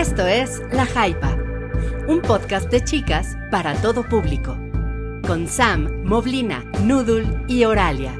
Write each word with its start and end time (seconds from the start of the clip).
Esto 0.00 0.26
es 0.26 0.62
La 0.72 0.86
Jaipa, 0.86 1.36
un 2.08 2.22
podcast 2.22 2.70
de 2.70 2.82
chicas 2.82 3.36
para 3.50 3.74
todo 3.82 4.02
público, 4.02 4.56
con 5.26 5.46
Sam, 5.46 6.04
Moblina, 6.04 6.64
Noodle 6.84 7.26
y 7.48 7.64
Oralia. 7.66 8.18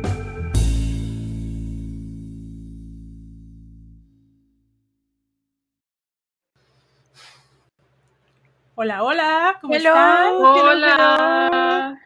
Hola, 8.74 9.02
hola, 9.02 9.58
¿cómo 9.62 9.72
Hello. 9.72 9.88
están? 9.88 10.34
Hola. 10.34 11.98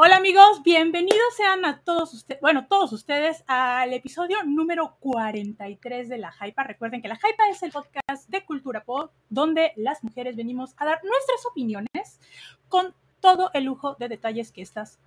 Hola 0.00 0.18
amigos, 0.18 0.62
bienvenidos 0.62 1.34
sean 1.36 1.64
a 1.64 1.80
todos 1.80 2.14
ustedes, 2.14 2.40
bueno, 2.40 2.68
todos 2.68 2.92
ustedes 2.92 3.42
al 3.48 3.92
episodio 3.92 4.44
número 4.44 4.94
43 5.00 6.08
de 6.08 6.18
La 6.18 6.32
Hypa. 6.40 6.62
Recuerden 6.62 7.02
que 7.02 7.08
La 7.08 7.16
Hypa 7.16 7.48
es 7.50 7.64
el 7.64 7.72
podcast 7.72 8.28
de 8.28 8.44
cultura 8.44 8.84
pop 8.84 9.10
donde 9.28 9.72
las 9.74 10.04
mujeres 10.04 10.36
venimos 10.36 10.76
a 10.76 10.84
dar 10.84 11.00
nuestras 11.02 11.44
opiniones 11.50 12.20
con 12.68 12.94
todo 13.18 13.50
el 13.54 13.64
lujo 13.64 13.96
de 13.98 14.06
detalles 14.06 14.52
que 14.52 14.62
estas 14.62 15.00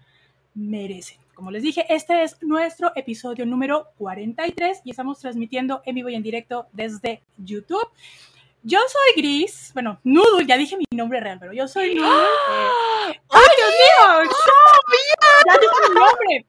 merecen. 0.56 1.20
Como 1.36 1.52
les 1.52 1.64
dije, 1.64 1.86
este 1.88 2.24
es 2.24 2.36
nuestro 2.44 2.92
episodio 2.94 3.46
número 3.46 3.88
43 3.98 4.82
y 4.84 4.92
estamos 4.92 5.20
transmitiendo 5.20 5.82
en 5.86 5.96
vivo 5.96 6.10
y 6.10 6.16
en 6.16 6.24
directo 6.24 6.68
desde 6.74 7.22
YouTube. 7.38 7.88
Yo 8.64 8.80
soy 8.80 9.22
Gris, 9.22 9.72
bueno, 9.74 10.00
Noodle, 10.04 10.46
ya 10.46 10.56
dije 10.56 10.78
mi 10.78 10.86
nombre 10.96 11.20
real, 11.20 11.40
pero 11.40 11.52
yo 11.52 11.68
soy 11.68 11.96
Noodle. 11.96 12.12
eh, 12.12 13.20
¡Ay, 13.30 13.48
Dios 13.58 13.72
mío! 13.72 14.32
¡Ya 15.48 15.54
dije 15.60 15.90
mi 15.90 15.96
nombre! 15.96 16.46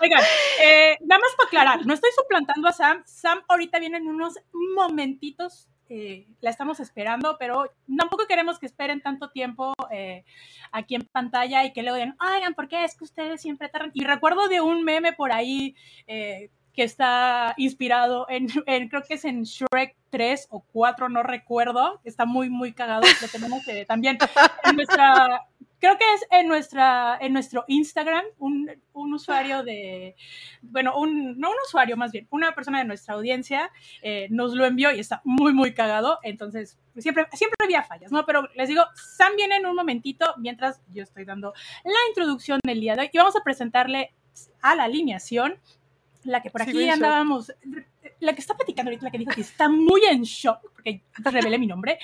Oigan, 0.00 0.22
eh, 0.62 0.96
nada 1.02 1.20
más 1.20 1.30
para 1.36 1.46
aclarar, 1.46 1.86
no 1.86 1.94
estoy 1.94 2.10
suplantando 2.16 2.68
a 2.68 2.72
Sam. 2.72 3.02
Sam 3.06 3.42
ahorita 3.48 3.78
viene 3.78 3.98
en 3.98 4.08
unos 4.08 4.34
momentitos, 4.74 5.68
eh, 5.88 6.26
la 6.40 6.50
estamos 6.50 6.80
esperando, 6.80 7.36
pero 7.38 7.70
tampoco 7.96 8.26
queremos 8.26 8.58
que 8.58 8.66
esperen 8.66 9.00
tanto 9.00 9.30
tiempo 9.30 9.74
eh, 9.92 10.24
aquí 10.72 10.96
en 10.96 11.02
pantalla 11.12 11.64
y 11.64 11.72
que 11.72 11.82
luego 11.82 11.96
digan, 11.96 12.16
oigan, 12.20 12.54
¿por 12.54 12.68
qué 12.68 12.84
es 12.84 12.96
que 12.96 13.04
ustedes 13.04 13.40
siempre 13.40 13.68
tardan? 13.68 13.90
Y 13.94 14.04
recuerdo 14.04 14.48
de 14.48 14.60
un 14.60 14.82
meme 14.82 15.12
por 15.12 15.30
ahí 15.32 15.76
eh, 16.06 16.50
que 16.72 16.84
está 16.84 17.54
inspirado 17.56 18.26
en, 18.28 18.48
creo 18.88 19.02
que 19.02 19.14
es 19.14 19.24
en 19.24 19.42
Shrek 19.42 19.96
3 20.10 20.48
o 20.50 20.60
4, 20.60 21.08
no 21.08 21.22
recuerdo, 21.22 22.00
está 22.04 22.24
muy, 22.24 22.48
muy 22.48 22.72
cagado, 22.72 23.02
lo 23.20 23.28
tenemos 23.28 23.66
eh, 23.68 23.84
también 23.86 24.16
en 24.64 24.76
nuestra, 24.76 25.46
creo 25.80 25.98
que 25.98 26.04
es 26.14 26.26
en, 26.30 26.48
nuestra, 26.48 27.18
en 27.20 27.32
nuestro 27.32 27.64
Instagram, 27.68 28.24
un, 28.38 28.70
un 28.92 29.12
usuario 29.12 29.62
de, 29.62 30.14
bueno, 30.62 30.96
un, 30.98 31.38
no 31.38 31.50
un 31.50 31.56
usuario 31.66 31.96
más 31.96 32.12
bien, 32.12 32.26
una 32.30 32.54
persona 32.54 32.78
de 32.78 32.84
nuestra 32.84 33.14
audiencia 33.14 33.70
eh, 34.02 34.28
nos 34.30 34.54
lo 34.54 34.64
envió 34.64 34.92
y 34.92 35.00
está 35.00 35.20
muy, 35.24 35.52
muy 35.52 35.74
cagado, 35.74 36.18
entonces 36.22 36.78
siempre, 36.96 37.26
siempre 37.32 37.56
había 37.62 37.82
fallas, 37.82 38.12
¿no? 38.12 38.24
Pero 38.24 38.48
les 38.54 38.68
digo, 38.68 38.84
Sam 38.94 39.32
viene 39.36 39.56
en 39.56 39.66
un 39.66 39.74
momentito 39.74 40.34
mientras 40.38 40.80
yo 40.92 41.02
estoy 41.02 41.24
dando 41.24 41.52
la 41.84 42.08
introducción 42.08 42.60
del 42.64 42.80
día 42.80 42.94
de 42.94 43.02
hoy 43.02 43.10
y 43.12 43.18
vamos 43.18 43.36
a 43.36 43.42
presentarle 43.44 44.14
a 44.62 44.74
la 44.74 44.84
alineación 44.84 45.58
la 46.28 46.42
que 46.42 46.50
por 46.50 46.62
aquí 46.62 46.72
sí, 46.72 46.88
andábamos, 46.88 47.52
la 48.20 48.34
que 48.34 48.40
está 48.40 48.54
platicando 48.54 48.90
ahorita, 48.90 49.06
la 49.06 49.10
que 49.10 49.18
dijo 49.18 49.32
que 49.32 49.40
está 49.40 49.68
muy 49.68 50.04
en 50.04 50.22
shock, 50.22 50.60
porque 50.72 51.02
revelé 51.24 51.58
mi 51.58 51.66
nombre, 51.66 51.98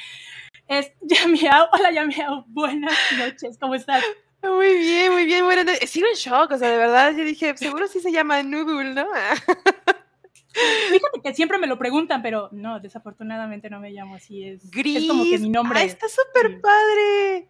es 0.66 0.92
Yamiao. 1.02 1.68
Hola 1.72 1.92
Yamiao, 1.92 2.44
buenas 2.48 2.98
noches, 3.18 3.58
¿cómo 3.58 3.74
estás? 3.74 4.02
Muy 4.42 4.76
bien, 4.76 5.12
muy 5.12 5.26
bien, 5.26 5.44
noches. 5.44 5.86
Sigo 5.86 6.06
en 6.06 6.14
shock, 6.14 6.52
o 6.52 6.58
sea, 6.58 6.70
de 6.70 6.76
verdad, 6.76 7.14
yo 7.16 7.24
dije, 7.24 7.56
seguro 7.56 7.86
sí 7.86 8.00
se 8.00 8.12
llama 8.12 8.42
Noodle, 8.42 8.94
¿no? 8.94 9.06
Fíjate 10.90 11.20
que 11.22 11.34
siempre 11.34 11.58
me 11.58 11.66
lo 11.66 11.78
preguntan, 11.78 12.22
pero 12.22 12.48
no, 12.52 12.80
desafortunadamente 12.80 13.68
no 13.68 13.80
me 13.80 13.90
llamo 13.90 14.14
así, 14.14 14.44
es, 14.44 14.70
Gris. 14.70 15.02
es 15.02 15.08
como 15.08 15.24
que 15.24 15.38
mi 15.38 15.50
nombre. 15.50 15.80
¡Ah, 15.80 15.84
está 15.84 16.06
súper 16.08 16.60
padre! 16.60 17.48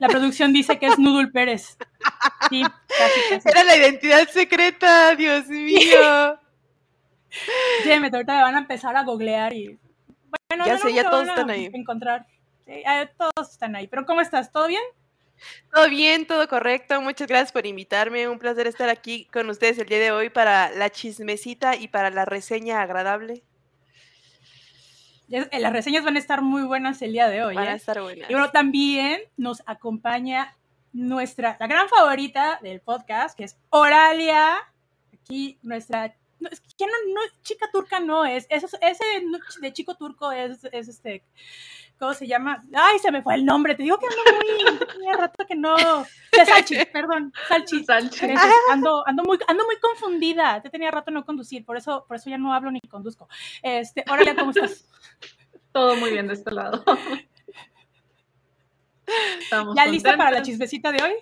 La 0.00 0.08
producción 0.08 0.52
dice 0.52 0.78
que 0.78 0.86
es 0.86 0.98
Noodle 0.98 1.28
Pérez. 1.28 1.76
Sí, 2.48 2.62
casi, 2.62 3.20
casi. 3.28 3.48
Era 3.48 3.64
la 3.64 3.76
identidad 3.76 4.26
secreta, 4.28 5.14
Dios 5.14 5.46
mío. 5.46 6.40
Sí, 7.84 7.88
me 8.00 8.08
ahorita 8.08 8.34
me 8.34 8.42
van 8.42 8.56
a 8.56 8.58
empezar 8.58 8.96
a 8.96 9.04
googlear 9.04 9.52
y. 9.52 9.78
Bueno, 10.48 10.66
ya 10.66 10.78
sé, 10.78 10.92
ya 10.92 11.08
todos 11.08 11.28
están 11.28 11.48
ahí. 11.48 11.70
Encontrar. 11.72 12.26
Sí, 12.66 12.82
todos 13.16 13.52
están 13.52 13.76
ahí. 13.76 13.86
Pero 13.86 14.04
¿cómo 14.04 14.20
estás? 14.20 14.50
¿Todo 14.50 14.66
bien? 14.66 14.82
Todo 15.72 15.88
bien, 15.88 16.26
todo 16.26 16.48
correcto. 16.48 17.00
Muchas 17.00 17.28
gracias 17.28 17.52
por 17.52 17.66
invitarme. 17.66 18.28
Un 18.28 18.40
placer 18.40 18.66
estar 18.66 18.88
aquí 18.88 19.26
con 19.32 19.48
ustedes 19.48 19.78
el 19.78 19.86
día 19.86 20.00
de 20.00 20.10
hoy 20.10 20.28
para 20.28 20.70
la 20.70 20.90
chismecita 20.90 21.76
y 21.76 21.86
para 21.86 22.10
la 22.10 22.24
reseña 22.24 22.82
agradable. 22.82 23.44
Las 25.30 25.72
reseñas 25.72 26.04
van 26.04 26.16
a 26.16 26.18
estar 26.18 26.42
muy 26.42 26.62
buenas 26.62 27.00
el 27.02 27.12
día 27.12 27.28
de 27.28 27.44
hoy. 27.44 27.54
Van 27.54 27.66
¿eh? 27.66 27.70
a 27.70 27.74
estar 27.74 28.00
buenas. 28.00 28.28
Y 28.28 28.32
bueno, 28.32 28.50
también 28.50 29.20
nos 29.36 29.62
acompaña 29.64 30.56
nuestra, 30.92 31.56
la 31.60 31.68
gran 31.68 31.88
favorita 31.88 32.58
del 32.62 32.80
podcast, 32.80 33.36
que 33.36 33.44
es 33.44 33.56
Oralia. 33.70 34.56
Aquí 35.14 35.58
nuestra, 35.62 36.16
no, 36.40 36.48
es 36.48 36.60
que 36.60 36.86
no, 36.86 36.92
no, 37.14 37.20
chica 37.42 37.68
turca 37.72 38.00
no 38.00 38.24
es, 38.24 38.46
es 38.48 38.64
ese 38.64 39.04
de 39.60 39.72
chico 39.72 39.94
turco 39.94 40.32
es, 40.32 40.64
es 40.72 40.88
este, 40.88 41.22
¿cómo 41.98 42.14
se 42.14 42.26
llama? 42.26 42.62
Ay, 42.74 42.98
se 42.98 43.12
me 43.12 43.22
fue 43.22 43.34
el 43.34 43.44
nombre, 43.44 43.74
te 43.74 43.82
digo 43.82 43.98
que 43.98 44.06
ando 44.06 44.76
muy, 44.76 44.86
tenía 44.86 45.12
rato 45.12 45.46
que 45.46 45.54
no, 45.54 45.76
de 45.76 46.46
Salchi, 46.46 46.76
perdón, 46.92 47.32
Salchi. 47.48 47.84
Salchi. 47.84 48.26
Ando, 48.70 49.06
ando, 49.06 49.22
muy, 49.22 49.38
ando 49.46 49.64
muy 49.66 49.76
confundida, 49.78 50.60
te 50.62 50.70
tenía 50.70 50.90
rato 50.90 51.10
no 51.10 51.24
conducir, 51.24 51.64
por 51.64 51.76
eso, 51.76 52.04
por 52.08 52.16
eso 52.16 52.30
ya 52.30 52.38
no 52.38 52.54
hablo 52.54 52.70
ni 52.70 52.80
conduzco. 52.80 53.28
Este, 53.62 54.04
Oralia, 54.10 54.34
¿cómo 54.34 54.50
estás? 54.50 54.88
Todo 55.72 55.94
muy 55.96 56.10
bien 56.10 56.26
de 56.26 56.34
este 56.34 56.50
lado. 56.50 56.82
Estamos 59.40 59.76
¿Ya 59.76 59.86
lista 59.86 60.16
para 60.16 60.30
la 60.30 60.42
chismecita 60.42 60.92
de 60.92 61.02
hoy? 61.02 61.12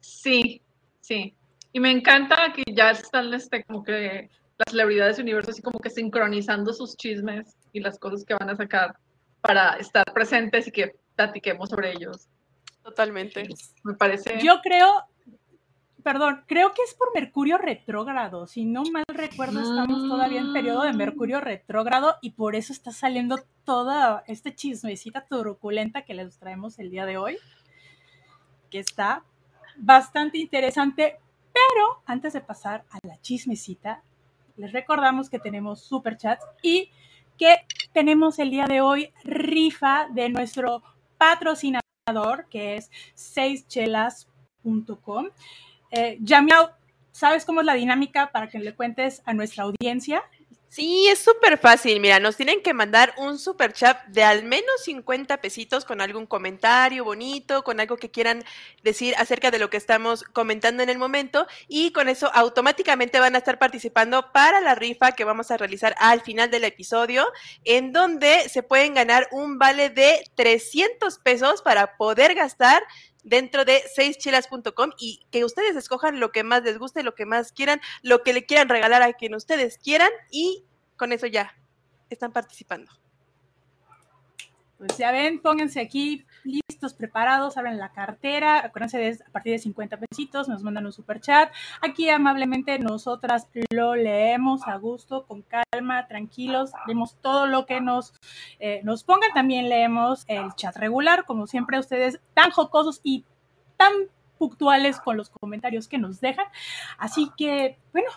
Sí, 0.00 0.62
sí. 1.00 1.34
Y 1.72 1.80
me 1.80 1.90
encanta 1.90 2.52
que 2.52 2.64
ya 2.72 2.90
están 2.90 3.32
este, 3.32 3.64
como 3.64 3.82
que 3.84 4.30
las 4.60 4.72
celebridades 4.72 5.16
del 5.16 5.24
universo 5.24 5.50
así 5.50 5.62
como 5.62 5.78
que 5.78 5.90
sincronizando 5.90 6.72
sus 6.72 6.96
chismes 6.96 7.56
y 7.72 7.80
las 7.80 7.98
cosas 7.98 8.24
que 8.24 8.34
van 8.34 8.50
a 8.50 8.56
sacar 8.56 8.96
para 9.40 9.74
estar 9.76 10.04
presentes 10.12 10.68
y 10.68 10.72
que 10.72 10.96
platiquemos 11.16 11.70
sobre 11.70 11.92
ellos. 11.92 12.28
Totalmente. 12.82 13.48
Me 13.84 13.94
parece. 13.94 14.38
Yo 14.42 14.60
creo, 14.62 15.04
perdón, 16.02 16.44
creo 16.46 16.72
que 16.72 16.82
es 16.82 16.94
por 16.94 17.14
Mercurio 17.14 17.56
retrógrado. 17.56 18.46
Si 18.46 18.64
no 18.66 18.82
mal 18.84 19.04
recuerdo, 19.08 19.60
estamos 19.60 20.06
todavía 20.08 20.40
en 20.40 20.52
periodo 20.52 20.82
de 20.82 20.92
Mercurio 20.92 21.40
retrógrado 21.40 22.16
y 22.20 22.32
por 22.32 22.54
eso 22.54 22.72
está 22.72 22.90
saliendo 22.90 23.38
toda 23.64 24.24
esta 24.26 24.54
chismecita 24.54 25.24
turculenta 25.24 26.02
que 26.02 26.14
les 26.14 26.38
traemos 26.38 26.78
el 26.78 26.90
día 26.90 27.06
de 27.06 27.16
hoy, 27.16 27.38
que 28.70 28.78
está 28.78 29.24
bastante 29.76 30.38
interesante. 30.38 31.18
Pero 31.52 32.02
antes 32.06 32.32
de 32.34 32.40
pasar 32.40 32.84
a 32.90 32.98
la 33.06 33.20
chismecita, 33.20 34.02
les 34.60 34.72
recordamos 34.72 35.30
que 35.30 35.38
tenemos 35.38 35.80
super 35.80 36.16
chats 36.16 36.44
y 36.62 36.90
que 37.38 37.56
tenemos 37.92 38.38
el 38.38 38.50
día 38.50 38.66
de 38.66 38.82
hoy 38.82 39.12
rifa 39.24 40.08
de 40.12 40.28
nuestro 40.28 40.82
patrocinador, 41.16 42.46
que 42.50 42.76
es 42.76 42.90
seischelas.com. 43.14 45.28
Eh, 45.90 46.18
Yamiao, 46.20 46.70
¿sabes 47.10 47.46
cómo 47.46 47.60
es 47.60 47.66
la 47.66 47.74
dinámica 47.74 48.30
para 48.30 48.48
que 48.48 48.58
le 48.58 48.74
cuentes 48.74 49.22
a 49.24 49.32
nuestra 49.32 49.64
audiencia? 49.64 50.22
Sí, 50.72 51.08
es 51.08 51.18
súper 51.18 51.58
fácil. 51.58 51.98
Mira, 51.98 52.20
nos 52.20 52.36
tienen 52.36 52.62
que 52.62 52.72
mandar 52.74 53.12
un 53.16 53.40
super 53.40 53.72
chat 53.72 54.04
de 54.06 54.22
al 54.22 54.44
menos 54.44 54.84
50 54.84 55.38
pesitos 55.40 55.84
con 55.84 56.00
algún 56.00 56.26
comentario 56.26 57.04
bonito, 57.04 57.64
con 57.64 57.80
algo 57.80 57.96
que 57.96 58.12
quieran 58.12 58.44
decir 58.84 59.16
acerca 59.18 59.50
de 59.50 59.58
lo 59.58 59.68
que 59.68 59.76
estamos 59.76 60.22
comentando 60.22 60.84
en 60.84 60.88
el 60.88 60.96
momento 60.96 61.48
y 61.66 61.90
con 61.90 62.08
eso 62.08 62.30
automáticamente 62.32 63.18
van 63.18 63.34
a 63.34 63.38
estar 63.38 63.58
participando 63.58 64.30
para 64.30 64.60
la 64.60 64.76
rifa 64.76 65.10
que 65.10 65.24
vamos 65.24 65.50
a 65.50 65.56
realizar 65.56 65.96
al 65.98 66.20
final 66.20 66.52
del 66.52 66.62
episodio, 66.62 67.26
en 67.64 67.92
donde 67.92 68.48
se 68.48 68.62
pueden 68.62 68.94
ganar 68.94 69.26
un 69.32 69.58
vale 69.58 69.90
de 69.90 70.22
300 70.36 71.18
pesos 71.18 71.62
para 71.62 71.96
poder 71.96 72.36
gastar 72.36 72.80
dentro 73.22 73.64
de 73.64 73.82
seischelas.com 73.94 74.90
y 74.98 75.26
que 75.30 75.44
ustedes 75.44 75.76
escojan 75.76 76.20
lo 76.20 76.32
que 76.32 76.44
más 76.44 76.62
les 76.62 76.78
guste, 76.78 77.02
lo 77.02 77.14
que 77.14 77.26
más 77.26 77.52
quieran, 77.52 77.80
lo 78.02 78.22
que 78.22 78.32
le 78.32 78.46
quieran 78.46 78.68
regalar 78.68 79.02
a 79.02 79.12
quien 79.12 79.34
ustedes 79.34 79.78
quieran 79.78 80.10
y 80.30 80.64
con 80.96 81.12
eso 81.12 81.26
ya 81.26 81.54
están 82.10 82.32
participando. 82.32 82.99
Pues 84.80 84.96
ya 84.96 85.12
ven, 85.12 85.42
pónganse 85.42 85.78
aquí 85.78 86.24
listos, 86.42 86.94
preparados, 86.94 87.58
abren 87.58 87.76
la 87.76 87.92
cartera, 87.92 88.64
acuérdense 88.64 88.96
de 88.96 89.18
a 89.26 89.30
partir 89.30 89.52
de 89.52 89.58
50 89.58 89.98
pesitos, 89.98 90.48
nos 90.48 90.62
mandan 90.62 90.86
un 90.86 90.92
super 90.92 91.20
chat. 91.20 91.52
Aquí 91.82 92.08
amablemente 92.08 92.78
nosotras 92.78 93.46
lo 93.68 93.94
leemos 93.94 94.66
a 94.66 94.76
gusto, 94.76 95.26
con 95.26 95.42
calma, 95.42 96.08
tranquilos, 96.08 96.70
leemos 96.86 97.16
todo 97.20 97.46
lo 97.46 97.66
que 97.66 97.82
nos, 97.82 98.14
eh, 98.58 98.80
nos 98.82 99.04
pongan. 99.04 99.34
También 99.34 99.68
leemos 99.68 100.24
el 100.28 100.54
chat 100.54 100.74
regular, 100.78 101.26
como 101.26 101.46
siempre 101.46 101.78
ustedes 101.78 102.18
tan 102.32 102.50
jocosos 102.50 103.02
y 103.02 103.26
tan 103.76 103.92
puntuales 104.38 104.98
con 104.98 105.18
los 105.18 105.28
comentarios 105.28 105.88
que 105.88 105.98
nos 105.98 106.22
dejan. 106.22 106.46
Así 106.96 107.30
que, 107.36 107.78
bueno, 107.92 108.08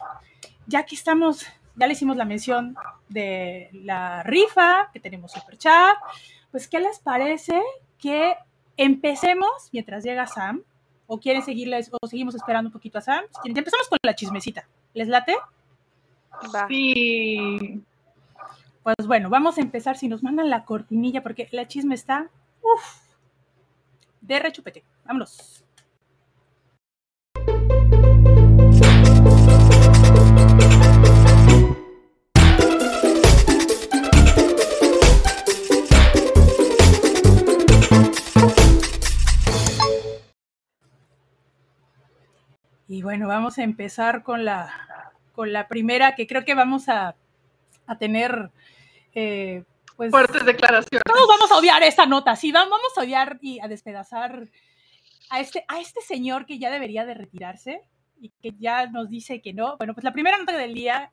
ya 0.66 0.86
que 0.86 0.96
estamos 0.96 1.46
ya 1.76 1.88
le 1.88 1.94
hicimos 1.94 2.18
la 2.18 2.26
mención 2.26 2.76
de 3.10 3.70
la 3.74 4.24
rifa, 4.24 4.90
que 4.94 5.00
tenemos 5.00 5.32
super 5.32 5.58
chat. 5.58 5.98
Pues, 6.54 6.68
¿qué 6.68 6.80
les 6.80 7.00
parece 7.00 7.60
que 7.98 8.36
empecemos 8.78 9.50
mientras 9.72 10.04
llega 10.04 10.28
Sam? 10.28 10.62
¿O 11.08 11.20
quieren 11.20 11.42
seguirles 11.42 11.90
o 11.92 12.08
seguimos 12.08 12.36
esperando 12.36 12.68
un 12.68 12.72
poquito 12.72 13.00
a 13.00 13.02
Sam? 13.02 13.26
Empezamos 13.44 13.90
con 13.90 13.98
la 14.04 14.14
chismecita. 14.14 14.70
¿Les 14.94 15.08
late? 15.08 15.36
Va. 16.54 16.68
Sí. 16.68 17.82
Pues 18.84 19.08
bueno, 19.08 19.32
vamos 19.32 19.58
a 19.58 19.62
empezar 19.62 19.98
si 19.98 20.08
nos 20.08 20.22
mandan 20.22 20.52
la 20.52 20.64
cortinilla 20.64 21.24
porque 21.24 21.50
la 21.52 21.68
chisme 21.68 21.96
está 21.96 22.30
uf, 22.62 23.00
de 24.22 24.38
rechupete. 24.38 24.84
Vámonos. 25.06 25.63
Y 42.94 43.02
bueno, 43.02 43.28
vamos 43.28 43.58
a 43.58 43.64
empezar 43.64 44.22
con 44.22 44.46
la, 44.46 45.12
con 45.32 45.52
la 45.52 45.68
primera 45.68 46.14
que 46.14 46.28
creo 46.28 46.46
que 46.46 46.54
vamos 46.54 46.90
a, 46.90 47.16
a 47.88 47.98
tener 47.98 48.52
eh, 49.16 49.64
pues, 49.96 50.12
Fuertes 50.12 50.46
declaraciones. 50.46 51.02
todos 51.04 51.28
vamos 51.28 51.52
a 51.52 51.58
odiar 51.58 51.82
esta 51.82 52.06
nota, 52.06 52.36
sí, 52.36 52.52
va- 52.52 52.66
vamos 52.66 52.96
a 52.96 53.02
odiar 53.02 53.40
y 53.42 53.60
a 53.60 53.68
despedazar 53.68 54.48
a 55.32 55.40
este, 55.40 55.66
a 55.68 55.80
este 55.80 56.02
señor 56.02 56.46
que 56.46 56.60
ya 56.60 56.70
debería 56.70 57.04
de 57.04 57.16
retirarse 57.16 57.82
y 58.22 58.30
que 58.44 58.52
ya 58.60 58.86
nos 58.86 59.10
dice 59.10 59.42
que 59.42 59.54
no. 59.54 59.76
Bueno, 59.78 59.96
pues 59.96 60.04
la 60.04 60.14
primera 60.14 60.38
nota 60.38 60.56
del 60.56 60.76
día 60.76 61.12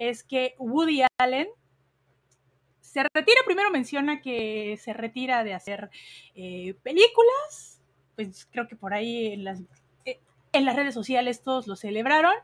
es 0.00 0.24
que 0.24 0.56
Woody 0.58 1.02
Allen 1.18 1.46
se 2.80 3.04
retira, 3.14 3.40
primero 3.46 3.70
menciona 3.70 4.20
que 4.20 4.76
se 4.82 4.92
retira 4.94 5.44
de 5.44 5.54
hacer 5.54 5.90
eh, 6.34 6.74
películas, 6.82 7.80
pues 8.16 8.48
creo 8.50 8.66
que 8.66 8.74
por 8.74 8.92
ahí 8.94 9.28
en 9.34 9.44
las, 9.44 9.60
en 10.52 10.64
las 10.64 10.76
redes 10.76 10.94
sociales 10.94 11.42
todos 11.42 11.66
lo 11.66 11.76
celebraron 11.76 12.34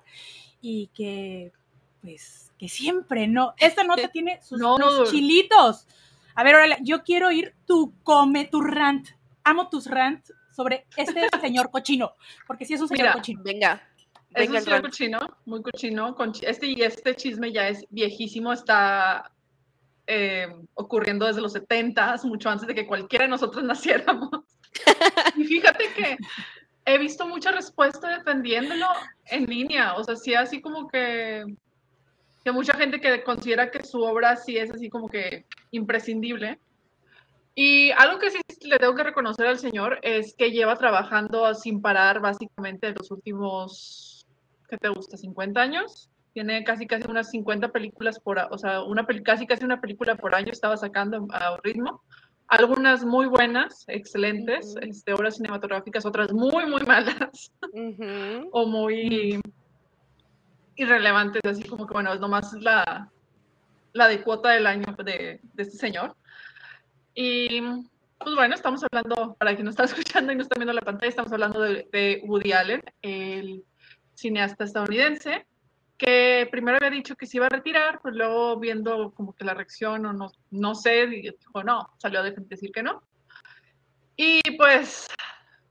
y 0.61 0.89
que 0.95 1.53
pues 2.01 2.53
que 2.59 2.69
siempre 2.69 3.27
no, 3.27 3.55
esta 3.59 3.85
nota 3.85 4.09
tiene 4.13 4.41
sus 4.43 4.59
No, 4.59 4.79
chilitos. 5.11 5.87
A 6.35 6.45
ver, 6.45 6.55
ahora 6.55 6.77
yo 6.83 7.03
quiero 7.03 7.31
ir 7.33 7.55
tu 7.67 7.95
come 8.03 8.45
tu 8.47 8.61
rant. 8.61 9.09
Amo 9.45 9.69
tus 9.69 9.87
rant 9.87 10.29
sobre 10.55 10.87
este 10.97 11.29
señor 11.41 11.71
cochino, 11.71 12.15
porque 12.47 12.65
sí 12.65 12.75
es 12.75 12.81
un 12.81 12.89
señor 12.89 13.07
Mira, 13.07 13.13
cochino. 13.15 13.43
Venga. 13.43 13.83
Es 14.35 14.47
Venga 14.47 14.59
un 14.59 14.65
señor 14.65 14.83
cochino, 14.83 15.19
muy 15.47 15.63
cochino. 15.63 16.15
con 16.15 16.33
Este 16.43 16.67
y 16.67 16.83
este 16.83 17.15
chisme 17.15 17.53
ya 17.53 17.69
es 17.69 17.87
viejísimo, 17.91 18.53
está 18.53 19.33
eh, 20.07 20.47
ocurriendo 20.75 21.27
desde 21.27 21.41
los 21.41 21.53
70 21.53 22.17
mucho 22.25 22.51
antes 22.51 22.67
de 22.69 22.75
que 22.75 22.87
cualquiera 22.87 23.25
de 23.25 23.31
nosotros 23.31 23.65
naciéramos. 23.65 24.31
y 25.37 25.45
fíjate 25.45 25.85
que 25.95 26.17
he 26.87 26.99
visto 26.99 27.27
mucha 27.27 27.51
respuesta 27.51 28.09
defendiéndolo 28.17 28.87
en 29.27 29.45
línea, 29.47 29.95
o 29.95 30.05
sea, 30.05 30.15
sí, 30.15 30.35
así 30.35 30.61
como 30.61 30.89
que, 30.89 31.45
que 32.45 32.53
mucha 32.53 32.75
gente 32.75 33.01
que 33.01 33.25
considera 33.25 33.71
que 33.73 33.85
su 33.85 34.01
obra 34.01 34.37
sí 34.37 34.57
es 34.57 34.71
así 34.71 34.89
como 34.89 35.09
que 35.09 35.45
imprescindible. 35.73 36.61
Y 37.57 37.91
algo 37.93 38.19
que 38.19 38.31
sí 38.31 38.39
le 38.69 38.79
tengo 38.79 38.95
que 38.95 39.03
reconocer 39.03 39.47
al 39.47 39.59
señor 39.59 39.99
es 40.03 40.35
que 40.35 40.53
lleva 40.53 40.77
trabajando 40.77 41.53
sin 41.55 41.83
parar 41.83 42.21
básicamente 42.21 42.93
los 42.93 43.11
últimos, 43.11 44.27
¿qué 44.69 44.77
te 44.77 44.89
gusta? 44.89 45.17
¿50 45.17 45.57
años? 45.57 46.09
Tiene 46.35 46.63
casi 46.63 46.87
casi 46.87 47.11
unas 47.11 47.31
50 47.31 47.69
películas 47.69 48.21
por, 48.21 48.39
o 48.51 48.59
sea, 48.59 48.83
una 48.83 49.07
casi 49.25 49.47
casi 49.47 49.65
una 49.65 49.81
película 49.81 50.15
por 50.17 50.35
año 50.35 50.53
estaba 50.53 50.77
sacando 50.77 51.27
a 51.33 51.57
ritmo. 51.65 52.03
Algunas 52.49 53.05
muy 53.05 53.27
buenas, 53.27 53.85
excelentes, 53.89 54.77
este, 54.81 55.13
obras 55.13 55.37
cinematográficas, 55.37 56.07
otras 56.07 56.33
muy, 56.33 56.65
muy 56.67 56.83
malas 56.83 57.53
o 58.53 58.67
muy 58.67 59.41
irrelevantes, 60.77 61.43
así 61.45 61.65
como 61.65 61.87
que, 61.87 61.95
bueno, 61.95 62.13
es 62.13 62.21
nomás 62.21 62.53
la, 62.55 63.11
la 63.93 64.09
de 64.09 64.23
cuota 64.23 64.51
del 64.51 64.67
año 64.67 64.95
de, 65.05 65.41
de 65.43 65.63
este 65.63 65.77
señor. 65.77 66.15
Y 67.15 67.61
pues 68.19 68.35
bueno, 68.35 68.55
estamos 68.55 68.83
hablando, 68.85 69.35
para 69.39 69.55
quien 69.55 69.65
nos 69.65 69.73
está 69.73 69.85
escuchando 69.93 70.33
y 70.33 70.37
no 70.37 70.43
está 70.43 70.55
viendo 70.57 70.73
la 70.73 70.83
pantalla, 70.83 71.09
estamos 71.09 71.33
hablando 71.33 71.61
de, 71.61 71.89
de 71.91 72.23
Woody 72.25 72.53
Allen, 72.53 72.83
el 73.03 73.65
cineasta 74.15 74.65
estadounidense, 74.65 75.47
que 75.97 76.49
primero 76.51 76.77
había 76.77 76.91
dicho 76.91 77.17
que 77.17 77.27
se 77.27 77.39
iba 77.39 77.47
a 77.47 77.51
retirar, 77.51 78.01
pues 78.01 78.15
luego 78.15 78.59
viendo 78.59 79.13
como 79.13 79.35
que 79.35 79.45
la 79.45 79.55
reacción 79.55 80.05
o 80.07 80.13
no, 80.13 80.31
no 80.51 80.75
sé, 80.75 81.07
dijo 81.07 81.63
no, 81.65 81.91
salió 81.99 82.21
a 82.21 82.23
decir 82.23 82.73
que 82.73 82.83
no. 82.83 83.03
Y 84.17 84.41
pues 84.57 85.09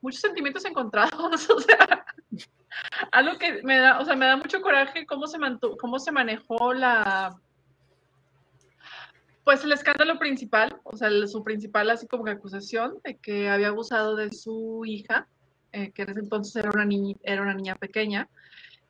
muchos 0.02 0.22
sentimientos 0.22 0.66
encontrados, 0.66 1.50
o 1.50 1.60
sea, 1.60 2.06
algo 3.12 3.38
que 3.38 3.62
me 3.64 3.78
da, 3.78 4.00
o 4.00 4.06
sea, 4.06 4.16
me 4.16 4.26
da 4.26 4.38
mucho 4.38 4.62
coraje 4.62 5.06
cómo 5.06 5.28
se 5.28 5.38
mantuvo, 5.38 5.78
cómo 5.78 6.00
se 6.00 6.12
manejó 6.12 6.74
la, 6.74 7.36
pues 9.46 9.64
el 9.64 9.72
escándalo 9.72 10.18
principal, 10.18 10.76
o 10.84 10.98
sea, 10.98 11.10
su 11.28 11.44
principal 11.44 11.90
así 11.92 12.08
como 12.08 12.24
que 12.24 12.32
acusación 12.32 12.98
de 13.04 13.18
que 13.18 13.48
había 13.48 13.68
abusado 13.68 14.16
de 14.16 14.34
su 14.34 14.84
hija, 14.86 15.28
eh, 15.72 15.92
que 15.92 16.02
en 16.02 16.10
ese 16.10 16.20
entonces 16.22 16.56
era 16.56 16.72
una, 16.74 16.84
niña, 16.84 17.16
era 17.22 17.44
una 17.44 17.54
niña 17.54 17.76
pequeña, 17.76 18.28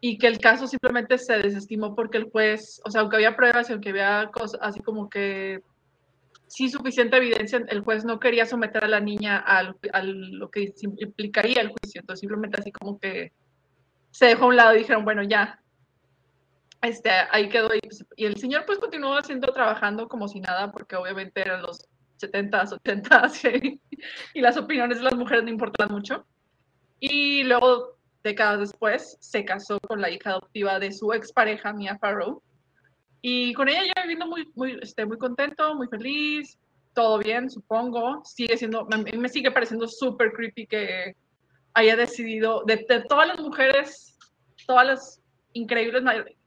y 0.07 0.19
que 0.19 0.27
el 0.27 0.37
caso 0.37 0.67
simplemente 0.67 1.17
se 1.17 1.33
desestimó 1.39 1.95
porque 1.95 2.19
el 2.19 2.29
juez, 2.29 2.79
o 2.85 2.91
sea, 2.91 3.01
aunque 3.01 3.15
había 3.15 3.35
pruebas 3.35 3.67
y 3.67 3.73
aunque 3.73 3.89
había 3.89 4.29
cosas 4.31 4.59
así 4.61 4.79
como 4.81 5.09
que 5.09 5.63
sí 6.45 6.69
suficiente 6.69 7.17
evidencia, 7.17 7.65
el 7.67 7.81
juez 7.81 8.05
no 8.05 8.19
quería 8.19 8.45
someter 8.45 8.83
a 8.83 8.87
la 8.87 8.99
niña 8.99 9.43
a 9.43 9.73
a 9.93 10.03
lo 10.03 10.51
que 10.51 10.71
implicaría 10.81 11.59
el 11.59 11.69
juicio, 11.69 12.01
entonces 12.01 12.19
simplemente 12.19 12.61
así 12.61 12.71
como 12.71 12.99
que 12.99 13.31
se 14.11 14.27
dejó 14.27 14.43
a 14.43 14.49
un 14.49 14.55
lado 14.57 14.75
y 14.75 14.77
dijeron, 14.77 15.05
bueno, 15.05 15.23
ya, 15.23 15.59
este, 16.83 17.09
ahí 17.31 17.49
quedó. 17.49 17.73
Y, 17.73 17.79
pues, 17.79 18.05
y 18.15 18.25
el 18.25 18.37
señor 18.37 18.63
pues 18.67 18.77
continuó 18.77 19.17
haciendo, 19.17 19.51
trabajando 19.53 20.07
como 20.07 20.27
si 20.27 20.39
nada, 20.39 20.71
porque 20.71 20.95
obviamente 20.97 21.41
eran 21.41 21.63
los 21.63 21.79
70s, 22.21 22.79
80s 22.79 23.63
y, 23.63 23.81
y 24.35 24.41
las 24.41 24.55
opiniones 24.55 24.99
de 24.99 25.03
las 25.05 25.15
mujeres 25.15 25.43
no 25.43 25.49
importan 25.49 25.91
mucho. 25.91 26.27
Y 26.99 27.43
luego, 27.43 27.94
décadas 28.25 28.59
después, 28.59 29.17
se 29.21 29.45
casó 29.45 29.79
con 29.87 30.01
la 30.01 30.09
hija 30.09 30.31
adoptiva 30.31 30.79
de 30.79 30.91
su 30.91 31.13
expareja, 31.13 31.71
Mia 31.71 31.97
Farrow. 31.97 32.41
Y 33.21 33.53
con 33.53 33.69
ella 33.69 33.83
ya 33.95 34.01
viviendo 34.01 34.27
muy, 34.27 34.51
muy, 34.55 34.77
este, 34.81 35.05
muy 35.05 35.17
contento, 35.17 35.75
muy 35.75 35.87
feliz, 35.87 36.57
todo 36.93 37.19
bien, 37.19 37.49
supongo. 37.49 38.23
Sigue 38.25 38.57
siendo, 38.57 38.87
me 39.17 39.29
sigue 39.29 39.51
pareciendo 39.51 39.87
súper 39.87 40.33
creepy 40.33 40.65
que 40.65 41.15
haya 41.75 41.95
decidido, 41.95 42.63
de, 42.65 42.77
todas 43.07 43.27
las 43.27 43.39
mujeres, 43.39 44.17
todas 44.65 44.87
las 44.87 45.21
increíbles 45.53 46.03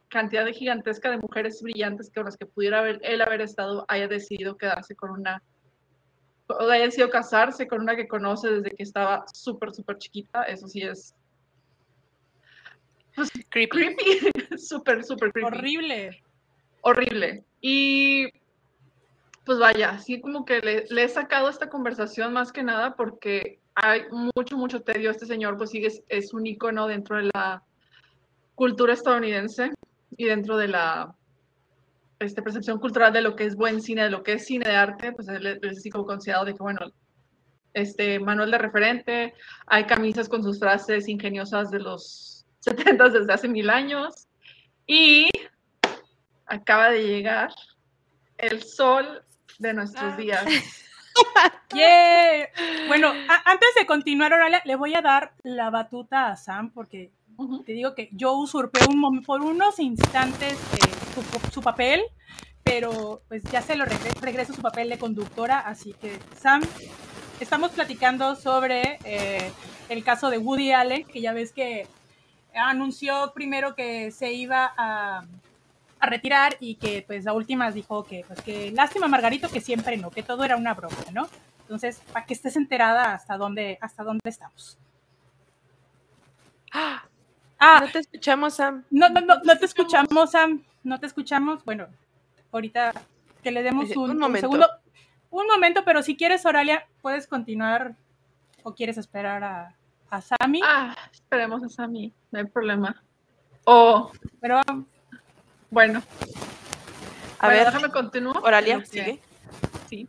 cantidad 0.08 0.44
de 0.44 0.54
gigantesca 0.54 1.10
de 1.10 1.18
mujeres 1.18 1.62
brillantes 1.62 2.10
con 2.12 2.24
las 2.24 2.36
que 2.36 2.46
pudiera 2.46 2.78
haber, 2.78 2.98
él 3.02 3.20
haber 3.20 3.42
estado, 3.42 3.84
haya 3.88 4.08
decidido 4.08 4.56
quedarse 4.56 4.96
con 4.96 5.10
una, 5.10 5.42
haya 6.60 6.84
decidido 6.84 7.10
casarse 7.10 7.68
con 7.68 7.82
una 7.82 7.94
que 7.94 8.08
conoce 8.08 8.48
desde 8.48 8.70
que 8.70 8.82
estaba 8.82 9.24
súper, 9.32 9.74
súper 9.74 9.98
chiquita. 9.98 10.44
Eso 10.44 10.66
sí 10.66 10.80
es 10.80 11.14
Creepy. 13.50 13.68
creepy, 13.68 14.58
súper, 14.58 15.04
súper 15.04 15.32
creepy. 15.32 15.46
Horrible. 15.46 16.22
horrible. 16.82 17.44
Y 17.60 18.28
pues 19.44 19.58
vaya, 19.58 19.90
así 19.90 20.20
como 20.20 20.44
que 20.44 20.60
le, 20.60 20.84
le 20.90 21.04
he 21.04 21.08
sacado 21.08 21.48
esta 21.48 21.68
conversación 21.68 22.32
más 22.32 22.52
que 22.52 22.62
nada 22.62 22.96
porque 22.96 23.60
hay 23.74 24.02
mucho, 24.10 24.56
mucho 24.56 24.82
tedio. 24.82 25.10
Este 25.10 25.26
señor 25.26 25.56
pues 25.56 25.70
sigue, 25.70 25.86
es, 25.86 26.02
es 26.08 26.34
un 26.34 26.46
icono 26.46 26.86
dentro 26.86 27.16
de 27.16 27.30
la 27.34 27.62
cultura 28.54 28.92
estadounidense 28.92 29.70
y 30.16 30.24
dentro 30.24 30.56
de 30.56 30.68
la 30.68 31.14
este, 32.18 32.42
percepción 32.42 32.80
cultural 32.80 33.12
de 33.12 33.22
lo 33.22 33.36
que 33.36 33.44
es 33.44 33.54
buen 33.54 33.80
cine, 33.80 34.02
de 34.02 34.10
lo 34.10 34.22
que 34.22 34.34
es 34.34 34.46
cine 34.46 34.68
de 34.68 34.74
arte, 34.74 35.12
pues 35.12 35.28
él 35.28 35.46
es 35.46 35.78
así 35.78 35.90
como 35.90 36.06
considerado 36.06 36.44
de 36.44 36.54
que, 36.54 36.62
bueno, 36.62 36.80
este 37.72 38.18
manual 38.18 38.50
de 38.50 38.58
referente, 38.58 39.34
hay 39.66 39.84
camisas 39.84 40.28
con 40.28 40.42
sus 40.42 40.58
frases 40.58 41.08
ingeniosas 41.08 41.70
de 41.70 41.78
los 41.78 42.27
70 42.60 43.08
desde 43.10 43.32
hace 43.32 43.48
mil 43.48 43.70
años 43.70 44.26
y 44.86 45.28
acaba 46.46 46.90
de 46.90 47.06
llegar 47.06 47.50
el 48.38 48.62
sol 48.62 49.22
de 49.58 49.74
nuestros 49.74 50.12
Ah. 50.12 50.16
días. 50.16 50.44
Yeah. 51.74 52.48
Bueno, 52.86 53.12
antes 53.44 53.68
de 53.78 53.84
continuar, 53.86 54.32
Oralia, 54.32 54.62
le 54.64 54.76
voy 54.76 54.94
a 54.94 55.02
dar 55.02 55.32
la 55.42 55.68
batuta 55.68 56.28
a 56.30 56.36
Sam 56.36 56.70
porque 56.72 57.10
te 57.66 57.72
digo 57.72 57.94
que 57.94 58.08
yo 58.12 58.32
usurpé 58.34 58.80
un 58.88 59.22
por 59.22 59.42
unos 59.42 59.78
instantes 59.80 60.52
eh, 60.54 60.90
su, 61.14 61.50
su 61.52 61.60
papel, 61.60 62.02
pero 62.62 63.20
pues 63.28 63.42
ya 63.50 63.60
se 63.62 63.74
lo 63.76 63.84
regre- 63.84 64.18
regreso 64.20 64.54
su 64.54 64.62
papel 64.62 64.88
de 64.88 64.98
conductora, 64.98 65.58
así 65.58 65.92
que 66.00 66.18
Sam, 66.40 66.62
estamos 67.40 67.72
platicando 67.72 68.34
sobre 68.36 68.98
eh, 69.04 69.50
el 69.88 70.02
caso 70.04 70.30
de 70.30 70.38
Woody 70.38 70.72
Allen, 70.72 71.04
que 71.04 71.20
ya 71.20 71.32
ves 71.32 71.52
que 71.52 71.86
anunció 72.54 73.32
primero 73.34 73.74
que 73.74 74.10
se 74.10 74.32
iba 74.32 74.72
a, 74.76 75.24
a 76.00 76.06
retirar 76.06 76.56
y 76.60 76.76
que 76.76 77.04
pues 77.06 77.26
a 77.26 77.32
últimas 77.32 77.74
dijo 77.74 78.04
que 78.04 78.24
pues 78.26 78.40
que 78.42 78.70
lástima 78.72 79.08
Margarito 79.08 79.48
que 79.48 79.60
siempre 79.60 79.96
no, 79.96 80.10
que 80.10 80.22
todo 80.22 80.44
era 80.44 80.56
una 80.56 80.74
broma, 80.74 80.96
¿no? 81.12 81.28
Entonces, 81.68 82.00
para 82.14 82.24
que 82.24 82.32
estés 82.32 82.56
enterada 82.56 83.12
hasta 83.12 83.36
dónde, 83.36 83.78
hasta 83.82 84.02
dónde 84.02 84.22
estamos. 84.24 84.78
Ah, 86.72 87.80
no 87.80 87.90
te 87.90 87.98
escuchamos, 87.98 88.54
Sam. 88.54 88.84
no, 88.88 89.10
no, 89.10 89.20
no, 89.20 89.34
no 89.42 89.58
te 89.58 89.66
escuchamos, 89.66 90.30
Sam. 90.30 90.62
No 90.82 90.98
te 90.98 91.06
escuchamos. 91.06 91.62
Bueno, 91.64 91.88
ahorita 92.52 92.92
que 93.42 93.50
le 93.50 93.62
demos 93.62 93.94
un, 93.96 94.22
un 94.22 94.36
segundo. 94.36 94.66
Un 95.30 95.46
momento, 95.46 95.84
pero 95.84 96.02
si 96.02 96.16
quieres, 96.16 96.46
Oralia, 96.46 96.86
puedes 97.02 97.26
continuar 97.26 97.96
o 98.62 98.74
quieres 98.74 98.96
esperar 98.96 99.44
a, 99.44 99.74
a 100.10 100.20
Sammy. 100.20 100.60
Ah, 100.64 100.96
esperemos 101.12 101.62
a 101.62 101.68
Sammy, 101.68 102.12
no 102.30 102.38
hay 102.38 102.46
problema. 102.46 103.02
O, 103.64 104.10
Pero 104.40 104.60
bueno, 105.70 106.02
A 107.38 107.46
bueno, 107.46 107.58
ver, 107.64 107.66
déjame 107.66 107.90
continuar. 107.90 108.36
Oralia, 108.42 108.78
que- 108.80 108.86
sigue. 108.86 109.20
Sí. 109.88 110.08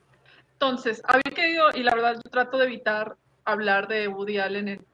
Entonces, 0.53 1.01
había 1.05 1.33
querido, 1.35 1.69
y 1.73 1.83
la 1.83 1.93
verdad 1.95 2.15
yo 2.15 2.29
trato 2.29 2.57
de 2.57 2.65
evitar 2.65 3.15
hablar 3.45 3.87
de 3.87 4.07
Woody 4.07 4.37
Allen 4.39 4.67
en, 4.67 4.85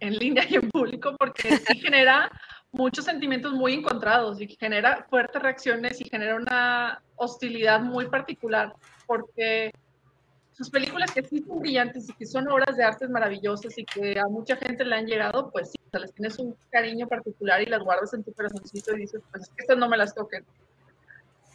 en 0.00 0.14
línea 0.16 0.44
y 0.48 0.54
en 0.56 0.70
público 0.70 1.14
porque 1.18 1.56
sí 1.56 1.78
genera 1.80 2.30
muchos 2.70 3.06
sentimientos 3.06 3.52
muy 3.54 3.72
encontrados 3.74 4.40
y 4.40 4.46
genera 4.48 5.06
fuertes 5.08 5.40
reacciones 5.42 6.00
y 6.00 6.08
genera 6.08 6.36
una 6.36 7.02
hostilidad 7.16 7.80
muy 7.80 8.06
particular 8.06 8.74
porque 9.06 9.72
sus 10.58 10.70
películas 10.70 11.12
que 11.12 11.22
sí 11.22 11.40
son 11.46 11.60
brillantes 11.60 12.08
y 12.08 12.12
que 12.14 12.26
son 12.26 12.50
obras 12.50 12.76
de 12.76 12.82
artes 12.82 13.08
maravillosas 13.08 13.78
y 13.78 13.84
que 13.84 14.18
a 14.18 14.26
mucha 14.26 14.56
gente 14.56 14.84
le 14.84 14.96
han 14.96 15.06
llegado, 15.06 15.52
pues 15.52 15.70
sí, 15.70 15.78
o 15.86 15.88
sea, 15.88 16.00
les 16.00 16.12
tienes 16.12 16.36
un 16.40 16.56
cariño 16.68 17.06
particular 17.06 17.62
y 17.62 17.66
las 17.66 17.80
guardas 17.80 18.12
en 18.12 18.24
tu 18.24 18.32
corazoncito 18.32 18.92
y 18.96 19.02
dices, 19.02 19.22
pues 19.30 19.52
estas 19.56 19.78
no 19.78 19.88
me 19.88 19.96
las 19.96 20.16
toquen. 20.16 20.44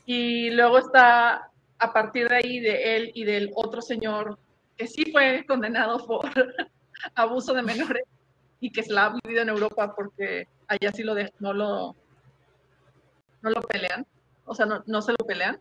Y 0.05 0.51
luego 0.51 0.77
está 0.77 1.51
a 1.79 1.93
partir 1.93 2.29
de 2.29 2.35
ahí 2.37 2.59
de 2.61 2.95
él 2.95 3.11
y 3.13 3.25
del 3.25 3.51
otro 3.55 3.81
señor 3.81 4.39
que 4.77 4.87
sí 4.87 5.11
fue 5.11 5.43
condenado 5.45 5.97
por 6.07 6.21
abuso 7.15 7.53
de 7.53 7.61
menores 7.61 8.03
y 8.61 8.71
que 8.71 8.83
se 8.83 8.93
la 8.93 9.07
ha 9.07 9.15
vivido 9.21 9.41
en 9.41 9.49
Europa 9.49 9.93
porque 9.93 10.47
allá 10.69 10.93
sí 10.93 11.03
lo 11.03 11.13
de, 11.13 11.29
no 11.39 11.51
lo 11.51 11.93
no 13.41 13.49
lo 13.49 13.61
pelean, 13.63 14.07
o 14.45 14.55
sea, 14.55 14.65
no, 14.65 14.81
no 14.85 15.01
se 15.01 15.11
lo 15.11 15.17
pelean. 15.27 15.59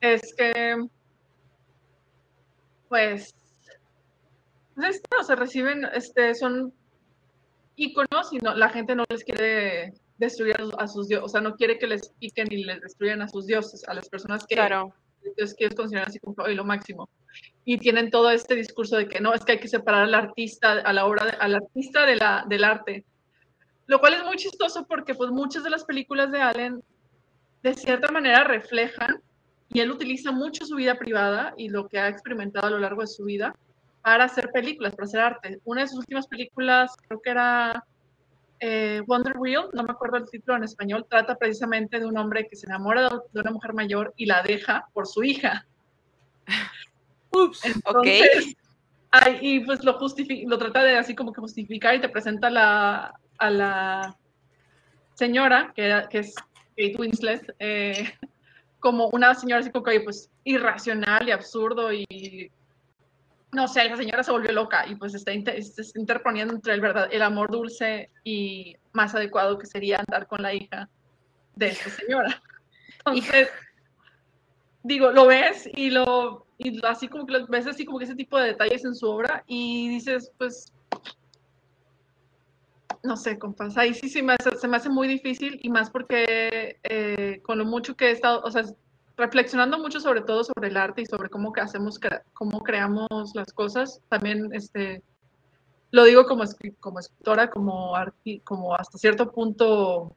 Es 0.00 0.34
que 0.34 0.88
pues 2.92 3.34
pues 4.74 4.96
esto, 4.96 5.16
o 5.18 5.24
sea, 5.24 5.34
reciben, 5.36 5.86
este, 5.94 6.34
son 6.34 6.72
íconos 7.76 8.32
y 8.32 8.36
no, 8.38 8.54
la 8.54 8.68
gente 8.68 8.94
no 8.94 9.04
les 9.08 9.24
quiere 9.24 9.94
destruir 10.18 10.56
a, 10.78 10.86
sus- 10.86 11.08
dioses, 11.08 11.24
o 11.24 11.28
sea, 11.28 11.40
no 11.40 11.56
quiere 11.56 11.78
que 11.78 11.86
les 11.86 12.10
piquen 12.20 12.48
y 12.50 12.64
les 12.64 12.80
destruyan 12.82 13.22
a 13.22 13.28
sus 13.28 13.46
dioses, 13.46 13.82
a 13.88 13.94
las 13.94 14.08
personas 14.10 14.46
que, 14.46 14.54
Claro. 14.56 14.94
Dios 15.36 15.54
que 15.54 15.64
ellos 15.64 15.74
consideran 15.76 16.08
así 16.08 16.18
como 16.18 16.34
"Ay, 16.44 16.54
lo 16.54 16.64
máximo. 16.64 17.08
Y 17.64 17.78
tienen 17.78 18.10
todo 18.10 18.30
este 18.30 18.54
discurso 18.56 18.96
de 18.96 19.08
que 19.08 19.20
no, 19.20 19.32
es 19.32 19.42
que 19.44 19.52
hay 19.52 19.60
que 19.60 19.68
separar 19.68 20.02
al 20.04 20.14
artista, 20.14 20.72
a 20.72 20.92
la 20.92 21.06
obra, 21.06 21.24
de- 21.26 21.36
al 21.38 21.54
artista 21.54 22.04
de 22.04 22.16
la, 22.16 22.44
del 22.48 22.64
arte. 22.64 23.04
Lo 23.86 24.00
cual 24.00 24.14
es 24.14 24.24
muy 24.24 24.36
chistoso 24.36 24.84
porque 24.86 25.14
pues 25.14 25.30
muchas 25.30 25.64
de 25.64 25.70
las 25.70 25.84
películas 25.84 26.30
de 26.30 26.40
Allen 26.42 26.82
de 27.62 27.74
cierta 27.74 28.10
manera 28.12 28.44
reflejan 28.44 29.22
y 29.72 29.80
él 29.80 29.90
utiliza 29.90 30.32
mucho 30.32 30.64
su 30.66 30.76
vida 30.76 30.96
privada 30.98 31.54
y 31.56 31.68
lo 31.68 31.88
que 31.88 31.98
ha 31.98 32.08
experimentado 32.08 32.66
a 32.66 32.70
lo 32.70 32.78
largo 32.78 33.00
de 33.02 33.06
su 33.06 33.24
vida 33.24 33.54
para 34.02 34.24
hacer 34.24 34.50
películas, 34.52 34.94
para 34.94 35.06
hacer 35.06 35.20
arte. 35.20 35.60
Una 35.64 35.82
de 35.82 35.88
sus 35.88 35.98
últimas 36.00 36.26
películas, 36.26 36.92
creo 37.06 37.20
que 37.22 37.30
era 37.30 37.84
eh, 38.60 39.02
Wonder 39.06 39.36
Wheel, 39.38 39.66
no 39.72 39.82
me 39.82 39.92
acuerdo 39.92 40.16
el 40.18 40.28
título 40.30 40.56
en 40.56 40.64
español, 40.64 41.06
trata 41.08 41.36
precisamente 41.36 41.98
de 41.98 42.06
un 42.06 42.16
hombre 42.18 42.46
que 42.48 42.56
se 42.56 42.66
enamora 42.66 43.08
de- 43.08 43.40
una 43.40 43.50
mujer 43.50 43.72
mayor 43.72 44.12
y 44.16 44.26
la 44.26 44.42
deja 44.42 44.86
por 44.92 45.06
su 45.06 45.22
hija. 45.22 45.66
Ups. 47.32 47.64
Entonces, 47.64 48.54
ay, 49.10 49.38
y 49.40 49.60
pues 49.60 49.82
lo, 49.84 49.98
lo 50.46 50.58
trata 50.58 50.84
de 50.84 50.96
así 50.96 51.14
como 51.14 51.32
que 51.32 51.40
justificar 51.40 51.94
y 51.94 52.00
te 52.00 52.08
presenta 52.08 52.48
a 52.48 52.50
la, 52.50 53.14
a 53.38 53.50
la 53.50 54.16
señora, 55.14 55.72
que, 55.74 56.02
que 56.10 56.18
es 56.18 56.34
Kate 56.76 56.96
Winslet, 56.98 57.54
eh, 57.58 58.12
como 58.82 59.08
una 59.12 59.32
señora 59.36 59.60
así 59.60 59.70
como 59.70 59.84
que, 59.84 60.00
pues 60.00 60.28
irracional 60.44 61.26
y 61.28 61.30
absurdo 61.30 61.92
y 61.92 62.50
no 63.52 63.68
sé, 63.68 63.84
la 63.88 63.96
señora 63.96 64.22
se 64.24 64.32
volvió 64.32 64.50
loca 64.50 64.86
y 64.88 64.96
pues 64.96 65.14
está, 65.14 65.32
inter- 65.32 65.56
está 65.56 65.82
interponiendo 65.98 66.52
entre 66.54 66.74
el, 66.74 66.80
verdad, 66.80 67.08
el 67.12 67.22
amor 67.22 67.50
dulce 67.50 68.10
y 68.24 68.76
más 68.92 69.14
adecuado 69.14 69.56
que 69.58 69.66
sería 69.66 69.98
andar 70.00 70.26
con 70.26 70.42
la 70.42 70.52
hija 70.52 70.88
de 71.54 71.68
esta 71.68 71.90
señora. 71.90 72.42
Entonces, 73.06 73.48
digo, 74.82 75.12
lo 75.12 75.26
ves 75.26 75.68
y 75.74 75.90
lo, 75.90 76.46
y 76.58 76.72
lo- 76.78 76.88
así 76.88 77.08
como 77.08 77.24
que 77.26 77.32
lo 77.34 77.46
ves 77.46 77.66
así 77.66 77.84
como 77.84 77.98
que 77.98 78.04
ese 78.06 78.14
tipo 78.16 78.38
de 78.38 78.48
detalles 78.48 78.84
en 78.84 78.94
su 78.94 79.08
obra 79.08 79.44
y 79.46 79.88
dices, 79.90 80.32
pues, 80.38 80.72
no 83.02 83.16
sé, 83.16 83.38
compas, 83.38 83.76
ahí 83.76 83.94
sí, 83.94 84.08
sí 84.08 84.22
me 84.22 84.34
hace- 84.34 84.56
se 84.56 84.68
me 84.68 84.76
hace 84.76 84.88
muy 84.88 85.08
difícil 85.08 85.58
y 85.62 85.70
más 85.70 85.90
porque 85.90 86.78
eh, 86.84 87.40
con 87.42 87.58
lo 87.58 87.64
mucho 87.64 87.96
que 87.96 88.06
he 88.08 88.10
estado, 88.12 88.42
o 88.44 88.50
sea, 88.50 88.62
reflexionando 89.16 89.78
mucho 89.78 90.00
sobre 90.00 90.22
todo 90.22 90.44
sobre 90.44 90.68
el 90.68 90.76
arte 90.76 91.02
y 91.02 91.06
sobre 91.06 91.28
cómo 91.28 91.52
hacemos, 91.60 91.98
cómo 92.32 92.62
creamos 92.62 93.08
las 93.34 93.52
cosas, 93.52 94.00
también, 94.08 94.48
este, 94.52 95.02
lo 95.90 96.04
digo 96.04 96.26
como, 96.26 96.44
como 96.80 97.00
escritora, 97.00 97.50
como, 97.50 97.94
arti- 97.96 98.42
como 98.44 98.74
hasta 98.74 98.98
cierto 98.98 99.30
punto 99.32 100.16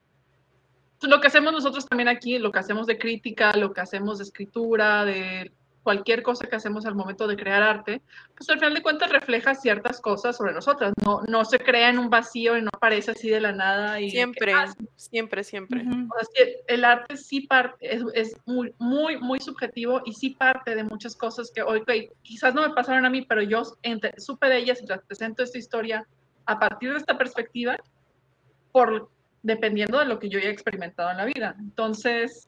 lo 1.01 1.19
que 1.21 1.27
hacemos 1.27 1.51
nosotros 1.53 1.85
también 1.85 2.07
aquí, 2.07 2.39
lo 2.39 2.51
que 2.51 2.59
hacemos 2.59 2.87
de 2.87 2.97
crítica, 2.97 3.55
lo 3.57 3.73
que 3.73 3.81
hacemos 3.81 4.17
de 4.17 4.23
escritura, 4.23 5.05
de 5.05 5.51
cualquier 5.85 6.23
cosa 6.23 6.47
que 6.47 6.55
hacemos 6.55 6.87
al 6.87 6.95
momento 6.95 7.27
de 7.27 7.37
crear 7.37 7.61
arte, 7.61 8.01
pues 8.35 8.49
al 8.49 8.57
final 8.57 8.73
de 8.73 8.81
cuentas 8.81 9.11
refleja 9.11 9.53
ciertas 9.53 10.01
cosas 10.01 10.35
sobre 10.35 10.51
nosotras. 10.51 10.93
No, 11.05 11.21
no 11.27 11.45
se 11.45 11.59
crea 11.59 11.89
en 11.91 11.99
un 11.99 12.09
vacío 12.09 12.57
y 12.57 12.63
no 12.63 12.71
aparece 12.73 13.11
así 13.11 13.29
de 13.29 13.39
la 13.39 13.51
nada. 13.51 14.01
Y 14.01 14.09
Siempre, 14.09 14.51
ah, 14.51 14.65
siempre, 14.95 15.43
siempre. 15.43 15.83
Ujú. 15.83 16.07
o 16.09 16.25
sea, 16.25 16.45
el 16.67 16.83
arte 16.83 17.15
sí 17.17 17.41
parte, 17.41 17.77
es, 17.95 18.03
es 18.15 18.35
muy, 18.47 18.73
muy, 18.79 19.17
muy 19.17 19.39
subjetivo 19.39 20.01
y 20.05 20.13
sí 20.13 20.31
parte 20.31 20.73
de 20.73 20.83
muchas 20.83 21.15
cosas 21.15 21.51
que 21.53 21.61
hoy, 21.61 21.81
ok, 21.81 21.91
quizás 22.23 22.55
no 22.55 22.67
me 22.67 22.73
pasaron 22.73 23.05
a 23.05 23.11
mí, 23.11 23.21
pero 23.21 23.43
yo 23.43 23.61
ente- 23.83 24.19
supe 24.19 24.47
de 24.47 24.57
ellas 24.57 24.81
y 24.81 24.87
las 24.87 25.03
presento 25.03 25.43
esta 25.43 25.59
historia 25.59 26.07
a 26.47 26.57
partir 26.57 26.93
de 26.93 26.97
esta 26.97 27.15
perspectiva, 27.15 27.77
por, 28.71 29.11
dependiendo 29.43 29.99
de 29.99 30.05
lo 30.05 30.17
que 30.17 30.29
yo 30.29 30.39
haya 30.39 30.49
experimentado 30.49 31.11
en 31.11 31.17
la 31.17 31.25
vida. 31.25 31.55
Entonces, 31.59 32.47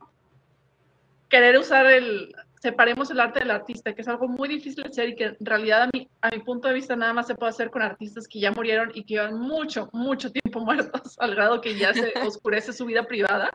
querer 1.30 1.56
usar 1.60 1.86
el, 1.86 2.34
separemos 2.60 3.10
el 3.12 3.20
arte 3.20 3.40
del 3.40 3.52
artista, 3.52 3.94
que 3.94 4.02
es 4.02 4.08
algo 4.08 4.28
muy 4.28 4.50
difícil 4.50 4.84
de 4.84 4.90
hacer 4.90 5.10
y 5.10 5.16
que 5.16 5.26
en 5.26 5.38
realidad 5.40 5.84
a 5.84 5.90
mi, 5.94 6.10
a 6.22 6.30
mi 6.30 6.40
punto 6.40 6.68
de 6.68 6.74
vista 6.74 6.96
nada 6.96 7.14
más 7.14 7.28
se 7.28 7.36
puede 7.36 7.52
hacer 7.52 7.70
con 7.70 7.82
artistas 7.82 8.28
que 8.28 8.40
ya 8.40 8.52
murieron 8.52 8.92
y 8.94 9.04
que 9.04 9.16
llevan 9.16 9.40
mucho, 9.40 9.90
mucho 9.94 10.32
tiempo 10.32 10.60
muertos, 10.66 11.18
al 11.20 11.36
grado 11.36 11.62
que 11.62 11.78
ya 11.78 11.94
se 11.94 12.14
oscurece 12.26 12.74
su 12.74 12.86
vida 12.86 13.04
privada, 13.04 13.52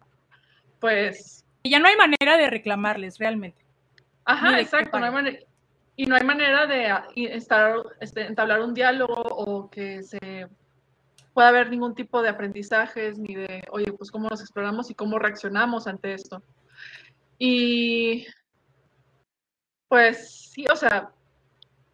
pues, 0.80 1.44
Y 1.62 1.70
ya 1.70 1.78
no 1.78 1.88
hay 1.88 1.96
manera 1.96 2.36
de 2.36 2.50
reclamarles 2.50 3.18
realmente. 3.18 3.64
Ajá, 4.24 4.60
exacto, 4.60 4.98
no 4.98 5.06
hay 5.06 5.38
y 5.94 6.06
no 6.06 6.16
hay 6.16 6.24
manera 6.24 6.66
de 6.66 6.86
ah, 6.86 7.06
estar, 7.14 7.76
este, 8.00 8.26
entablar 8.26 8.62
un 8.62 8.72
diálogo 8.72 9.14
o 9.14 9.68
que 9.68 10.02
se 10.02 10.48
pueda 11.34 11.48
haber 11.48 11.70
ningún 11.70 11.94
tipo 11.94 12.22
de 12.22 12.28
aprendizajes 12.28 13.18
ni 13.18 13.34
de, 13.34 13.64
oye, 13.70 13.92
pues 13.92 14.10
cómo 14.10 14.28
nos 14.28 14.40
exploramos 14.40 14.90
y 14.90 14.94
cómo 14.94 15.18
reaccionamos 15.18 15.86
ante 15.86 16.14
esto. 16.14 16.42
Y 17.38 18.26
pues 19.92 20.50
sí, 20.54 20.64
o 20.72 20.74
sea, 20.74 21.10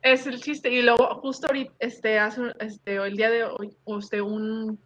es 0.03 0.25
el 0.29 0.41
chiste. 0.41 0.71
Y 0.71 0.83
luego 0.83 1.17
justo 1.17 1.49
ahorita, 1.49 1.75
este, 1.81 2.17
este, 2.61 2.95
el 2.95 3.17
día 3.17 3.29
de 3.29 3.43
hoy, 3.43 3.77
un 4.23 4.79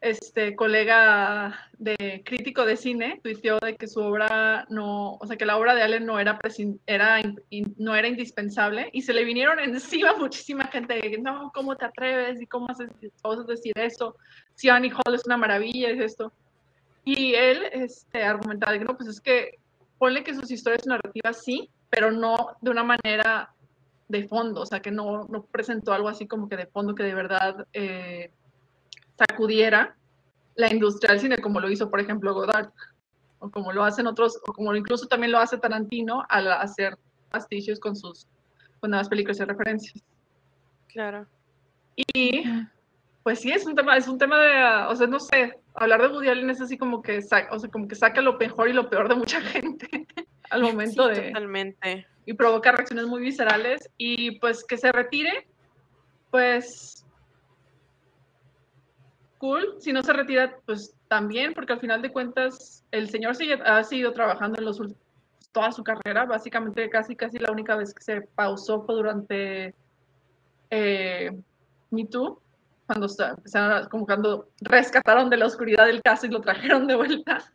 este 0.00 0.56
colega 0.56 1.68
de 1.76 2.22
crítico 2.24 2.64
de 2.64 2.78
cine 2.78 3.20
tuiteó 3.22 3.58
de 3.58 3.76
que 3.76 3.86
su 3.86 4.00
obra 4.00 4.64
no, 4.70 5.16
o 5.16 5.26
sea, 5.26 5.36
que 5.36 5.44
la 5.44 5.58
obra 5.58 5.74
de 5.74 5.82
Allen 5.82 6.06
no 6.06 6.18
era, 6.18 6.38
era 6.86 7.20
no 7.76 7.94
era 7.94 8.08
indispensable 8.08 8.88
y 8.94 9.02
se 9.02 9.12
le 9.12 9.24
vinieron 9.24 9.58
encima 9.58 10.14
muchísima 10.18 10.68
gente 10.68 10.94
de 10.94 11.10
que 11.10 11.18
no, 11.18 11.52
¿cómo 11.52 11.76
te 11.76 11.84
atreves? 11.84 12.40
¿Y 12.40 12.46
cómo 12.46 12.70
haces, 12.70 12.88
osas 13.20 13.46
decir 13.46 13.74
eso? 13.76 14.16
Si 14.54 14.70
Annie 14.70 14.92
Hall 14.92 15.14
es 15.14 15.26
una 15.26 15.36
maravilla, 15.36 15.90
es 15.90 16.00
esto. 16.00 16.32
Y 17.04 17.34
él 17.34 17.64
este, 17.70 18.22
argumentaba 18.22 18.78
que 18.78 18.84
no, 18.86 18.96
pues 18.96 19.10
es 19.10 19.20
que 19.20 19.58
ponle 19.98 20.24
que 20.24 20.34
sus 20.34 20.50
historias 20.50 20.86
narrativas 20.86 21.44
sí, 21.44 21.68
pero 21.90 22.10
no 22.10 22.56
de 22.60 22.70
una 22.70 22.84
manera 22.84 23.52
de 24.08 24.26
fondo, 24.26 24.62
o 24.62 24.66
sea, 24.66 24.80
que 24.80 24.90
no, 24.90 25.26
no 25.28 25.44
presentó 25.44 25.92
algo 25.92 26.08
así 26.08 26.26
como 26.26 26.48
que 26.48 26.56
de 26.56 26.66
fondo 26.66 26.94
que 26.94 27.02
de 27.02 27.14
verdad 27.14 27.66
eh, 27.72 28.32
sacudiera 29.18 29.96
la 30.54 30.72
industria 30.72 31.12
del 31.12 31.20
cine, 31.20 31.38
como 31.38 31.60
lo 31.60 31.70
hizo, 31.70 31.90
por 31.90 32.00
ejemplo, 32.00 32.34
Godard, 32.34 32.70
o 33.38 33.50
como 33.50 33.72
lo 33.72 33.84
hacen 33.84 34.06
otros, 34.06 34.40
o 34.46 34.52
como 34.52 34.74
incluso 34.74 35.06
también 35.06 35.32
lo 35.32 35.38
hace 35.38 35.58
Tarantino 35.58 36.24
al 36.28 36.50
hacer 36.50 36.96
pastichos 37.30 37.78
con 37.78 37.94
sus 37.94 38.26
con 38.80 38.90
nuevas 38.90 39.08
películas 39.08 39.40
y 39.40 39.44
referencias. 39.44 40.04
Claro. 40.88 41.26
Y 41.96 42.44
pues 43.22 43.40
sí, 43.40 43.50
es 43.50 43.66
un 43.66 43.74
tema, 43.74 43.96
es 43.96 44.08
un 44.08 44.18
tema 44.18 44.38
de, 44.38 44.86
o 44.88 44.96
sea, 44.96 45.06
no 45.06 45.20
sé, 45.20 45.58
hablar 45.74 46.00
de 46.00 46.08
Woody 46.08 46.28
Allen 46.28 46.50
es 46.50 46.60
así 46.60 46.78
como 46.78 47.02
que 47.02 47.20
saca, 47.20 47.54
o 47.54 47.58
sea, 47.58 47.70
como 47.70 47.88
que 47.88 47.96
saca 47.96 48.20
lo 48.22 48.38
mejor 48.38 48.68
y 48.68 48.72
lo 48.72 48.88
peor 48.88 49.08
de 49.08 49.16
mucha 49.16 49.40
gente 49.52 50.06
al 50.50 50.62
momento 50.62 51.08
Sí, 51.08 51.20
de 51.20 51.28
Totalmente. 51.28 52.06
y 52.26 52.32
provoca 52.34 52.72
reacciones 52.72 53.06
muy 53.06 53.20
viscerales 53.20 53.88
y 53.96 54.38
pues 54.40 54.64
que 54.64 54.76
se 54.76 54.92
retire, 54.92 55.46
pues 56.30 57.04
cool, 59.38 59.76
si 59.78 59.92
no 59.92 60.02
se 60.02 60.12
retira, 60.12 60.58
pues 60.66 60.94
también, 61.08 61.54
porque 61.54 61.72
al 61.72 61.80
final 61.80 62.02
de 62.02 62.12
cuentas 62.12 62.84
el 62.90 63.08
señor 63.08 63.34
sigue, 63.34 63.54
ha 63.54 63.82
seguido 63.84 64.12
trabajando 64.12 64.58
en 64.58 64.64
los 64.64 64.80
toda 65.52 65.72
su 65.72 65.82
carrera, 65.82 66.26
básicamente 66.26 66.90
casi 66.90 67.16
casi 67.16 67.38
la 67.38 67.50
única 67.50 67.74
vez 67.76 67.94
que 67.94 68.02
se 68.02 68.20
pausó 68.20 68.82
fue 68.82 68.94
durante 68.96 69.74
eh, 70.70 71.30
Me 71.90 72.04
Too, 72.04 72.40
cuando 72.86 73.06
empezaron 73.18 73.88
como 73.88 74.06
cuando 74.06 74.48
rescataron 74.60 75.30
de 75.30 75.36
la 75.38 75.46
oscuridad 75.46 75.86
del 75.86 76.02
caso 76.02 76.26
y 76.26 76.30
lo 76.30 76.40
trajeron 76.40 76.86
de 76.86 76.96
vuelta. 76.96 77.52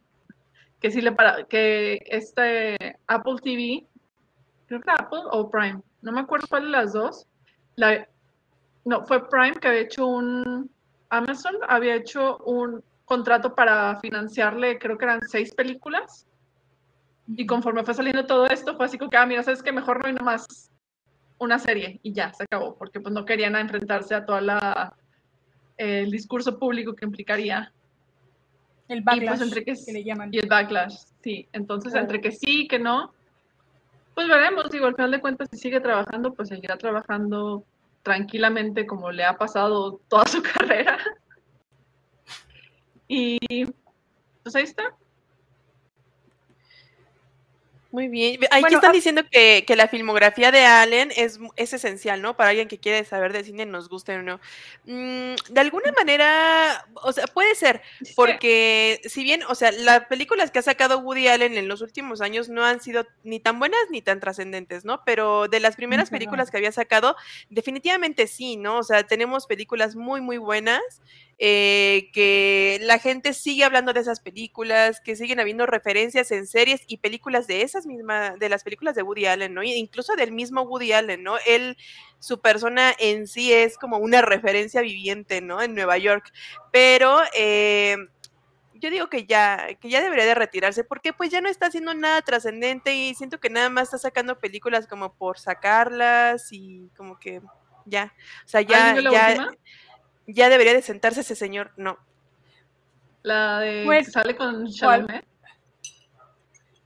Que 0.84 0.92
sí 0.92 1.02
le 1.02 1.14
para, 1.14 1.46
que 1.46 2.04
este 2.06 2.78
Apple 3.08 3.38
TV, 3.42 3.88
creo 4.68 4.82
que 4.82 4.92
Apple 4.92 5.22
o 5.32 5.50
Prime, 5.50 5.82
no 6.02 6.12
me 6.12 6.20
acuerdo 6.20 6.46
cuál 6.48 6.64
de 6.64 6.70
las 6.70 6.92
dos. 6.92 7.26
La, 7.78 8.08
no, 8.84 9.04
fue 9.06 9.28
Prime 9.30 9.54
que 9.54 9.70
había 9.70 9.80
hecho 9.80 10.06
un 10.06 10.70
Amazon 11.10 11.56
había 11.70 11.96
hecho 11.96 12.38
un 12.40 12.84
contrato 13.06 13.56
para 13.56 13.98
financiarle, 14.00 14.78
creo 14.78 14.98
que 14.98 15.06
eran 15.06 15.22
seis 15.22 15.54
películas. 15.54 16.28
Y 17.28 17.46
conforme 17.46 17.86
fue 17.86 17.94
saliendo 17.94 18.26
todo 18.26 18.48
esto, 18.48 18.76
fue 18.76 18.86
así 18.86 18.98
como 18.98 19.10
que, 19.10 19.18
ah, 19.18 19.26
mira, 19.26 19.44
sabes 19.44 19.64
que 19.64 19.72
mejor 19.72 20.00
no 20.02 20.08
hay 20.08 20.14
nomás 20.14 20.70
una 21.38 21.60
serie 21.60 22.00
y 22.04 22.12
ya, 22.12 22.34
se 22.34 22.44
acabó, 22.44 22.76
porque 22.76 23.00
pues 23.00 23.14
no 23.14 23.24
querían 23.24 23.56
enfrentarse 23.56 24.16
a 24.16 24.26
todo 24.26 24.42
la 24.42 24.94
el 25.78 26.12
discurso 26.12 26.60
público 26.60 26.94
que 26.94 27.06
implicaría 27.06 27.72
El 28.88 29.00
y 29.00 29.02
backlash 29.02 29.38
pues 29.38 29.42
entre 29.42 29.64
que, 29.64 29.74
que 29.74 29.94
le 29.94 30.04
llaman. 30.04 30.30
y 30.34 30.40
el 30.40 30.48
backlash, 30.48 30.96
sí. 31.22 31.48
Entonces, 31.54 31.96
entre 31.96 32.22
que 32.22 32.32
sí 32.32 32.62
y 32.62 32.68
que 32.68 32.80
no, 32.80 33.14
pues 34.14 34.28
veremos. 34.28 34.70
Digo, 34.70 34.86
al 34.86 34.96
final 34.96 35.12
de 35.12 35.22
cuentas, 35.22 35.50
si 35.52 35.58
sigue 35.58 35.80
trabajando, 35.80 36.34
pues 36.34 36.50
seguirá 36.50 36.78
trabajando 36.78 37.66
tranquilamente 38.04 38.86
como 38.86 39.12
le 39.12 39.24
ha 39.24 39.38
pasado 39.38 40.02
toda 40.08 40.26
su 40.26 40.42
carrera. 40.54 40.98
Y 43.08 43.66
pues 44.44 44.56
ahí 44.56 44.64
está. 44.64 44.96
Muy 47.94 48.08
bien. 48.08 48.40
Aquí 48.50 48.62
Bueno, 48.62 48.78
están 48.78 48.90
ah- 48.90 48.94
diciendo 48.94 49.22
que, 49.30 49.66
que 49.68 49.76
la 49.76 49.88
filmografía 49.88 50.52
de 50.52 50.66
Allen 50.66 51.12
es, 51.16 51.40
es 51.58 51.74
esencial, 51.74 52.24
¿no? 52.24 52.36
Para 52.36 52.50
alguien 52.50 52.68
que 52.68 52.80
quiere 52.80 53.06
saber 53.06 53.32
de 53.34 53.44
cine, 53.44 53.68
nos 53.68 53.88
guste 53.88 54.16
o 54.18 54.24
no. 54.24 54.40
Mm, 54.86 55.36
de 55.52 55.62
alguna 55.62 55.92
manera, 55.92 56.88
o 57.04 57.14
sea, 57.14 57.28
puede 57.28 57.54
ser, 57.54 57.84
porque 58.16 59.00
si 59.06 59.22
bien, 59.24 59.44
o 59.48 59.54
sea, 59.54 59.72
las 59.72 60.08
películas 60.08 60.50
que 60.50 60.58
ha 60.58 60.64
sacado 60.64 60.98
Woody 61.02 61.28
Allen 61.28 61.56
en 61.56 61.68
los 61.68 61.82
últimos 61.84 62.20
años 62.22 62.50
no 62.50 62.66
han 62.66 62.82
sido 62.82 63.06
ni 63.24 63.40
tan 63.40 63.60
buenas 63.60 63.82
ni 63.92 64.02
tan 64.02 64.20
trascendentes, 64.20 64.86
¿no? 64.86 65.04
Pero 65.06 65.48
de 65.48 65.60
las 65.60 65.76
primeras 65.76 66.10
perdón. 66.10 66.18
películas 66.18 66.50
que 66.50 66.58
había 66.58 66.72
sacado, 66.72 67.16
definitivamente 67.52 68.26
sí, 68.26 68.58
¿no? 68.58 68.80
O 68.80 68.84
sea, 68.84 69.04
tenemos 69.04 69.46
películas 69.46 69.96
muy, 69.96 70.20
muy 70.20 70.38
buenas, 70.38 70.82
eh, 71.40 72.10
que 72.14 72.80
la 72.82 73.00
gente 73.00 73.34
sigue 73.34 73.64
hablando 73.64 73.94
de 73.94 74.00
esas 74.00 74.20
películas, 74.20 75.02
que 75.02 75.16
siguen 75.16 75.40
habiendo 75.40 75.66
referencias 75.66 76.32
en 76.32 76.48
series 76.48 76.82
y 76.88 76.98
películas 76.98 77.48
de 77.48 77.62
esas 77.62 77.86
mismas, 77.86 78.38
de 78.40 78.50
las 78.50 78.64
películas 78.64 78.96
de 78.96 79.04
Woody 79.04 79.26
Allen, 79.26 79.54
¿no? 79.54 79.62
E 79.62 79.68
incluso 79.68 80.16
del 80.16 80.32
mismo 80.32 80.62
Woody 80.62 80.94
Allen, 80.94 81.24
¿no? 81.24 81.38
Él, 81.46 81.78
su 82.20 82.40
persona 82.40 82.94
en 83.00 83.28
sí 83.28 83.52
es 83.52 83.78
como 83.78 83.98
una 83.98 84.22
referencia 84.22 84.82
viviente, 84.82 85.42
¿no? 85.42 85.62
En 85.62 85.76
Nueva 85.76 85.98
York. 85.98 86.32
Pero 86.72 87.20
eh, 87.36 87.98
yo 88.84 88.90
digo 88.90 89.08
que 89.10 89.26
ya, 89.26 89.70
que 89.80 89.90
ya 89.90 90.02
debería 90.02 90.26
de 90.26 90.36
retirarse, 90.36 90.84
porque 90.84 91.14
pues 91.14 91.30
ya 91.30 91.40
no 91.40 91.48
está 91.48 91.68
haciendo 91.68 91.94
nada 91.94 92.22
trascendente 92.22 92.94
y 92.94 93.16
siento 93.16 93.40
que 93.40 93.50
nada 93.50 93.70
más 93.70 93.86
está 93.86 93.98
sacando 93.98 94.40
películas 94.40 94.88
como 94.88 95.14
por 95.14 95.40
sacarlas 95.40 96.52
y 96.52 96.90
como 96.98 97.18
que 97.18 97.42
ya, 97.86 98.14
o 98.46 98.48
sea, 98.48 98.62
ya, 98.62 98.90
¿Alguien 98.90 99.04
vio 99.04 99.12
la 99.12 99.12
ya, 99.12 99.44
última? 99.44 99.58
Ya 100.28 100.50
debería 100.50 100.74
de 100.74 100.82
sentarse 100.82 101.22
ese 101.22 101.36
señor, 101.36 101.72
no. 101.78 101.98
La 103.22 103.60
de 103.60 103.84
Pues, 103.86 104.08
que 104.08 104.12
sale 104.12 104.36
con 104.36 104.68
Chalamet. 104.68 105.26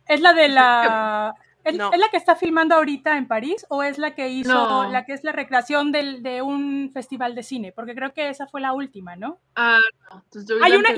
¿Es 0.08 0.22
la 0.22 0.34
de 0.34 0.48
la... 0.50 1.34
¿Es, 1.64 1.76
No. 1.76 1.92
es 1.92 2.00
la 2.00 2.08
que 2.10 2.18
está 2.18 2.36
filmando 2.36 2.76
ahorita 2.76 3.18
en 3.18 3.28
París 3.28 3.66
o 3.70 3.84
es 3.84 3.98
la 3.98 4.16
que 4.16 4.30
hizo, 4.30 4.54
No. 4.54 4.90
la 4.90 5.04
que 5.06 5.14
es 5.14 5.24
la 5.24 5.34
recreación 5.34 5.92
del, 5.92 6.24
de 6.24 6.42
un 6.42 6.92
festival 6.94 7.36
de 7.36 7.44
cine? 7.44 7.74
Porque 7.74 7.94
creo 7.94 8.14
que 8.14 8.30
esa 8.30 8.48
fue 8.48 8.62
la 8.62 8.72
última, 8.74 9.16
¿no? 9.18 9.40
Ah, 9.56 9.80
no. 10.10 10.22
Entonces 10.24 10.48
yo 10.48 10.56
vi 10.56 10.62
Hay 10.64 10.78
una-. 10.78 10.90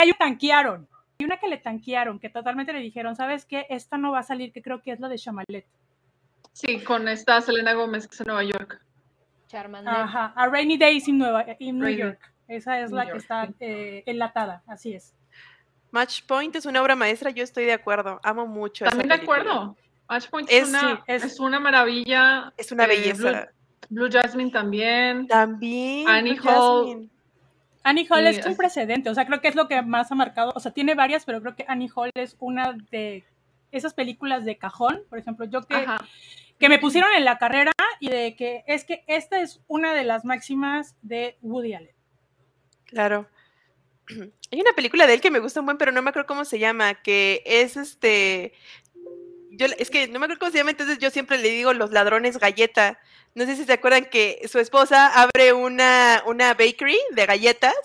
Hay 0.00 0.10
que 0.12 0.16
tanquearon. 0.18 0.88
Hay 1.18 1.26
una 1.26 1.36
que 1.38 1.48
le 1.48 1.58
tanquearon, 1.58 2.20
que 2.20 2.30
totalmente 2.30 2.72
le 2.72 2.78
dijeron, 2.78 3.16
¿sabes 3.16 3.44
qué? 3.44 3.66
Esta 3.68 3.98
no 3.98 4.12
va 4.12 4.20
a 4.20 4.22
salir, 4.22 4.52
que 4.52 4.62
creo 4.62 4.80
que 4.80 4.92
es 4.92 5.00
la 5.00 5.08
de 5.08 5.18
Chamalet. 5.18 5.66
Sí, 6.52 6.80
con 6.80 7.08
esta 7.08 7.40
Selena 7.40 7.74
Gómez 7.74 8.06
que 8.06 8.14
es 8.14 8.20
en 8.20 8.26
Nueva 8.28 8.44
York. 8.44 8.80
Charmander. 9.48 9.92
Ajá, 9.92 10.32
A 10.36 10.46
Rainy 10.46 10.76
Days 10.78 11.08
in, 11.08 11.18
Nueva, 11.18 11.44
in 11.58 11.78
New 11.78 11.84
Rainy- 11.86 11.98
York. 11.98 12.32
Esa 12.46 12.80
es 12.80 12.90
New 12.90 12.96
la 12.98 13.10
que 13.10 13.18
está 13.18 13.48
eh, 13.60 14.02
enlatada, 14.06 14.62
así 14.66 14.94
es. 14.94 15.14
Match 15.90 16.22
Point 16.26 16.54
es 16.56 16.66
una 16.66 16.80
obra 16.82 16.94
maestra, 16.96 17.30
yo 17.30 17.42
estoy 17.42 17.64
de 17.64 17.72
acuerdo, 17.72 18.20
amo 18.22 18.46
mucho. 18.46 18.84
esa 18.84 18.90
También 18.90 19.08
de 19.08 19.14
acuerdo. 19.22 19.76
Matchpoint 20.08 20.48
es, 20.50 20.62
Es- 20.62 20.68
una, 20.70 20.80
sí, 20.80 21.02
es- 21.06 21.24
es, 21.24 21.40
una 21.40 21.60
maravilla. 21.60 22.52
Es 22.56 22.72
una 22.72 22.84
Eh, 22.84 22.88
belleza. 22.88 23.48
Blue, 23.90 24.06
Blue 24.06 24.10
Jasmine 24.10 24.50
también. 24.50 25.26
También. 25.26 26.08
Annie 26.08 26.34
Blue 26.34 26.48
Hall. 26.50 26.86
Jasmine. 26.86 27.08
Annie 27.84 28.06
Hall 28.10 28.26
es 28.26 28.44
un 28.46 28.56
precedente, 28.56 29.08
o 29.10 29.14
sea, 29.14 29.26
creo 29.26 29.40
que 29.40 29.48
es 29.48 29.54
lo 29.54 29.66
que 29.68 29.80
más 29.82 30.10
ha 30.12 30.14
marcado, 30.14 30.52
o 30.54 30.60
sea, 30.60 30.72
tiene 30.72 30.94
varias, 30.94 31.24
pero 31.24 31.40
creo 31.40 31.54
que 31.56 31.64
Annie 31.68 31.90
Hall 31.94 32.10
es 32.14 32.36
una 32.38 32.76
de 32.90 33.24
esas 33.70 33.94
películas 33.94 34.44
de 34.44 34.58
cajón, 34.58 35.00
por 35.08 35.18
ejemplo, 35.18 35.46
yo 35.46 35.62
que, 35.62 35.76
Ajá. 35.76 35.98
Que 36.58 36.68
me 36.68 36.78
pusieron 36.78 37.10
en 37.16 37.24
la 37.24 37.38
carrera 37.38 37.72
y 38.00 38.08
de 38.08 38.36
que 38.36 38.64
es 38.66 38.84
que 38.84 39.04
esta 39.06 39.40
es 39.40 39.60
una 39.66 39.94
de 39.94 40.04
las 40.04 40.24
máximas 40.24 40.96
de 41.02 41.38
Woody 41.42 41.74
Allen. 41.74 41.94
Claro. 42.84 43.28
Hay 44.50 44.60
una 44.60 44.72
película 44.72 45.06
de 45.06 45.14
él 45.14 45.20
que 45.20 45.30
me 45.30 45.40
gusta 45.40 45.60
un 45.60 45.66
buen, 45.66 45.78
pero 45.78 45.92
no 45.92 46.02
me 46.02 46.10
acuerdo 46.10 46.26
cómo 46.26 46.44
se 46.44 46.58
llama, 46.58 46.94
que 46.94 47.42
es 47.44 47.76
este. 47.76 48.54
Yo, 49.50 49.66
es 49.78 49.90
que 49.90 50.08
no 50.08 50.18
me 50.18 50.26
acuerdo 50.26 50.40
cómo 50.40 50.52
se 50.52 50.58
llama, 50.58 50.70
entonces 50.70 50.98
yo 50.98 51.10
siempre 51.10 51.38
le 51.38 51.48
digo 51.50 51.72
los 51.72 51.90
ladrones 51.90 52.38
galleta. 52.38 52.98
No 53.34 53.46
sé 53.46 53.56
si 53.56 53.64
se 53.64 53.72
acuerdan 53.72 54.06
que 54.06 54.40
su 54.50 54.58
esposa 54.58 55.06
abre 55.06 55.52
una, 55.52 56.22
una 56.26 56.54
bakery 56.54 56.98
de 57.12 57.26
galletas 57.26 57.76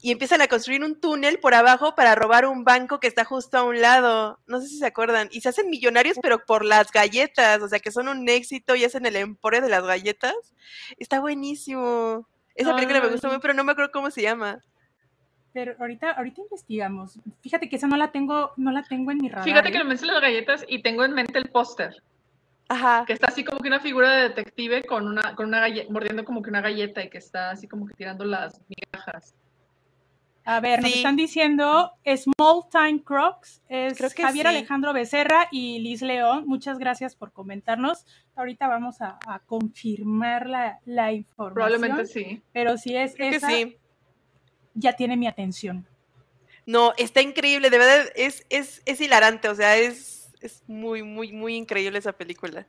y 0.00 0.10
empiezan 0.10 0.40
a 0.40 0.48
construir 0.48 0.82
un 0.82 0.98
túnel 0.98 1.38
por 1.38 1.54
abajo 1.54 1.94
para 1.94 2.14
robar 2.14 2.46
un 2.46 2.64
banco 2.64 2.98
que 2.98 3.08
está 3.08 3.24
justo 3.24 3.58
a 3.58 3.62
un 3.62 3.80
lado. 3.80 4.40
No 4.46 4.60
sé 4.60 4.68
si 4.68 4.78
se 4.78 4.86
acuerdan. 4.86 5.28
Y 5.30 5.42
se 5.42 5.50
hacen 5.50 5.68
millonarios, 5.68 6.16
pero 6.22 6.44
por 6.44 6.64
las 6.64 6.90
galletas. 6.92 7.60
O 7.62 7.68
sea, 7.68 7.80
que 7.80 7.90
son 7.90 8.08
un 8.08 8.28
éxito 8.28 8.74
y 8.74 8.84
hacen 8.84 9.04
el 9.04 9.16
emporio 9.16 9.60
de 9.60 9.68
las 9.68 9.84
galletas. 9.84 10.34
Está 10.96 11.20
buenísimo. 11.20 12.26
Esa 12.54 12.74
película 12.74 13.00
me 13.00 13.08
gusta 13.08 13.28
Ay. 13.28 13.32
mucho, 13.32 13.42
pero 13.42 13.54
no 13.54 13.64
me 13.64 13.72
acuerdo 13.72 13.92
cómo 13.92 14.10
se 14.10 14.22
llama. 14.22 14.62
Pero 15.52 15.74
ahorita, 15.78 16.12
ahorita 16.12 16.40
investigamos. 16.40 17.18
Fíjate 17.42 17.68
que 17.68 17.76
esa 17.76 17.86
no 17.86 17.96
la 17.96 18.10
tengo, 18.10 18.52
no 18.56 18.70
la 18.72 18.82
tengo 18.82 19.10
en 19.10 19.18
mi 19.18 19.28
radar. 19.28 19.44
Fíjate 19.44 19.70
que 19.70 19.76
¿eh? 19.76 19.82
me 19.82 19.88
mencioné 19.90 20.14
las 20.14 20.22
galletas 20.22 20.64
y 20.68 20.82
tengo 20.82 21.04
en 21.04 21.12
mente 21.12 21.38
el 21.38 21.50
póster, 21.50 22.02
Ajá. 22.68 23.04
que 23.06 23.12
está 23.12 23.26
así 23.28 23.44
como 23.44 23.60
que 23.60 23.68
una 23.68 23.80
figura 23.80 24.10
de 24.12 24.22
detective 24.30 24.82
con 24.84 25.06
una, 25.06 25.34
con 25.36 25.46
una 25.46 25.60
galleta, 25.60 25.92
mordiendo 25.92 26.24
como 26.24 26.40
que 26.42 26.48
una 26.50 26.62
galleta 26.62 27.04
y 27.04 27.10
que 27.10 27.18
está 27.18 27.50
así 27.50 27.68
como 27.68 27.86
que 27.86 27.94
tirando 27.94 28.24
las 28.24 28.60
migajas. 28.68 29.34
A 30.44 30.58
ver, 30.58 30.82
nos 30.82 30.90
Sí. 30.90 30.96
están 30.96 31.14
diciendo 31.14 31.92
Small 32.04 32.62
Time 32.68 33.04
Crocs, 33.04 33.62
es 33.68 33.96
Creo 33.96 34.10
que 34.10 34.22
Javier 34.24 34.46
sí. 34.48 34.56
Alejandro 34.56 34.92
Becerra 34.92 35.46
y 35.52 35.78
Liz 35.78 36.02
León. 36.02 36.44
Muchas 36.48 36.78
gracias 36.78 37.14
por 37.14 37.30
comentarnos. 37.32 38.04
Ahorita 38.34 38.66
vamos 38.66 39.00
a, 39.02 39.20
a 39.28 39.38
confirmar 39.40 40.48
la, 40.48 40.80
la 40.84 41.12
información. 41.12 41.54
Probablemente 41.54 42.06
sí. 42.06 42.42
Pero 42.52 42.76
si 42.76 42.96
es 42.96 43.14
Creo 43.14 43.30
que 43.30 43.36
esa, 43.36 43.48
sí. 43.50 43.76
Ya 44.74 44.92
tiene 44.94 45.16
mi 45.16 45.26
atención. 45.26 45.86
No, 46.66 46.92
está 46.96 47.20
increíble, 47.20 47.70
de 47.70 47.78
verdad, 47.78 48.06
es, 48.14 48.46
es, 48.48 48.82
es 48.86 49.00
hilarante, 49.00 49.48
o 49.48 49.54
sea, 49.54 49.76
es, 49.76 50.30
es 50.40 50.62
muy, 50.68 51.02
muy, 51.02 51.32
muy 51.32 51.56
increíble 51.56 51.98
esa 51.98 52.12
película. 52.12 52.66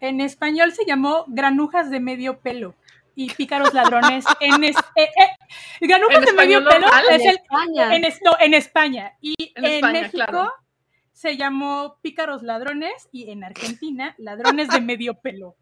En 0.00 0.20
español 0.20 0.72
se 0.72 0.84
llamó 0.84 1.24
Granujas 1.28 1.90
de 1.90 2.00
medio 2.00 2.38
pelo 2.38 2.74
y 3.14 3.32
Pícaros 3.32 3.72
Ladrones. 3.72 4.24
en 4.40 4.62
es- 4.62 4.76
eh, 4.94 5.04
eh, 5.04 5.08
Granujas 5.80 6.18
¿En 6.18 6.24
de 6.26 6.32
medio 6.34 6.64
pelo 6.68 6.86
es 7.10 7.22
el, 7.24 7.30
España. 7.36 7.96
en, 7.96 8.04
es- 8.04 8.20
no, 8.22 8.36
en 8.38 8.54
España. 8.54 9.12
Y 9.20 9.34
En 9.54 9.64
en, 9.64 9.72
España, 9.72 10.00
México 10.02 10.16
claro. 10.26 10.52
se 11.12 11.36
llamó 11.36 11.96
Pícaros 12.02 12.42
Ladrones 12.42 13.08
y 13.10 13.30
en 13.30 13.42
Argentina 13.42 14.14
Ladrones 14.18 14.68
de 14.68 14.80
medio 14.82 15.14
pelo. 15.14 15.56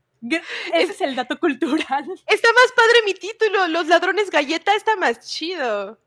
Ese 0.73 0.93
es 0.93 1.01
el 1.01 1.15
dato 1.17 1.39
cultural. 1.39 2.05
Está 2.27 2.49
más 2.53 2.73
padre 2.77 2.99
mi 3.05 3.15
título, 3.15 3.69
Los 3.69 3.87
Ladrones 3.89 4.31
Galleta 4.31 4.75
está 4.75 4.97
más 4.97 5.21
chido. 5.21 5.99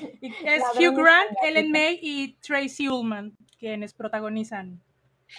Es 0.00 0.60
Ladrones 0.62 0.88
Hugh 0.90 0.96
Grant, 0.96 1.30
Ellen. 1.42 1.70
May 1.70 1.98
y 2.02 2.34
Tracy 2.34 2.88
Ullman 2.88 3.36
quienes 3.58 3.94
protagonizan 3.94 4.80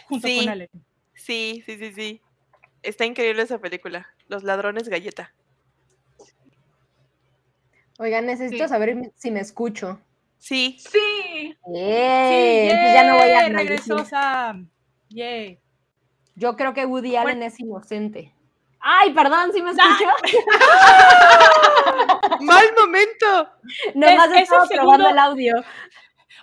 junto 0.08 0.28
Sí. 0.28 0.40
con 0.40 0.50
Allen. 0.50 0.70
Sí, 1.14 1.64
sí, 1.66 1.78
sí, 1.78 1.94
sí. 1.94 2.22
Está 2.82 3.06
increíble 3.06 3.44
esa 3.44 3.60
película, 3.60 4.08
Los 4.28 4.44
Ladrones 4.44 4.90
Galleta. 4.90 5.34
Oigan, 8.00 8.26
necesito 8.26 8.64
Sí. 8.64 8.70
saber 8.70 9.12
si 9.16 9.32
me 9.32 9.40
escucho. 9.40 10.00
Sí. 10.38 10.78
Sí. 10.80 11.56
¡Eh! 11.76 12.68
Sí, 12.70 12.72
entonces 12.72 12.94
ya 12.94 13.04
no 13.04 13.18
voy 13.18 14.12
a. 14.12 14.60
Yay. 15.10 15.60
Yo 16.38 16.56
creo 16.56 16.74
que 16.74 16.86
Woody 16.86 17.12
Bueno. 17.12 17.28
Allen 17.30 17.44
es 17.44 17.60
inocente. 17.60 18.34
Ay, 18.80 19.12
perdón, 19.12 19.52
¿sí 19.54 19.62
me 19.62 19.72
escuchó? 19.72 20.06
¡Mal 22.42 22.66
momento! 22.80 23.50
Nomás 23.96 24.32
es 24.32 24.42
estaba 24.44 24.66
segundo- 24.68 24.84
probando 24.94 25.10
el 25.10 25.18
audio. 25.20 25.56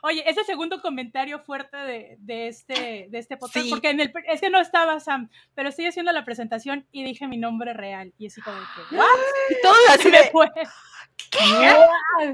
Oye, 0.03 0.23
ese 0.29 0.45
segundo 0.45 0.83
comentario 0.83 1.39
fuerte 1.41 1.79
de, 1.79 2.17
de 2.19 2.49
este, 2.49 3.07
de 3.09 3.19
este 3.19 3.39
podcast, 3.39 3.65
Sí. 3.65 3.71
porque 3.71 3.89
en 3.89 4.01
el, 4.01 4.13
es 4.27 4.41
que 4.43 4.51
no 4.51 4.61
estaba 4.61 5.01
Sam, 5.01 5.31
pero 5.55 5.71
estoy 5.71 5.87
haciendo 5.87 6.13
la 6.13 6.27
presentación 6.27 6.87
y 6.93 7.05
dije 7.05 7.27
mi 7.27 7.39
nombre 7.39 7.73
real. 7.73 8.13
Y 8.19 8.27
así 8.27 8.43
como 8.43 8.59
que, 8.91 8.97
¿what? 8.97 9.07
Y 9.49 9.63
todo 9.63 9.75
así 9.95 10.11
Me 10.11 10.25
fue. 10.31 10.51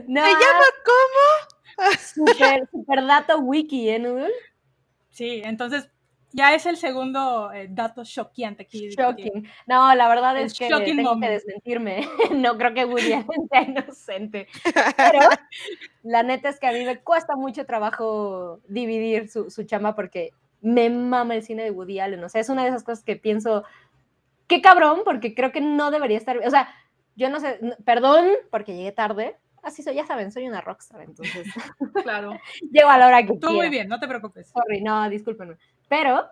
No, 0.08 0.24
¿se 0.24 0.30
llama 0.32 0.64
cómo? 0.84 1.92
super, 1.98 2.68
super 2.72 3.06
dato 3.06 3.38
wiki, 3.38 3.88
¿eh, 3.90 3.98
Noodle? 4.00 4.32
Sí, 5.10 5.40
entonces 5.44 5.88
ya 6.32 6.54
es 6.54 6.66
el 6.66 6.76
segundo 6.76 7.52
eh, 7.52 7.66
dato 7.70 8.04
choqueante 8.04 8.62
aquí. 8.64 8.90
Shocking. 8.90 9.48
No, 9.66 9.94
la 9.94 10.08
verdad 10.08 10.36
es 10.38 10.58
que 10.58 10.68
tengo 10.68 11.02
moment. 11.02 11.22
que 11.24 11.30
desmentirme. 11.30 12.08
No 12.34 12.56
creo 12.56 12.74
que 12.74 12.84
Woody 12.84 13.12
Allen 13.12 13.48
sea 13.50 13.62
inocente. 13.62 14.46
Pero 14.96 15.20
la 16.02 16.22
neta 16.22 16.48
es 16.48 16.58
que 16.60 16.66
a 16.66 16.72
mí 16.72 16.84
me 16.84 16.98
cuesta 17.00 17.36
mucho 17.36 17.66
trabajo 17.66 18.60
dividir 18.68 19.28
su, 19.28 19.50
su 19.50 19.64
chamba 19.64 19.94
porque 19.94 20.30
me 20.60 20.90
mama 20.90 21.34
el 21.34 21.42
cine 21.42 21.64
de 21.64 21.70
Woody 21.70 22.00
Allen. 22.00 22.22
O 22.24 22.28
sea, 22.28 22.40
es 22.40 22.48
una 22.48 22.62
de 22.62 22.68
esas 22.68 22.84
cosas 22.84 23.02
que 23.04 23.16
pienso, 23.16 23.64
qué 24.46 24.60
cabrón, 24.60 25.00
porque 25.04 25.34
creo 25.34 25.52
que 25.52 25.60
no 25.60 25.90
debería 25.90 26.18
estar. 26.18 26.38
O 26.38 26.50
sea, 26.50 26.68
yo 27.16 27.28
no 27.30 27.40
sé, 27.40 27.58
perdón 27.84 28.26
porque 28.50 28.74
llegué 28.76 28.92
tarde. 28.92 29.36
Así 29.62 29.82
soy, 29.82 29.94
ya 29.96 30.06
saben, 30.06 30.32
soy 30.32 30.48
una 30.48 30.62
rockstar, 30.62 31.02
entonces 31.02 31.46
Claro. 32.02 32.32
llego 32.72 32.88
a 32.88 32.96
la 32.96 33.08
hora 33.08 33.22
que 33.26 33.34
Tú 33.34 33.40
quiera. 33.40 33.54
muy 33.54 33.68
bien, 33.68 33.88
no 33.88 34.00
te 34.00 34.08
preocupes. 34.08 34.48
Sorry, 34.48 34.80
no, 34.80 35.08
discúlpenme. 35.10 35.56
Pero, 35.90 36.24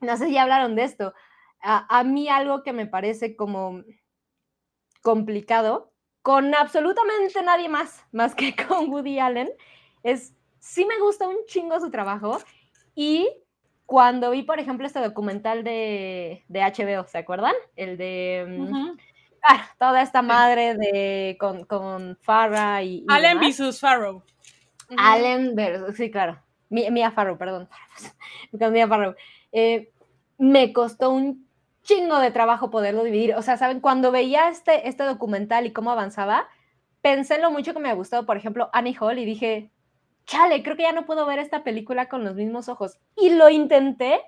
no 0.00 0.16
sé 0.16 0.26
si 0.26 0.32
ya 0.32 0.42
hablaron 0.42 0.74
de 0.74 0.82
esto. 0.82 1.14
A, 1.62 1.98
a 2.00 2.02
mí 2.02 2.28
algo 2.28 2.64
que 2.64 2.72
me 2.72 2.86
parece 2.86 3.36
como 3.36 3.84
complicado, 5.02 5.92
con 6.20 6.52
absolutamente 6.52 7.40
nadie 7.42 7.68
más, 7.68 8.04
más 8.10 8.34
que 8.34 8.54
con 8.68 8.90
Woody 8.90 9.20
Allen, 9.20 9.48
es, 10.02 10.34
sí 10.58 10.84
me 10.84 10.98
gusta 10.98 11.28
un 11.28 11.36
chingo 11.46 11.78
su 11.78 11.90
trabajo 11.90 12.38
y 12.96 13.28
cuando 13.86 14.32
vi, 14.32 14.42
por 14.42 14.58
ejemplo, 14.58 14.84
este 14.84 14.98
documental 14.98 15.62
de, 15.62 16.44
de 16.48 16.60
HBO, 16.60 17.06
¿se 17.06 17.18
acuerdan? 17.18 17.54
El 17.76 17.96
de... 17.96 18.44
mm, 18.46 18.98
ah, 19.44 19.70
toda 19.78 20.02
esta 20.02 20.22
madre 20.22 20.74
de 20.74 21.36
con, 21.38 21.64
con 21.64 22.18
Farrah 22.20 22.82
y... 22.82 22.96
y 22.98 23.06
Allen 23.08 23.38
demás. 23.38 23.80
Farrow. 23.80 24.24
Allen 24.98 25.54
versus, 25.54 25.96
sí, 25.96 26.10
claro. 26.10 26.42
Mi- 26.70 26.90
Mia 26.90 27.10
Farrow, 27.10 27.38
perdón. 27.38 27.68
Mia. 28.52 29.14
Eh, 29.52 29.90
me 30.38 30.72
costó 30.72 31.10
un 31.10 31.48
chingo 31.82 32.18
de 32.18 32.30
trabajo 32.30 32.70
poderlo 32.70 33.02
dividir. 33.04 33.34
O 33.34 33.42
sea, 33.42 33.56
¿saben? 33.56 33.80
Cuando 33.80 34.12
veía 34.12 34.48
este, 34.48 34.88
este 34.88 35.04
documental 35.04 35.66
y 35.66 35.72
cómo 35.72 35.90
avanzaba, 35.90 36.48
pensé 37.00 37.36
en 37.36 37.42
lo 37.42 37.50
mucho 37.50 37.72
que 37.72 37.80
me 37.80 37.88
ha 37.88 37.94
gustado, 37.94 38.26
por 38.26 38.36
ejemplo, 38.36 38.68
Annie 38.72 38.96
Hall 39.00 39.18
y 39.18 39.24
dije, 39.24 39.70
chale, 40.26 40.62
creo 40.62 40.76
que 40.76 40.82
ya 40.82 40.92
no 40.92 41.06
puedo 41.06 41.24
ver 41.26 41.38
esta 41.38 41.64
película 41.64 42.08
con 42.08 42.24
los 42.24 42.34
mismos 42.34 42.68
ojos. 42.68 42.98
Y 43.16 43.30
lo 43.30 43.48
intenté 43.48 44.20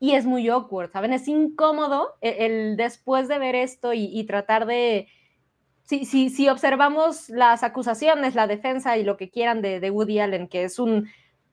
y 0.00 0.14
es 0.14 0.26
muy 0.26 0.48
awkward, 0.48 0.90
¿saben? 0.90 1.12
Es 1.12 1.28
incómodo 1.28 2.14
el, 2.20 2.34
el 2.52 2.76
después 2.76 3.28
de 3.28 3.38
ver 3.38 3.54
esto 3.54 3.92
y, 3.92 4.24
tratar 4.24 4.66
de... 4.66 5.06
Si, 5.84 6.04
si, 6.04 6.30
si 6.30 6.48
observamos 6.48 7.28
las 7.28 7.62
acusaciones, 7.62 8.34
la 8.34 8.46
defensa 8.46 8.96
y 8.98 9.04
lo 9.04 9.16
que 9.16 9.30
quieran 9.30 9.62
de 9.62 9.90
Woody 9.90 10.18
Allen, 10.18 10.48
que 10.48 10.64
es, 10.64 10.78
un, 10.78 11.08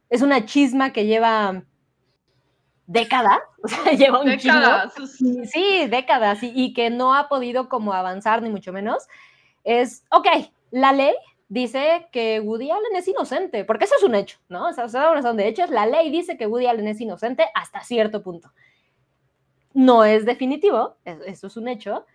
es 0.09 0.21
una 0.21 0.45
chisma 0.45 0.91
que 0.93 1.05
lleva 1.05 1.63
décadas, 2.87 3.39
o 3.63 3.67
sea, 3.67 3.91
lleva 3.93 4.21
un. 4.21 4.27
Décadas. 4.27 4.93
Sí, 5.51 5.87
décadas, 5.87 6.41
y, 6.43 6.51
y 6.55 6.73
que 6.73 6.89
no 6.89 7.13
ha 7.15 7.27
podido 7.29 7.69
como 7.69 7.93
avanzar, 7.93 8.41
ni 8.41 8.49
mucho 8.49 8.73
menos, 8.73 9.07
es, 9.63 10.03
ok, 10.11 10.27
la 10.71 10.91
ley 10.93 11.13
dice 11.49 12.07
que 12.11 12.39
Woody 12.39 12.71
Allen 12.71 12.95
es 12.95 13.07
inocente, 13.07 13.65
porque 13.65 13.85
eso 13.85 13.95
es 13.97 14.03
un 14.03 14.15
hecho, 14.15 14.37
¿no? 14.49 14.67
O 14.69 14.73
sea, 14.73 14.87
son 14.89 15.21
son 15.21 15.37
de 15.37 15.47
hechos, 15.47 15.69
la 15.69 15.85
ley 15.85 16.09
dice 16.11 16.37
que 16.37 16.47
Woody 16.47 16.67
Allen 16.67 16.87
es 16.87 17.01
inocente 17.01 17.45
hasta 17.55 17.81
cierto 17.83 18.21
punto. 18.23 18.51
No 19.73 20.03
es 20.03 20.25
definitivo, 20.25 20.97
es- 21.05 21.21
eso 21.25 21.47
es 21.47 21.57
un 21.57 21.67
hecho, 21.67 22.05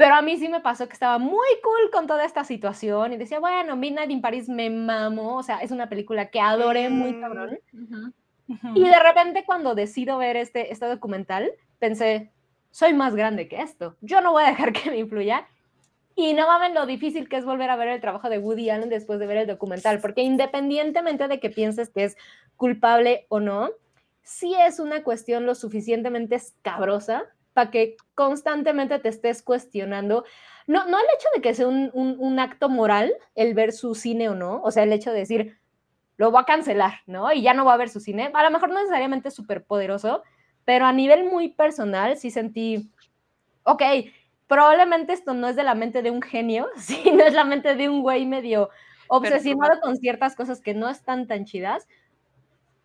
pero 0.00 0.14
a 0.14 0.22
mí 0.22 0.38
sí 0.38 0.48
me 0.48 0.60
pasó 0.60 0.86
que 0.88 0.94
estaba 0.94 1.18
muy 1.18 1.46
cool 1.62 1.90
con 1.92 2.06
toda 2.06 2.24
esta 2.24 2.42
situación 2.42 3.12
y 3.12 3.18
decía, 3.18 3.38
bueno, 3.38 3.76
Midnight 3.76 4.10
in 4.10 4.22
Paris 4.22 4.48
me 4.48 4.70
mamó, 4.70 5.36
o 5.36 5.42
sea, 5.42 5.58
es 5.58 5.70
una 5.72 5.90
película 5.90 6.30
que 6.30 6.40
adoré 6.40 6.88
muy 6.88 7.12
Mm. 7.12 7.20
cabrón. 7.20 7.58
Ujú. 7.74 8.12
Ujú. 8.48 8.80
Y 8.80 8.88
de 8.88 8.98
repente 8.98 9.44
cuando 9.44 9.74
decido 9.74 10.16
ver 10.16 10.36
este, 10.36 10.72
este 10.72 10.86
documental, 10.86 11.50
pensé, 11.78 12.30
soy 12.70 12.94
más 12.94 13.14
grande 13.14 13.46
que 13.46 13.60
esto, 13.60 13.94
yo 14.00 14.22
no 14.22 14.32
voy 14.32 14.44
a 14.44 14.46
dejar 14.46 14.72
que 14.88 14.90
me 14.90 14.96
influya. 14.96 15.46
Y 16.16 16.32
no 16.32 16.46
mames 16.46 16.72
lo 16.72 16.86
difícil 16.86 17.28
que 17.28 17.36
es 17.36 17.44
volver 17.44 17.68
a 17.68 17.76
ver 17.76 17.88
el 17.88 18.00
trabajo 18.00 18.30
de 18.30 18.38
Woody 18.38 18.70
Allen 18.70 18.88
después 18.88 19.18
de 19.20 19.26
ver 19.26 19.36
el 19.36 19.46
documental, 19.46 20.00
porque 20.00 20.22
independientemente 20.22 21.28
de 21.28 21.40
que 21.40 21.50
pienses 21.50 21.90
que 21.90 22.04
es 22.04 22.16
culpable 22.56 23.26
o 23.28 23.38
no, 23.38 23.68
sí 24.22 24.54
es 24.54 24.80
una 24.80 25.02
cuestión 25.02 25.44
lo 25.44 25.54
suficientemente 25.54 26.36
escabrosa 26.36 27.24
para 27.52 27.70
que 27.70 27.96
constantemente 28.14 28.98
te 28.98 29.08
estés 29.08 29.42
cuestionando, 29.42 30.24
no, 30.66 30.86
no 30.86 30.98
el 30.98 31.04
hecho 31.16 31.28
de 31.34 31.40
que 31.42 31.54
sea 31.54 31.66
un, 31.68 31.90
un- 31.94 32.16
un 32.18 32.38
acto 32.38 32.68
moral 32.68 33.12
el 33.34 33.54
ver 33.54 33.72
su 33.72 33.94
cine 33.94 34.28
o 34.28 34.34
no, 34.34 34.60
o 34.62 34.70
sea, 34.70 34.82
el 34.84 34.92
hecho 34.92 35.12
de 35.12 35.18
decir, 35.20 35.58
lo 36.16 36.30
voy 36.30 36.42
a 36.42 36.44
cancelar, 36.44 37.00
¿no? 37.06 37.32
Y 37.32 37.42
ya 37.42 37.54
no 37.54 37.64
va 37.64 37.74
a 37.74 37.78
ver 37.78 37.88
su 37.88 37.98
cine. 38.00 38.30
A 38.34 38.42
lo 38.44 38.50
mejor 38.50 38.68
no 38.68 38.76
necesariamente 38.78 39.30
súper 39.30 39.64
poderoso, 39.64 40.22
pero 40.66 40.84
a 40.86 40.92
nivel 40.92 41.24
muy 41.24 41.48
personal 41.48 42.16
sí 42.18 42.30
sentí, 42.30 42.90
ok, 43.64 43.82
probablemente 44.46 45.12
esto 45.14 45.32
no 45.34 45.48
es 45.48 45.56
de 45.56 45.62
la 45.64 45.74
mente 45.74 46.02
de 46.02 46.10
un 46.10 46.20
genio, 46.22 46.68
sino 46.76 47.24
es 47.24 47.32
la 47.34 47.44
mente 47.44 47.74
de 47.74 47.88
un 47.88 48.02
güey 48.02 48.26
medio 48.26 48.68
obsesionado 49.08 49.80
con 49.80 49.96
ciertas 49.96 50.36
cosas 50.36 50.60
que 50.60 50.74
no 50.74 50.88
están 50.88 51.26
tan 51.26 51.44
chidas, 51.46 51.88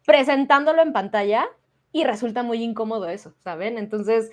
presentándolo 0.05 0.81
en 0.81 0.93
pantalla 0.93 1.45
y 1.91 2.03
resulta 2.03 2.43
muy 2.43 2.63
incómodo 2.63 3.07
eso, 3.09 3.33
¿saben? 3.39 3.77
Entonces, 3.77 4.29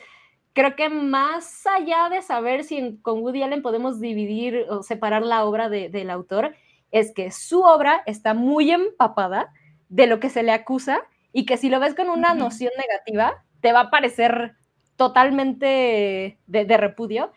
creo 0.53 0.77
que 0.77 0.88
más 0.88 1.67
allá 1.67 2.09
de 2.09 2.23
saber 2.23 2.65
si 2.65 2.79
en- 2.79 2.97
con 2.99 3.21
Woody 3.23 3.43
Allen 3.43 3.62
podemos 3.62 4.01
dividir 4.01 4.67
o 4.69 4.83
separar 4.83 5.23
la 5.23 5.45
obra 5.45 5.69
de- 5.69 5.88
del 5.88 6.11
autor, 6.11 6.55
es 6.91 7.12
que 7.12 7.31
su 7.31 7.62
obra 7.62 8.03
está 8.07 8.35
muy 8.35 8.71
empapada 8.71 9.53
de 9.88 10.07
lo 10.07 10.21
que 10.21 10.29
se 10.31 10.43
le 10.43 10.53
acusa 10.53 11.03
y 11.33 11.47
que 11.47 11.57
si 11.57 11.69
lo 11.71 11.81
ves 11.81 11.95
con 11.95 12.11
una 12.11 12.35
noción 12.35 12.73
negativa, 12.77 13.45
te 13.61 13.73
va 13.73 13.81
a 13.81 13.91
parecer 13.91 14.55
totalmente 14.97 16.38
de, 16.47 16.65
de 16.65 16.77
repudio. 16.77 17.33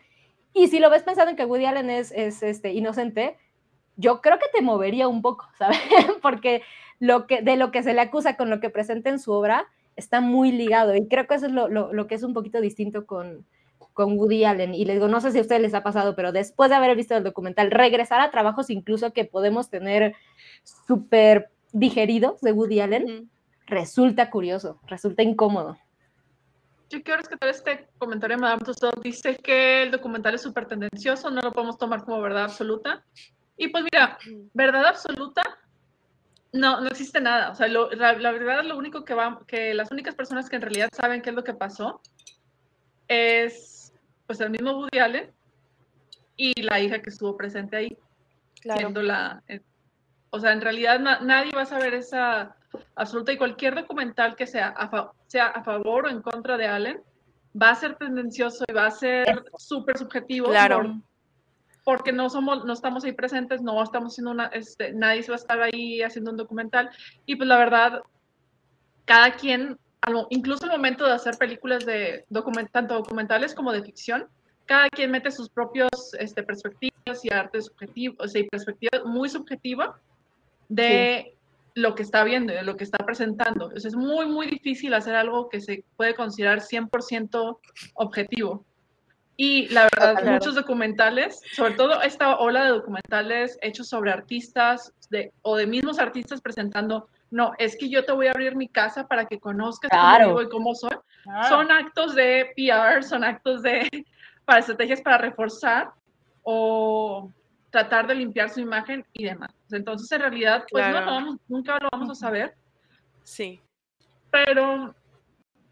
Y 0.52 0.68
si 0.68 0.78
lo 0.78 0.90
ves 0.90 1.02
pensando 1.02 1.30
en 1.30 1.36
que 1.36 1.44
Woody 1.44 1.66
Allen 1.66 1.90
es, 1.90 2.12
es, 2.12 2.42
este, 2.42 2.72
inocente, 2.72 3.36
yo 3.96 4.20
creo 4.20 4.38
que 4.38 4.46
te 4.52 4.62
movería 4.62 5.08
un 5.08 5.22
poco, 5.22 5.46
¿sabes? 5.58 5.78
Porque 6.22 6.62
lo 6.98 7.26
que, 7.26 7.42
de 7.42 7.56
lo 7.56 7.70
que 7.70 7.82
se 7.82 7.94
le 7.94 8.00
acusa 8.00 8.36
con 8.36 8.50
lo 8.50 8.60
que 8.60 8.70
presenta 8.70 9.10
en 9.10 9.18
su 9.18 9.32
obra 9.32 9.66
está 9.96 10.20
muy 10.20 10.52
ligado. 10.52 10.94
Y 10.94 11.08
creo 11.08 11.26
que 11.26 11.34
eso 11.34 11.46
es 11.46 11.52
lo, 11.52 11.68
lo- 11.68 11.92
lo 11.92 12.06
que 12.06 12.14
es 12.14 12.22
un 12.22 12.34
poquito 12.34 12.60
distinto 12.60 13.06
con, 13.06 13.44
con 13.94 14.18
Woody 14.18 14.44
Allen. 14.44 14.74
Y 14.74 14.84
les 14.84 14.96
digo, 14.96 15.08
no 15.08 15.20
sé 15.20 15.32
si 15.32 15.38
a 15.38 15.42
ustedes 15.42 15.62
les 15.62 15.74
ha 15.74 15.82
pasado, 15.82 16.14
pero 16.14 16.32
después 16.32 16.70
de 16.70 16.76
haber 16.76 16.94
visto 16.96 17.16
el 17.16 17.24
documental, 17.24 17.70
regresar 17.70 18.20
a 18.20 18.30
trabajos 18.30 18.70
incluso 18.70 19.12
que 19.12 19.24
podemos 19.24 19.70
tener 19.70 20.14
súper 20.86 21.50
digeridos 21.72 22.40
de 22.40 22.52
Woody 22.52 22.80
Allen, 22.80 23.30
resulta 23.66 24.30
curioso, 24.30 24.78
resulta 24.86 25.22
incómodo. 25.22 25.76
Yo 26.88 27.02
quiero 27.02 27.18
rescatar 27.18 27.48
este 27.48 27.88
comentario 27.98 28.36
de 28.36 28.42
Madame 28.42 28.62
Tussauds. 28.64 29.02
Dice 29.02 29.36
que 29.36 29.82
el 29.82 29.90
documental 29.90 30.34
es 30.36 30.42
súper 30.42 30.66
tendencioso, 30.66 31.30
no 31.30 31.40
lo 31.42 31.52
podemos 31.52 31.78
tomar 31.78 32.04
como 32.04 32.20
verdad 32.20 32.44
absoluta. 32.44 33.04
Y 33.56 33.68
pues 33.68 33.84
mira, 33.90 34.18
verdad 34.54 34.86
absoluta, 34.86 35.42
no, 36.56 36.80
no 36.80 36.88
existe 36.88 37.20
nada. 37.20 37.50
O 37.50 37.54
sea, 37.54 37.68
lo- 37.68 37.90
la, 37.92 38.12
la 38.14 38.32
verdad, 38.32 38.64
lo 38.64 38.76
único 38.76 39.04
que 39.04 39.14
va, 39.14 39.40
que 39.46 39.74
las 39.74 39.90
únicas 39.90 40.14
personas 40.14 40.48
que 40.48 40.56
en 40.56 40.62
realidad 40.62 40.88
saben 40.92 41.22
qué 41.22 41.30
es 41.30 41.36
lo 41.36 41.44
que 41.44 41.54
pasó 41.54 42.00
es 43.08 43.92
pues 44.26 44.40
el 44.40 44.50
mismo 44.50 44.72
Woody 44.72 44.98
Allen 44.98 45.30
y 46.36 46.60
la 46.62 46.80
hija 46.80 47.00
que 47.00 47.10
estuvo 47.10 47.36
presente 47.36 47.76
ahí, 47.76 47.96
Claro. 48.60 48.80
siendo 48.80 49.02
la... 49.02 49.42
eh, 49.48 49.60
o 50.30 50.40
sea, 50.40 50.52
en 50.52 50.60
realidad 50.60 50.98
na- 50.98 51.20
nadie 51.20 51.52
va 51.54 51.62
a 51.62 51.66
saber 51.66 51.94
esa 51.94 52.56
absoluta 52.96 53.32
y 53.32 53.36
cualquier 53.38 53.74
documental 53.76 54.34
que 54.34 54.46
sea 54.46 54.68
a, 54.68 54.88
fa- 54.88 55.12
sea 55.28 55.46
a 55.46 55.62
favor 55.62 56.06
o 56.06 56.10
en 56.10 56.20
contra 56.20 56.56
de 56.56 56.66
Allen 56.66 57.00
va 57.60 57.70
a 57.70 57.74
ser 57.76 57.94
tendencioso 57.96 58.64
y 58.68 58.72
va 58.72 58.86
a 58.86 58.90
ser 58.90 59.44
súper 59.56 59.96
subjetivo. 59.96 60.48
Claro. 60.48 60.78
por- 60.82 60.90
porque 61.86 62.10
no 62.10 62.28
somos, 62.28 62.64
no 62.64 62.72
estamos 62.72 63.04
ahí 63.04 63.12
presentes, 63.12 63.62
no 63.62 63.80
estamos 63.80 64.12
haciendo 64.12 64.32
una, 64.32 64.46
este, 64.46 64.92
nadie 64.92 65.22
se 65.22 65.30
va 65.30 65.36
a 65.36 65.38
estar 65.38 65.62
ahí 65.62 66.02
haciendo 66.02 66.32
un 66.32 66.36
documental. 66.36 66.90
Y 67.26 67.36
pues 67.36 67.48
la 67.48 67.56
verdad, 67.56 68.02
cada 69.04 69.36
quien, 69.36 69.78
incluso 70.30 70.64
al 70.64 70.72
momento 70.72 71.06
de 71.06 71.12
hacer 71.12 71.38
películas 71.38 71.86
de 71.86 72.24
document, 72.28 72.68
tanto 72.72 72.94
documentales 72.94 73.54
como 73.54 73.70
de 73.70 73.84
ficción, 73.84 74.26
cada 74.64 74.88
quien 74.88 75.12
mete 75.12 75.30
sus 75.30 75.48
propios 75.48 75.88
este, 76.18 76.42
perspectivas 76.42 77.24
y 77.24 77.32
arte 77.32 77.62
subjetivo, 77.62 78.16
o 78.18 78.26
sea, 78.26 78.40
y 78.40 78.48
perspectiva 78.48 79.04
muy 79.04 79.28
subjetiva 79.28 79.96
de 80.68 81.36
lo 81.76 81.94
que 81.94 82.02
está 82.02 82.24
viendo, 82.24 82.52
de 82.52 82.64
lo 82.64 82.76
que 82.76 82.82
está 82.82 82.98
presentando. 82.98 83.66
Entonces, 83.66 83.92
es 83.92 83.96
muy, 83.96 84.26
muy 84.26 84.48
difícil 84.48 84.92
hacer 84.92 85.14
algo 85.14 85.48
que 85.48 85.60
se 85.60 85.84
puede 85.96 86.16
considerar 86.16 86.62
100% 86.62 87.60
objetivo. 87.94 88.64
Y 89.36 89.68
la 89.68 89.88
verdad, 89.92 90.24
muchos 90.24 90.54
documentales, 90.54 91.42
sobre 91.52 91.74
todo 91.74 92.00
esta 92.00 92.36
ola 92.36 92.64
de 92.64 92.70
documentales 92.70 93.58
hechos 93.60 93.88
sobre 93.88 94.10
artistas 94.10 94.92
de, 95.10 95.32
o 95.42 95.56
de 95.56 95.66
mismos 95.66 95.98
artistas 95.98 96.40
presentando, 96.40 97.08
no, 97.30 97.52
es 97.58 97.76
que 97.76 97.90
yo 97.90 98.04
te 98.04 98.12
voy 98.12 98.28
a 98.28 98.30
abrir 98.30 98.56
mi 98.56 98.68
casa 98.68 99.06
para 99.06 99.26
que 99.26 99.38
conozcas 99.38 99.90
cómo 99.90 100.18
vivo 100.18 100.42
y 100.42 100.48
cómo 100.48 100.74
soy. 100.74 100.96
Son 101.48 101.70
actos 101.70 102.14
de 102.14 102.52
PR, 102.56 103.02
son 103.02 103.24
actos 103.24 103.62
de 103.62 103.88
para 104.44 104.60
estrategias 104.60 105.02
para 105.02 105.18
reforzar 105.18 105.90
o 106.42 107.30
tratar 107.70 108.06
de 108.06 108.14
limpiar 108.14 108.48
su 108.48 108.60
imagen 108.60 109.04
y 109.12 109.24
demás. 109.24 109.50
Entonces, 109.70 110.10
en 110.12 110.20
realidad, 110.20 110.64
pues 110.70 110.88
no, 110.88 111.38
nunca 111.48 111.78
lo 111.80 111.88
vamos 111.92 112.10
a 112.10 112.14
saber. 112.14 112.54
Sí. 113.24 113.60
Pero, 114.30 114.94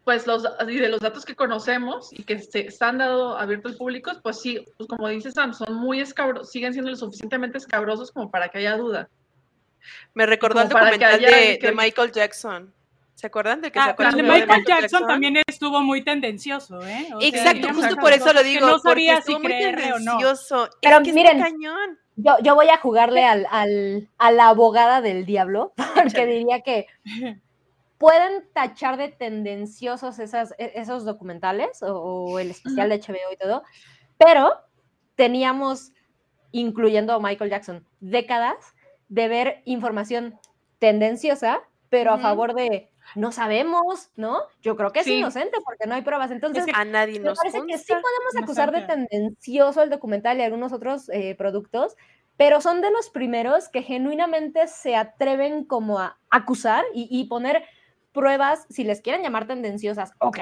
pues, 0.05 0.27
los, 0.27 0.47
y 0.69 0.77
de 0.77 0.89
los 0.89 1.01
datos 1.01 1.25
que 1.25 1.35
conocemos 1.35 2.13
y 2.13 2.23
que 2.25 2.39
se, 2.39 2.69
han 2.81 2.99
dado 2.99 3.39
abiertos 3.39 3.73
al 3.73 3.79
público, 3.79 4.13
pues 4.23 4.41
sí, 4.41 4.65
pues 4.77 4.89
como 4.89 5.09
dice 5.09 5.33
Sam, 5.33 5.55
son 5.55 5.75
muy 5.75 6.01
escabrosos, 6.01 6.51
siguen 6.51 6.73
siendo 6.73 6.91
lo 6.91 6.97
suficientemente 6.97 7.59
escabrosos 7.59 8.13
como 8.13 8.31
para 8.31 8.49
que 8.49 8.59
haya 8.59 8.77
duda. 8.77 9.09
Me 10.15 10.27
recordó 10.27 10.63
el 10.63 10.69
documental 10.69 11.21
de, 11.21 11.59
de 11.61 11.73
Michael 11.73 12.13
Jackson. 12.13 12.73
¿Se 13.15 13.29
acuerdan 13.29 13.61
de 13.61 13.71
que 13.71 13.79
ah, 13.79 13.95
se 13.97 14.17
de 14.17 14.23
Michael, 14.23 14.65
Jackson, 14.67 15.07
también 15.07 15.37
estuvo 15.47 15.81
muy 15.81 16.03
tendencioso, 16.03 16.85
¿eh? 16.85 17.09
Exacto, 17.21 17.69
justo 17.73 17.97
por 17.97 18.13
eso 18.13 18.33
lo 18.33 18.43
digo. 18.43 18.67
no 18.67 18.79
sabía 18.81 19.23
si 19.23 19.35
creerle 19.37 19.93
o 19.93 19.99
no. 20.01 20.19
Pero 20.83 21.01
miren, 21.01 21.43
Yo, 22.17 22.37
yo 22.43 22.55
voy 22.55 22.69
a 22.69 22.77
jugarle 22.79 23.25
al, 23.25 23.47
al, 23.51 24.09
a 24.19 24.31
la 24.33 24.49
abogada 24.49 25.01
del 25.01 25.27
diablo, 25.27 25.73
porque 25.95 26.27
diría 26.27 26.61
que 26.61 26.87
pueden 27.99 28.49
tachar 28.53 28.97
de 28.97 29.09
tendenciosos 29.09 30.19
esas, 30.19 30.55
e, 30.59 30.73
esos 30.75 31.05
documentales 31.05 31.83
o, 31.83 32.39
el 32.39 32.51
especial 32.51 32.89
de 32.89 33.01
HBO 33.01 33.33
y 33.33 33.37
todo, 33.37 33.63
pero 34.19 34.53
teníamos, 35.15 35.93
incluyendo 36.53 37.13
a 37.13 37.21
Michael 37.21 37.51
Jackson, 37.51 37.87
décadas 38.01 38.75
de 39.09 39.29
ver 39.29 39.63
información 39.65 40.39
tendenciosa, 40.79 41.61
pero 41.89 42.13
a 42.13 42.19
favor 42.19 42.55
de 42.55 42.91
no 43.15 43.33
sabemos, 43.33 44.11
¿no? 44.17 44.43
Yo 44.63 44.77
creo 44.77 44.91
que 44.91 45.01
es 45.01 45.07
inocente 45.07 45.59
porque 45.65 45.87
no 45.87 45.95
hay 45.95 46.03
pruebas. 46.03 46.31
Entonces, 46.31 46.65
a 46.73 46.85
nadie 46.85 47.21
nos 47.21 47.39
me 47.39 47.51
parece 47.51 47.67
que 47.67 47.79
sí 47.79 47.93
podemos 47.93 48.43
acusar 48.43 48.73
de 48.73 48.81
tendencioso 48.83 49.83
el 49.83 49.91
documental 49.91 50.39
y 50.39 50.43
algunos 50.43 50.73
otros 50.73 51.09
eh, 51.11 51.35
productos, 51.37 51.97
pero 52.37 52.61
son 52.61 52.81
de 52.81 52.91
los 52.91 53.11
primeros 53.11 53.69
que 53.69 53.83
genuinamente 53.83 54.67
se 54.67 54.97
atreven 54.97 55.65
como 55.65 56.01
a 56.01 56.19
acusar 56.31 56.85
y, 56.93 57.25
poner 57.29 57.65
pruebas, 58.15 58.65
si 58.71 58.85
les 58.85 59.03
quieren 59.03 59.23
llamar 59.23 59.47
tendenciosas, 59.47 60.13
ok, 60.21 60.39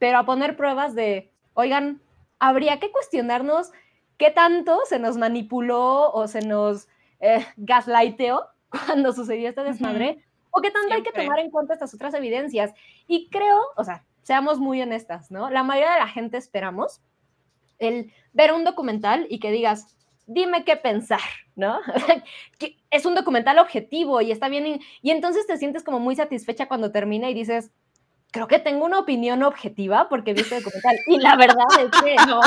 pero 0.00 0.18
a 0.18 0.24
poner 0.24 0.56
pruebas 0.56 0.96
de, 0.96 1.30
oigan, 1.54 2.00
habría 2.40 2.80
que 2.80 2.90
cuestionarnos 2.90 3.70
qué 4.16 4.30
tanto 4.30 4.80
se 4.86 4.98
nos 4.98 5.16
manipuló 5.16 6.10
o 6.10 6.26
se 6.26 6.40
nos 6.40 6.88
eh, 7.20 7.46
gaslighteó 7.56 8.46
cuando 8.70 9.12
sucedió 9.12 9.48
este 9.48 9.62
desmadre, 9.62 10.24
o 10.50 10.60
qué 10.60 10.70
tanto 10.70 10.94
hay 10.94 11.02
que 11.02 11.12
tomar 11.12 11.38
en 11.38 11.50
cuenta 11.50 11.74
estas 11.74 11.94
otras 11.94 12.14
evidencias. 12.14 12.72
Y 13.06 13.28
creo, 13.28 13.60
o 13.76 13.84
sea, 13.84 14.04
seamos 14.22 14.58
muy 14.58 14.80
honestas, 14.80 15.30
¿no? 15.30 15.50
La 15.50 15.62
mayoría 15.62 15.92
de 15.92 16.00
la 16.00 16.08
gente 16.08 16.38
esperamos 16.38 17.02
el 17.78 18.10
ver 18.32 18.52
un 18.52 18.64
documental 18.64 19.26
y 19.28 19.38
que 19.38 19.50
digas, 19.50 19.96
dime 20.26 20.64
qué 20.64 20.76
pensar, 20.76 21.20
¿no? 21.54 21.80
es 22.90 23.06
un 23.06 23.14
documental 23.14 23.58
objetivo 23.58 24.20
y 24.20 24.32
está 24.32 24.48
bien, 24.48 24.80
y, 25.02 25.10
entonces 25.10 25.46
te 25.46 25.56
sientes 25.56 25.84
como 25.84 25.98
muy 25.98 26.16
satisfecha 26.16 26.68
cuando 26.68 26.92
termina 26.92 27.30
y 27.30 27.34
dices, 27.34 27.70
creo 28.30 28.48
que 28.48 28.58
tengo 28.58 28.84
una 28.84 28.98
opinión 28.98 29.42
objetiva 29.42 30.08
porque 30.08 30.34
viste 30.34 30.56
el 30.56 30.62
documental. 30.62 30.96
Y 31.06 31.18
la 31.18 31.36
verdad 31.36 31.66
es 31.80 31.90
que 32.02 32.16
no. 32.26 32.40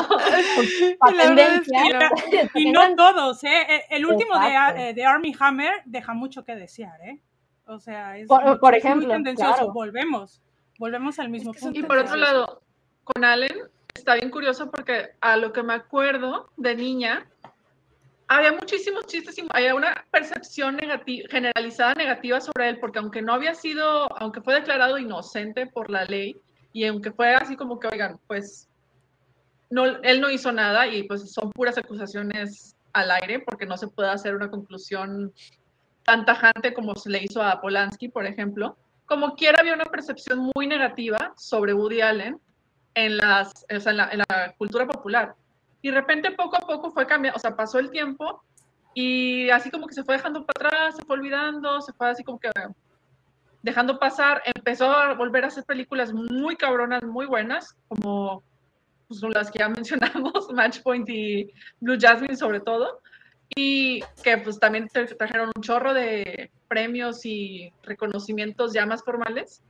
y 2.56 2.72
no 2.72 2.96
todos, 2.96 3.44
¿eh? 3.44 3.66
E, 3.68 3.96
el 3.96 4.06
último 4.06 4.36
de, 4.40 4.94
de, 4.94 5.06
Army 5.06 5.34
Hammer 5.40 5.82
deja 5.86 6.14
mucho 6.14 6.46
que 6.46 6.56
desear, 6.56 7.02
¿eh? 7.02 7.20
O 7.66 7.80
sea, 7.80 8.18
es 8.18 8.28
por, 8.28 8.76
ejemplo, 8.76 9.10
tendencioso. 9.10 9.72
Volvemos, 9.72 10.42
volvemos 10.80 11.20
al 11.20 11.30
mismo 11.30 11.54
punto. 11.54 11.80
Y 11.80 11.84
por 11.84 12.00
otro 12.00 12.16
lado, 12.16 12.64
con 13.04 13.24
Allen 13.24 13.56
está 13.94 14.16
bien 14.16 14.32
curioso 14.32 14.72
porque 14.72 15.10
a 15.22 15.38
lo 15.38 15.54
que 15.54 15.62
me 15.62 15.74
acuerdo 15.74 16.50
de 16.58 16.76
niña, 16.76 17.30
había 18.30 18.54
muchísimos 18.54 19.08
chistes 19.08 19.38
y 19.38 19.46
había 19.50 19.74
una 19.74 20.06
percepción 20.12 20.78
generalizada 21.30 21.96
negativa 21.96 22.40
sobre 22.40 22.70
él, 22.70 22.80
porque 22.80 23.00
aunque 23.00 23.22
no 23.22 23.34
había 23.34 23.56
sido, 23.56 24.08
aunque 24.22 24.42
fue 24.42 24.54
declarado 24.54 24.98
inocente 25.00 25.66
por 25.66 25.90
la 25.90 26.06
ley, 26.06 26.38
y 26.72 26.86
aunque 26.86 27.12
fue 27.12 27.34
así 27.34 27.56
como 27.56 27.80
que, 27.80 27.88
oigan, 27.88 28.20
pues 28.28 28.70
no, 29.72 29.86
él 29.86 30.22
no 30.22 30.30
hizo 30.30 30.52
nada 30.52 30.88
y 30.88 31.04
pues 31.04 31.32
son 31.34 31.52
puras 31.52 31.78
acusaciones 31.80 32.76
al 32.94 33.10
aire, 33.10 33.40
porque 33.40 33.66
no 33.66 33.78
se 33.78 33.88
puede 33.88 34.10
hacer 34.10 34.36
una 34.36 34.52
conclusión 34.52 35.34
tan 36.04 36.24
tajante 36.24 36.74
como 36.74 36.96
se 36.96 37.10
le 37.10 37.24
hizo 37.24 37.42
a 37.42 37.60
Polanski, 37.60 38.10
por 38.10 38.28
ejemplo, 38.28 38.78
como 39.08 39.36
quiera 39.36 39.60
había 39.60 39.74
una 39.74 39.86
percepción 39.86 40.52
muy 40.54 40.68
negativa 40.68 41.34
sobre 41.36 41.74
Woody 41.74 42.02
Allen 42.02 42.40
en, 42.94 43.18
las, 43.18 43.66
en, 43.70 43.84
la, 43.88 44.54
cultura 44.56 44.86
popular. 44.86 45.34
Y 45.82 45.90
de 45.90 45.96
repente 45.96 46.32
poco 46.32 46.58
a 46.58 46.68
poco 46.68 46.92
fue 46.92 47.08
cambiando, 47.08 47.38
o 47.38 47.40
sea, 47.40 47.56
pasó 47.56 47.80
el 47.80 47.90
tiempo 47.90 48.44
y 48.94 49.50
así 49.50 49.72
como 49.72 49.88
que 49.88 49.94
se 49.94 50.04
fue 50.04 50.16
dejando 50.16 50.46
para 50.46 50.68
atrás, 50.68 50.96
se 50.98 51.06
fue 51.06 51.18
olvidando, 51.18 51.82
se 51.82 51.94
fue 51.94 52.10
así 52.10 52.24
como 52.24 52.40
que 52.40 52.50
dejando 53.62 54.00
pasar, 54.00 54.42
empezó 54.46 54.90
a 54.92 55.14
volver 55.14 55.44
a 55.44 55.48
hacer 55.48 55.64
películas 55.64 56.14
muy 56.14 56.56
cabronas, 56.56 57.04
muy 57.04 57.26
buenas, 57.26 57.76
como 57.88 58.44
pues, 59.08 59.22
las 59.34 59.52
que 59.52 59.60
ya 59.60 59.70
mencionamos, 59.70 60.52
Matchpoint 60.52 61.08
y 61.10 61.52
Blue 61.80 61.98
Jasmine 62.00 62.36
sobre 62.36 62.60
todo, 62.60 63.02
y 63.56 64.02
que 64.24 64.38
pues 64.38 64.60
también 64.60 64.88
trajeron 64.88 65.52
un 65.56 65.62
chorro 65.62 65.94
de 65.94 66.52
premios 66.68 67.26
y 67.26 67.74
reconocimientos 67.84 68.74
ya 68.74 68.86
más 68.86 69.04
formales. 69.04 69.64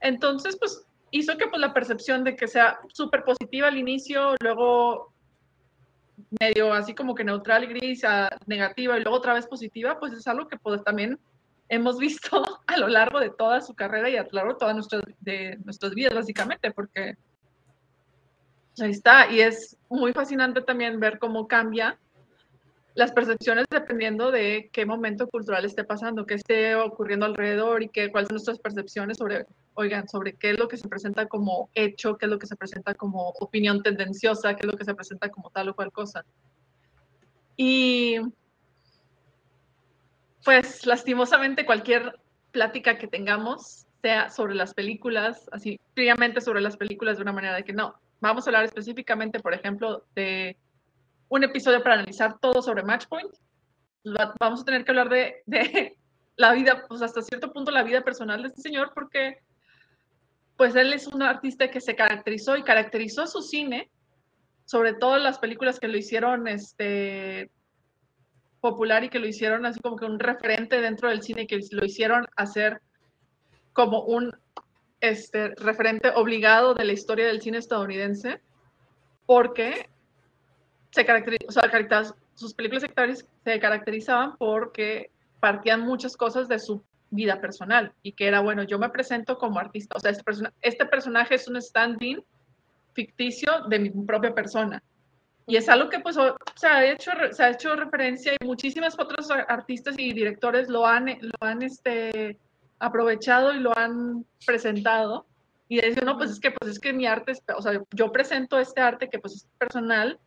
Entonces, 0.00 0.56
pues 0.58 0.86
hizo 1.10 1.36
que 1.36 1.48
pues 1.48 1.60
la 1.60 1.74
percepción 1.74 2.24
de 2.24 2.36
que 2.36 2.46
sea 2.46 2.78
súper 2.88 3.24
positiva 3.24 3.68
al 3.68 3.78
inicio, 3.78 4.34
luego 4.40 5.13
medio 6.40 6.72
así 6.72 6.94
como 6.94 7.14
que 7.14 7.24
neutral 7.24 7.66
gris, 7.66 8.04
a 8.04 8.28
negativa 8.46 8.96
y 8.96 9.02
luego 9.02 9.16
otra 9.16 9.34
vez 9.34 9.46
positiva, 9.46 9.98
pues 9.98 10.12
es 10.12 10.26
algo 10.26 10.48
que 10.48 10.56
pues 10.56 10.82
también 10.84 11.18
hemos 11.68 11.98
visto 11.98 12.42
a 12.66 12.76
lo 12.76 12.88
largo 12.88 13.20
de 13.20 13.30
toda 13.30 13.60
su 13.60 13.74
carrera 13.74 14.08
y 14.08 14.16
a 14.16 14.22
lo 14.24 14.30
largo 14.32 14.52
de 14.52 14.58
todas 14.58 14.74
nuestras, 14.74 15.02
de 15.20 15.58
nuestras 15.64 15.94
vidas, 15.94 16.14
básicamente, 16.14 16.70
porque 16.70 17.16
ahí 18.80 18.90
está. 18.90 19.30
Y 19.30 19.40
es 19.40 19.76
muy 19.88 20.12
fascinante 20.12 20.60
también 20.62 21.00
ver 21.00 21.18
cómo 21.18 21.46
cambia 21.48 21.98
las 22.94 23.10
percepciones 23.12 23.66
dependiendo 23.68 24.30
de 24.30 24.70
qué 24.72 24.86
momento 24.86 25.28
cultural 25.28 25.64
esté 25.64 25.82
pasando, 25.82 26.26
qué 26.26 26.34
esté 26.34 26.76
ocurriendo 26.76 27.26
alrededor 27.26 27.82
y 27.82 27.88
qué, 27.88 28.10
cuáles 28.10 28.28
son 28.28 28.36
nuestras 28.36 28.60
percepciones 28.60 29.18
sobre, 29.18 29.46
oigan, 29.74 30.08
sobre 30.08 30.34
qué 30.34 30.50
es 30.50 30.58
lo 30.58 30.68
que 30.68 30.76
se 30.76 30.88
presenta 30.88 31.26
como 31.26 31.70
hecho, 31.74 32.16
qué 32.16 32.26
es 32.26 32.30
lo 32.30 32.38
que 32.38 32.46
se 32.46 32.54
presenta 32.54 32.94
como 32.94 33.30
opinión 33.40 33.82
tendenciosa, 33.82 34.54
qué 34.54 34.66
es 34.66 34.72
lo 34.72 34.78
que 34.78 34.84
se 34.84 34.94
presenta 34.94 35.28
como 35.28 35.50
tal 35.50 35.70
o 35.70 35.74
cual 35.74 35.90
cosa. 35.90 36.24
Y 37.56 38.20
pues 40.44 40.86
lastimosamente 40.86 41.66
cualquier 41.66 42.20
plática 42.52 42.96
que 42.98 43.08
tengamos, 43.08 43.86
sea 44.02 44.30
sobre 44.30 44.54
las 44.54 44.74
películas, 44.74 45.48
así 45.50 45.80
fríamente 45.94 46.40
sobre 46.40 46.60
las 46.60 46.76
películas 46.76 47.16
de 47.16 47.22
una 47.22 47.32
manera 47.32 47.56
de 47.56 47.64
que 47.64 47.72
no, 47.72 47.94
vamos 48.20 48.46
a 48.46 48.50
hablar 48.50 48.64
específicamente, 48.64 49.40
por 49.40 49.54
ejemplo, 49.54 50.04
de 50.14 50.56
un 51.28 51.44
episodio 51.44 51.82
para 51.82 51.96
analizar 51.96 52.38
todo 52.40 52.62
sobre 52.62 52.82
Matchpoint. 52.82 53.32
Vamos 54.38 54.60
a 54.60 54.64
tener 54.64 54.84
que 54.84 54.90
hablar 54.90 55.08
de, 55.08 55.42
la 56.36 56.52
vida, 56.52 56.84
pues 56.88 57.02
hasta 57.02 57.22
cierto 57.22 57.52
punto 57.52 57.70
la 57.70 57.82
vida 57.82 58.02
personal 58.02 58.42
de 58.42 58.48
este 58.48 58.62
señor, 58.62 58.92
porque 58.94 59.38
pues 60.56 60.76
él 60.76 60.92
es 60.92 61.06
un 61.06 61.22
artista 61.22 61.70
que 61.70 61.80
se 61.80 61.96
caracterizó 61.96 62.56
y 62.56 62.62
caracterizó 62.62 63.26
su 63.26 63.42
cine, 63.42 63.90
sobre 64.64 64.94
todo 64.94 65.18
las 65.18 65.38
películas 65.38 65.80
que 65.80 65.88
lo 65.88 65.96
hicieron 65.96 66.46
este, 66.46 67.50
popular 68.60 69.04
y 69.04 69.08
que 69.08 69.18
lo 69.18 69.26
hicieron 69.26 69.66
así 69.66 69.80
como 69.80 69.96
que 69.96 70.04
un 70.04 70.18
referente 70.18 70.80
dentro 70.80 71.08
del 71.08 71.22
cine, 71.22 71.46
que 71.46 71.60
lo 71.72 71.84
hicieron 71.84 72.26
hacer 72.36 72.80
como 73.72 74.04
un 74.04 74.32
este, 75.00 75.54
referente 75.56 76.10
obligado 76.14 76.74
de 76.74 76.84
la 76.84 76.92
historia 76.92 77.26
del 77.26 77.42
cine 77.42 77.58
estadounidense, 77.58 78.40
porque 79.26 79.90
se 80.94 81.04
caracteriza, 81.04 82.14
sus 82.34 82.54
películas 82.54 82.84
se 83.44 83.60
caracterizaban 83.60 84.36
porque 84.36 85.10
partían 85.40 85.80
muchas 85.80 86.16
cosas 86.16 86.46
de 86.46 86.60
su 86.60 86.84
vida 87.10 87.40
personal 87.40 87.92
y 88.04 88.12
que 88.12 88.28
era, 88.28 88.40
bueno, 88.40 88.62
yo 88.62 88.78
me 88.78 88.88
presento 88.90 89.36
como 89.36 89.58
artista, 89.58 89.96
o 89.96 90.00
sea, 90.00 90.12
este, 90.12 90.22
este 90.62 90.86
personaje 90.86 91.34
es 91.34 91.48
un 91.48 91.56
stand-in 91.56 92.22
ficticio 92.92 93.52
de 93.68 93.78
mi 93.80 93.90
propia 93.90 94.34
persona. 94.34 94.82
Y 95.46 95.56
es 95.56 95.68
algo 95.68 95.90
que 95.90 95.98
pues 95.98 96.16
o- 96.16 96.36
se 96.54 96.68
ha 96.68 96.84
hecho, 96.86 97.10
se 97.32 97.42
ha 97.42 97.50
hecho 97.50 97.74
referencia 97.74 98.32
y 98.32 98.44
muchísimas 98.46 98.96
otros 98.96 99.28
artistas 99.48 99.96
y 99.98 100.12
directores 100.12 100.68
lo 100.68 100.86
han, 100.86 101.06
lo 101.06 101.32
han 101.40 101.62
este, 101.62 102.38
aprovechado 102.78 103.52
y 103.52 103.58
lo 103.58 103.76
han 103.76 104.24
presentado. 104.46 105.26
Y 105.68 105.80
dicen, 105.80 106.04
no, 106.04 106.16
pues 106.16 106.30
es 106.30 106.40
que, 106.40 106.52
pues 106.52 106.70
es 106.70 106.78
que 106.78 106.92
mi 106.92 107.06
arte, 107.06 107.32
es, 107.32 107.42
o 107.56 107.60
sea, 107.60 107.80
yo 107.90 108.12
presento 108.12 108.58
este 108.60 108.80
arte 108.80 109.08
que 109.10 109.18
pues 109.18 109.34
es 109.34 109.48
personal 109.58 110.18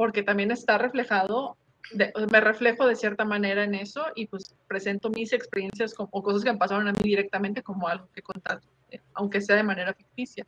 porque 0.00 0.22
también 0.22 0.50
está 0.50 0.78
reflejado, 0.78 1.58
de- 1.92 2.10
me 2.32 2.40
reflejo 2.40 2.86
de 2.86 2.96
cierta 2.96 3.26
manera 3.26 3.64
en 3.64 3.74
eso 3.74 4.06
y 4.14 4.28
pues 4.28 4.56
presento 4.66 5.10
mis 5.10 5.34
experiencias 5.34 5.92
como, 5.92 6.08
o 6.10 6.22
cosas 6.22 6.42
que 6.42 6.50
me 6.50 6.56
pasaron 6.56 6.88
a 6.88 6.92
mí 6.92 7.02
directamente 7.02 7.62
como 7.62 7.86
algo 7.86 8.08
que 8.14 8.22
contar, 8.22 8.62
eh, 8.90 8.98
aunque 9.12 9.42
sea 9.42 9.56
de 9.56 9.62
manera 9.62 9.92
ficticia. 9.92 10.46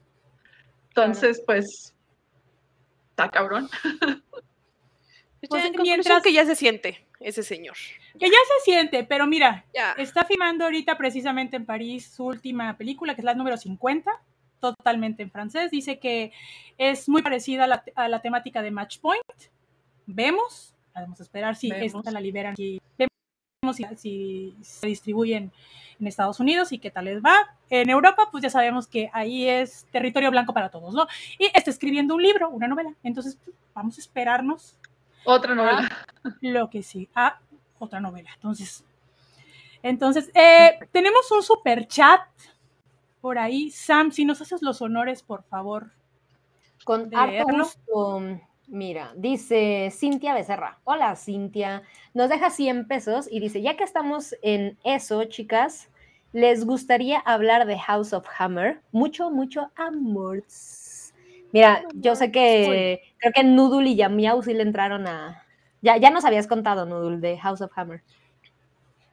Entonces, 0.88 1.42
pues, 1.44 1.94
está 3.10 3.28
cabrón. 3.28 3.68
Pues 5.46 5.64
en 5.66 5.72
mientras- 5.72 5.74
conclusión 5.76 6.22
que 6.22 6.32
ya 6.32 6.46
se 6.46 6.56
siente 6.56 7.04
ese 7.20 7.42
señor. 7.42 7.76
Que 8.18 8.30
ya 8.30 8.36
se 8.58 8.64
siente, 8.70 9.04
pero 9.04 9.26
mira, 9.26 9.66
Ya. 9.74 9.92
está 9.98 10.24
filmando 10.24 10.64
ahorita 10.64 10.96
precisamente 10.96 11.56
en 11.56 11.66
París 11.66 12.06
su 12.10 12.24
última 12.24 12.74
película, 12.78 13.14
que 13.14 13.20
es 13.20 13.24
la 13.26 13.34
número 13.34 13.58
50, 13.58 14.12
totalmente 14.62 15.22
en 15.22 15.30
francés. 15.30 15.70
Dice 15.70 15.98
que 15.98 16.32
es 16.78 17.08
muy 17.08 17.22
parecida 17.22 17.64
a 17.64 17.66
la, 17.66 17.84
a 17.94 18.08
la 18.08 18.22
temática 18.22 18.62
de 18.62 18.70
Match 18.70 18.98
Point. 18.98 19.22
Vemos, 20.06 20.74
a 20.94 21.04
esperar 21.20 21.56
si 21.56 21.70
Vemos. 21.70 21.94
esta 21.94 22.10
la 22.10 22.20
liberan, 22.20 22.56
si 22.56 22.80
vemos 22.96 23.76
si, 23.76 23.84
si 23.96 24.56
se 24.62 24.86
distribuyen 24.86 25.52
en 26.00 26.06
Estados 26.06 26.40
Unidos 26.40 26.72
y 26.72 26.78
qué 26.78 26.90
tal 26.90 27.04
les 27.04 27.22
va. 27.22 27.34
En 27.70 27.90
Europa, 27.90 28.28
pues 28.30 28.42
ya 28.42 28.50
sabemos 28.50 28.86
que 28.86 29.10
ahí 29.12 29.48
es 29.48 29.86
territorio 29.92 30.30
blanco 30.30 30.52
para 30.52 30.70
todos, 30.70 30.94
¿no? 30.94 31.06
Y 31.38 31.46
está 31.54 31.70
escribiendo 31.70 32.14
un 32.14 32.22
libro, 32.22 32.50
una 32.50 32.68
novela. 32.68 32.94
Entonces, 33.02 33.38
pues, 33.44 33.56
vamos 33.74 33.98
a 33.98 34.00
esperarnos 34.00 34.76
Otra 35.24 35.54
novela. 35.54 35.88
lo 36.40 36.70
que 36.70 36.82
sí, 36.82 37.08
a 37.14 37.38
otra 37.78 38.00
novela. 38.00 38.30
Entonces, 38.34 38.84
entonces 39.82 40.30
eh, 40.34 40.78
tenemos 40.92 41.30
un 41.32 41.42
super 41.42 41.86
chat 41.86 42.20
por 43.22 43.38
ahí. 43.38 43.70
Sam, 43.70 44.10
si 44.10 44.26
nos 44.26 44.42
haces 44.42 44.60
los 44.60 44.82
honores, 44.82 45.22
por 45.22 45.44
favor. 45.44 45.92
Con 46.84 47.14
harto 47.14 47.44
gusto. 47.46 48.22
Mira, 48.66 49.12
dice 49.16 49.90
Cintia 49.92 50.34
Becerra. 50.34 50.78
Hola, 50.84 51.14
Cintia. 51.16 51.82
Nos 52.12 52.28
deja 52.28 52.50
100 52.50 52.86
pesos 52.88 53.28
y 53.30 53.40
dice, 53.40 53.62
ya 53.62 53.76
que 53.76 53.84
estamos 53.84 54.34
en 54.42 54.76
eso, 54.82 55.24
chicas, 55.24 55.88
¿les 56.32 56.66
gustaría 56.66 57.20
hablar 57.20 57.66
de 57.66 57.78
House 57.78 58.12
of 58.12 58.26
Hammer? 58.38 58.80
Mucho, 58.90 59.30
mucho 59.30 59.70
amor. 59.76 60.42
Mira, 61.52 61.84
yo 61.94 62.16
sé 62.16 62.32
que 62.32 63.02
creo 63.18 63.32
que 63.32 63.44
Noodle 63.44 63.90
y 63.90 63.96
Yamiau 63.96 64.42
sí 64.42 64.52
le 64.52 64.62
entraron 64.62 65.06
a... 65.06 65.44
Ya, 65.80 65.96
ya 65.96 66.10
nos 66.10 66.24
habías 66.24 66.46
contado, 66.46 66.86
Noodle, 66.86 67.18
de 67.18 67.38
House 67.38 67.60
of 67.60 67.72
Hammer. 67.76 68.02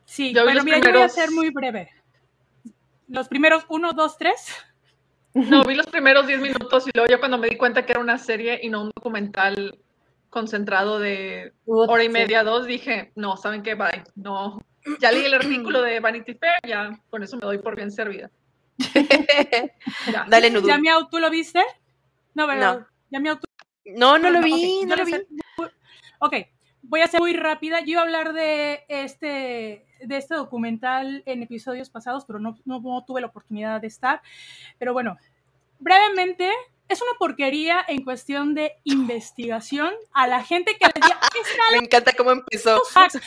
Sí, 0.06 0.34
Yo 0.34 0.43
los 0.45 0.63
mira, 0.63 0.80
yo 0.80 0.91
voy 0.91 1.02
a 1.02 1.10
ser 1.10 1.30
muy 1.32 1.52
breve. 1.52 1.89
Los 3.10 3.28
primeros 3.28 3.65
uno, 3.69 3.93
dos, 3.93 4.17
tres. 4.17 4.56
No, 5.34 5.63
vi 5.63 5.76
los 5.76 5.86
primeros 5.88 6.26
10 6.28 6.41
minutos 6.41 6.88
y 6.88 6.91
luego 6.93 7.08
ya 7.10 7.19
cuando 7.19 7.38
me 7.38 7.48
di 7.50 7.58
cuenta 7.58 7.86
que 7.86 7.91
era 7.91 8.02
una 8.02 8.17
serie 8.17 8.60
y 8.63 8.69
no 8.69 8.82
un 8.84 8.91
documental 8.95 9.78
concentrado 10.30 11.00
de 11.00 11.54
hora 11.65 12.04
y 12.04 12.10
media, 12.10 12.43
dos, 12.43 12.65
dije, 12.65 13.12
no, 13.15 13.38
¿saben 13.38 13.62
qué? 13.63 13.76
Bye. 13.76 14.04
No. 14.15 14.60
Ya 15.00 15.12
leí 15.12 15.26
el 15.26 15.34
artículo 15.36 15.82
de 15.82 16.00
Vanity 16.00 16.34
Fair, 16.36 16.56
ya 16.67 16.91
con 17.10 17.22
eso 17.24 17.36
me 17.38 17.41
doy 17.45 17.60
por 17.60 17.76
bien 17.76 17.91
servida. 17.91 18.30
Ya. 20.12 20.26
Dale, 20.28 20.50
Nudul. 20.50 20.69
Yamiau, 20.69 21.10
¿tú 21.10 21.19
lo 21.19 21.30
viste? 21.30 21.62
No, 22.34 22.48
¿verdad? 22.48 22.80
No. 22.80 22.86
Yamiau, 23.12 23.36
¿tú 23.38 23.48
No, 23.98 24.17
no 24.17 24.30
lo 24.32 24.41
vi, 24.41 24.82
yo 24.82 24.88
no 24.88 24.95
lo 24.95 25.06
vi. 25.06 25.13
muy- 25.58 25.69
Ok, 26.19 26.34
voy 26.81 27.01
a 27.01 27.07
ser 27.07 27.19
muy 27.19 27.33
rápida. 27.33 27.79
Yo 27.81 27.91
iba 27.91 28.01
a 28.01 28.03
hablar 28.03 28.33
de 28.33 28.83
este, 28.87 29.85
de 30.01 30.17
este 30.17 30.35
documental 30.35 31.23
en 31.25 31.43
episodios 31.43 31.89
pasados, 31.89 32.25
pero 32.25 32.39
no, 32.39 32.57
no, 32.65 32.79
no 32.79 33.03
tuve 33.05 33.21
la 33.21 33.27
oportunidad 33.27 33.81
de 33.81 33.87
estar. 33.87 34.21
Pero 34.77 34.93
bueno, 34.93 35.17
brevemente, 35.79 36.51
es 36.87 37.01
una 37.01 37.11
porquería 37.19 37.83
en 37.87 38.03
cuestión 38.03 38.55
de 38.55 38.73
investigación 38.83 39.93
a 40.13 40.27
la 40.27 40.43
gente 40.43 40.75
que 40.79 40.85
les 40.87 40.93
diga, 40.95 41.19
"Está 41.41 41.63
Me 41.71 41.77
encanta 41.77 42.13
cómo 42.13 42.31
empezó. 42.31 42.81
facts. 42.91 43.19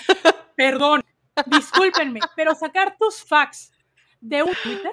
Perdón, 0.57 1.03
discúlpenme, 1.47 2.21
pero 2.37 2.55
sacar 2.55 2.97
tus 2.99 3.23
facts 3.25 3.73
de 4.21 4.43
un 4.43 4.53
Twitter 4.63 4.93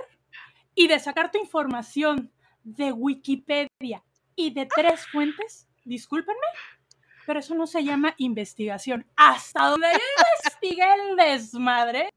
y 0.76 0.88
de 0.88 1.00
sacar 1.00 1.32
tu 1.32 1.38
información 1.40 2.32
de 2.64 2.92
Wikipedia 2.92 4.04
y 4.36 4.54
de 4.54 4.68
tres 4.68 5.06
fuentes, 5.08 5.68
discúlpenme, 5.84 6.38
pero 7.30 7.42
eso 7.42 7.54
no 7.54 7.68
se 7.68 7.84
llama 7.84 8.16
investigación. 8.18 9.06
Hasta 9.16 9.68
donde 9.68 9.86
yo 9.92 10.00
investigué 10.40 10.84
el 10.96 11.16
desmadre, 11.16 12.10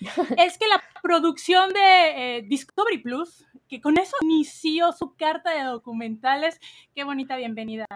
es 0.36 0.58
que 0.58 0.68
la 0.68 0.82
producción 1.02 1.72
de 1.72 2.36
eh, 2.36 2.42
Discovery 2.42 2.98
Plus, 2.98 3.46
que 3.70 3.80
con 3.80 3.98
eso 3.98 4.14
inició 4.20 4.92
su 4.92 5.16
carta 5.16 5.52
de 5.52 5.62
documentales, 5.62 6.60
qué 6.94 7.04
bonita 7.04 7.36
bienvenida. 7.36 7.86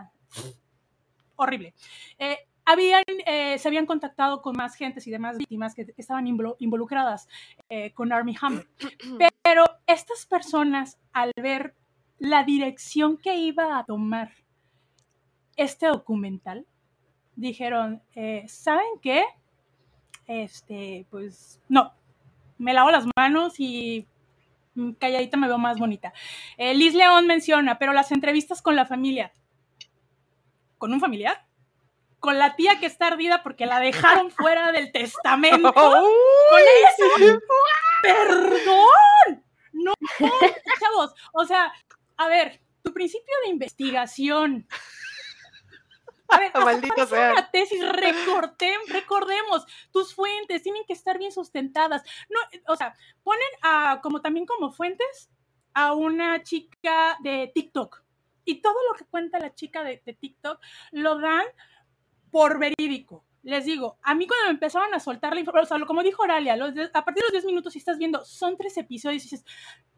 Horrible. 1.37 1.75
Eh, 2.19 2.39
habían, 2.65 3.05
eh, 3.27 3.59
se 3.59 3.69
habían 3.69 3.85
contactado 3.85 4.41
con 4.41 4.57
más 4.57 4.75
gentes 4.75 5.07
y 5.07 5.11
demás 5.11 5.37
víctimas 5.37 5.75
que 5.75 5.93
estaban 5.99 6.25
involu- 6.25 6.57
involucradas 6.61 7.29
con 7.93 8.11
Army 8.11 8.35
Hammer. 8.41 8.67
Pero 9.43 9.65
estas 9.87 10.25
personas, 10.25 10.99
al 11.13 11.31
ver 11.37 11.75
la 12.19 12.43
dirección 12.43 13.19
que 13.19 13.37
iba 13.37 13.79
a 13.79 13.85
tomar 13.85 14.42
este 15.57 15.87
documental, 15.87 16.67
dijeron, 17.37 18.03
eh, 18.15 18.45
¿saben 18.49 19.01
qué? 19.01 19.25
Este, 20.27 21.07
pues 21.11 21.61
no, 21.69 21.93
me 22.59 22.75
lavo 22.75 22.91
las 22.91 23.05
manos 23.17 23.55
y 23.59 24.07
calladita 24.99 25.37
me 25.37 25.49
veo 25.49 25.59
más 25.59 25.79
bonita. 25.79 26.13
Eh, 26.57 26.75
Liz 26.75 26.95
León 26.95 27.27
menciona, 27.27 27.79
pero 27.79 27.93
las 27.93 28.13
entrevistas 28.13 28.63
con 28.63 28.77
la 28.77 28.87
familia, 28.87 29.33
¿con 30.79 30.93
un 30.93 31.01
familiar? 31.01 31.45
Con 32.21 32.39
la 32.39 32.55
tía 32.55 32.79
que 32.79 32.87
está 32.87 33.09
ardida 33.09 33.43
porque 33.43 33.67
la 33.67 33.81
dejaron 33.81 34.31
fuera 34.31 34.73
del 34.73 34.93
testamento. 34.93 35.73
Con 35.75 36.61
eso. 36.61 37.41
Perdón. 38.03 39.45
No, 39.73 39.93
chavos. 40.21 41.15
O 41.33 41.45
sea, 41.45 41.73
a 42.17 42.29
ver, 42.29 42.61
tu 42.83 42.93
principio 42.93 43.35
de 43.45 43.51
investigación. 43.51 44.67
A 46.33 46.39
ver, 46.39 46.53
Maldito 46.65 47.07
sea. 47.07 47.33
una 47.33 47.51
tesis, 47.51 47.83
recortem- 47.83 48.87
recordemos, 48.89 49.67
tus 49.93 50.15
fuentes 50.15 50.63
tienen 50.63 50.85
que 50.87 50.93
estar 50.93 51.19
bien 51.19 51.33
sustentadas. 51.33 52.03
No, 52.29 52.41
o 52.73 52.77
sea, 52.77 52.95
ponen 53.23 53.47
a, 53.63 54.01
como 54.03 54.21
también 54.21 54.47
como 54.47 54.73
fuentes 54.73 55.31
a 55.75 55.95
una 55.95 56.43
chica 56.43 57.17
de 57.23 57.51
TikTok. 57.55 58.03
Y 58.45 58.61
todo 58.61 58.75
lo 58.91 58.99
que 58.99 59.05
cuenta 59.07 59.39
la 59.39 59.55
chica 59.55 59.85
de, 59.85 60.03
de 60.05 60.15
TikTok 60.15 60.61
lo 60.91 61.19
dan 61.21 61.45
por 62.31 62.59
verídico. 62.59 63.25
Les 63.45 63.65
digo, 63.65 63.99
a 64.03 64.15
mí 64.15 64.27
cuando 64.27 64.47
me 64.47 64.51
empezaron 64.53 64.93
a 64.95 65.01
soltar 65.01 65.35
la 65.35 65.41
información, 65.41 65.65
o 65.65 65.79
sea, 65.79 65.87
como 65.87 66.03
dijo 66.03 66.23
Oralia, 66.23 66.57
los 66.57 66.75
de- 66.75 66.91
a 66.93 67.05
partir 67.05 67.23
de 67.23 67.27
los 67.29 67.33
10 67.33 67.45
minutos, 67.47 67.73
si 67.73 67.79
estás 67.81 67.99
viendo, 67.99 68.25
son 68.25 68.57
tres 68.57 68.77
episodios 68.79 69.23
y 69.23 69.31
dices, 69.31 69.45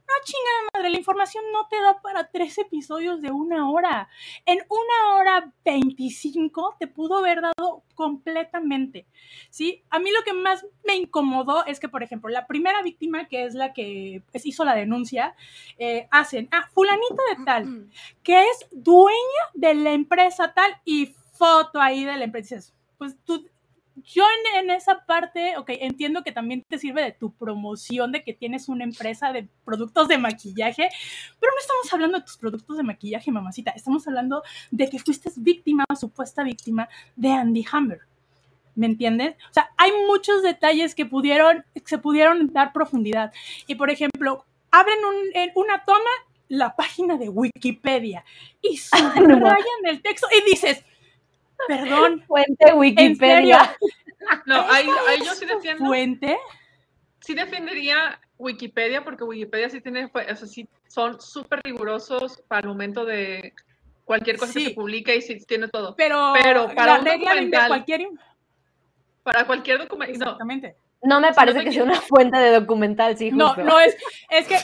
no 0.06 0.14
chingada 0.24 0.68
madre, 0.74 0.90
la 0.90 0.98
información 0.98 1.44
no 1.52 1.66
te 1.68 1.80
da 1.80 2.00
para 2.00 2.28
tres 2.30 2.58
episodios 2.58 3.20
de 3.20 3.30
una 3.30 3.70
hora. 3.70 4.08
En 4.46 4.58
una 4.68 5.16
hora 5.16 5.52
25 5.64 6.76
te 6.78 6.86
pudo 6.86 7.18
haber 7.18 7.40
dado 7.40 7.82
completamente. 7.94 9.06
¿Sí? 9.50 9.82
A 9.90 9.98
mí 9.98 10.10
lo 10.10 10.22
que 10.24 10.32
más 10.32 10.66
me 10.84 10.96
incomodó 10.96 11.64
es 11.66 11.80
que, 11.80 11.88
por 11.88 12.02
ejemplo, 12.02 12.30
la 12.30 12.46
primera 12.46 12.82
víctima, 12.82 13.28
que 13.28 13.44
es 13.44 13.54
la 13.54 13.72
que 13.72 14.22
pues, 14.30 14.46
hizo 14.46 14.64
la 14.64 14.74
denuncia, 14.74 15.34
eh, 15.78 16.08
hacen, 16.10 16.48
ah, 16.52 16.68
fulanito 16.72 17.22
de 17.36 17.44
tal, 17.44 17.90
que 18.22 18.42
es 18.42 18.68
dueña 18.70 19.14
de 19.54 19.74
la 19.74 19.92
empresa 19.92 20.52
tal 20.54 20.80
y 20.84 21.14
foto 21.32 21.80
ahí 21.80 22.04
de 22.04 22.16
la 22.16 22.24
empresa. 22.24 22.56
Dices, 22.56 22.74
Pues 22.98 23.16
tú, 23.24 23.48
yo 23.96 24.24
en, 24.54 24.64
en 24.64 24.70
esa 24.70 25.04
parte, 25.06 25.56
ok, 25.56 25.70
entiendo 25.80 26.22
que 26.24 26.32
también 26.32 26.64
te 26.68 26.78
sirve 26.78 27.02
de 27.02 27.12
tu 27.12 27.32
promoción 27.32 28.10
de 28.12 28.24
que 28.24 28.32
tienes 28.34 28.68
una 28.68 28.84
empresa 28.84 29.32
de 29.32 29.48
productos 29.64 30.08
de 30.08 30.18
maquillaje, 30.18 30.88
pero 31.38 31.52
no 31.52 31.60
estamos 31.60 31.92
hablando 31.92 32.18
de 32.18 32.24
tus 32.24 32.36
productos 32.36 32.76
de 32.76 32.82
maquillaje, 32.82 33.30
mamacita, 33.30 33.70
estamos 33.70 34.06
hablando 34.08 34.42
de 34.70 34.90
que 34.90 34.98
fuiste 34.98 35.30
víctima, 35.36 35.84
supuesta 35.98 36.42
víctima 36.42 36.88
de 37.14 37.30
Andy 37.30 37.64
Hammer. 37.70 38.00
¿Me 38.76 38.86
entiendes? 38.86 39.36
O 39.50 39.54
sea, 39.54 39.70
hay 39.76 39.92
muchos 40.08 40.42
detalles 40.42 40.96
que 40.96 41.06
pudieron, 41.06 41.64
se 41.84 41.98
pudieron 41.98 42.52
dar 42.52 42.72
profundidad. 42.72 43.32
Y 43.68 43.76
por 43.76 43.88
ejemplo, 43.90 44.44
abren 44.72 44.98
un- 45.04 45.36
en 45.36 45.52
una 45.54 45.84
toma 45.84 46.10
la 46.48 46.74
página 46.74 47.16
de 47.16 47.28
Wikipedia 47.28 48.24
y 48.60 48.76
subrayan 48.78 49.86
el 49.86 50.02
texto 50.02 50.26
y 50.36 50.50
dices, 50.50 50.84
perdón, 51.68 52.22
Fuente 52.26 52.72
Wikipedia. 52.72 53.76
No, 54.46 54.58
ahí, 54.70 54.86
¿Esta 54.88 55.10
ahí 55.10 55.18
yo 55.22 55.34
sí 55.34 55.44
defiendo. 55.44 55.84
fuente. 55.84 56.38
sí 57.20 57.34
defendería 57.34 58.18
Wikipedia 58.38 59.04
porque 59.04 59.22
Wikipedia 59.22 59.68
sí 59.68 59.82
tiene, 59.82 60.06
o 60.06 60.10
sea, 60.12 60.34
sí 60.36 60.66
son 60.88 61.20
súper 61.20 61.60
rigurosos 61.62 62.42
para 62.48 62.62
el 62.62 62.68
momento 62.68 63.04
de 63.04 63.52
cualquier 64.06 64.38
cosa 64.38 64.54
que 64.54 64.60
se 64.64 64.70
publique 64.70 65.14
y 65.14 65.20
sí 65.20 65.38
tiene 65.46 65.68
todo. 65.68 65.94
Pero, 65.94 66.32
Pero 66.42 66.74
para 66.74 66.94
la 66.94 66.98
un 67.00 67.04
regla 67.04 67.34
de 67.34 67.40
documental- 67.42 67.68
cualquier... 67.68 68.08
Para 69.22 69.46
cualquier 69.46 69.78
documento, 69.78 70.18
no, 70.18 70.24
Exactamente. 70.24 70.76
No 71.02 71.20
me 71.20 71.28
no 71.28 71.34
parece 71.34 71.62
que 71.64 71.72
sea 71.72 71.82
una 71.84 72.00
fuente 72.00 72.38
de 72.38 72.60
documental, 72.60 73.18
sí, 73.18 73.30
No, 73.30 73.48
justo. 73.48 73.62
no 73.64 73.78
es, 73.80 73.94
es 74.30 74.46
que, 74.48 74.56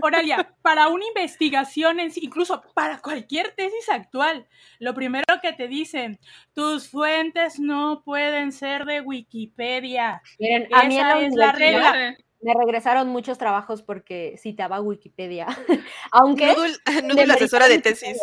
Oralia, 0.00 0.54
para 0.62 0.88
una 0.88 1.04
investigación, 1.06 2.00
en 2.00 2.10
sí, 2.10 2.20
incluso 2.22 2.62
para 2.74 2.98
cualquier 3.00 3.52
tesis 3.54 3.88
actual, 3.88 4.46
lo 4.78 4.94
primero 4.94 5.24
que 5.42 5.52
te 5.52 5.68
dicen, 5.68 6.18
tus 6.54 6.88
fuentes 6.88 7.58
no 7.58 8.02
pueden 8.04 8.52
ser 8.52 8.84
de 8.84 9.00
Wikipedia. 9.00 10.22
Miren, 10.38 10.68
a 10.72 10.84
mí 10.84 10.98
en 10.98 11.06
la 11.08 11.20
es 11.20 11.34
la 11.34 11.52
regla. 11.52 12.16
me 12.40 12.54
regresaron 12.54 13.08
muchos 13.08 13.38
trabajos 13.38 13.82
porque 13.82 14.36
citaba 14.38 14.80
Wikipedia. 14.80 15.46
Aunque 16.12 16.46
Nudul, 16.48 16.76
Nudul, 17.04 17.30
asesora 17.32 17.66
de 17.68 17.78
tesis. 17.80 18.20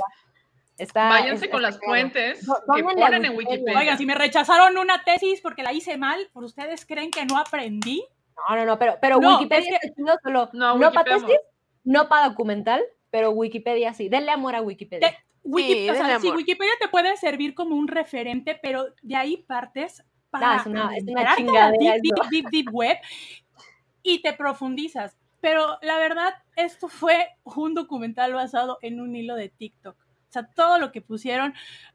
está. 0.77 1.09
Váyanse 1.09 1.49
con 1.49 1.61
las 1.61 1.77
claro. 1.77 1.91
fuentes 1.91 2.47
No, 2.47 2.55
que 2.75 2.83
ponen 2.83 3.25
en 3.25 3.35
Wikipedia. 3.35 3.79
Oigan, 3.79 3.97
si 3.97 4.05
me 4.05 4.15
rechazaron 4.15 4.77
una 4.77 5.03
tesis 5.03 5.41
porque 5.41 5.63
la 5.63 5.73
hice 5.73 5.97
mal, 5.97 6.29
¿por 6.31 6.43
ustedes 6.45 6.85
creen 6.85 7.11
que 7.11 7.25
no 7.25 7.37
aprendí? 7.37 8.05
No, 8.49 8.55
no, 8.55 8.65
no, 8.65 8.77
pero, 8.79 8.97
pero 9.01 9.17
No, 9.19 9.37
Wikipedia 9.37 9.79
es 9.81 9.91
que- 9.95 10.03
solo. 10.23 10.49
No, 10.53 10.77
No, 10.77 10.91
para 10.91 11.15
tesis, 11.15 11.37
no 11.85 12.09
para 12.09 12.27
documental, 12.29 12.83
pero 13.09 13.31
Wikipedia 13.31 13.93
sí. 13.93 14.09
Denle 14.09 14.31
amor 14.31 14.55
a 14.55 14.61
Wikipedia. 14.61 15.09
Te- 15.11 15.17
Wiki- 15.43 15.89
o 15.89 15.93
sea, 15.93 16.03
denle 16.07 16.19
sí, 16.19 16.27
amor. 16.27 16.37
Wikipedia 16.37 16.73
te 16.81 16.87
puede 16.89 17.15
servir 17.17 17.53
como 17.55 17.75
un 17.75 17.87
referente, 17.87 18.59
pero 18.61 18.87
de 19.01 19.15
ahí 19.15 19.37
partes 19.37 20.03
para 20.31 20.55
No, 20.55 20.59
es 20.61 20.65
una- 20.65 20.95
es 20.97 21.03
una 21.03 21.21
adentrarte 21.21 21.21
a 21.21 21.23
la 21.23 21.35
chingadera 21.37 21.93
deep, 22.01 22.01
deep, 22.01 22.29
deep, 22.31 22.45
deep 22.49 22.73
web 22.73 22.97
y 24.03 24.21
te 24.21 24.33
profundizas. 24.33 25.17
Pero 25.41 25.77
la 25.81 25.97
verdad, 25.97 26.33
esto 26.55 26.87
fue 26.87 27.27
un 27.43 27.73
documental 27.75 28.33
basado 28.33 28.79
en 28.81 28.99
un 28.99 29.15
hilo 29.15 29.35
de 29.35 29.49
TikTok. 29.49 29.95
O 29.95 30.31
sea, 30.31 30.47
todo 30.55 30.79
lo 30.79 30.91
que 30.91 31.01
pusieron 31.01 31.53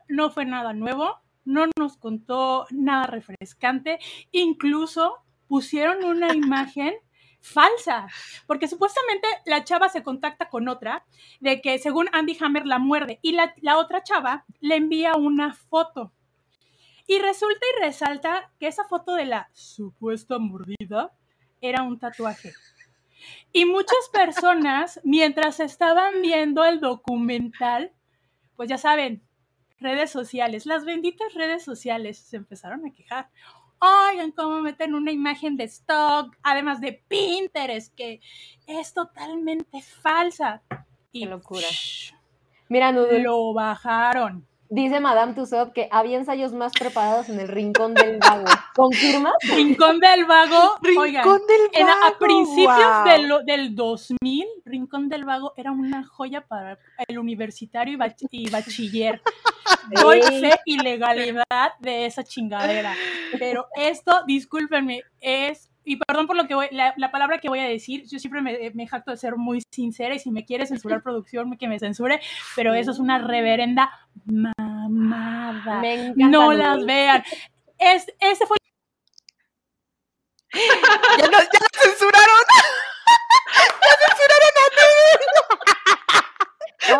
no 0.09 0.30
fue 0.30 0.45
nada 0.45 0.72
nuevo, 0.72 1.18
no 1.45 1.66
nos 1.76 1.97
contó 1.97 2.66
nada 2.70 3.07
refrescante, 3.07 3.99
incluso 4.30 5.16
pusieron 5.49 6.05
una 6.05 6.28
imagen 6.55 6.95
falsa, 7.41 8.07
porque 8.47 8.68
supuestamente 8.68 9.26
la 9.47 9.64
chava 9.64 9.88
se 9.88 10.03
contacta 10.03 10.49
con 10.49 10.68
otra, 10.68 11.05
de 11.41 11.61
que 11.61 11.78
según 11.78 12.09
Andy 12.12 12.36
Hammer 12.41 12.66
la 12.66 12.78
muerde, 12.78 13.18
y 13.22 13.32
la, 13.32 13.55
la 13.61 13.78
otra 13.78 14.03
chava 14.03 14.45
le 14.61 14.76
envía 14.76 15.14
una 15.14 15.55
foto. 15.55 16.12
Y 17.07 17.18
resulta 17.18 17.66
y 17.76 17.84
resalta 17.84 18.53
que 18.59 18.68
esa 18.68 18.84
foto 18.84 19.14
de 19.14 19.24
la 19.24 19.51
supuesta 19.53 20.38
mordida 20.38 21.12
era 21.61 21.82
un 21.82 21.99
tatuaje. 21.99 22.53
Y 23.53 23.64
muchas 23.64 24.09
personas, 24.12 25.01
mientras 25.03 25.61
estaban 25.61 26.22
viendo 26.22 26.64
el 26.64 26.80
documental, 26.80 27.93
pues 28.57 28.68
ya 28.68 28.78
saben, 28.78 29.22
redes 29.80 30.11
sociales, 30.11 30.66
las 30.66 30.84
benditas 30.84 31.32
redes 31.34 31.64
sociales 31.64 32.18
se 32.18 32.36
empezaron 32.36 32.86
a 32.86 32.93
quejar. 32.93 33.28
Oigan, 33.81 34.33
cómo 34.33 34.61
meten 34.61 34.95
una 34.95 35.11
imagen 35.11 35.57
de 35.57 35.64
stock, 35.64 36.37
además 36.43 36.81
de 36.81 37.03
Pinterest, 37.09 37.95
que 37.95 38.20
es 38.66 38.93
totalmente 38.93 39.81
falsa. 39.81 40.62
Y 41.12 41.24
Qué 41.24 41.31
locura. 41.31 41.66
psh, 41.66 42.14
Mira, 42.68 42.93
Nudul, 42.93 43.22
lo 43.22 43.53
bajaron. 43.55 44.47
Dice 44.71 45.01
Madame 45.01 45.35
Tussaud 45.35 45.73
que 45.73 45.89
había 45.91 46.16
ensayos 46.16 46.53
más 46.53 46.73
preparados 46.73 47.29
en 47.29 47.41
el 47.41 47.49
rincón 47.49 47.95
del 47.95 48.18
vago. 48.18 48.45
¿Confirmas? 48.75 49.35
Rincón 49.55 49.99
del 50.01 50.25
Vago, 50.25 50.77
oigan, 50.99 51.25
Rincón 51.25 51.41
del 51.47 51.61
en- 51.83 51.89
a 51.89 51.97
Vago, 52.01 52.18
principios 52.18 52.66
guau. 52.77 53.05
de 53.09 53.18
lo- 53.27 53.43
del 53.43 53.75
2000, 53.75 54.47
Rincón 54.64 55.09
del 55.09 55.25
Vago 55.25 55.53
era 55.57 55.73
una 55.73 56.05
joya 56.05 56.43
para 56.47 56.79
el 57.09 57.18
universitario 57.18 57.95
y, 57.95 57.97
bach- 57.97 58.29
y 58.31 58.49
bachiller. 58.51 59.21
Doy 59.91 60.23
Sí. 60.23 60.41
fe 60.41 60.61
y 60.64 60.79
legalidad 60.79 61.73
de 61.81 62.07
esa 62.07 62.23
chingadera. 62.25 62.95
Pero 63.39 63.66
esto, 63.77 64.23
discúlpenme, 64.27 65.03
es, 65.21 65.70
y 65.91 65.97
perdón 65.97 66.28
por 66.28 66.36
lo 66.36 66.47
que 66.47 66.55
voy, 66.55 66.68
la, 66.70 66.95
la 66.97 67.11
palabra 67.11 67.38
que 67.38 67.49
voy 67.49 67.59
a 67.59 67.64
decir, 67.64 68.05
yo 68.07 68.20
siempre 68.20 68.41
me, 68.41 68.70
me 68.74 68.86
jacto 68.86 69.11
de 69.11 69.16
ser 69.16 69.34
muy 69.34 69.61
sincera 69.74 70.14
y 70.14 70.20
si 70.20 70.30
me 70.30 70.45
quiere 70.45 70.64
censurar 70.64 71.03
producción, 71.03 71.57
que 71.57 71.66
me 71.66 71.80
censure, 71.80 72.20
pero 72.55 72.74
eso 72.74 72.93
es 72.93 73.01
una 73.01 73.18
reverenda 73.18 73.91
mamada. 74.24 75.80
Me 75.80 75.95
encanta. 75.95 76.28
No 76.28 76.53
las 76.53 76.84
vean. 76.86 77.24
Es, 77.76 78.07
ese 78.20 78.47
fue 78.47 78.57
Ya 81.18 81.26
nos, 81.26 81.43
ya 81.43 81.59
nos 81.59 81.82
censuraron. 81.82 82.45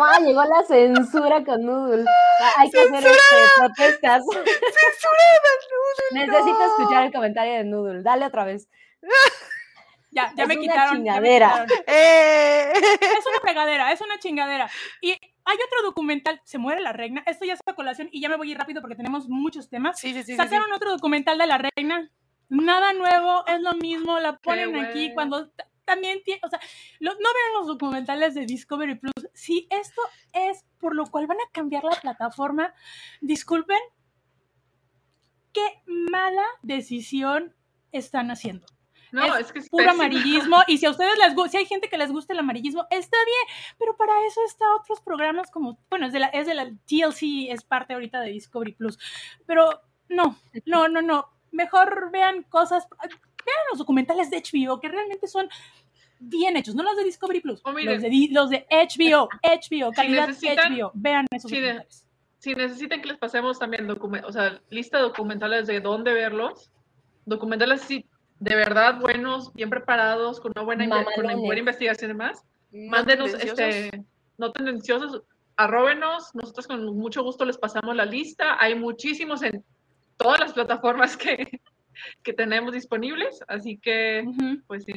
Ah, 0.01 0.19
llegó 0.19 0.43
la 0.43 0.63
censura 0.63 1.43
con 1.43 1.61
Noodle. 1.65 2.05
Ah, 2.41 2.51
Hay 2.57 2.69
que 2.71 2.79
hacer 2.81 3.05
este, 3.05 3.35
protestas. 3.57 4.23
Necesito 6.11 6.65
escuchar 6.65 7.05
el 7.05 7.11
comentario 7.13 7.53
de 7.53 7.63
Noodle. 7.63 8.03
Dale 8.03 8.25
otra 8.25 8.45
vez. 8.45 8.67
Ya, 10.13 10.29
ya 10.35 10.43
Es 10.43 10.49
me 10.49 10.55
una 10.55 10.61
quitaron. 10.61 11.05
ya 11.05 11.21
me 11.21 11.29
chingadera. 11.29 11.47
quitaron. 11.65 11.83
Eh. 11.87 12.73
Es 12.73 13.25
una 13.25 13.39
fregadera, 13.41 13.91
es 13.93 14.01
una 14.01 14.19
chingadera. 14.19 14.69
Y 14.99 15.11
hay 15.11 15.55
otro 15.65 15.83
documental, 15.83 16.41
Se 16.43 16.57
muere 16.57 16.81
la 16.81 16.91
reina. 16.91 17.23
Esto 17.25 17.45
ya 17.45 17.53
es 17.53 17.61
a 17.65 17.73
colación 17.75 18.09
y 18.11 18.19
ya 18.21 18.27
me 18.27 18.35
voy 18.35 18.49
a 18.49 18.51
ir 18.51 18.57
rápido 18.57 18.81
porque 18.81 18.97
tenemos 18.97 19.29
muchos 19.29 19.69
temas. 19.69 19.97
Sí, 20.01 20.09
sí, 20.09 20.15
sí, 20.15 20.23
sí, 20.23 20.31
sí. 20.33 20.37
Sacaron 20.37 20.69
otro 20.73 20.91
documental 20.91 21.37
de 21.37 21.47
la 21.47 21.59
reina. 21.59 22.11
Nada 22.49 22.91
nuevo, 22.91 23.45
es 23.47 23.61
lo 23.61 23.73
mismo, 23.75 24.19
la 24.19 24.35
ponen 24.39 24.73
Qué 24.73 24.81
aquí 24.81 25.13
bueno. 25.13 25.13
cuando 25.13 25.51
también 25.91 26.21
tiene, 26.23 26.39
o 26.43 26.49
sea, 26.49 26.59
lo- 26.99 27.13
no 27.13 27.19
vean 27.19 27.53
los 27.59 27.67
documentales 27.67 28.33
de 28.33 28.45
Discovery 28.45 28.95
Plus. 28.95 29.13
Si 29.33 29.67
esto 29.69 30.01
es 30.33 30.65
por 30.79 30.95
lo 30.95 31.05
cual 31.05 31.27
van 31.27 31.37
a 31.37 31.51
cambiar 31.51 31.83
la 31.83 31.99
plataforma, 31.99 32.73
disculpen, 33.19 33.79
qué 35.53 35.61
mala 35.85 36.45
decisión 36.61 37.53
están 37.91 38.31
haciendo. 38.31 38.65
No, 39.11 39.25
es 39.35 39.47
es, 39.47 39.51
que 39.51 39.59
es 39.59 39.69
puro 39.69 39.91
amarillismo 39.91 40.59
y 40.67 40.77
si 40.77 40.85
a 40.85 40.89
ustedes 40.91 41.17
les 41.17 41.35
gusta, 41.35 41.51
si 41.51 41.57
hay 41.57 41.65
gente 41.65 41.89
que 41.89 41.97
les 41.97 42.11
gusta 42.13 42.31
el 42.31 42.39
amarillismo, 42.39 42.87
está 42.89 43.17
bien, 43.25 43.75
pero 43.77 43.97
para 43.97 44.13
eso 44.25 44.39
está 44.45 44.63
otros 44.79 45.01
programas 45.01 45.51
como, 45.51 45.77
bueno, 45.89 46.05
es 46.07 46.13
de 46.13 46.19
la, 46.19 46.27
es 46.27 46.47
de 46.47 46.53
la 46.53 46.71
TLC, 46.87 47.51
es 47.51 47.63
parte 47.65 47.93
ahorita 47.93 48.21
de 48.21 48.31
Discovery 48.31 48.71
Plus, 48.71 48.97
pero 49.45 49.81
no, 50.07 50.37
no, 50.65 50.87
no, 50.87 51.01
no, 51.01 51.27
mejor 51.51 52.09
vean 52.13 52.43
cosas, 52.43 52.87
vean 53.45 53.57
los 53.71 53.79
documentales 53.79 54.29
de 54.29 54.37
HBO 54.41 54.79
que 54.79 54.89
realmente 54.89 55.27
son 55.27 55.47
bien 56.19 56.55
hechos, 56.57 56.75
no 56.75 56.83
los 56.83 56.95
de 56.97 57.03
Discovery 57.03 57.39
Plus, 57.41 57.61
O 57.63 57.71
miren. 57.73 57.93
los, 57.93 58.01
de, 58.03 58.27
los 58.31 58.49
de 58.49 58.67
HBO, 58.69 59.27
HBO, 59.43 59.91
calidad 59.91 60.27
necesitan- 60.27 60.77
HBO, 60.77 60.91
vean 60.93 61.25
esos 61.31 61.49
de- 61.49 61.57
documentales. 61.57 62.05
Si 62.37 62.55
necesitan 62.55 63.01
que 63.01 63.07
les 63.09 63.17
pasemos 63.17 63.59
también 63.59 63.87
o 63.89 64.31
sea, 64.31 64.59
lista 64.69 64.97
de 64.97 65.03
documentales 65.03 65.67
de 65.67 65.79
dónde 65.79 66.11
verlos, 66.11 66.71
documentales 67.25 67.81
sí, 67.81 68.05
de 68.39 68.55
verdad 68.55 68.99
buenos, 68.99 69.53
bien 69.53 69.69
preparados, 69.69 70.39
con 70.39 70.51
una 70.55 70.63
buena, 70.63 70.89
con 71.15 71.25
una 71.25 71.35
buena 71.35 71.59
investigación 71.59 72.09
y 72.09 72.13
demás, 72.13 72.43
No 72.71 72.89
mándenos, 72.91 73.33
este, 73.35 74.03
no 74.39 74.51
tendenciosos, 74.51 75.21
arróbenos, 75.55 76.33
nosotros 76.33 76.65
con 76.65 76.83
mucho 76.97 77.21
gusto 77.23 77.45
les 77.45 77.57
pasamos 77.59 77.95
la 77.95 78.05
lista, 78.05 78.57
hay 78.59 78.73
muchísimos 78.73 79.43
en 79.43 79.63
todas 80.17 80.39
las 80.39 80.53
plataformas 80.53 81.15
que, 81.15 81.61
que 82.23 82.33
tenemos 82.33 82.73
disponibles, 82.73 83.39
así 83.47 83.77
que, 83.77 84.23
Ujú. 84.27 84.61
pues 84.67 84.83
sí. 84.85 84.93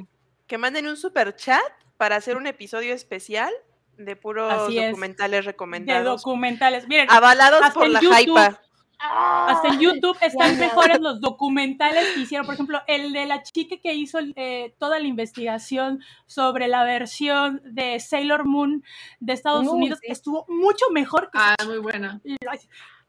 Que 0.47 0.59
manden 0.59 0.87
un 0.89 0.97
super 0.97 1.35
chat 1.35 1.63
para 1.97 2.17
hacer 2.17 2.37
un 2.37 2.47
episodio 2.47 2.93
especial 2.95 3.53
de 3.97 4.17
puros 4.17 4.53
Así 4.53 4.79
es. 4.79 4.91
documentales 4.91 5.45
De 5.45 5.51
recomendados. 5.53 6.23
documentales. 6.23 6.87
Miren, 6.89 7.07
avalados 7.11 7.63
Hasta 7.63 7.75
por 7.75 7.89
la 7.89 8.01
YouTube. 8.01 8.21
hypa. 8.21 8.61
Hasta 8.99 9.69
en 9.69 9.81
YouTube 9.81 10.17
están 10.23 10.53
ya. 10.55 10.61
mejores 10.61 10.99
los 11.01 11.21
documentales 11.21 12.07
que 12.15 12.21
hicieron. 12.21 12.47
Por 12.47 12.55
ejemplo, 12.55 12.81
el 12.87 13.13
de 13.13 13.27
la 13.27 13.43
chica 13.43 13.77
que 13.83 13.93
hizo 13.93 14.19
eh, 14.37 14.75
toda 14.79 14.99
la 14.99 15.07
investigación 15.07 16.01
sobre 16.27 16.69
la 16.69 16.85
versión 16.85 17.61
de 17.65 18.01
Sailor 18.01 18.45
Moon 18.47 18.83
de 19.21 19.33
Estados 19.33 19.67
Uh, 19.67 19.73
Unidos 19.73 19.99
sí. 20.01 20.07
estuvo 20.11 20.47
mucho 20.49 20.87
mejor 20.91 21.25
que 21.31 21.39
Ah, 21.41 21.57
muy 21.67 21.79
buena. 21.79 22.21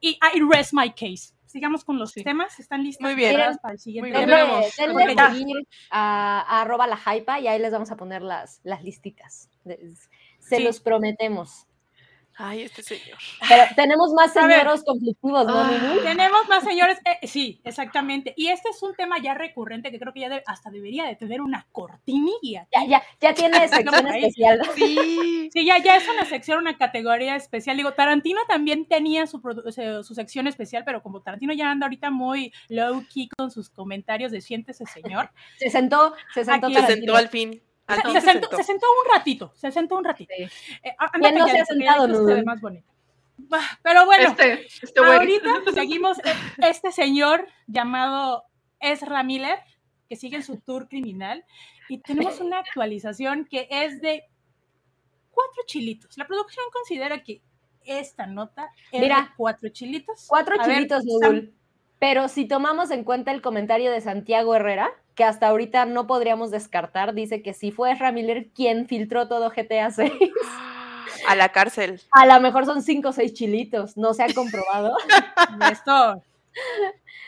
y 0.02 0.10
I 0.22 0.42
rest 0.52 0.74
my 0.74 0.90
case. 0.92 1.34
Sigamos 1.56 1.86
con 1.86 1.98
los 1.98 2.12
Sí. 2.12 2.22
temas. 2.22 2.60
¿Están 2.60 2.84
listos 2.84 3.02
Muy 3.02 3.16
bien. 3.16 3.34
para 3.62 3.74
el 3.76 3.80
siguiente? 3.80 4.10
Muy 4.12 4.26
bien. 4.26 4.30
tema? 4.30 5.30
Denle, 5.32 5.64
a, 5.90 6.42
a 6.42 6.62
arroba 6.64 6.86
la 6.86 6.98
hypa 6.98 7.40
y 7.40 7.48
ahí 7.48 7.60
les 7.60 7.72
vamos 7.72 7.92
a 7.92 7.96
poner 7.96 8.22
las, 8.24 8.60
las 8.66 8.84
listitas. 8.84 9.50
Se 9.64 10.58
Sí. 10.58 10.64
los 10.64 10.82
prometemos. 10.82 11.66
Ay, 12.38 12.64
este 12.64 12.84
señor. 12.84 13.18
Pero 13.48 13.64
tenemos 13.78 14.12
más 14.14 14.34
señoros 14.34 14.84
conflictivos, 14.84 15.48
¿no, 15.48 15.54
Ah. 15.58 15.96
Tenemos 16.04 16.48
más 16.50 16.64
señores, 16.66 16.98
eh, 17.06 17.26
sí, 17.28 17.62
exactamente. 17.64 18.34
Y 18.36 18.48
este 18.50 18.70
es 18.70 18.84
un 18.84 18.94
tema 18.94 19.20
ya 19.22 19.34
recurrente 19.34 19.90
que 19.90 20.00
creo 20.00 20.12
que 20.12 20.20
ya 20.20 20.30
de- 20.30 20.44
hasta 20.46 20.70
debería 20.70 21.06
de 21.06 21.16
tener 21.16 21.40
una 21.42 21.66
cortinilla. 21.72 22.68
Ya, 22.74 22.86
ya, 22.86 23.04
ya 23.22 23.34
tiene 23.34 23.68
sección 23.70 24.08
especial. 24.08 24.62
Sí. 24.76 25.50
Sí, 25.54 25.66
ya, 25.66 25.78
ya 25.78 25.96
es 25.96 26.08
una 26.10 26.26
sección, 26.26 26.60
una 26.60 26.78
categoría 26.78 27.36
especial. 27.38 27.78
Digo, 27.78 27.94
Tarantino 27.94 28.42
también 28.48 28.86
tenía 28.86 29.28
su, 29.28 29.42
produ- 29.42 29.64
o 29.66 29.72
sea, 29.72 30.04
su 30.04 30.14
sección 30.14 30.48
especial, 30.48 30.84
pero 30.86 31.02
como 31.02 31.22
Tarantino 31.22 31.54
ya 31.54 31.72
anda 31.72 31.86
ahorita 31.86 32.10
muy 32.12 32.52
low 32.68 33.04
key 33.14 33.30
con 33.38 33.50
sus 33.50 33.70
comentarios 33.70 34.32
de 34.32 34.42
siéntese 34.42 34.86
señor, 34.86 35.30
Se 35.58 35.70
sentó, 35.70 36.14
se 36.34 36.44
sentó 36.44 36.68
Aquí 36.68 36.76
Se 36.76 36.86
sentó 36.88 37.16
al 37.16 37.30
fin. 37.30 37.62
Se, 37.88 38.12
se 38.14 38.22
sentó, 38.22 38.56
se 38.56 38.64
sentó 38.64 38.88
un 39.06 39.14
ratito, 39.18 39.52
se 39.56 39.72
sentó 39.72 39.98
un 39.98 40.04
ratito. 40.04 40.34
Sí. 40.36 40.44
Eh, 40.84 40.96
¿Quién 41.20 41.36
no 41.36 41.46
se 41.46 41.52
ha 41.52 41.58
ya 41.58 41.66
sentado, 41.66 42.08
Nudul? 42.08 42.44
más 42.44 42.60
bonito. 42.60 42.92
Pero 43.84 44.06
bueno, 44.06 44.30
Este, 44.30 44.66
este 44.82 45.00
güey. 45.02 45.12
ahorita 45.14 45.50
seguimos 45.74 46.18
eh, 46.20 46.34
este 46.58 46.92
señor 46.92 47.48
llamado 47.68 48.46
Ezra 48.80 49.24
Miller, 49.24 49.60
que 50.10 50.16
sigue 50.16 50.38
en 50.38 50.44
su 50.44 50.58
tour 50.62 50.88
criminal, 50.88 51.44
y 51.90 52.00
tenemos 52.00 52.40
una 52.40 52.60
actualización 52.60 53.46
que 53.46 53.68
es 53.70 54.02
de 54.02 54.24
cuatro 55.32 55.64
chilitos. 55.68 56.18
La 56.18 56.26
producción 56.26 56.66
considera 56.74 57.22
que 57.24 57.42
esta 57.84 58.26
nota 58.26 58.70
es 58.92 59.02
Mira. 59.02 59.22
de 59.22 59.28
cuatro 59.38 59.70
chilitos. 59.70 60.26
Cuatro 60.28 60.56
A 60.60 60.66
ver, 60.66 60.76
chilitos, 60.78 61.04
Sam, 61.22 61.34
Nudul. 61.34 61.54
Pero 62.00 62.28
si 62.28 62.46
tomamos 62.48 62.92
en 62.92 63.04
cuenta 63.04 63.32
el 63.32 63.42
comentario 63.42 63.92
de 63.92 64.02
Santiago 64.02 64.56
Herrera, 64.56 64.92
que 65.16 65.24
hasta 65.24 65.48
ahorita 65.48 65.86
no 65.86 66.08
podríamos 66.08 66.52
descartar, 66.52 67.14
dice 67.14 67.42
que 67.42 67.54
si 67.54 67.72
fue 67.72 67.92
Ezra 67.92 68.12
Miller 68.12 68.48
quien 68.54 68.86
filtró 68.88 69.28
todo 69.28 69.50
GTA 69.50 69.90
6, 69.92 70.12
A 71.28 71.36
la 71.36 71.50
cárcel. 71.50 72.02
a 72.12 72.26
lo 72.26 72.40
mejor 72.42 72.66
son 72.66 72.82
cinco 72.82 73.10
o 73.10 73.14
seis 73.14 73.34
chilitos, 73.34 73.96
no 73.98 74.14
se 74.14 74.24
ha 74.24 74.34
comprobado. 74.34 74.96
Esto, 75.72 76.22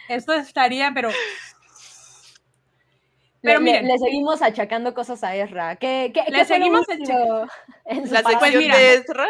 esto 0.10 0.34
estaría, 0.34 0.92
pero 0.94 1.10
Pero 3.42 3.60
le, 3.60 3.66
le- 3.66 3.72
miren. 3.82 3.88
le 3.88 3.98
seguimos 4.00 4.42
achacando 4.42 4.94
cosas 4.94 5.24
a 5.24 5.36
Ezra. 5.36 5.76
¿Qué, 5.78 6.12
qué, 6.14 6.24
Le 6.30 6.40
qué 6.40 6.46
seguimos 6.46 6.86
su 6.86 6.94
La 8.14 8.22
pasado? 8.24 8.40
Pues 8.40 8.52
sección 8.52 8.64
mira. 8.64 8.78
de 8.78 8.94
Ezra. 8.96 9.28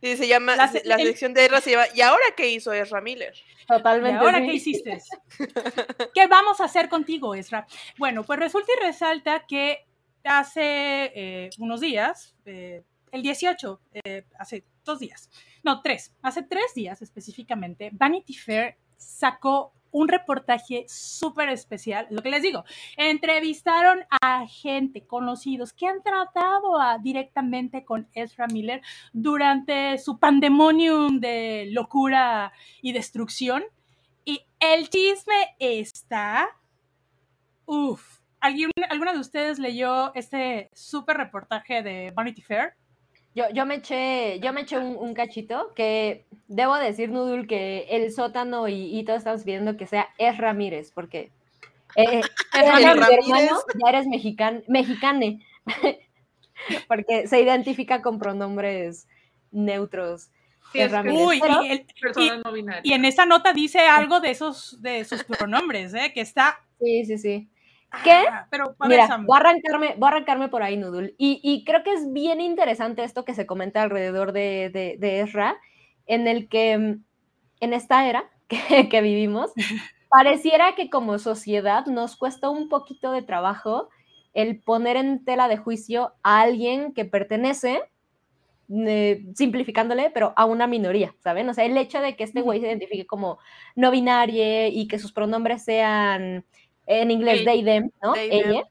Y 0.00 0.16
se 0.16 0.26
llama, 0.28 0.56
La 0.56 0.66
la, 0.66 0.68
se- 0.72 0.78
el- 0.84 1.06
sección 1.08 1.34
de 1.34 1.46
Ezra 1.46 1.60
se 1.60 1.70
llama 1.72 1.84
¿Y 1.94 2.00
ahora 2.00 2.22
qué 2.36 2.48
hizo 2.50 2.72
Ezra 2.72 3.00
Miller? 3.00 3.34
¿y 3.62 3.66
Totalmente. 3.66 4.18
ahora 4.18 4.38
sí. 4.40 4.46
qué 4.46 4.52
hiciste? 4.54 4.98
¿Qué 6.14 6.26
vamos 6.26 6.60
a 6.60 6.64
hacer 6.64 6.88
contigo, 6.88 7.34
Ezra? 7.34 7.66
Bueno, 7.98 8.22
pues 8.24 8.38
resulta 8.38 8.70
y 8.78 8.84
resalta 8.84 9.44
que 9.46 9.84
hace 10.24 11.12
eh, 11.14 11.50
unos 11.58 11.80
días, 11.80 12.34
eh, 12.44 12.82
el 13.12 13.22
18, 13.22 13.80
eh, 14.04 14.24
hace 14.38 14.64
dos 14.84 14.98
días, 14.98 15.30
no, 15.62 15.80
tres, 15.82 16.12
hace 16.22 16.42
tres 16.42 16.74
días 16.74 17.00
específicamente, 17.02 17.90
Vanity 17.92 18.34
Fair 18.34 18.76
sacó 18.96 19.72
un 19.90 20.08
reportaje 20.08 20.84
súper 20.88 21.48
especial, 21.48 22.06
lo 22.10 22.22
que 22.22 22.30
les 22.30 22.42
digo, 22.42 22.64
entrevistaron 22.96 24.04
a 24.20 24.46
gente, 24.46 25.06
conocidos, 25.06 25.72
que 25.72 25.86
han 25.86 26.02
tratado 26.02 26.80
a- 26.80 26.98
directamente 26.98 27.84
con 27.84 28.08
Ezra 28.12 28.46
Miller 28.46 28.82
durante 29.12 29.98
su 29.98 30.18
pandemonium 30.18 31.20
de 31.20 31.68
locura 31.70 32.52
y 32.82 32.92
destrucción. 32.92 33.64
Y 34.24 34.42
el 34.60 34.88
chisme 34.88 35.56
está... 35.58 36.48
Uf. 37.64 38.20
¿Alguien, 38.40 38.70
¿Alguna 38.90 39.12
de 39.12 39.18
ustedes 39.18 39.58
leyó 39.58 40.14
este 40.14 40.70
súper 40.72 41.16
reportaje 41.16 41.82
de 41.82 42.12
Vanity 42.14 42.42
Fair? 42.42 42.74
Yo, 43.36 43.44
yo 43.52 43.66
me 43.66 43.74
eché, 43.76 44.40
yo 44.40 44.52
me 44.54 44.62
eché 44.62 44.78
un, 44.78 44.96
un 44.96 45.12
cachito 45.12 45.74
que 45.74 46.24
debo 46.48 46.74
decir, 46.76 47.10
Nudul, 47.10 47.46
que 47.46 47.86
el 47.90 48.10
sótano 48.10 48.66
y, 48.66 48.98
y 48.98 49.04
todos 49.04 49.18
estamos 49.18 49.44
pidiendo 49.44 49.76
que 49.76 49.86
sea 49.86 50.08
Es 50.16 50.38
Ramírez, 50.38 50.90
porque 50.90 51.30
eh, 51.96 52.04
eh, 52.20 52.20
Ezra 52.54 52.78
eres 52.80 53.08
hermano, 53.10 53.58
ya 53.84 53.88
eres 53.90 54.06
mexican, 54.06 54.64
mexicane, 54.68 55.40
porque 56.88 57.26
se 57.28 57.40
identifica 57.42 58.00
con 58.00 58.18
pronombres 58.18 59.06
neutros. 59.50 60.30
Sí, 60.72 60.80
Es 60.80 60.88
que 60.88 60.92
Ramírez. 60.96 61.26
Uy, 61.26 61.40
Pero- 61.40 61.62
y, 61.62 62.28
el- 62.28 62.42
no 62.42 62.52
binaria. 62.52 62.80
y 62.82 62.92
en 62.94 63.04
esta 63.04 63.26
nota 63.26 63.52
dice 63.52 63.80
algo 63.80 64.20
de 64.20 64.30
esos 64.30 64.80
de 64.80 65.04
sus 65.04 65.24
pronombres, 65.24 65.92
¿eh? 65.92 66.10
Que 66.14 66.22
está... 66.22 66.58
Sí, 66.80 67.04
sí, 67.04 67.18
sí. 67.18 67.48
¿Qué? 68.04 68.24
Ah, 68.30 68.46
pero, 68.50 68.74
Mira, 68.86 69.18
voy 69.24 69.36
a 69.36 69.40
arrancarme, 69.40 69.94
voy 69.96 70.06
a 70.06 70.12
arrancarme 70.12 70.48
por 70.48 70.62
ahí, 70.62 70.76
Nudul. 70.76 71.14
Y, 71.18 71.40
y 71.42 71.64
creo 71.64 71.82
que 71.82 71.92
es 71.92 72.12
bien 72.12 72.40
interesante 72.40 73.04
esto 73.04 73.24
que 73.24 73.34
se 73.34 73.46
comenta 73.46 73.82
alrededor 73.82 74.32
de, 74.32 74.70
de, 74.70 74.96
de 74.98 75.20
Ezra, 75.20 75.56
en 76.06 76.26
el 76.26 76.48
que 76.48 76.76
mm, 76.76 77.04
en 77.60 77.72
esta 77.72 78.08
era 78.08 78.30
que, 78.48 78.88
que 78.88 79.00
vivimos, 79.00 79.52
pareciera 80.10 80.74
que 80.74 80.90
como 80.90 81.18
sociedad 81.18 81.86
nos 81.86 82.16
cuesta 82.16 82.50
un 82.50 82.68
poquito 82.68 83.12
de 83.12 83.22
trabajo 83.22 83.88
el 84.34 84.60
poner 84.60 84.96
en 84.96 85.24
tela 85.24 85.48
de 85.48 85.56
juicio 85.56 86.12
a 86.22 86.42
alguien 86.42 86.92
que 86.92 87.06
pertenece, 87.06 87.80
eh, 88.68 89.24
simplificándole, 89.34 90.10
pero 90.10 90.34
a 90.36 90.44
una 90.44 90.66
minoría, 90.66 91.14
¿saben? 91.20 91.48
O 91.48 91.54
sea, 91.54 91.64
el 91.64 91.76
hecho 91.78 92.00
de 92.00 92.16
que 92.16 92.24
este 92.24 92.42
güey 92.42 92.60
se 92.60 92.66
identifique 92.66 93.06
como 93.06 93.38
no 93.76 93.90
binario 93.90 94.66
y 94.68 94.88
que 94.88 94.98
sus 94.98 95.12
pronombres 95.12 95.64
sean 95.64 96.44
en 96.86 97.10
inglés 97.10 97.40
Ey. 97.40 97.44
they, 97.44 97.64
them, 97.64 97.90
¿no? 98.02 98.12
They. 98.12 98.30
Ella. 98.32 98.62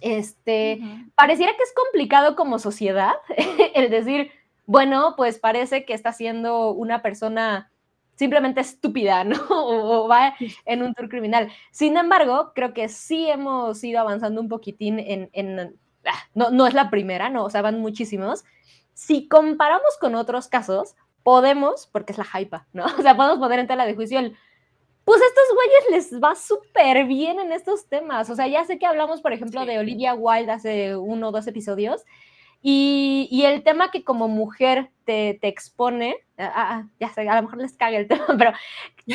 Este, 0.00 0.80
pareciera 1.16 1.52
que 1.56 1.62
es 1.62 1.72
complicado 1.74 2.36
como 2.36 2.58
sociedad 2.58 3.14
el 3.74 3.90
decir, 3.90 4.30
bueno, 4.66 5.14
pues 5.16 5.38
parece 5.38 5.84
que 5.84 5.94
está 5.94 6.12
siendo 6.12 6.70
una 6.70 7.02
persona 7.02 7.72
simplemente 8.14 8.60
estúpida, 8.60 9.24
¿no? 9.24 9.36
O, 9.50 10.04
o 10.04 10.08
va 10.08 10.34
en 10.66 10.82
un 10.82 10.94
tour 10.94 11.08
criminal. 11.08 11.50
Sin 11.70 11.96
embargo, 11.96 12.52
creo 12.54 12.74
que 12.74 12.88
sí 12.88 13.28
hemos 13.30 13.82
ido 13.82 14.00
avanzando 14.00 14.40
un 14.40 14.48
poquitín 14.48 14.98
en, 14.98 15.30
en- 15.32 15.76
ah, 16.04 16.22
no, 16.34 16.50
no 16.50 16.66
es 16.66 16.74
la 16.74 16.90
primera, 16.90 17.28
no, 17.30 17.44
o 17.44 17.50
sea, 17.50 17.62
van 17.62 17.80
muchísimos. 17.80 18.44
Si 18.92 19.28
comparamos 19.28 19.96
con 20.00 20.14
otros 20.14 20.48
casos, 20.48 20.96
podemos, 21.22 21.88
porque 21.92 22.12
es 22.12 22.18
la 22.18 22.26
hypa, 22.40 22.66
¿no? 22.72 22.84
O 22.98 23.02
sea, 23.02 23.16
podemos 23.16 23.38
poner 23.38 23.58
en 23.60 23.66
tela 23.66 23.86
de 23.86 23.94
juicio 23.94 24.18
el, 24.18 24.36
pues 25.08 25.22
a 25.22 25.24
estos 25.24 25.54
güeyes 25.54 26.12
les 26.12 26.22
va 26.22 26.34
súper 26.34 27.06
bien 27.06 27.40
en 27.40 27.50
estos 27.50 27.88
temas. 27.88 28.28
O 28.28 28.36
sea, 28.36 28.46
ya 28.46 28.66
sé 28.66 28.78
que 28.78 28.84
hablamos, 28.84 29.22
por 29.22 29.32
ejemplo, 29.32 29.64
de 29.64 29.78
Olivia 29.78 30.12
Wilde 30.12 30.52
hace 30.52 30.96
uno 30.96 31.28
o 31.28 31.32
dos 31.32 31.46
episodios. 31.46 32.04
Y, 32.60 33.26
y 33.30 33.44
el 33.44 33.62
tema 33.62 33.90
que 33.90 34.04
como 34.04 34.28
mujer 34.28 34.90
te, 35.06 35.38
te 35.40 35.48
expone, 35.48 36.16
ah, 36.36 36.52
ah, 36.54 36.88
ya 37.00 37.08
sé, 37.08 37.26
a 37.26 37.36
lo 37.36 37.42
mejor 37.44 37.56
les 37.56 37.74
caga 37.74 37.96
el 37.96 38.06
tema, 38.08 38.26
pero 38.36 38.52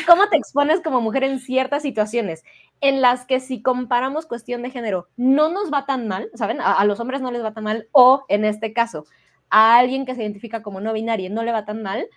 cómo 0.07 0.27
te 0.29 0.37
expones 0.37 0.81
como 0.81 0.99
mujer 0.99 1.25
en 1.25 1.37
ciertas 1.37 1.83
situaciones 1.83 2.43
en 2.81 2.99
las 3.03 3.27
que 3.27 3.39
si 3.39 3.61
comparamos 3.61 4.25
cuestión 4.25 4.63
de 4.63 4.71
género, 4.71 5.09
no 5.15 5.49
nos 5.49 5.71
va 5.71 5.85
tan 5.85 6.07
mal, 6.07 6.31
¿saben? 6.33 6.59
A, 6.59 6.73
a 6.73 6.85
los 6.85 6.99
hombres 7.01 7.21
no 7.21 7.29
les 7.29 7.43
va 7.43 7.53
tan 7.53 7.65
mal, 7.65 7.87
o 7.91 8.25
en 8.29 8.45
este 8.45 8.73
caso, 8.73 9.05
a 9.51 9.77
alguien 9.77 10.07
que 10.07 10.15
se 10.15 10.23
identifica 10.23 10.63
como 10.63 10.81
no 10.81 10.91
binario 10.91 11.29
no 11.29 11.43
le 11.43 11.51
va 11.51 11.65
tan 11.65 11.83
mal, 11.83 12.07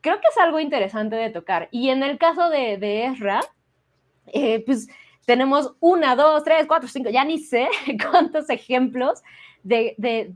creo 0.00 0.16
que 0.16 0.28
es 0.30 0.38
algo 0.38 0.60
interesante 0.60 1.16
de 1.16 1.30
tocar. 1.30 1.68
Y 1.70 1.90
en 1.90 2.02
el 2.02 2.18
caso 2.18 2.50
de, 2.50 2.76
de 2.78 3.06
Ezra, 3.06 3.40
eh, 4.26 4.62
pues 4.64 4.88
tenemos 5.26 5.74
una, 5.80 6.16
dos, 6.16 6.44
tres, 6.44 6.66
cuatro, 6.66 6.88
cinco, 6.88 7.10
ya 7.10 7.24
ni 7.24 7.38
sé 7.38 7.68
cuántos 8.10 8.48
ejemplos 8.50 9.22
de, 9.62 9.94
de, 9.98 10.32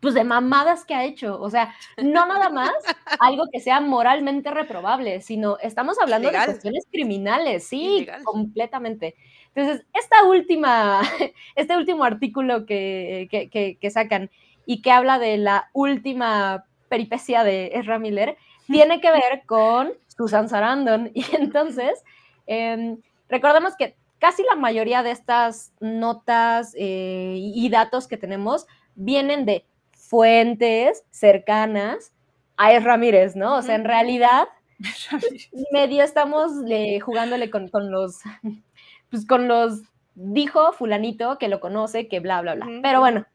pues 0.00 0.14
de 0.14 0.24
mamadas 0.24 0.84
que 0.84 0.94
ha 0.94 1.04
hecho. 1.04 1.40
O 1.40 1.50
sea, 1.50 1.74
no 1.96 2.26
nada 2.26 2.48
más 2.50 2.72
algo 3.18 3.44
que 3.52 3.60
sea 3.60 3.80
moralmente 3.80 4.50
reprobable, 4.50 5.20
sino 5.20 5.58
estamos 5.58 5.96
hablando 6.00 6.28
Legal. 6.28 6.46
de 6.46 6.52
cuestiones 6.52 6.86
criminales, 6.92 7.66
sí, 7.66 7.96
Ilegal. 7.98 8.22
completamente. 8.24 9.14
Entonces, 9.54 9.86
esta 9.94 10.24
última, 10.24 11.00
este 11.56 11.76
último 11.76 12.04
artículo 12.04 12.66
que, 12.66 13.26
que, 13.30 13.48
que- 13.50 13.78
que 13.80 13.90
sacan 13.90 14.30
y 14.66 14.82
que 14.82 14.90
habla 14.92 15.18
de 15.18 15.38
la 15.38 15.70
última 15.72 16.64
peripecia 16.88 17.42
de 17.42 17.70
Ezra 17.74 17.98
Miller, 17.98 18.36
tiene 18.66 19.00
que 19.00 19.10
ver 19.10 19.42
con 19.46 19.92
Susan 20.08 20.48
Sarandon. 20.48 21.10
Y 21.14 21.24
entonces, 21.34 22.02
em, 22.46 22.98
recordemos 23.28 23.76
que 23.76 23.96
casi 24.18 24.42
la 24.44 24.56
mayoría 24.56 25.02
de 25.02 25.10
estas 25.10 25.72
notas 25.80 26.74
eh, 26.76 27.34
y 27.38 27.68
datos 27.68 28.08
que 28.08 28.16
tenemos 28.16 28.66
vienen 28.94 29.44
de 29.44 29.64
fuentes 29.92 31.04
cercanas 31.10 32.12
a 32.56 32.72
Ezra 32.72 32.92
Ramírez, 32.92 33.36
¿no? 33.36 33.56
O 33.56 33.62
sea, 33.62 33.74
en 33.74 33.84
realidad, 33.84 34.48
medio 35.72 36.02
estamos 36.02 36.52
eh, 36.68 37.00
jugándole 37.00 37.50
con, 37.50 37.68
con 37.68 37.90
los, 37.90 38.20
pues 39.10 39.26
con 39.26 39.48
los, 39.48 39.82
dijo 40.14 40.72
fulanito 40.72 41.38
que 41.38 41.48
lo 41.48 41.60
conoce, 41.60 42.08
que 42.08 42.20
bla, 42.20 42.40
bla, 42.40 42.54
bla. 42.54 42.66
Pero 42.82 43.00
bueno, 43.00 43.26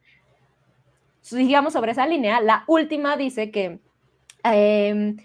sigamos 1.22 1.74
sobre 1.74 1.92
esa 1.92 2.08
línea. 2.08 2.42
La 2.42 2.64
última 2.68 3.18
dice 3.18 3.52
que 3.52 3.80
eh, 4.44 5.16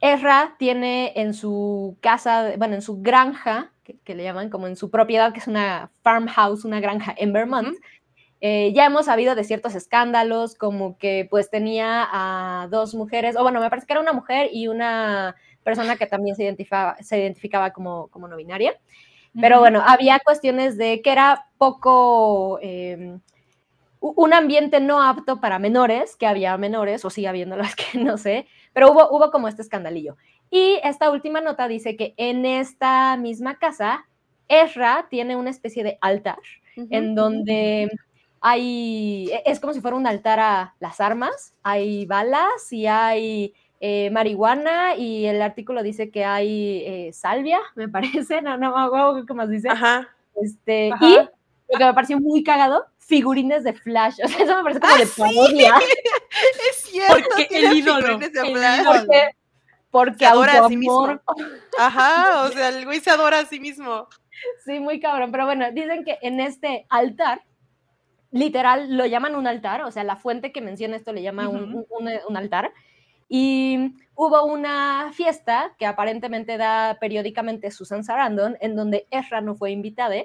Ezra 0.00 0.56
tiene 0.58 1.12
en 1.16 1.34
su 1.34 1.96
casa, 2.00 2.52
bueno, 2.58 2.74
en 2.74 2.82
su 2.82 3.00
granja, 3.02 3.72
que, 3.84 3.98
que 4.04 4.14
le 4.14 4.24
llaman 4.24 4.50
como 4.50 4.66
en 4.66 4.76
su 4.76 4.90
propiedad, 4.90 5.32
que 5.32 5.40
es 5.40 5.48
una 5.48 5.90
farmhouse, 6.02 6.64
una 6.64 6.80
granja 6.80 7.14
en 7.16 7.32
Vermont. 7.32 7.76
Eh, 8.40 8.72
ya 8.74 8.86
hemos 8.86 9.06
sabido 9.06 9.34
de 9.34 9.44
ciertos 9.44 9.74
escándalos, 9.74 10.54
como 10.56 10.98
que 10.98 11.26
pues 11.30 11.50
tenía 11.50 12.06
a 12.12 12.68
dos 12.70 12.94
mujeres, 12.94 13.36
o 13.36 13.42
bueno, 13.42 13.60
me 13.60 13.70
parece 13.70 13.86
que 13.86 13.94
era 13.94 14.02
una 14.02 14.12
mujer 14.14 14.50
y 14.52 14.68
una 14.68 15.36
persona 15.64 15.96
que 15.96 16.06
también 16.06 16.36
se 16.36 16.44
identificaba, 16.44 16.96
se 17.02 17.18
identificaba 17.20 17.72
como, 17.72 18.08
como 18.08 18.28
no 18.28 18.36
binaria. 18.36 18.74
Pero 19.40 19.60
bueno, 19.60 19.82
había 19.86 20.18
cuestiones 20.20 20.78
de 20.78 21.02
que 21.02 21.12
era 21.12 21.46
poco, 21.58 22.58
eh, 22.62 23.18
u- 23.18 23.35
un 24.16 24.34
ambiente 24.34 24.80
no 24.80 25.02
apto 25.02 25.40
para 25.40 25.58
menores, 25.58 26.16
que 26.16 26.26
había 26.26 26.56
menores, 26.56 27.04
o 27.04 27.10
sigue 27.10 27.28
habiendo 27.28 27.56
las 27.56 27.74
que 27.74 27.84
no 27.98 28.18
sé, 28.18 28.46
pero 28.72 28.90
hubo, 28.92 29.08
hubo 29.10 29.30
como 29.30 29.48
este 29.48 29.62
escandalillo. 29.62 30.16
Y 30.50 30.78
esta 30.84 31.10
última 31.10 31.40
nota 31.40 31.66
dice 31.68 31.96
que 31.96 32.14
en 32.16 32.44
esta 32.46 33.16
misma 33.16 33.58
casa, 33.58 34.06
Ezra 34.48 35.06
tiene 35.10 35.34
una 35.36 35.50
especie 35.50 35.82
de 35.82 35.98
altar 36.00 36.38
en 36.76 37.14
donde 37.14 37.90
hay, 38.40 39.30
e- 39.32 39.42
es 39.46 39.60
como 39.60 39.72
si 39.72 39.80
fuera 39.80 39.96
un 39.96 40.06
altar 40.06 40.38
a 40.38 40.74
las 40.78 41.00
armas, 41.00 41.54
hay 41.62 42.06
balas 42.06 42.70
y 42.70 42.86
hay 42.86 43.54
eh, 43.80 44.10
marihuana 44.10 44.94
y 44.94 45.26
el 45.26 45.42
artículo 45.42 45.82
dice 45.82 46.10
que 46.10 46.24
hay 46.24 46.82
eh, 46.86 47.12
salvia, 47.12 47.58
me 47.74 47.88
parece, 48.28 48.42
no, 48.42 48.56
no 48.56 48.76
acuerdo 48.76 49.24
qué 49.26 49.34
más 49.34 49.48
dice. 49.48 49.68
Ajá. 49.68 50.08
Este, 50.40 50.92
Ajá. 50.92 51.06
y 51.06 51.18
lo 51.68 51.78
que 51.78 51.84
me 51.84 51.94
pareció 51.94 52.18
muy 52.20 52.42
cagado, 52.44 52.86
figurines 52.98 53.64
de 53.64 53.72
Flash. 53.72 54.18
O 54.24 54.28
sea, 54.28 54.38
eso 54.44 54.56
me 54.56 54.62
parece 54.62 54.80
como 54.80 54.94
¡Ah, 54.94 54.98
de 54.98 55.06
sí! 55.06 55.20
parodia. 55.20 55.74
Es 56.70 56.76
cierto. 56.84 57.14
Porque 57.36 57.48
el 57.50 57.72
ídolo, 57.76 58.06
figurines 58.06 58.32
de 58.32 58.40
el 58.40 58.56
Flash. 58.56 58.80
ídolo. 58.80 58.98
Porque, 59.00 59.28
porque 59.90 60.18
Se 60.18 60.26
adora 60.26 60.52
a 60.52 60.68
sí 60.68 60.74
autoamor. 60.74 61.22
Ajá, 61.78 62.42
o 62.44 62.48
sea, 62.48 62.68
el 62.68 62.84
güey 62.84 63.00
se 63.00 63.10
adora 63.10 63.38
a 63.40 63.44
sí 63.46 63.58
mismo. 63.60 64.08
Sí, 64.64 64.80
muy 64.80 65.00
cabrón. 65.00 65.30
Pero 65.32 65.46
bueno, 65.46 65.70
dicen 65.72 66.04
que 66.04 66.18
en 66.22 66.40
este 66.40 66.86
altar, 66.90 67.42
literal, 68.30 68.96
lo 68.96 69.06
llaman 69.06 69.34
un 69.34 69.46
altar, 69.46 69.82
o 69.82 69.90
sea, 69.90 70.04
la 70.04 70.16
fuente 70.16 70.52
que 70.52 70.60
menciona 70.60 70.96
esto 70.96 71.12
le 71.12 71.22
llama 71.22 71.48
un, 71.48 71.72
Ujú. 71.74 71.86
un- 71.90 72.08
un- 72.08 72.18
un 72.28 72.36
altar. 72.36 72.72
Y 73.28 73.94
hubo 74.14 74.44
una 74.44 75.10
fiesta 75.12 75.74
que 75.78 75.86
aparentemente 75.86 76.56
da 76.58 76.98
periódicamente 77.00 77.70
Susan 77.70 78.04
Sarandon, 78.04 78.56
en 78.60 78.76
donde 78.76 79.06
Ezra 79.10 79.40
no 79.40 79.54
fue 79.56 79.70
invitada, 79.72 80.16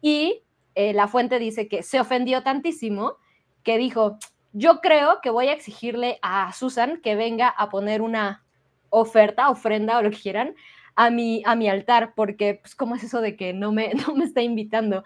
y 0.00 0.42
eh, 0.74 0.92
la 0.92 1.08
fuente 1.08 1.38
dice 1.38 1.68
que 1.68 1.82
se 1.82 2.00
ofendió 2.00 2.42
tantísimo 2.42 3.16
que 3.62 3.78
dijo, 3.78 4.18
yo 4.52 4.80
creo 4.80 5.20
que 5.20 5.30
voy 5.30 5.48
a 5.48 5.52
exigirle 5.52 6.18
a 6.22 6.52
Susan 6.52 7.00
que 7.02 7.16
venga 7.16 7.48
a 7.48 7.68
poner 7.70 8.02
una 8.02 8.44
oferta, 8.90 9.50
ofrenda 9.50 9.98
o 9.98 10.02
lo 10.02 10.10
que 10.10 10.20
quieran, 10.20 10.54
a 10.94 11.10
mi, 11.10 11.42
a 11.44 11.56
mi 11.56 11.68
altar, 11.68 12.12
porque, 12.14 12.60
pues, 12.62 12.76
¿cómo 12.76 12.94
es 12.94 13.02
eso 13.02 13.20
de 13.20 13.36
que 13.36 13.52
no 13.52 13.72
me, 13.72 13.92
no 14.06 14.14
me 14.14 14.24
está 14.24 14.42
invitando? 14.42 15.02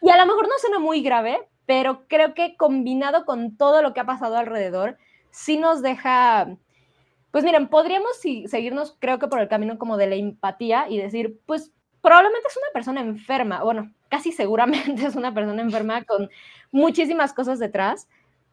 Y 0.00 0.10
a 0.10 0.16
lo 0.16 0.26
mejor 0.26 0.48
no 0.48 0.54
suena 0.58 0.78
muy 0.78 1.02
grave, 1.02 1.38
pero 1.66 2.06
creo 2.08 2.34
que 2.34 2.56
combinado 2.56 3.24
con 3.24 3.56
todo 3.56 3.82
lo 3.82 3.92
que 3.92 4.00
ha 4.00 4.06
pasado 4.06 4.36
alrededor, 4.36 4.96
sí 5.30 5.58
nos 5.58 5.82
deja, 5.82 6.56
pues 7.30 7.44
miren, 7.44 7.68
podríamos 7.68 8.16
seguirnos, 8.46 8.96
creo 8.98 9.18
que 9.18 9.28
por 9.28 9.40
el 9.40 9.48
camino 9.48 9.78
como 9.78 9.96
de 9.96 10.06
la 10.06 10.14
empatía 10.14 10.86
y 10.88 10.98
decir, 10.98 11.38
pues 11.44 11.72
probablemente 12.06 12.46
es 12.46 12.56
una 12.56 12.72
persona 12.72 13.00
enferma, 13.00 13.64
bueno, 13.64 13.90
casi 14.08 14.30
seguramente 14.30 15.04
es 15.06 15.16
una 15.16 15.34
persona 15.34 15.60
enferma 15.60 16.04
con 16.04 16.30
muchísimas 16.70 17.32
cosas 17.32 17.58
detrás, 17.58 18.08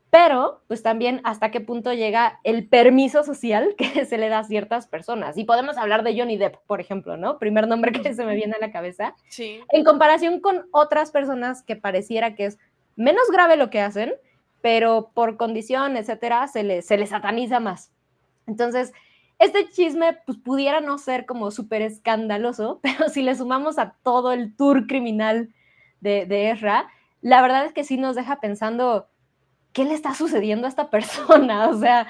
pero 0.10 0.62
pues 0.68 0.82
también 0.82 1.22
hasta 1.24 1.52
qué 1.52 1.62
punto 1.62 1.94
llega 1.94 2.40
el 2.44 2.68
permiso 2.68 3.24
social 3.24 3.76
que 3.78 4.06
se 4.06 4.18
le 4.18 4.30
da 4.30 4.40
a 4.40 4.44
ciertas 4.44 4.88
personas. 4.88 5.38
Y 5.38 5.44
podemos 5.44 5.78
hablar 5.78 6.04
de 6.04 6.18
Johnny 6.18 6.36
Depp, 6.38 6.56
por 6.66 6.82
ejemplo, 6.82 7.16
¿no? 7.16 7.38
Primer 7.38 7.68
nombre 7.68 7.92
que 7.92 8.16
se 8.16 8.26
me 8.26 8.36
viene 8.36 8.56
a 8.56 8.60
la 8.60 8.72
cabeza, 8.72 9.14
Sí. 9.30 9.62
en 9.70 9.84
comparación 9.84 10.40
con 10.40 10.66
otras 10.72 11.12
personas 11.12 11.62
que 11.62 11.76
pareciera 11.76 12.34
que 12.34 12.46
es 12.46 12.58
menos 12.96 13.30
grave 13.32 13.56
lo 13.56 13.70
que 13.70 13.82
hacen, 13.82 14.14
pero 14.62 15.12
por 15.14 15.38
condición, 15.38 15.96
etcétera, 15.96 16.48
se 16.48 16.64
le, 16.64 16.82
se 16.82 16.98
le 16.98 17.06
sataniza 17.06 17.60
más. 17.60 17.92
Entonces, 18.48 18.94
este 19.44 19.70
chisme 19.70 20.18
pues, 20.26 20.38
pudiera 20.38 20.82
no 20.82 20.98
ser 20.98 21.26
como 21.26 21.52
súper 21.52 21.82
escandaloso, 21.82 22.80
pero 22.84 23.10
si 23.10 23.22
le 23.22 23.36
sumamos 23.36 23.78
a 23.78 23.96
todo 24.04 24.32
el 24.32 24.56
tour 24.56 24.88
criminal 24.88 25.54
de, 26.02 26.26
de 26.26 26.52
Ezra, 26.52 26.88
la 27.22 27.42
verdad 27.42 27.66
es 27.66 27.74
que 27.74 27.84
sí 27.84 27.98
nos 27.98 28.16
deja 28.16 28.40
pensando, 28.40 29.08
¿qué 29.72 29.86
le 29.86 29.94
está 29.94 30.14
sucediendo 30.14 30.68
a 30.68 30.70
esta 30.70 30.90
persona? 30.90 31.70
O 31.70 31.78
sea, 31.78 32.08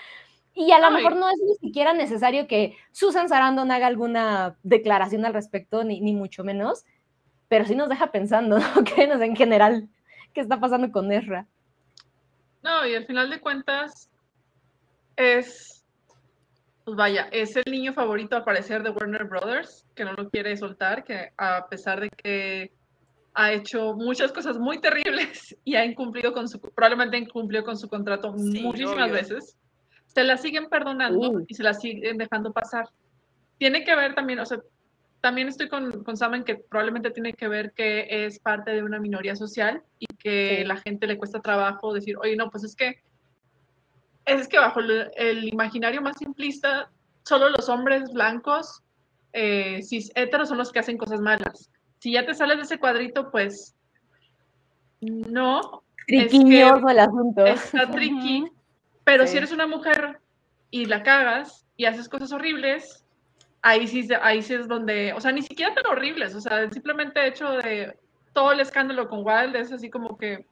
y 0.56 0.72
a 0.72 0.80
lo 0.80 0.88
Ay. 0.88 0.94
mejor 0.96 1.16
no 1.16 1.30
es 1.30 1.40
ni 1.46 1.56
siquiera 1.56 1.94
necesario 1.94 2.48
que 2.48 2.78
Susan 2.92 3.30
Sarandon 3.30 3.72
haga 3.72 3.88
alguna 3.88 4.58
declaración 4.64 5.26
al 5.26 5.34
respecto, 5.34 5.84
ni, 5.84 6.00
ni 6.02 6.14
mucho 6.14 6.44
menos, 6.44 6.86
pero 7.48 7.66
sí 7.66 7.76
nos 7.76 7.90
deja 7.90 8.12
pensando, 8.12 8.60
¿no? 8.60 8.84
¿Qué 8.84 9.08
nos 9.08 9.22
en 9.22 9.36
general? 9.36 9.90
¿Qué 10.34 10.42
está 10.42 10.60
pasando 10.60 10.92
con 10.92 11.12
Ezra? 11.12 11.48
No, 12.64 12.86
y 12.88 12.96
al 12.96 13.06
final 13.06 13.30
de 13.30 13.42
cuentas 13.42 14.10
es, 15.16 15.83
pues 16.86 16.98
vaya, 16.98 17.28
es 17.32 17.56
el 17.56 17.64
niño 17.72 17.94
favorito 17.94 18.36
al 18.36 18.44
parecer 18.44 18.84
de 18.84 18.90
Warner 18.90 19.26
Brothers, 19.26 19.86
que 19.96 20.04
no 20.06 20.14
lo 20.14 20.30
quiere 20.30 20.56
soltar, 20.58 21.04
que 21.04 21.32
a 21.38 21.66
pesar 21.70 22.02
de 22.02 22.10
que 22.10 22.72
ha 23.36 23.52
hecho 23.54 23.94
muchas 23.96 24.32
cosas 24.32 24.58
muy 24.60 24.80
terribles 24.80 25.56
y 25.64 25.76
ha 25.76 25.86
incumplido 25.86 26.34
con 26.34 26.48
su, 26.48 26.60
probablemente 26.60 27.18
incumplió 27.18 27.64
con 27.64 27.78
su 27.78 27.88
contrato 27.88 28.34
Sí, 28.38 28.62
muchísimas 28.62 29.06
obvio. 29.10 29.14
veces, 29.14 29.58
se 30.08 30.24
la 30.24 30.38
siguen 30.38 30.68
perdonando 30.70 31.32
Uh. 31.32 31.46
y 31.48 31.54
se 31.56 31.64
la 31.64 31.74
siguen 31.74 32.18
dejando 32.18 32.52
pasar. 32.54 32.88
Tiene 33.58 33.84
que 33.84 33.96
ver 33.96 34.14
también, 34.14 34.40
o 34.40 34.46
sea, 34.46 34.60
también 35.22 35.48
estoy 35.48 35.70
con, 35.70 36.04
con 36.04 36.18
Sam 36.18 36.36
en 36.36 36.44
que 36.44 36.56
probablemente 36.58 37.10
tiene 37.12 37.34
que 37.34 37.48
ver 37.48 37.72
que 37.72 38.26
es 38.26 38.40
parte 38.40 38.72
de 38.72 38.84
una 38.84 39.00
minoría 39.00 39.36
social 39.38 39.82
y 39.98 40.06
que 40.18 40.58
Sí. 40.60 40.64
la 40.66 40.78
gente 40.78 41.08
le 41.08 41.18
cuesta 41.18 41.40
trabajo 41.42 41.94
decir, 41.94 42.18
oye, 42.18 42.36
no, 42.36 42.50
pues 42.52 42.66
es 42.66 42.76
que 42.76 43.02
es 44.26 44.48
que 44.48 44.60
bajo 44.60 44.80
el, 44.80 45.12
el 45.16 45.48
imaginario 45.48 46.02
más 46.02 46.18
simplista, 46.18 46.90
solo 47.24 47.50
los 47.50 47.70
hombres 47.70 48.12
blancos, 48.12 48.82
eh, 49.34 49.82
cis 49.84 50.12
heteros 50.16 50.50
son 50.50 50.58
los 50.58 50.72
que 50.72 50.80
hacen 50.80 50.98
cosas 50.98 51.20
malas. 51.20 51.70
Si 52.00 52.14
ya 52.14 52.26
te 52.26 52.34
sales 52.34 52.58
de 52.58 52.64
ese 52.64 52.80
cuadrito, 52.80 53.32
pues 53.32 53.76
no, 55.02 55.84
Triquiñoso 56.08 56.90
el 56.90 57.00
asunto. 57.00 57.46
está 57.46 57.90
tricky. 57.90 58.46
Pero 59.04 59.28
si 59.28 59.38
eres 59.38 59.52
una 59.52 59.68
mujer 59.68 60.20
y 60.72 60.86
la 60.86 61.04
cagas 61.04 61.66
y 61.76 61.86
haces 61.86 62.08
cosas 62.08 62.32
horribles, 62.32 63.06
ahí 63.62 63.88
sí, 63.88 64.08
ahí 64.22 64.42
sí 64.42 64.54
es 64.54 64.68
donde, 64.68 65.14
o 65.14 65.20
sea, 65.20 65.32
ni 65.32 65.42
siquiera 65.42 65.74
tan 65.74 65.86
horribles, 65.88 66.36
o 66.36 66.42
sea, 66.42 66.70
simplemente 66.72 67.26
hecho 67.28 67.50
de 67.52 67.98
todo 68.34 68.52
el 68.52 68.60
escándalo 68.60 69.10
con 69.10 69.26
Wild 69.26 69.56
es 69.56 69.72
así 69.72 69.90
como 69.90 70.18
que 70.18 70.34
es 70.34 70.46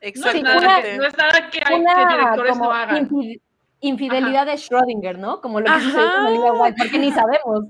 Exactamente. 0.00 0.96
no 0.96 1.04
es 1.06 1.16
nada 1.16 1.50
que, 1.50 1.60
hay, 1.64 1.84
que 1.84 2.14
directores 2.16 2.52
como 2.52 2.64
no 2.64 2.72
hagan. 2.72 3.08
infi- 3.08 3.40
infidelidad 3.80 4.46
de 4.46 4.52
Schrödinger, 4.54 5.18
¿no? 5.18 5.40
Como 5.40 5.60
lo 5.60 5.66
que 5.66 5.80
sucedió 5.80 6.02
con 6.04 6.10
Ajá. 6.20 6.28
Olivia 6.28 6.52
Wilde, 6.52 6.74
porque 6.78 6.98
ni 6.98 7.12
sabemos. 7.12 7.64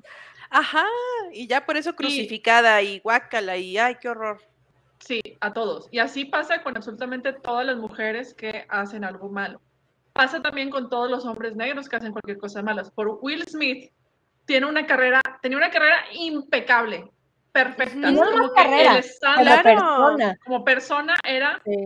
Ajá. 0.50 0.84
Y 1.32 1.46
ya 1.46 1.64
por 1.66 1.76
eso 1.76 1.94
crucificada 1.94 2.80
y 2.82 3.00
guácala 3.00 3.56
y 3.56 3.76
ay, 3.78 3.96
qué 4.00 4.08
horror. 4.08 4.40
Sí, 5.00 5.20
a 5.40 5.52
todos. 5.52 5.88
Y 5.90 5.98
así 6.00 6.24
pasa 6.24 6.62
con 6.62 6.76
absolutamente 6.76 7.32
todas 7.32 7.64
las 7.66 7.76
mujeres 7.76 8.34
que 8.34 8.66
hacen 8.68 9.04
algo 9.04 9.28
malo. 9.28 9.60
Pasa 10.12 10.42
también 10.42 10.70
con 10.70 10.88
todos 10.90 11.10
los 11.10 11.24
hombres 11.24 11.54
negros 11.54 11.88
que 11.88 11.96
hacen 11.96 12.12
cualquier 12.12 12.38
cosa 12.38 12.62
mala. 12.62 12.82
Por 12.94 13.18
Will 13.22 13.44
Smith 13.46 13.90
tiene 14.46 14.66
una 14.66 14.86
carrera, 14.86 15.20
tenía 15.42 15.58
una 15.58 15.70
carrera 15.70 15.98
impecable, 16.12 17.04
perfecta. 17.52 18.10
No 18.10 18.22
como 18.24 18.36
una 18.36 18.48
que 18.48 18.54
carrera, 18.54 18.92
el 18.92 18.98
estándar 18.98 19.62
Como 19.62 19.62
Claro. 19.62 20.06
persona. 20.16 20.36
como 20.44 20.64
persona 20.64 21.14
era, 21.24 21.60
Sí. 21.64 21.76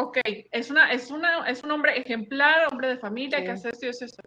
Ok, 0.00 0.18
es 0.52 0.70
una, 0.70 0.92
es 0.92 1.10
una, 1.10 1.48
es 1.48 1.64
un 1.64 1.72
hombre 1.72 1.98
ejemplar, 1.98 2.68
hombre 2.70 2.88
de 2.88 2.98
familia, 2.98 3.40
que 3.40 3.46
Sí. 3.46 3.50
hace 3.52 3.68
esto 3.70 3.86
y 3.86 3.88
esto. 3.88 4.04
esto. 4.04 4.22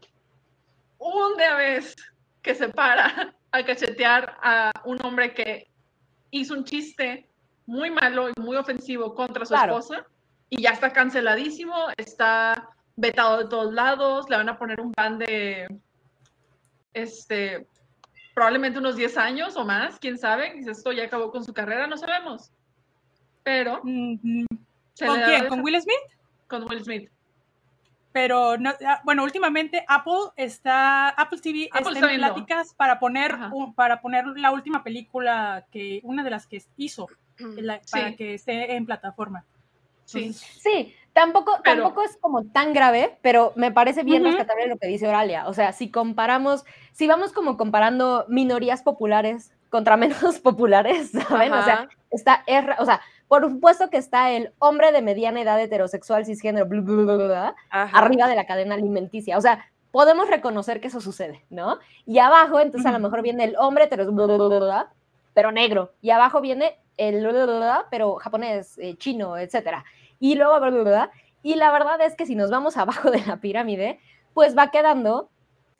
Un 1.00 1.38
de 1.38 1.54
vez 1.56 1.96
que 2.42 2.54
se 2.56 2.68
para 2.70 3.34
a 3.52 3.66
cachetear 3.66 4.38
a 4.44 4.72
un 4.86 4.98
hombre 5.06 5.34
que 5.34 5.68
hizo 6.32 6.54
un 6.54 6.66
chiste 6.66 7.30
muy 7.66 7.90
malo 7.90 8.30
y 8.30 8.34
muy 8.40 8.58
ofensivo 8.58 9.16
contra 9.16 9.46
su 9.46 9.54
Claro. 9.54 9.78
esposa 9.80 10.06
y 10.50 10.62
ya 10.62 10.72
está 10.72 10.92
canceladísimo, 10.92 11.74
está 11.96 12.70
vetado 12.98 13.38
de 13.38 13.46
todos 13.50 13.74
lados, 13.74 14.30
le 14.30 14.36
van 14.38 14.50
a 14.50 14.58
poner 14.60 14.82
un 14.82 14.92
ban 14.92 15.18
de 15.20 15.68
este 16.94 17.66
probablemente 18.34 18.80
unos 18.80 18.96
10 18.96 19.18
años 19.18 19.56
o 19.58 19.64
más, 19.66 20.00
quién 20.00 20.18
sabe, 20.18 20.54
esto 20.66 20.92
ya 20.92 21.04
acabó 21.06 21.32
con 21.32 21.44
su 21.44 21.54
carrera, 21.54 21.88
no 21.88 21.98
sabemos. 21.98 22.52
Pero 23.44 23.82
Mm, 23.84 24.46
¿Con 25.00 25.22
quién? 25.22 25.48
¿Con 25.48 25.62
Will 25.62 25.82
Smith? 25.82 25.96
con 26.48 26.64
Will 26.70 26.84
Smith. 26.84 27.10
Pero, 28.12 28.58
no, 28.58 28.72
ah, 28.86 29.00
bueno, 29.06 29.24
últimamente 29.24 29.86
Apple 29.88 30.32
está, 30.36 31.08
Apple 31.10 31.40
TV 31.42 31.70
Apple 31.72 31.94
está 31.94 32.00
está 32.08 32.12
en 32.12 32.18
pláticas 32.20 32.74
para 32.74 33.00
poner, 33.00 33.32
Ajá. 33.32 33.50
un- 33.54 33.74
para 33.74 34.02
poner 34.02 34.26
la 34.36 34.52
última 34.52 34.84
película 34.84 35.66
que, 35.72 36.02
una 36.04 36.24
de 36.26 36.30
las 36.30 36.46
que 36.46 36.62
hizo, 36.76 37.08
la- 37.38 37.80
para 37.90 38.10
Sí. 38.10 38.16
que 38.18 38.34
esté 38.34 38.76
en 38.76 38.86
plataforma. 38.86 39.46
Sí. 40.04 40.20
Entonces, 40.26 40.60
Sí, 40.62 40.94
tampoco, 41.14 41.54
Pero- 41.64 41.84
tampoco 41.84 42.04
es 42.04 42.18
como 42.18 42.44
tan 42.44 42.74
grave, 42.74 43.18
pero 43.22 43.54
me 43.56 43.72
parece 43.72 44.04
bien 44.04 44.24
Ujú. 44.24 44.32
rescatable 44.36 44.68
lo 44.68 44.78
que 44.78 44.88
dice 44.88 45.08
Oralia. 45.08 45.48
O 45.48 45.54
sea, 45.54 45.72
si 45.72 45.90
comparamos, 45.90 46.66
si 46.92 47.08
vamos 47.08 47.32
como 47.32 47.56
comparando 47.56 48.26
minorías 48.28 48.84
populares 48.84 49.54
contra 49.70 49.96
menos 50.36 50.40
populares, 50.42 51.12
¿saben? 51.12 51.54
O 51.54 51.64
sea, 51.64 51.74
Ajá. 51.76 51.90
está 52.10 52.44
o 52.78 52.86
sea, 52.86 53.00
por 53.32 53.50
supuesto 53.50 53.90
que 53.90 53.96
está 53.96 54.32
el 54.32 54.52
hombre 54.60 54.92
de 54.92 55.02
mediana 55.02 55.40
edad 55.40 55.58
heterosexual 55.58 56.26
cisgénero, 56.26 56.66
bla, 56.66 56.82
bla, 56.82 57.16
bla, 57.16 57.56
arriba 57.70 58.28
de 58.28 58.36
la 58.36 58.46
cadena 58.46 58.76
alimenticia. 58.76 59.38
O 59.38 59.42
sea, 59.42 59.72
podemos 59.92 60.30
reconocer 60.30 60.82
que 60.82 60.90
eso 60.90 61.00
sucede, 61.00 61.46
¿no? 61.50 61.80
Y 62.06 62.20
abajo, 62.20 62.60
entonces 62.60 62.86
a 62.86 62.92
lo 62.92 63.00
mejor 63.00 63.22
viene 63.22 63.46
el 63.46 63.56
hombre 63.58 63.86
heterosexual, 63.86 64.88
pero 65.34 65.54
negro. 65.54 65.94
Y 66.02 66.10
abajo 66.10 66.42
viene 66.42 66.78
el 66.98 67.26
pero 67.90 68.16
japonés, 68.16 68.78
eh, 68.80 68.98
chino, 68.98 69.38
etcétera. 69.38 69.86
Y 70.20 70.36
luego, 70.36 70.60
y 71.42 71.56
la 71.56 71.72
verdad 71.72 72.02
es 72.02 72.18
que 72.18 72.26
si 72.26 72.36
nos 72.36 72.52
vamos 72.52 72.76
abajo 72.76 73.12
de 73.12 73.26
la 73.26 73.38
pirámide, 73.38 74.02
pues 74.34 74.58
va 74.58 74.72
quedando 74.72 75.30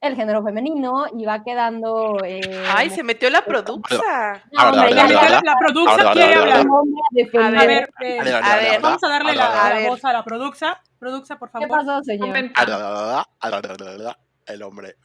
el 0.02 0.16
género 0.16 0.44
femenino 0.44 1.06
y 1.18 1.26
va 1.26 1.44
quedando... 1.44 2.18
eh, 2.26 2.42
Ay, 2.76 2.90
se 2.90 3.04
metió 3.04 3.30
la 3.30 3.46
produxa. 3.46 3.96
la, 3.96 4.42
Ahora, 4.58 4.88
quiere 6.14 6.34
hablar. 6.36 6.66
a 7.62 7.66
ver, 7.66 7.90
eh, 8.02 8.80
vamos 8.82 9.04
a 9.04 9.08
darle 9.10 9.36
la, 9.36 9.88
voz 9.88 10.04
a 10.04 10.12
la 10.14 10.24
produxa. 10.24 10.82
Produxa, 11.00 11.38
por 11.38 11.50
¿Qué 11.52 11.68
favor. 11.68 11.70
pasó, 11.86 12.04
señor? 12.04 12.36
El 14.48 14.64
hombre. 14.64 14.96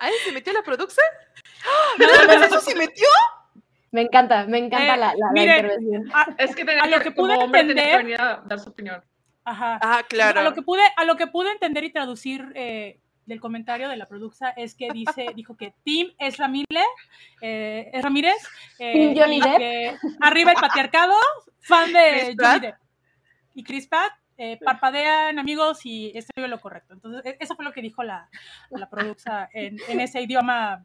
¿Ay, 0.00 0.12
se 0.24 0.32
metió 0.32 0.52
la 0.52 0.62
más 2.26 2.46
eso 2.46 2.60
se 2.60 2.74
metió? 2.76 3.06
Me 3.90 4.02
encanta, 4.02 4.44
me 4.46 4.58
encanta 4.58 4.94
Eh, 4.94 4.98
la, 4.98 5.06
la- 5.08 5.14
la 5.16 5.30
miren, 5.32 5.56
intervención. 5.64 6.10
a- 6.14 6.26
Es 6.38 6.54
que 6.54 6.64
tenía 6.64 6.82
A 6.82 6.86
lo 6.86 6.98
que, 6.98 7.04
que 7.04 7.14
como 7.14 7.34
hombre 7.34 7.60
tenía 7.64 7.74
que 7.74 7.80
entender- 7.94 8.04
venir 8.04 8.20
a 8.20 8.42
dar 8.44 8.58
su 8.60 8.68
opinión. 8.70 9.02
Ajá. 9.50 9.78
Ah, 9.82 10.02
claro. 10.08 10.40
A 10.40 10.42
lo 10.42 10.54
que 10.54 10.62
pude, 10.62 10.82
a 10.96 11.04
lo 11.04 11.16
que 11.16 11.26
pude 11.26 11.50
entender 11.50 11.84
y 11.84 11.90
traducir 11.92 12.52
eh, 12.54 12.98
del 13.26 13.40
comentario 13.40 13.88
de 13.88 13.96
la 13.96 14.06
producta 14.06 14.50
es 14.50 14.74
que 14.74 14.90
dice, 14.92 15.26
dijo 15.34 15.56
que 15.56 15.74
Tim 15.84 16.08
es 16.18 16.36
Ramírez, 16.38 16.86
eh, 17.40 17.90
es 17.92 18.02
Ramírez, 18.02 18.36
eh, 18.78 18.92
Team 18.92 19.14
Johnny 19.16 19.36
y 19.38 19.40
Depp. 19.40 19.58
que 19.58 19.96
arriba 20.20 20.52
el 20.52 20.58
patriarcado, 20.60 21.14
fan 21.60 21.92
de 21.92 22.10
Chris 22.24 22.36
Johnny. 22.38 22.60
Depp. 22.60 22.76
Y 23.54 23.64
Chris 23.64 23.86
Pratt, 23.86 24.12
eh, 24.36 24.58
parpadean 24.64 25.38
amigos 25.38 25.84
y 25.84 26.12
escribe 26.16 26.48
lo 26.48 26.60
correcto. 26.60 26.94
Entonces, 26.94 27.24
e- 27.24 27.36
eso 27.40 27.56
fue 27.56 27.64
lo 27.64 27.72
que 27.72 27.82
dijo 27.82 28.02
la, 28.02 28.28
la 28.70 28.88
en 29.52 30.00
ese 30.00 30.22
idioma 30.22 30.84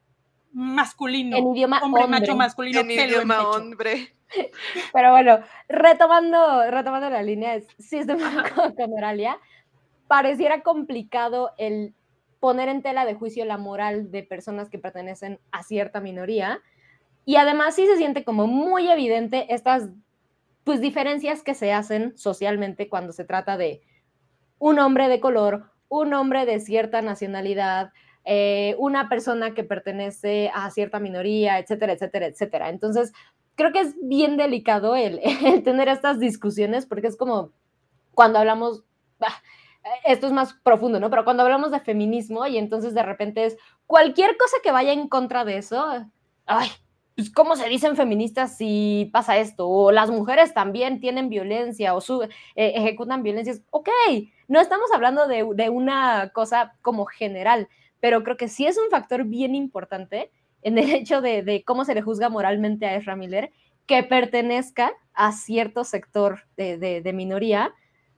masculino. 0.54 1.38
En 1.38 1.56
idioma 1.56 1.82
hombre, 1.84 2.04
hombre. 2.04 2.20
macho 2.22 2.36
masculino. 2.36 2.80
En 2.80 2.88
pelo 2.88 3.02
en 3.02 3.10
idioma 3.10 3.38
pecho. 3.38 3.50
hombre. 3.50 4.16
Pero 4.94 5.12
bueno, 5.12 5.40
retomando, 5.68 6.70
retomando 6.72 7.10
la 7.10 7.22
línea, 7.22 7.60
de 7.60 8.14
acuerdo 8.14 8.76
con 8.76 8.94
Oralia. 8.94 9.38
Pareciera 10.08 10.62
complicado 10.62 11.52
el 11.58 11.94
poner 12.40 12.70
en 12.70 12.82
tela 12.82 13.06
de 13.06 13.16
juicio 13.16 13.46
la 13.46 13.58
moral 13.58 14.12
de 14.12 14.22
personas 14.24 14.70
que 14.70 14.78
pertenecen 14.78 15.40
a 15.52 15.64
cierta 15.64 16.02
minoría. 16.02 16.62
Y 17.26 17.38
además 17.38 17.76
sí 17.76 17.86
se 17.88 17.98
siente 17.98 18.24
como 18.24 18.48
muy 18.48 18.90
evidente 18.90 19.54
estas 19.54 19.90
pues, 20.64 20.82
diferencias 20.82 21.42
que 21.42 21.56
se 21.56 21.72
hacen 21.72 22.18
socialmente 22.18 22.90
cuando 22.90 23.14
se 23.14 23.24
trata 23.24 23.58
de 23.58 23.82
un 24.60 24.80
hombre 24.80 25.08
de 25.08 25.20
color, 25.20 25.72
un 25.88 26.14
hombre 26.14 26.46
de 26.46 26.60
cierta 26.60 27.02
nacionalidad, 27.02 27.92
eh, 28.26 28.76
una 28.78 29.10
persona 29.10 29.54
que 29.54 29.64
pertenece 29.64 30.52
a 30.54 30.70
cierta 30.72 31.00
minoría, 31.00 31.60
etcétera, 31.60 31.94
etcétera, 31.94 32.28
etcétera. 32.28 32.70
Entonces, 32.70 33.14
creo 33.56 33.72
que 33.72 33.80
es 33.80 33.96
bien 34.02 34.38
delicado 34.38 34.96
el, 34.96 35.20
el 35.46 35.64
tener 35.64 35.90
estas 35.90 36.20
discusiones 36.20 36.86
porque 36.86 37.08
es 37.08 37.18
como 37.18 37.52
cuando 38.14 38.40
hablamos, 38.40 38.84
bah, 39.20 39.34
esto 40.06 40.28
es 40.28 40.34
más 40.34 40.54
profundo, 40.54 41.00
¿no? 41.00 41.10
Pero 41.10 41.26
cuando 41.26 41.44
hablamos 41.44 41.72
de 41.72 41.80
feminismo 41.80 42.46
y 42.48 42.58
entonces 42.58 42.94
de 42.94 43.04
repente 43.04 43.46
es 43.46 43.58
cualquier 43.86 44.38
cosa 44.38 44.58
que 44.64 44.72
vaya 44.72 44.94
en 44.94 45.08
contra 45.08 45.46
de 45.46 45.58
eso, 45.58 45.86
ay, 46.46 46.70
pues 47.16 47.32
¿cómo 47.32 47.56
se 47.56 47.70
dicen 47.70 47.96
feministas 47.96 48.58
si 48.58 49.10
pasa 49.14 49.38
esto? 49.38 49.68
O 49.68 49.92
las 49.92 50.10
mujeres 50.10 50.54
también 50.54 51.00
tienen 51.00 51.30
violencia 51.30 51.94
o 51.94 52.02
su, 52.02 52.24
eh, 52.24 52.30
ejecutan 52.56 53.24
violencias. 53.24 53.62
Ok, 53.70 53.90
no 54.48 54.60
estamos 54.60 54.92
hablando 54.94 55.28
de, 55.28 55.48
de 55.54 55.70
una 55.70 56.30
cosa 56.34 56.76
como 56.82 57.06
general, 57.06 57.68
pero 58.04 58.22
creo 58.22 58.36
que 58.36 58.50
sí 58.50 58.66
es 58.66 58.78
un 58.78 58.90
factor 58.90 59.24
bien 59.24 59.56
importante 59.56 60.30
en 60.62 60.78
el 60.78 60.92
hecho 60.94 61.22
de, 61.22 61.42
de, 61.42 61.64
cómo 61.64 61.86
se 61.86 61.96
le 61.96 62.02
juzga 62.02 62.28
moralmente 62.28 62.86
a 62.86 62.96
Ezra 62.96 63.16
Miller 63.16 63.50
que 63.86 64.04
pertenezca 64.04 64.92
a 65.14 65.32
cierto 65.32 65.86
sector 65.86 66.42
de, 66.58 66.78
de, 66.78 67.00
de, 67.02 67.14
minoría, 67.14 67.74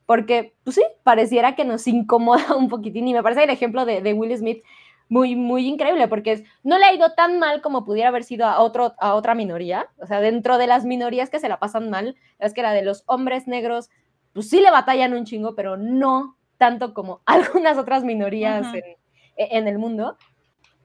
porque, 0.08 0.56
pues 0.64 0.78
sí, 0.78 0.84
pareciera 1.04 1.56
que 1.56 1.66
nos 1.66 1.86
incomoda 1.88 2.56
un 2.56 2.68
poquitín. 2.68 3.08
Y 3.08 3.14
me 3.14 3.22
parece 3.22 3.44
el 3.44 3.52
ejemplo 3.52 3.86
de, 3.86 4.02
de 4.02 4.14
Will 4.14 4.36
Smith 4.36 4.64
muy, 5.08 5.36
muy 5.36 5.68
increíble, 5.68 6.08
porque 6.08 6.32
es, 6.32 6.44
no 6.64 6.80
le 6.80 6.86
ha 6.86 6.94
ido 6.94 7.14
tan 7.14 7.38
mal 7.38 7.62
como 7.62 7.86
pudiera 7.86 8.10
haber 8.10 8.24
sido 8.24 8.48
a, 8.48 8.62
otro, 8.62 8.96
a 8.98 9.14
otra 9.14 9.36
minoría. 9.36 9.90
O 10.00 10.08
sea, 10.08 10.20
dentro 10.20 10.58
de 10.58 10.66
las 10.66 10.84
minorías 10.84 11.30
que 11.30 11.40
se 11.40 11.48
la 11.48 11.60
pasan 11.60 11.92
mal, 11.92 12.16
es 12.40 12.56
que 12.56 12.64
la 12.64 12.74
de 12.74 12.82
los 12.82 13.04
hombres 13.06 13.48
negros, 13.48 13.92
pues 14.34 14.50
sí 14.50 14.62
le 14.62 14.72
batallan 14.72 15.14
un 15.14 15.26
chingo, 15.26 15.54
pero 15.54 15.78
no 15.78 16.38
tanto 16.58 16.96
como 16.96 17.22
algunas 17.28 17.78
otras 17.78 18.04
minorías 18.04 18.66
uh 18.66 18.70
-huh. 18.70 18.78
en, 18.84 19.05
en 19.36 19.68
el 19.68 19.78
mundo 19.78 20.18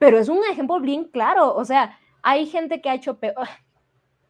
pero 0.00 0.18
es 0.18 0.28
un 0.30 0.40
ejemplo 0.50 0.80
bien 0.80 1.04
claro. 1.04 1.54
O 1.54 1.64
sea, 1.64 1.96
hay 2.22 2.46
gente 2.46 2.80
que 2.80 2.88
ha 2.88 2.94
hecho 2.94 3.18
peor. 3.18 3.46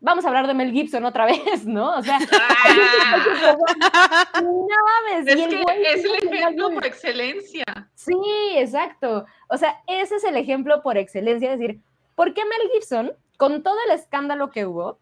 Vamos 0.01 0.25
a 0.25 0.29
hablar 0.29 0.49
de 0.49 0.55
Mel 0.55 0.73
Gibson 0.73 1.05
otra 1.05 1.27
vez, 1.27 1.65
¿no? 1.65 1.97
O 1.97 2.03
sea, 2.03 2.19
no 4.43 4.43
mames. 4.43 5.29
Es, 5.29 5.37
que 5.37 5.63
es 5.95 6.05
el 6.05 6.35
ejemplo 6.35 6.71
por 6.71 6.85
excelencia. 6.85 7.65
Sí, 7.95 8.19
exacto. 8.57 9.25
O 9.49 9.57
sea, 9.57 9.81
ese 9.87 10.17
es 10.17 10.25
el 10.25 10.37
ejemplo 10.37 10.83
por 10.83 10.99
excelencia. 10.99 11.53
Es 11.53 11.61
decir, 11.61 11.81
¿por 12.17 12.35
qué 12.35 12.45
Mel 12.45 12.69
Gibson, 12.75 13.13
con 13.37 13.63
todo 13.63 13.77
el 13.87 13.93
escándalo 13.93 14.51
que 14.51 14.67
hubo, 14.67 14.99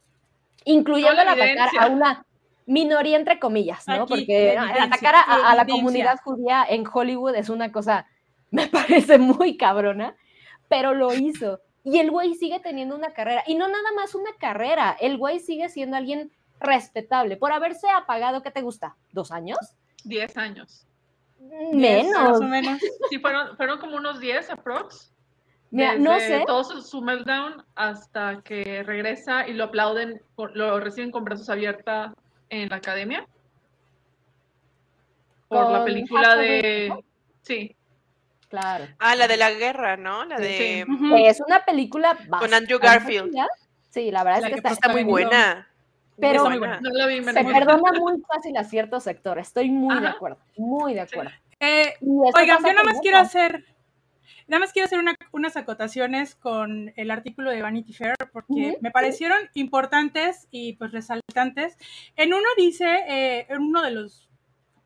incluyendo 0.67 1.23
el 1.23 1.29
atacar 1.29 1.71
a 1.81 1.87
una 1.87 2.27
minoría 2.67 3.17
entre 3.17 3.39
comillas, 3.39 3.89
¿no? 3.89 4.03
Aquí, 4.03 4.05
Porque 4.07 4.59
atacar 4.59 5.15
a, 5.15 5.51
a 5.51 5.55
la 5.55 5.65
comunidad 5.65 6.19
judía 6.23 6.67
en 6.69 6.85
Hollywood 6.87 7.37
es 7.37 7.49
una 7.49 7.73
cosa, 7.73 8.07
me 8.51 8.67
parece 8.69 9.19
muy 9.19 9.57
cabrona 9.57 10.17
pero 10.69 10.95
lo 10.95 11.13
hizo. 11.13 11.61
Y 11.85 11.99
el 11.99 12.11
güey 12.11 12.35
sigue 12.35 12.61
teniendo 12.61 12.95
una 12.95 13.13
carrera. 13.13 13.43
Y 13.47 13.55
no 13.55 13.67
nada 13.67 13.93
más 13.97 14.15
una 14.15 14.31
carrera, 14.39 14.97
el 15.01 15.17
güey 15.17 15.41
sigue 15.41 15.69
siendo 15.69 15.97
alguien 15.97 16.31
respetable. 16.61 17.37
Por 17.37 17.53
haberse 17.53 17.89
apagado, 17.91 18.43
¿qué 18.43 18.51
te 18.51 18.63
gusta? 18.63 18.97
¿Dos 19.13 19.33
años? 19.33 19.59
Diez 20.05 20.37
años. 20.37 20.87
Menos. 21.73 22.13
Más 22.13 22.41
o 22.41 22.45
menos. 22.45 22.81
Sí, 23.09 23.19
fueron, 23.19 23.57
fueron 23.57 23.79
como 23.79 23.97
unos 23.97 24.21
diez 24.21 24.51
aprox. 24.51 25.13
Mira, 25.71 25.97
no 25.97 26.19
sé. 26.19 26.45
Todo 26.47 26.65
su, 26.65 26.83
su, 26.83 27.01
meltdown 27.01 27.65
hasta 27.75 28.43
que 28.43 28.83
regresa 28.83 29.47
y 29.47 29.53
lo 29.53 29.65
aplauden, 29.65 30.21
lo 30.55 30.81
reciben 30.81 31.11
con 31.11 31.25
brazos 31.25 31.49
abiertos 31.49 32.13
en 32.51 32.69
la 32.69 32.77
academia. 32.77 33.27
Por 35.49 35.71
la 35.71 35.85
película 35.85 36.37
de... 36.37 36.93
Sí, 37.43 37.75
Claro. 38.49 38.87
Ah, 38.99 39.15
la 39.15 39.29
de 39.29 39.37
la 39.37 39.51
guerra, 39.53 39.97
¿no? 39.97 40.25
La 40.25 40.39
de. 40.39 40.85
Uh 40.89 40.93
-huh. 40.93 41.29
Es 41.29 41.41
una 41.41 41.65
película. 41.65 42.17
Con 42.39 42.55
Andrew 42.55 42.79
Garfield. 42.79 43.35
Sí, 43.91 44.11
la 44.11 44.25
verdad 44.25 44.41
la 44.41 44.49
es 44.49 44.55
que, 44.55 44.63
que 44.63 44.69
está, 44.69 44.87
está, 44.87 44.89
muy 44.93 45.05
buena. 45.05 45.69
Pero 46.21 46.45
muy 46.49 46.59
buena. 46.59 46.81
No 46.81 46.91
la 46.91 47.07
vi, 47.07 47.23
se 47.23 47.33
perdona 47.33 47.93
muy 47.99 48.21
fácil 48.23 48.57
a 48.57 48.65
cierto 48.65 49.01
sector. 49.01 49.39
Estoy 49.39 49.71
muy 49.71 49.93
Ajá. 49.97 50.01
de 50.01 50.09
acuerdo. 50.09 50.39
Muy 50.57 50.95
de 50.95 51.01
acuerdo. 51.03 51.31
Eh, 51.61 51.95
oigan, 52.01 52.59
yo 52.65 52.73
nada 52.73 52.85
más 52.85 53.01
quiero 53.01 53.19
hacer. 53.19 53.65
Nada 54.47 54.61
más 54.61 54.73
quiero 54.73 54.87
hacer 54.87 54.99
una, 54.99 55.15
unas 55.31 55.59
acotaciones 55.59 56.35
con 56.35 56.93
el 56.97 57.11
artículo 57.11 57.51
de 57.51 57.61
Vanity 57.61 57.93
Fair 57.93 58.15
porque 58.33 58.53
uh 58.53 58.57
-huh. 58.57 58.79
me 58.81 58.91
parecieron 58.91 59.39
importantes 59.53 60.49
y 60.51 60.73
pues 60.75 60.91
resaltantes. 60.93 61.77
En 62.17 62.33
uno 62.33 62.47
dice, 62.57 62.87
eh, 63.09 63.47
en 63.51 63.61
uno 63.61 63.83
de 63.83 63.91
los 63.91 64.28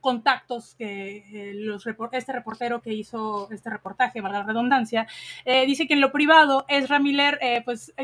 contactos 0.03 0.74
que 0.74 1.24
eh, 1.32 1.53
los, 1.55 1.86
este 1.86 2.32
reportero 2.32 2.82
que 2.82 2.92
hizo 2.92 3.48
este 3.50 3.70
reportaje, 3.70 4.20
valga 4.20 4.40
la 4.40 4.46
redundancia, 4.46 5.07
eh, 5.46 5.64
dice 5.64 5.86
que 5.86 5.94
en 5.94 6.03
lo 6.03 6.12
privado 6.12 6.66
Ezra 6.68 6.98
Miller 6.98 7.38
eh, 7.40 7.62
pues 7.64 7.94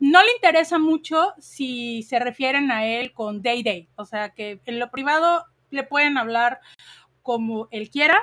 no 0.00 0.22
le 0.22 0.32
interesa 0.34 0.80
mucho 0.80 1.34
si 1.38 2.02
se 2.02 2.18
refieren 2.18 2.72
a 2.72 2.86
él 2.86 3.12
con 3.12 3.42
Day 3.42 3.62
Day, 3.62 3.88
o 3.94 4.04
sea 4.04 4.30
que 4.30 4.60
en 4.64 4.80
lo 4.80 4.90
privado 4.90 5.44
le 5.70 5.84
pueden 5.84 6.18
hablar 6.18 6.60
como 7.22 7.68
él 7.70 7.88
quiera, 7.88 8.18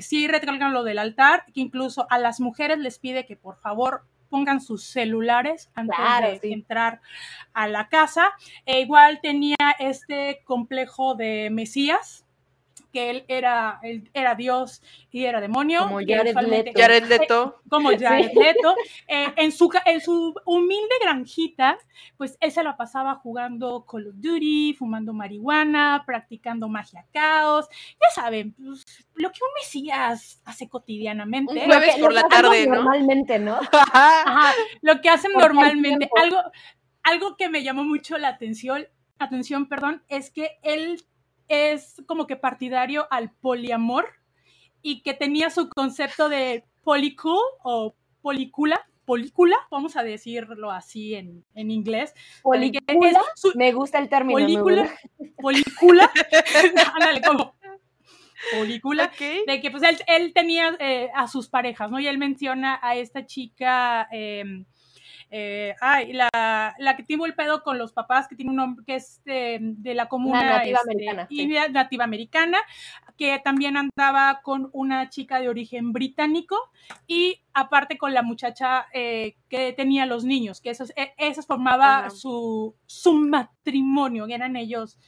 sí 0.00 0.28
recalcan 0.28 0.72
lo 0.72 0.84
del 0.84 1.00
altar, 1.00 1.46
que 1.52 1.60
incluso 1.60 2.06
a 2.10 2.18
las 2.18 2.38
mujeres 2.38 2.78
les 2.78 3.00
pide 3.00 3.26
que 3.26 3.34
por 3.34 3.58
favor 3.58 4.04
pongan 4.28 4.60
sus 4.60 4.84
celulares 4.84 5.70
antes 5.74 5.96
claro, 5.96 6.30
de 6.30 6.38
sí. 6.38 6.52
entrar 6.52 7.00
a 7.52 7.66
la 7.66 7.88
casa. 7.88 8.32
E 8.64 8.80
igual 8.80 9.20
tenía 9.20 9.56
este 9.80 10.42
complejo 10.44 11.16
de 11.16 11.48
Mesías, 11.50 12.25
que 12.96 13.10
él 13.10 13.24
era, 13.28 13.78
él 13.82 14.10
era 14.14 14.34
Dios 14.34 14.82
y 15.10 15.26
era 15.26 15.42
demonio. 15.42 15.80
Como 15.82 15.98
Jared 15.98 16.34
Leto. 16.34 16.70
Jared 16.74 17.04
Leto. 17.04 17.60
Como 17.68 17.90
Jared 17.90 18.30
sí. 18.30 18.38
Leto. 18.38 18.74
Eh, 19.06 19.34
en, 19.36 19.52
su, 19.52 19.70
en 19.84 20.00
su 20.00 20.34
humilde 20.46 20.94
granjita, 21.02 21.76
pues 22.16 22.38
él 22.40 22.50
se 22.50 22.64
la 22.64 22.78
pasaba 22.78 23.16
jugando 23.16 23.84
Call 23.84 24.06
of 24.06 24.14
Duty, 24.16 24.72
fumando 24.78 25.12
marihuana, 25.12 26.04
practicando 26.06 26.70
magia 26.70 27.04
caos. 27.12 27.68
Ya 28.00 28.22
saben, 28.22 28.54
pues, 28.54 28.86
lo 29.14 29.30
que 29.30 29.40
un 29.42 29.50
Mesías 29.60 30.40
hace 30.46 30.66
cotidianamente. 30.66 31.52
Un 31.52 31.66
jueves 31.66 31.96
por 31.96 32.14
la 32.14 32.26
tarde, 32.28 32.66
¿no? 32.66 32.76
Normalmente, 32.76 33.38
¿no? 33.38 33.60
Ajá, 33.92 34.54
lo 34.80 35.02
que 35.02 35.10
hacen 35.10 35.32
normalmente. 35.34 36.08
Algo, 36.16 36.38
algo 37.02 37.36
que 37.36 37.50
me 37.50 37.62
llamó 37.62 37.84
mucho 37.84 38.16
la 38.16 38.28
atención, 38.28 38.86
atención, 39.18 39.68
perdón, 39.68 40.02
es 40.08 40.30
que 40.30 40.58
él 40.62 41.04
es 41.48 42.02
como 42.06 42.26
que 42.26 42.36
partidario 42.36 43.06
al 43.10 43.30
poliamor 43.30 44.06
y 44.82 45.02
que 45.02 45.14
tenía 45.14 45.50
su 45.50 45.68
concepto 45.68 46.28
de 46.28 46.64
polycool 46.82 47.42
o 47.62 47.94
policula, 48.22 48.88
polícula, 49.04 49.56
vamos 49.70 49.96
a 49.96 50.02
decirlo 50.02 50.70
así 50.70 51.14
en, 51.14 51.44
en 51.54 51.70
inglés. 51.70 52.14
Policula, 52.42 53.22
su, 53.34 53.52
me 53.54 53.72
gusta 53.72 53.98
el 53.98 54.08
término. 54.08 54.38
Polícula, 54.38 54.90
polícula, 55.40 56.10
ándale, 56.94 57.20
como 57.22 57.56
polícula, 58.56 59.10
okay. 59.12 59.44
de 59.46 59.60
que 59.60 59.70
pues 59.70 59.82
él, 59.82 59.98
él 60.06 60.32
tenía 60.32 60.76
eh, 60.78 61.10
a 61.14 61.26
sus 61.28 61.48
parejas, 61.48 61.90
¿no? 61.90 61.98
Y 61.98 62.06
él 62.06 62.18
menciona 62.18 62.78
a 62.82 62.96
esta 62.96 63.26
chica... 63.26 64.08
Eh, 64.12 64.64
Eh, 65.30 65.74
ay, 65.80 66.12
la, 66.12 66.74
la 66.78 66.96
que 66.96 67.02
tuvo 67.02 67.26
el 67.26 67.34
pedo 67.34 67.62
con 67.62 67.78
los 67.78 67.92
papás, 67.92 68.28
que 68.28 68.36
tiene 68.36 68.50
un 68.50 68.56
nombre 68.56 68.84
que 68.86 68.94
es 68.94 69.22
de, 69.24 69.58
de 69.60 69.94
la 69.94 70.08
comuna 70.08 70.44
nativa 70.44 70.78
este, 70.78 70.90
americana, 70.90 71.26
sí. 71.28 71.72
nativa 71.72 72.04
americana, 72.04 72.58
que 73.16 73.38
también 73.40 73.76
andaba 73.76 74.40
con 74.42 74.70
una 74.72 75.10
chica 75.10 75.40
de 75.40 75.48
origen 75.48 75.92
británico 75.92 76.56
y 77.06 77.42
aparte 77.52 77.98
con 77.98 78.14
la 78.14 78.22
muchacha 78.22 78.86
eh, 78.92 79.36
que 79.48 79.72
tenía 79.72 80.06
los 80.06 80.24
niños, 80.24 80.60
que 80.60 80.70
esos, 80.70 80.90
eh, 80.96 81.12
esas 81.16 81.46
formaba 81.46 82.10
su, 82.10 82.76
su 82.86 83.14
matrimonio, 83.14 84.26
eran 84.26 84.56
ellos. 84.56 84.98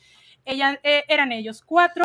Ella, 0.45 0.81
eh, 0.83 1.05
eran 1.09 1.33
ellos 1.33 1.63
cuatro. 1.63 2.05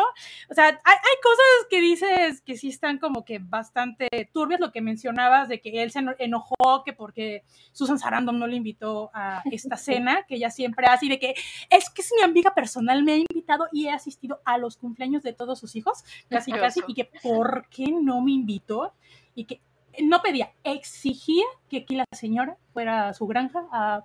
O 0.50 0.54
sea, 0.54 0.66
hay, 0.66 0.74
hay 0.74 1.20
cosas 1.22 1.66
que 1.70 1.80
dices 1.80 2.40
que 2.42 2.56
sí 2.56 2.68
están 2.68 2.98
como 2.98 3.24
que 3.24 3.38
bastante 3.38 4.08
turbias, 4.32 4.60
lo 4.60 4.70
que 4.72 4.80
mencionabas 4.80 5.48
de 5.48 5.60
que 5.60 5.82
él 5.82 5.90
se 5.90 6.00
eno- 6.00 6.14
enojó 6.18 6.82
que 6.84 6.92
porque 6.92 7.42
Susan 7.72 7.98
Sarandon 7.98 8.38
no 8.38 8.46
le 8.46 8.56
invitó 8.56 9.10
a 9.14 9.42
esta 9.50 9.76
cena, 9.78 10.24
que 10.28 10.34
ella 10.36 10.50
siempre 10.50 10.86
hace, 10.86 11.06
y 11.06 11.08
de 11.08 11.18
que 11.18 11.34
es 11.70 11.90
que 11.90 12.02
es 12.02 12.12
mi 12.16 12.22
amiga 12.22 12.54
personal, 12.54 13.02
me 13.02 13.12
ha 13.12 13.16
invitado 13.16 13.68
y 13.72 13.86
he 13.86 13.90
asistido 13.90 14.40
a 14.44 14.58
los 14.58 14.76
cumpleaños 14.76 15.22
de 15.22 15.32
todos 15.32 15.58
sus 15.58 15.74
hijos, 15.76 16.04
casi 16.28 16.50
casi, 16.60 16.80
y 16.88 16.94
que 16.94 17.10
por 17.22 17.68
qué 17.68 17.86
no 17.90 18.20
me 18.20 18.32
invitó, 18.32 18.92
y 19.34 19.44
que 19.46 19.60
no 20.02 20.20
pedía, 20.22 20.52
exigía 20.64 21.44
que 21.70 21.78
aquí 21.78 21.96
la 21.96 22.04
señora 22.12 22.56
fuera 22.72 23.08
a 23.08 23.14
su 23.14 23.26
granja 23.26 23.64
a 23.72 24.02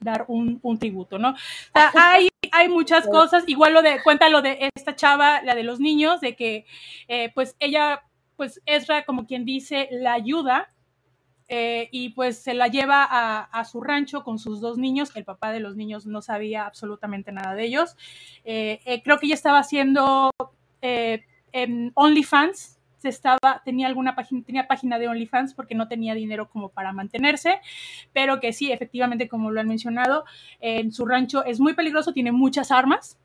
dar 0.00 0.24
un, 0.28 0.60
un 0.62 0.78
tributo, 0.78 1.18
¿no? 1.18 1.30
O 1.30 1.36
sea, 1.74 1.90
hay, 1.96 2.27
hay 2.52 2.68
muchas 2.68 3.06
cosas, 3.08 3.44
igual 3.46 3.72
lo 3.74 3.82
de, 3.82 4.02
cuenta 4.02 4.28
lo 4.28 4.42
de 4.42 4.70
esta 4.74 4.94
chava, 4.94 5.42
la 5.42 5.54
de 5.54 5.62
los 5.62 5.80
niños, 5.80 6.20
de 6.20 6.36
que 6.36 6.66
eh, 7.08 7.30
pues 7.34 7.56
ella, 7.58 8.02
pues 8.36 8.60
Ezra, 8.66 9.04
como 9.04 9.26
quien 9.26 9.44
dice, 9.44 9.88
la 9.90 10.12
ayuda 10.12 10.70
eh, 11.48 11.88
y 11.92 12.10
pues 12.10 12.38
se 12.38 12.54
la 12.54 12.68
lleva 12.68 13.06
a, 13.08 13.40
a 13.44 13.64
su 13.64 13.80
rancho 13.80 14.22
con 14.22 14.38
sus 14.38 14.60
dos 14.60 14.78
niños. 14.78 15.10
El 15.14 15.24
papá 15.24 15.52
de 15.52 15.60
los 15.60 15.76
niños 15.76 16.06
no 16.06 16.22
sabía 16.22 16.66
absolutamente 16.66 17.32
nada 17.32 17.54
de 17.54 17.64
ellos. 17.64 17.96
Eh, 18.44 19.00
creo 19.04 19.18
que 19.18 19.26
ella 19.26 19.34
estaba 19.34 19.58
haciendo 19.58 20.30
en 20.80 21.92
OnlyFans. 21.94 22.77
Se 22.98 23.08
estaba, 23.08 23.62
tenía 23.64 23.86
alguna 23.86 24.14
página, 24.14 24.42
tenía 24.44 24.66
página 24.66 24.98
de 24.98 25.08
OnlyFans 25.08 25.54
porque 25.54 25.74
no 25.74 25.88
tenía 25.88 26.14
dinero 26.14 26.48
como 26.48 26.68
para 26.68 26.92
mantenerse, 26.92 27.60
pero 28.12 28.40
que 28.40 28.52
sí, 28.52 28.72
efectivamente, 28.72 29.28
como 29.28 29.50
lo 29.50 29.60
han 29.60 29.68
mencionado, 29.68 30.24
en 30.60 30.92
su 30.92 31.06
rancho 31.06 31.44
es 31.44 31.60
muy 31.60 31.74
peligroso, 31.74 32.12
tiene 32.12 32.32
muchas 32.32 32.70
armas 32.70 33.18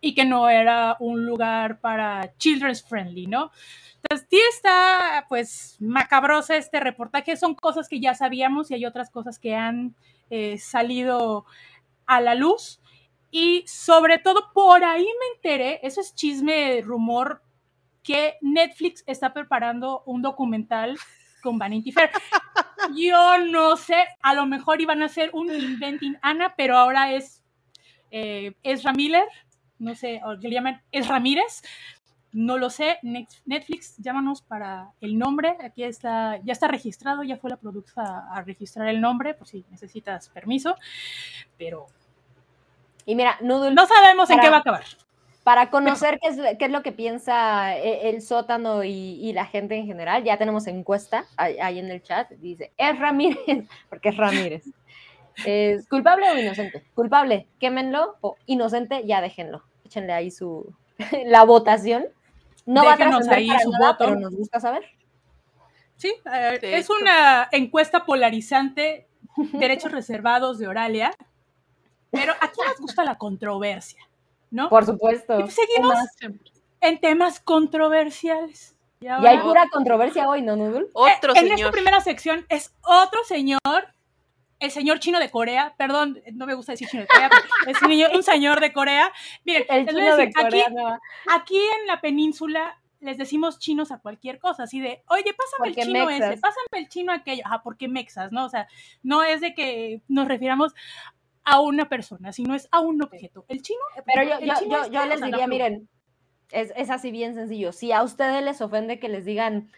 y 0.00 0.14
que 0.14 0.24
no 0.24 0.48
era 0.48 0.96
un 1.00 1.26
lugar 1.26 1.80
para 1.80 2.36
children's 2.38 2.82
friendly, 2.82 3.26
¿no? 3.26 3.50
Entonces, 4.02 4.26
sí 4.30 4.40
está, 4.54 5.26
pues, 5.28 5.76
macabrosa 5.78 6.56
este 6.56 6.80
reportaje. 6.80 7.36
Son 7.36 7.54
cosas 7.54 7.88
que 7.88 8.00
ya 8.00 8.14
sabíamos 8.14 8.70
y 8.70 8.74
hay 8.74 8.86
otras 8.86 9.10
cosas 9.10 9.38
que 9.38 9.54
han 9.54 9.94
eh, 10.30 10.58
salido 10.58 11.44
a 12.06 12.20
la 12.20 12.34
luz. 12.34 12.80
Y 13.30 13.64
sobre 13.66 14.18
todo, 14.18 14.52
por 14.54 14.82
ahí 14.84 15.04
me 15.04 15.36
enteré, 15.36 15.80
eso 15.82 16.00
es 16.00 16.14
chisme, 16.14 16.80
rumor, 16.82 17.42
que 18.02 18.36
Netflix 18.40 19.04
está 19.06 19.32
preparando 19.32 20.02
un 20.06 20.22
documental 20.22 20.98
con 21.42 21.58
Vanity 21.58 21.92
Fair. 21.92 22.10
Yo 22.96 23.38
no 23.38 23.76
sé, 23.76 24.04
a 24.22 24.34
lo 24.34 24.46
mejor 24.46 24.80
iban 24.80 25.02
a 25.02 25.06
hacer 25.06 25.30
un 25.32 25.52
Inventing 25.52 26.18
Anna, 26.22 26.54
pero 26.56 26.76
ahora 26.76 27.12
es 27.12 27.42
eh, 28.10 28.54
Ezra 28.62 28.92
Miller, 28.92 29.26
no 29.78 29.94
sé, 29.94 30.20
o 30.24 30.38
que 30.38 30.48
le 30.48 30.54
llaman 30.54 30.82
Es 30.92 31.08
Ramírez, 31.08 31.62
no 32.32 32.58
lo 32.58 32.70
sé, 32.70 32.98
Netflix, 33.02 33.96
llámanos 33.98 34.42
para 34.42 34.90
el 35.00 35.18
nombre, 35.18 35.56
aquí 35.62 35.82
está, 35.82 36.38
ya 36.44 36.52
está 36.52 36.68
registrado, 36.68 37.22
ya 37.24 37.36
fue 37.36 37.50
la 37.50 37.56
productora 37.56 38.28
a 38.32 38.42
registrar 38.42 38.88
el 38.88 39.00
nombre, 39.00 39.34
por 39.34 39.48
si 39.48 39.64
necesitas 39.70 40.28
permiso, 40.28 40.76
pero 41.58 41.86
Y 43.04 43.14
mira, 43.14 43.38
Noodle, 43.40 43.74
no 43.74 43.86
sabemos 43.86 44.30
en 44.30 44.38
qué 44.40 44.50
va 44.50 44.58
a 44.58 44.60
acabar. 44.60 44.84
Para 45.44 45.70
conocer 45.70 46.18
qué 46.20 46.28
es, 46.28 46.36
qué 46.58 46.66
es 46.66 46.70
lo 46.70 46.82
que 46.82 46.92
piensa 46.92 47.76
e- 47.76 48.10
el 48.10 48.22
sótano 48.22 48.84
y, 48.84 48.90
y 48.90 49.32
la 49.32 49.46
gente 49.46 49.74
en 49.76 49.86
general, 49.86 50.22
ya 50.24 50.36
tenemos 50.36 50.66
encuesta 50.66 51.24
ahí, 51.36 51.58
ahí 51.58 51.78
en 51.78 51.90
el 51.90 52.02
chat. 52.02 52.30
Dice, 52.32 52.72
es 52.76 52.98
Ramírez, 52.98 53.38
porque 53.88 54.10
es 54.10 54.16
Ramírez. 54.16 54.64
¿Es 55.46 55.88
culpable 55.88 56.30
o 56.30 56.38
inocente? 56.38 56.84
Culpable, 56.94 57.46
quémenlo, 57.58 58.16
o 58.20 58.36
inocente, 58.46 59.06
ya 59.06 59.20
déjenlo. 59.22 59.62
Échenle 59.84 60.12
ahí 60.12 60.30
su 60.30 60.74
la 61.26 61.44
votación. 61.44 62.06
No 62.66 62.84
va 62.84 62.92
a 62.92 62.96
Déjenos 62.96 63.26
ahí 63.28 63.48
para 63.48 63.60
su 63.60 63.70
nada, 63.70 63.92
voto. 63.92 64.04
pero 64.04 64.20
nos 64.20 64.34
gusta 64.34 64.60
saber. 64.60 64.84
Sí, 65.96 66.12
eh, 66.32 66.58
Sí, 66.60 66.66
es 66.66 66.90
una 66.90 67.48
encuesta 67.52 68.04
polarizante, 68.04 69.06
derechos 69.52 69.92
reservados 69.92 70.58
de 70.58 70.68
Oralia, 70.68 71.12
pero 72.10 72.32
aquí 72.40 72.60
nos 72.66 72.78
gusta 72.78 73.04
la 73.04 73.16
controversia, 73.16 74.00
¿no? 74.50 74.68
Por 74.68 74.84
supuesto. 74.86 75.38
Y 75.38 75.42
pues 75.42 75.54
seguimos 75.54 75.94
en 76.80 76.98
temas 77.00 77.40
controversiales. 77.40 78.76
Y 79.00 79.06
hay 79.08 79.38
pura 79.38 79.64
controversia 79.72 80.28
hoy, 80.28 80.42
¿no, 80.42 80.56
Noodle? 80.56 80.88
Otro 80.92 81.34
Eh, 81.34 81.38
en 81.38 81.44
esta 81.46 81.56
señor. 81.56 81.72
primera 81.72 82.00
sección 82.00 82.44
es 82.50 82.74
otro 82.82 83.24
señor, 83.24 83.58
el 84.58 84.70
señor 84.70 84.98
chino 85.00 85.18
de 85.18 85.30
Corea, 85.30 85.74
perdón, 85.78 86.20
no 86.34 86.44
me 86.44 86.52
gusta 86.52 86.72
decir 86.72 86.86
chino 86.88 87.02
de 87.02 87.08
Corea, 87.08 87.30
pero 87.30 87.76
es 87.76 87.82
un, 87.82 87.88
niño- 87.88 88.08
un 88.14 88.22
señor 88.22 88.60
de 88.60 88.72
Corea. 88.74 89.10
Miren, 89.46 89.64
El 89.70 89.86
les 89.86 90.16
de 90.18 90.30
Corea. 90.32 90.64
aquí, 90.66 90.74
no. 90.74 90.98
aquí 91.34 91.56
en 91.80 91.86
la 91.86 92.00
península 92.02 92.76
les 93.00 93.16
decimos 93.16 93.58
chinos 93.58 93.90
a 93.92 93.98
cualquier 94.00 94.38
cosa, 94.38 94.64
así 94.64 94.78
de, 94.80 95.02
oye, 95.08 95.32
pásame 95.32 95.68
Porque 95.70 95.80
el 95.80 95.86
chino 95.86 96.04
mexas. 96.04 96.30
ese, 96.32 96.40
pásame 96.42 96.66
el 96.72 96.88
chino 96.90 97.12
aquello, 97.14 97.42
ajá, 97.46 97.62
porque 97.62 97.88
mexas, 97.88 98.30
¿no? 98.32 98.44
O 98.44 98.48
sea, 98.50 98.68
no 99.02 99.22
es 99.22 99.40
de 99.40 99.54
que 99.54 100.02
nos 100.08 100.28
refiramos 100.28 100.74
a 101.44 101.60
una 101.60 101.88
persona, 101.88 102.32
sino 102.32 102.54
es 102.54 102.68
a 102.70 102.80
un 102.80 103.02
objeto. 103.02 103.44
El 103.48 103.62
chino, 103.62 103.80
Pero 104.04 104.22
yo, 104.22 104.40
yo, 104.46 104.54
chino 104.58 104.86
yo, 104.88 105.06
les 105.06 105.20
diría, 105.22 105.46
miren, 105.46 105.88
es, 106.52 106.72
es 106.76 106.90
así 106.90 107.10
bien 107.10 107.34
sencillo. 107.34 107.72
Si 107.72 107.92
a 107.92 108.02
ustedes 108.02 108.42
les 108.44 108.60
ofende 108.60 108.98
que 108.98 109.08
les 109.08 109.24
digan 109.24 109.70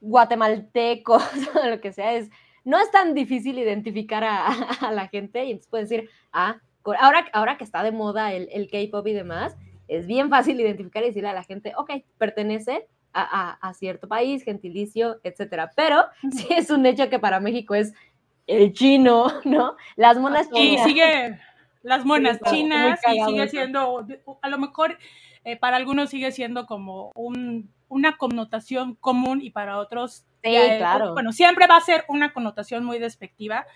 guatemaltecos 0.00 1.22
o 1.62 1.66
lo 1.68 1.80
que 1.80 1.92
sea, 1.92 2.14
es, 2.14 2.30
no 2.64 2.78
es 2.80 2.90
tan 2.90 3.14
difícil 3.14 3.58
identificar 3.58 4.24
a, 4.24 4.46
a 4.80 4.92
la 4.92 5.08
gente 5.08 5.44
y 5.44 5.50
entonces 5.52 5.70
pueden 5.70 5.86
decir, 5.88 6.10
ah, 6.32 6.60
ahora, 7.00 7.26
ahora 7.32 7.56
que 7.58 7.64
está 7.64 7.82
de 7.82 7.92
moda 7.92 8.32
el, 8.32 8.48
el 8.52 8.68
K-pop 8.70 9.06
y 9.06 9.12
demás, 9.12 9.56
es 9.88 10.06
bien 10.06 10.30
fácil 10.30 10.60
identificar 10.60 11.02
y 11.02 11.06
decirle 11.08 11.28
a 11.28 11.34
la 11.34 11.44
gente, 11.44 11.72
ok, 11.76 11.90
pertenece 12.18 12.86
a, 13.12 13.22
a- 13.22 13.68
a 13.68 13.74
cierto 13.74 14.08
país, 14.08 14.42
gentilicio, 14.44 15.20
etcétera. 15.22 15.70
Pero 15.74 16.04
sí 16.32 16.48
es 16.50 16.70
un 16.70 16.84
hecho 16.86 17.08
que 17.08 17.18
para 17.18 17.40
México 17.40 17.74
es 17.74 17.94
el 18.46 18.72
chino, 18.72 19.26
¿no? 19.44 19.76
Las 19.96 20.18
monas 20.18 20.48
Y 20.54 20.76
chinas. 20.76 20.84
sigue 20.86 21.40
las 21.82 22.04
monas 22.04 22.38
Sí, 22.44 22.50
chinas 22.50 23.00
y 23.06 23.20
sigue 23.24 23.48
siendo, 23.48 24.04
a 24.42 24.48
lo 24.48 24.58
mejor 24.58 24.98
eh, 25.44 25.56
para 25.56 25.76
algunos 25.76 26.10
sigue 26.10 26.32
siendo 26.32 26.66
como 26.66 27.12
un, 27.14 27.72
una 27.88 28.16
connotación 28.16 28.96
común 28.96 29.40
y 29.40 29.50
para 29.50 29.78
otros, 29.78 30.26
Sí, 30.42 30.52
ya, 30.52 30.78
claro. 30.78 31.12
bueno, 31.12 31.32
siempre 31.32 31.66
va 31.68 31.76
a 31.76 31.80
ser 31.80 32.04
una 32.08 32.32
connotación 32.32 32.84
muy 32.84 32.98
despectiva. 32.98 33.66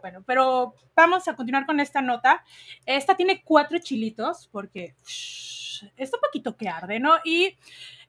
Bueno, 0.00 0.22
pero 0.26 0.74
vamos 0.94 1.26
a 1.26 1.34
continuar 1.34 1.66
con 1.66 1.80
esta 1.80 2.00
nota. 2.00 2.44
Esta 2.86 3.16
tiene 3.16 3.42
cuatro 3.44 3.78
chilitos 3.78 4.48
porque 4.52 4.94
shh, 5.04 5.84
está 5.96 6.16
un 6.16 6.20
poquito 6.22 6.56
que 6.56 6.68
arde, 6.68 7.00
¿no? 7.00 7.14
Y 7.24 7.56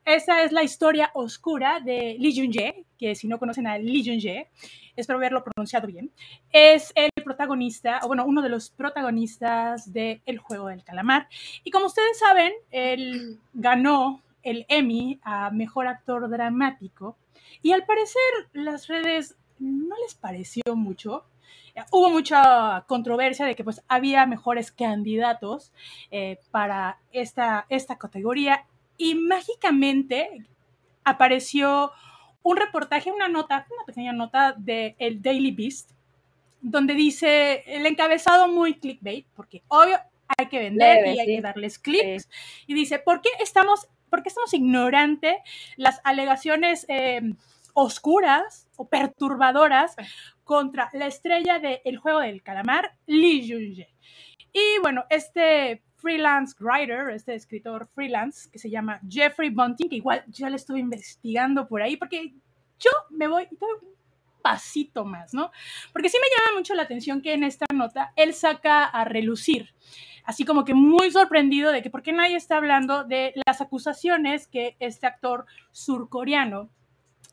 esa 0.05 0.43
es 0.43 0.51
la 0.51 0.63
historia 0.63 1.11
oscura 1.13 1.79
de 1.79 2.15
Lee 2.19 2.35
Jun-jae, 2.35 2.85
que 2.97 3.15
si 3.15 3.27
no 3.27 3.39
conocen 3.39 3.67
a 3.67 3.77
Lee 3.77 4.03
Jun-jae, 4.03 4.49
espero 4.95 5.17
haberlo 5.17 5.43
pronunciado 5.43 5.87
bien, 5.87 6.11
es 6.51 6.91
el 6.95 7.09
protagonista, 7.23 7.99
o 8.03 8.07
bueno, 8.07 8.25
uno 8.25 8.41
de 8.41 8.49
los 8.49 8.69
protagonistas 8.69 9.93
de 9.93 10.21
El 10.25 10.39
Juego 10.39 10.67
del 10.67 10.83
Calamar. 10.83 11.27
Y 11.63 11.71
como 11.71 11.85
ustedes 11.85 12.17
saben, 12.17 12.51
él 12.71 13.39
ganó 13.53 14.21
el 14.43 14.65
Emmy 14.69 15.19
a 15.23 15.51
Mejor 15.51 15.87
Actor 15.87 16.29
Dramático 16.29 17.17
y 17.61 17.73
al 17.73 17.85
parecer 17.85 18.21
las 18.53 18.87
redes 18.87 19.37
no 19.59 19.95
les 20.03 20.15
pareció 20.15 20.75
mucho. 20.75 21.25
Hubo 21.91 22.09
mucha 22.09 22.83
controversia 22.87 23.45
de 23.45 23.55
que 23.55 23.63
pues 23.63 23.81
había 23.87 24.25
mejores 24.25 24.71
candidatos 24.71 25.71
eh, 26.11 26.39
para 26.51 26.99
esta, 27.11 27.65
esta 27.69 27.97
categoría 27.97 28.65
y 28.99 29.15
mágicamente 29.15 30.45
apareció 31.03 31.91
un 32.43 32.57
reportaje, 32.57 33.11
una 33.11 33.29
nota, 33.29 33.65
una 33.71 33.85
pequeña 33.85 34.13
nota 34.13 34.53
de 34.57 34.95
el 34.99 35.21
Daily 35.21 35.51
Beast, 35.51 35.91
donde 36.61 36.93
dice 36.93 37.63
el 37.65 37.85
encabezado 37.85 38.49
muy 38.49 38.75
clickbait, 38.75 39.25
porque 39.35 39.63
obvio 39.69 39.97
hay 40.37 40.47
que 40.47 40.59
vender 40.59 40.97
Leve, 40.97 41.15
y 41.15 41.19
hay 41.19 41.25
sí. 41.25 41.35
que 41.37 41.41
darles 41.41 41.79
clics, 41.79 42.29
y 42.67 42.73
dice, 42.73 42.99
¿por 42.99 43.21
qué 43.21 43.29
estamos, 43.39 43.87
por 44.09 44.21
qué 44.21 44.29
estamos 44.29 44.53
ignorante 44.53 45.41
las 45.77 46.01
alegaciones 46.03 46.85
eh, 46.89 47.21
oscuras 47.73 48.67
o 48.75 48.89
perturbadoras 48.89 49.95
contra 50.43 50.89
la 50.91 51.07
estrella 51.07 51.59
de 51.59 51.81
El 51.85 51.97
Juego 51.97 52.19
del 52.19 52.43
Calamar, 52.43 52.95
Lee 53.05 53.49
Jun-jae? 53.49 53.93
Y 54.51 54.81
bueno, 54.81 55.05
este 55.09 55.83
freelance 55.99 56.55
writer, 56.59 57.09
este 57.09 57.35
escritor 57.35 57.87
freelance 57.93 58.49
que 58.49 58.59
se 58.59 58.69
llama 58.69 58.99
Jeffrey 59.07 59.49
Bunting, 59.49 59.89
que 59.89 59.97
igual 59.97 60.23
ya 60.27 60.49
le 60.49 60.55
estuve 60.55 60.79
investigando 60.79 61.67
por 61.67 61.81
ahí, 61.81 61.97
porque 61.97 62.33
yo 62.79 62.91
me 63.09 63.27
voy, 63.27 63.47
pasito 64.41 65.05
más, 65.05 65.33
¿no? 65.33 65.51
Porque 65.91 66.09
sí 66.09 66.17
me 66.17 66.27
llama 66.35 66.59
mucho 66.59 66.73
la 66.73 66.83
atención 66.83 67.21
que 67.21 67.33
en 67.33 67.43
esta 67.43 67.65
nota 67.73 68.13
él 68.15 68.33
saca 68.33 68.85
a 68.85 69.03
relucir, 69.03 69.73
así 70.23 70.45
como 70.45 70.65
que 70.65 70.73
muy 70.73 71.11
sorprendido 71.11 71.71
de 71.71 71.81
que 71.81 71.89
por 71.89 72.01
qué 72.01 72.13
nadie 72.13 72.37
está 72.37 72.57
hablando 72.57 73.03
de 73.03 73.33
las 73.45 73.61
acusaciones 73.61 74.47
que 74.47 74.75
este 74.79 75.07
actor 75.07 75.45
surcoreano 75.71 76.69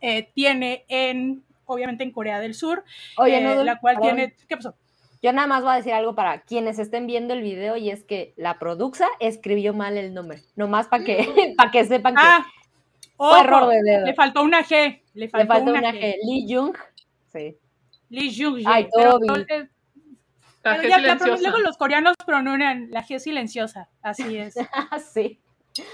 eh, 0.01 0.31
tiene 0.35 0.85
en, 0.89 1.45
obviamente 1.65 2.05
en 2.05 2.11
Corea 2.11 2.41
del 2.41 2.55
Sur, 2.55 2.85
Oye, 3.17 3.39
eh, 3.39 3.65
la 3.65 3.79
cual 3.79 3.97
perdón. 3.97 4.17
tiene, 4.17 4.37
¿qué 4.49 4.57
pasó? 4.57 4.75
Yo 5.27 5.33
nada 5.33 5.49
más 5.49 5.65
voy 5.65 5.73
a 5.73 5.77
decir 5.79 5.93
algo 5.93 6.15
para 6.15 6.43
quienes 6.43 6.79
estén 6.79 7.09
viendo 7.09 7.35
el 7.35 7.43
video 7.43 7.77
y 7.77 7.91
es 7.91 8.05
que 8.05 8.33
la 8.37 8.61
produxa 8.61 9.09
escribió 9.19 9.75
mal 9.75 9.99
el 9.99 10.15
nombre, 10.15 10.45
nomás 10.55 10.87
para 10.87 11.03
que, 11.03 11.17
para 11.59 11.73
que 11.73 11.85
sepan 11.85 12.15
que 12.15 12.23
Ah, 12.23 12.47
fue 13.17 13.41
error 13.41 13.69
de 13.71 13.83
dedo. 13.83 14.07
le 14.07 14.15
faltó 14.15 14.45
una 14.45 14.63
G, 14.63 15.03
le 15.15 15.23
Le 15.25 15.29
faltó, 15.29 15.63
una, 15.65 15.81
una 15.81 15.91
G. 15.93 16.01
G. 16.01 16.15
Lee 16.23 16.47
Jung, 16.49 16.77
sí. 17.33 17.57
Lee 18.09 18.33
Jung 18.39 18.63
Ay, 18.67 18.87
pero, 18.95 19.19
La 19.19 19.37
pero 20.63 20.83
G 20.85 20.89
ya- 20.91 20.95
silenciosa. 20.97 21.43
luego 21.43 21.59
los 21.59 21.77
coreanos 21.77 22.15
pronuncian 22.25 22.87
la 22.93 23.05
G 23.05 23.19
silenciosa, 23.19 23.89
así 24.03 24.37
es. 24.39 24.55
Ah, 24.73 25.01
sí. 25.01 25.41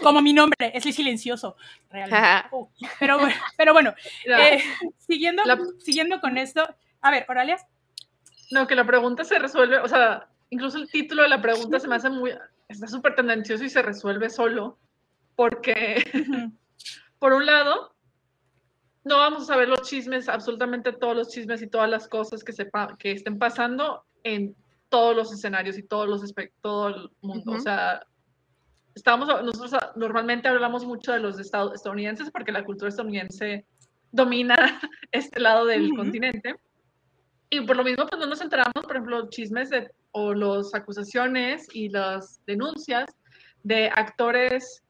Como 0.03 0.21
mi 0.21 0.35
nombre, 0.35 0.73
es 0.75 0.83
silencioso, 0.95 1.57
realmente. 1.91 2.49
Oh, 2.51 2.69
pero, 3.01 3.19
bueno- 3.19 3.35
pero 3.57 3.73
bueno, 3.73 3.95
eh, 4.27 4.63
siguiendo, 4.99 5.43
La- 5.47 5.59
siguiendo 5.79 6.21
con 6.21 6.37
esto, 6.37 6.69
a 7.01 7.11
ver, 7.11 7.25
Oralia. 7.31 7.57
No, 8.53 8.67
que 8.67 8.75
la 8.75 8.87
pregunta 8.87 9.25
se 9.25 9.39
resuelve, 9.39 9.79
o 9.79 9.89
sea, 9.89 10.29
incluso 10.51 10.77
el 10.77 10.91
título 10.91 11.23
de 11.23 11.31
la 11.31 11.41
pregunta 11.41 11.81
se 11.81 11.89
me 11.89 11.97
hace 11.97 12.11
muy, 12.11 12.33
está 12.69 12.87
súper 12.87 13.15
tendencioso 13.15 13.65
y 13.65 13.71
se 13.71 13.81
resuelve 13.81 14.29
solo, 14.29 14.79
porque 15.35 16.05
por 17.19 17.33
un 17.33 17.47
lado, 17.47 17.95
no 19.05 19.17
vamos 19.17 19.45
a 19.45 19.47
saber 19.47 19.69
los 19.69 19.89
chismes, 19.89 20.29
absolutamente 20.29 20.93
todos 20.93 21.17
los 21.17 21.29
chismes 21.31 21.63
y 21.63 21.67
todas 21.67 21.89
las 21.89 22.07
cosas 22.09 22.45
que, 22.45 22.53
sepa, 22.53 22.95
que 22.99 23.13
estén 23.13 23.39
pasando 23.39 24.05
en 24.23 24.55
todos 24.91 25.17
los 25.17 25.33
escenarios 25.33 25.79
y 25.79 25.83
todos 25.85 26.07
los 26.07 26.35
todo 26.61 26.89
el 26.89 27.11
mundo. 27.23 27.53
O 27.53 27.61
sea, 27.61 28.05
estamos, 28.95 29.29
nosotros 29.29 29.81
normalmente 29.97 30.47
hablamos 30.47 30.85
mucho 30.85 31.13
de 31.13 31.21
los 31.21 31.41
estadounidenses 31.41 32.31
porque 32.31 32.53
la 32.53 32.65
cultura 32.65 32.91
estadounidense 32.91 33.65
domina 34.11 34.57
este 35.11 35.41
lado 35.41 35.65
del 35.65 35.89
continente. 35.97 36.57
Y 37.55 37.61
por 37.61 37.77
lo 37.77 37.85
mismo, 37.85 38.07
pues 38.07 38.19
no 38.19 38.27
nos 38.27 38.41
enteramos, 38.41 38.73
por 38.83 38.93
ejemplo, 38.93 39.29
chismes 39.29 39.69
de, 39.69 39.91
o 40.13 40.33
las 40.33 40.75
acusaciones 40.75 41.69
y 41.75 41.91
las 41.91 42.41
denuncias 42.47 43.05
de 43.63 43.91
actores 43.95 44.83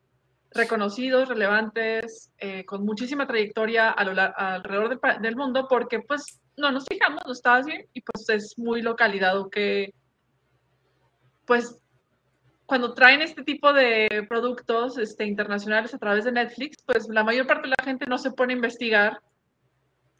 reconocidos, 0.52 1.28
relevantes, 1.28 2.30
eh, 2.38 2.64
con 2.64 2.84
muchísima 2.84 3.26
trayectoria 3.26 3.90
a 3.90 4.04
lo 4.04 4.12
alrededor 4.36 4.90
del, 4.90 5.22
del 5.22 5.34
mundo, 5.34 5.66
porque 5.68 6.02
pues 6.06 6.40
no 6.56 6.70
nos 6.70 6.84
fijamos, 6.86 7.22
no 7.26 7.32
está 7.32 7.56
así, 7.56 7.72
y 7.94 8.00
pues 8.00 8.28
es 8.28 8.56
muy 8.56 8.80
localidad 8.80 9.34
que 9.50 9.92
pues 11.44 11.76
cuando 12.64 12.94
traen 12.94 13.22
este 13.22 13.42
tipo 13.42 13.72
de 13.72 14.24
productos 14.28 14.98
este, 14.98 15.24
internacionales 15.24 15.94
a 15.94 15.98
través 15.98 16.26
de 16.26 16.30
Netflix, 16.30 16.76
pues 16.86 17.08
la 17.08 17.24
mayor 17.24 17.48
parte 17.48 17.68
de 17.68 17.74
la 17.76 17.84
gente 17.84 18.06
no 18.08 18.18
se 18.18 18.30
pone 18.30 18.52
a 18.52 18.56
investigar 18.56 19.20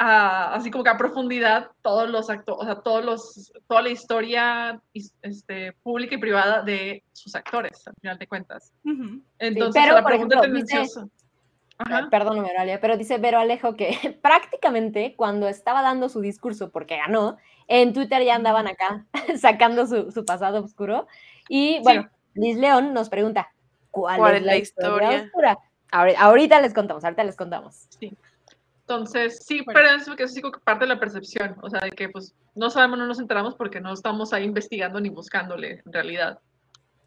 a- 0.04 0.54
así 0.54 0.70
como 0.70 0.82
que 0.84 0.90
a 0.90 0.96
profundidad 0.98 1.70
todos 1.82 2.08
los 2.10 2.28
actores, 2.28 2.60
o 2.60 2.64
sea, 2.64 2.82
todos 2.82 3.04
los, 3.04 3.52
toda 3.68 3.82
la 3.82 3.90
historia 3.90 4.80
is- 4.92 5.14
este, 5.22 5.72
pública 5.82 6.14
y 6.16 6.18
privada 6.18 6.62
de 6.62 7.04
sus 7.12 7.34
actores, 7.34 7.86
al 7.86 7.94
final 8.00 8.18
de 8.18 8.26
cuentas. 8.26 8.72
ujú. 8.84 9.20
Entonces, 9.38 9.80
pero, 9.82 9.94
la 9.94 10.02
por 10.02 10.10
pregunta 10.10 10.36
ejemplo, 10.38 10.60
dice- 10.60 10.66
tendenciosa. 10.76 11.06
Ay, 11.78 11.94
Ajá. 11.94 12.08
Perdóname, 12.10 12.50
Oralia, 12.50 12.80
pero 12.80 12.96
dice 12.96 13.18
Vero 13.18 13.38
Alejo 13.38 13.74
que 13.76 13.88
prácticamente 14.22 15.14
cuando 15.16 15.48
estaba 15.48 15.82
dando 15.82 16.08
su 16.08 16.20
discurso, 16.20 16.70
porque 16.70 16.96
ganó, 16.96 17.38
en 17.66 17.92
Twitter 17.92 18.22
ya 18.24 18.34
andaban 18.34 18.66
acá 18.68 19.06
sacando 19.40 19.86
su, 19.86 20.10
su 20.12 20.24
pasado 20.24 20.62
oscuro. 20.62 21.06
Y 21.48 21.80
bueno, 21.82 22.08
Liz 22.34 22.56
León 22.56 22.92
nos 22.92 23.08
pregunta, 23.08 23.52
¿cuál, 23.90 24.18
¿Cuál 24.18 24.34
es 24.36 24.42
la, 24.42 24.52
es 24.52 24.58
la 24.58 24.62
historia, 24.62 24.92
historia? 25.12 25.24
oscura? 25.26 25.58
Ahori- 25.90 26.16
ahorita 26.18 26.60
les 26.60 26.72
contamos, 26.74 27.04
ahorita 27.04 27.24
les 27.24 27.36
contamos. 27.36 27.88
Entonces, 28.96 29.44
sí, 29.46 29.62
Bueno. 29.64 29.80
pero 29.80 29.96
eso 29.96 30.14
que 30.16 30.24
es 30.24 30.38
como 30.40 30.52
que 30.52 30.60
parte 30.60 30.84
de 30.84 30.88
la 30.94 31.00
percepción, 31.00 31.56
o 31.62 31.70
sea, 31.70 31.80
de 31.80 31.90
que 31.92 32.08
pues 32.10 32.34
no 32.54 32.68
sabemos, 32.68 32.98
no 32.98 33.06
nos 33.06 33.18
enteramos 33.18 33.54
porque 33.54 33.80
no 33.80 33.92
estamos 33.92 34.32
ahí 34.34 34.44
investigando 34.44 35.00
ni 35.00 35.08
buscándole 35.08 35.82
en 35.84 35.92
realidad. 35.92 36.38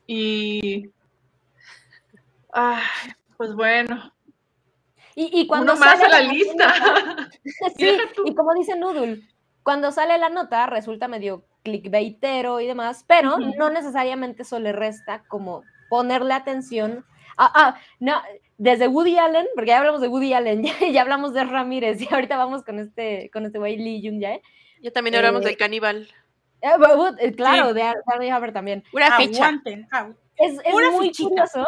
Y, 0.07 0.89
ay, 2.53 2.83
pues 3.37 3.53
bueno, 3.53 4.11
Y, 5.15 5.29
y 5.41 5.47
cuando 5.47 5.73
uno 5.73 5.79
más 5.79 5.99
sale 5.99 6.05
a 6.05 6.09
la 6.09 6.21
nota- 6.23 6.33
lista. 6.33 7.29
Sí, 7.77 7.85
deja 7.85 8.03
tú. 8.15 8.23
y 8.25 8.33
como 8.35 8.53
dice 8.55 8.75
Noodle, 8.77 9.21
cuando 9.63 9.91
sale 9.91 10.17
la 10.17 10.29
nota 10.29 10.65
resulta 10.67 11.07
medio 11.07 11.45
clickbaitero 11.63 12.59
y 12.61 12.67
demás, 12.67 13.05
pero 13.07 13.35
Ujú. 13.35 13.53
no 13.57 13.69
necesariamente 13.69 14.41
eso 14.43 14.59
le 14.59 14.71
resta 14.71 15.23
como 15.27 15.63
ponerle 15.89 16.33
atención. 16.33 17.05
Ah, 17.37 17.51
ah, 17.53 17.79
no, 17.99 18.21
desde 18.57 18.87
Woody 18.87 19.17
Allen, 19.17 19.47
porque 19.55 19.69
ya 19.69 19.79
hablamos 19.79 20.01
de 20.01 20.07
Woody 20.07 20.33
Allen, 20.33 20.63
ya, 20.63 20.73
ya 20.91 21.01
hablamos 21.01 21.33
de 21.33 21.43
Ramírez 21.43 22.01
y 22.01 22.07
ahorita 22.13 22.37
vamos 22.37 22.63
con 22.63 22.79
este, 22.79 23.29
con 23.33 23.45
este 23.45 23.59
güey 23.59 23.77
Lee 23.77 24.01
Jung 24.03 24.21
Jae. 24.21 24.41
Ya 24.81 24.91
también 24.91 25.15
hablamos 25.15 25.41
Eh, 25.43 25.45
del 25.45 25.57
caníbal. 25.57 26.07
Eh, 26.61 26.69
eh, 27.19 27.31
claro, 27.33 27.69
Sí. 27.69 27.73
de 27.75 27.81
Ar- 27.83 28.03
Armie 28.07 28.31
Hammer 28.31 28.53
también. 28.53 28.83
Una 28.93 29.17
ficha. 29.17 29.45
Aguanten. 29.47 29.87
au. 29.91 30.15
Es, 30.37 30.53
es 30.65 30.73
Una 30.73 30.91
muy 30.91 31.07
fichita. 31.07 31.29
curioso. 31.29 31.65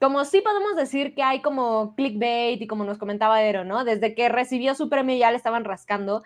Como 0.00 0.24
sí 0.24 0.40
podemos 0.40 0.74
decir 0.76 1.14
que 1.14 1.22
hay 1.22 1.40
como 1.42 1.94
clickbait 1.94 2.60
y 2.60 2.66
como 2.66 2.82
nos 2.84 2.98
comentaba 2.98 3.40
Ero, 3.42 3.64
¿no? 3.64 3.84
Desde 3.84 4.14
que 4.16 4.28
recibió 4.28 4.74
su 4.74 4.88
premio 4.88 5.16
ya 5.16 5.30
le 5.30 5.36
estaban 5.36 5.64
rascando. 5.64 6.22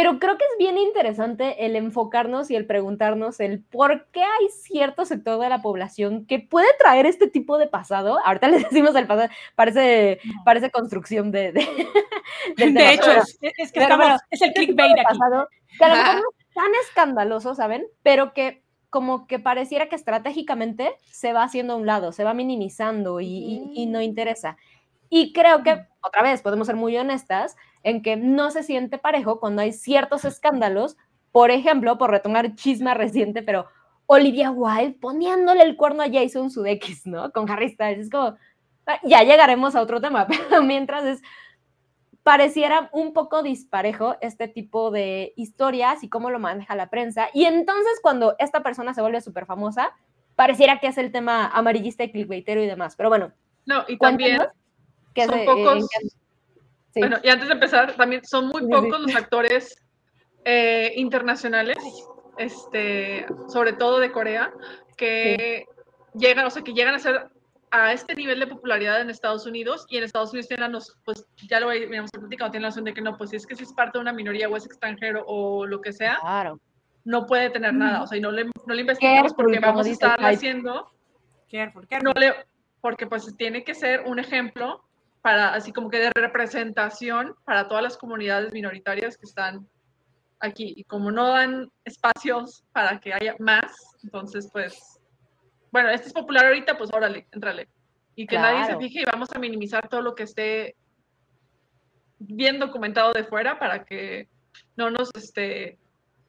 Pero 0.00 0.20
creo 0.20 0.38
que 0.38 0.44
es 0.44 0.58
bien 0.60 0.78
interesante 0.78 1.66
el 1.66 1.74
enfocarnos 1.74 2.52
y 2.52 2.54
el 2.56 2.66
preguntarnos 2.66 3.40
el 3.40 3.64
por 3.64 4.06
qué 4.12 4.22
hay 4.22 4.48
cierto 4.62 5.04
sector 5.04 5.40
de 5.40 5.48
la 5.48 5.60
población 5.60 6.24
que 6.24 6.38
puede 6.38 6.68
traer 6.78 7.04
este 7.04 7.26
tipo 7.26 7.58
de 7.58 7.66
pasado. 7.66 8.20
Ahorita 8.24 8.46
les 8.48 8.62
decimos 8.62 8.94
el 8.94 9.08
pasado, 9.08 9.28
parece, 9.56 10.20
parece 10.44 10.70
construcción 10.70 11.32
de... 11.32 11.50
de, 11.50 11.66
tema, 12.56 12.80
De 12.80 12.92
hecho, 12.94 13.10
es, 13.10 13.38
es 13.40 13.72
que 13.72 13.80
estamos, 13.80 14.06
bueno, 14.06 14.20
es 14.30 14.40
el 14.40 14.48
este 14.50 14.60
clickbait 14.66 14.94
de 14.94 15.00
aquí. 15.00 15.18
pasado, 15.18 15.48
que 15.76 15.84
a 15.84 15.88
lo 15.88 15.96
mejor 15.96 16.14
no 16.14 16.20
es 16.38 16.54
tan 16.54 16.72
escandaloso, 16.86 17.54
¿saben? 17.56 17.84
Pero 18.04 18.32
que 18.34 18.62
como 18.90 19.26
que 19.26 19.40
pareciera 19.40 19.88
que 19.88 19.96
estratégicamente 19.96 20.94
se 21.10 21.32
va 21.32 21.42
haciendo 21.42 21.72
a 21.72 21.76
un 21.76 21.86
lado, 21.86 22.12
se 22.12 22.22
va 22.22 22.34
minimizando 22.34 23.20
y, 23.20 23.26
y- 23.26 23.72
y 23.74 23.86
no 23.86 23.98
Mm. 23.98 24.02
interesa. 24.02 24.56
Y 25.10 25.32
creo 25.32 25.62
que, 25.62 25.86
otra 26.02 26.22
vez, 26.22 26.40
podemos 26.42 26.66
ser 26.68 26.76
muy 26.76 26.96
honestas 26.96 27.56
en 27.82 28.02
que 28.02 28.16
no 28.16 28.50
se 28.50 28.62
siente 28.62 28.98
parejo 28.98 29.40
cuando 29.40 29.62
hay 29.62 29.72
ciertos 29.72 30.24
escándalos, 30.24 30.96
por 31.32 31.50
ejemplo, 31.50 31.98
por 31.98 32.10
retomar 32.10 32.54
chisma 32.54 32.94
reciente, 32.94 33.42
pero 33.42 33.66
Olivia 34.06 34.50
Wilde 34.50 34.98
poniéndole 35.00 35.62
el 35.62 35.76
cuerno 35.76 36.02
a 36.02 36.10
Jason 36.10 36.50
Sudeikis, 36.50 37.06
¿no? 37.06 37.30
Con 37.32 37.50
Harry 37.50 37.68
Styles. 37.68 38.06
Es 38.06 38.10
como, 38.10 38.36
ah, 38.86 39.00
ya 39.04 39.22
llegaremos 39.22 39.74
a 39.76 39.82
otro 39.82 40.00
tema, 40.00 40.26
pero 40.50 40.62
mientras 40.62 41.04
es, 41.04 41.22
pareciera 42.22 42.90
un 42.92 43.12
poco 43.12 43.42
disparejo 43.42 44.16
este 44.20 44.48
tipo 44.48 44.90
de 44.90 45.32
historias 45.36 46.02
y 46.02 46.08
cómo 46.08 46.30
lo 46.30 46.38
maneja 46.38 46.74
la 46.74 46.90
prensa. 46.90 47.28
Y 47.32 47.44
entonces 47.44 48.00
cuando 48.02 48.34
esta 48.38 48.62
persona 48.62 48.92
se 48.94 49.00
vuelve 49.00 49.20
súper 49.20 49.46
famosa, 49.46 49.92
pareciera 50.34 50.78
que 50.78 50.88
es 50.88 50.98
el 50.98 51.10
tema 51.12 51.46
amarillista 51.48 52.04
y 52.04 52.12
clickbaitero 52.12 52.62
y 52.62 52.66
demás. 52.66 52.96
Pero 52.96 53.08
bueno, 53.08 53.32
No, 53.66 53.84
y 53.88 53.98
también, 53.98 54.38
son 55.26 55.44
pocos- 55.44 55.88
sí. 57.02 57.08
bueno, 57.08 57.18
y 57.22 57.28
antes 57.28 57.48
de 57.48 57.54
empezar, 57.54 57.94
también 57.96 58.24
son 58.24 58.46
muy 58.48 58.60
Sí, 58.62 58.66
sí, 58.66 58.72
pocos 58.72 59.00
los 59.00 59.14
actores 59.16 59.76
eh, 60.44 60.92
internacionales, 60.96 61.78
este, 62.38 63.26
sobre 63.48 63.72
todo 63.72 63.98
de 64.00 64.12
Corea, 64.12 64.52
que 64.96 65.64
llegan, 66.14 66.46
o 66.46 66.50
sea, 66.50 66.62
que 66.62 66.72
llegan 66.72 66.94
a 66.94 66.98
ser 66.98 67.28
a 67.70 67.92
este 67.92 68.14
nivel 68.14 68.40
de 68.40 68.46
popularidad 68.46 69.00
en 69.00 69.10
Estados 69.10 69.44
Unidos 69.46 69.84
y 69.90 69.98
en 69.98 70.04
Estados 70.04 70.30
Unidos 70.32 70.48
tienen 70.48 70.72
la 70.72 70.78
pues 71.04 71.26
ya 71.48 71.60
lo 71.60 71.68
habíamos 71.68 72.10
platicado, 72.10 72.50
tienen 72.50 72.62
la 72.62 72.68
noción 72.68 72.84
de 72.86 72.94
que 72.94 73.02
no, 73.02 73.16
pues 73.18 73.30
si 73.30 73.36
es 73.36 73.46
que 73.46 73.54
si 73.56 73.64
es 73.64 73.72
parte 73.74 73.98
de 73.98 74.02
una 74.02 74.12
minoría 74.12 74.48
o 74.48 74.56
es 74.56 74.64
extranjero 74.64 75.22
o 75.26 75.66
lo 75.66 75.80
que 75.82 75.92
sea, 75.92 76.18
Claro. 76.20 76.60
no 77.04 77.26
puede 77.26 77.50
tener 77.50 77.74
nada, 77.74 78.02
o 78.02 78.06
sea, 78.06 78.16
y 78.16 78.20
no 78.22 78.30
le, 78.30 78.44
no 78.44 78.74
le 78.74 78.80
investigamos 78.80 79.34
porque 79.34 79.58
vamos 79.60 79.86
a 79.86 79.90
estar 79.90 80.24
haciendo 80.24 80.90
Careful, 81.50 81.86
careful. 81.88 82.12
no 82.14 82.18
le, 82.18 82.34
porque 82.80 83.06
pues 83.06 83.36
tiene 83.36 83.64
que 83.64 83.74
ser 83.74 84.02
un 84.06 84.18
ejemplo 84.18 84.87
para, 85.22 85.54
así 85.54 85.72
como 85.72 85.90
que 85.90 85.98
de 85.98 86.10
representación 86.14 87.34
para 87.44 87.68
todas 87.68 87.82
las 87.82 87.96
comunidades 87.96 88.52
minoritarias 88.52 89.16
que 89.16 89.26
están 89.26 89.68
aquí. 90.40 90.74
Y 90.76 90.84
como 90.84 91.10
no 91.10 91.28
dan 91.28 91.70
espacios 91.84 92.64
para 92.72 93.00
que 93.00 93.12
haya 93.12 93.34
más, 93.38 93.72
entonces 94.02 94.48
pues, 94.52 95.00
bueno, 95.70 95.90
este 95.90 96.08
es 96.08 96.12
popular 96.12 96.46
ahorita, 96.46 96.78
pues 96.78 96.90
órale, 96.92 97.26
entrale. 97.32 97.68
Y 98.14 98.26
que 98.26 98.38
nadie 98.38 98.66
se 98.66 98.76
fije 98.78 99.02
y 99.02 99.04
vamos 99.04 99.28
a 99.32 99.38
minimizar 99.38 99.88
todo 99.88 100.02
lo 100.02 100.14
que 100.14 100.24
esté 100.24 100.74
bien 102.18 102.58
documentado 102.58 103.12
de 103.12 103.24
fuera 103.24 103.58
para 103.58 103.84
que 103.84 104.28
no 104.76 104.90
nos 104.90 105.10
este, 105.14 105.78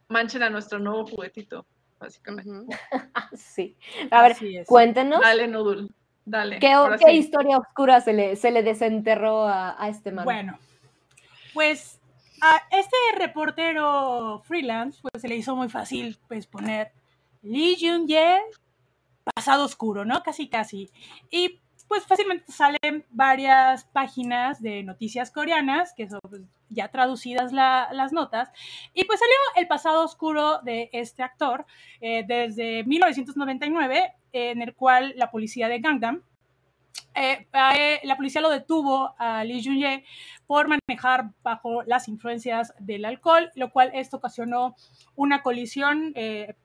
manchen 0.08 0.44
a 0.44 0.50
nuestro 0.50 0.80
nuevo 0.80 1.06
juguetito, 1.06 1.66
básicamente. 2.00 2.78
Sí. 3.34 3.78
A 4.12 4.24
ver, 4.24 4.36
cuéntenos 4.66 5.22
Dale, 5.22 5.48
Nudul, 5.48 5.90
dale. 6.26 6.60
qué, 6.60 6.72
ahora 6.72 6.98
qué 6.98 7.12
sí. 7.12 7.18
historia 7.18 7.58
oscura 7.58 8.02
se 8.02 8.14
le, 8.14 8.36
se 8.36 8.52
le 8.52 8.64
desenterró 8.64 9.48
a, 9.48 9.82
a 9.84 9.90
este 9.90 10.12
man. 10.12 10.26
Bueno, 10.26 10.58
pues 11.54 12.00
a 12.42 12.62
este 12.72 12.96
reportero 13.18 14.42
freelance, 14.46 15.00
pues 15.02 15.22
se 15.22 15.28
le 15.28 15.36
hizo 15.36 15.56
muy 15.56 15.70
fácil 15.70 16.18
pues 16.28 16.48
poner 16.48 16.92
Lee 17.42 17.78
Jung-ye, 17.80 18.40
pasado 19.36 19.66
oscuro, 19.66 20.06
¿no? 20.06 20.24
Casi, 20.24 20.50
casi. 20.50 20.90
Y 21.30 21.60
pues 21.90 22.06
fácilmente 22.06 22.50
salen 22.52 23.04
varias 23.10 23.84
páginas 23.84 24.62
de 24.62 24.84
noticias 24.84 25.32
coreanas, 25.32 25.92
que 25.94 26.08
son 26.08 26.20
pues, 26.30 26.44
ya 26.70 26.88
traducidas 26.90 27.52
las 27.52 28.14
notas, 28.14 28.52
y 28.94 29.06
pues 29.06 29.20
salió 29.20 29.36
el 29.56 29.68
pasado 29.68 30.06
oscuro 30.06 30.60
de 30.60 30.92
este 30.94 31.24
actor 31.24 31.66
eh, 32.00 32.24
desde 32.28 32.84
1999, 32.84 34.14
en 34.32 34.62
el 34.62 34.76
cual 34.76 35.14
la 35.18 35.32
policía 35.32 35.68
de 35.68 35.80
Gangnam 35.80 36.22
eh, 37.16 37.48
eh, 37.76 38.00
la 38.04 38.16
policía 38.16 38.42
lo 38.42 38.52
detuvo 38.52 39.16
a 39.18 39.44
Lee 39.44 39.64
Jun-ye 39.64 40.06
por 40.46 40.68
manejar 40.68 41.32
bajo 41.42 41.82
las 41.84 42.08
influencias 42.08 42.72
del 42.78 43.04
alcohol, 43.04 43.50
lo 43.56 43.72
cual 43.72 43.90
esto 43.96 44.18
ocasionó 44.18 44.76
una 45.16 45.42
colisión, 45.42 46.14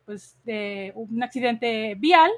pues, 0.04 0.36
de 0.44 0.92
un 0.94 1.22
accidente 1.22 1.94
vial 1.96 2.30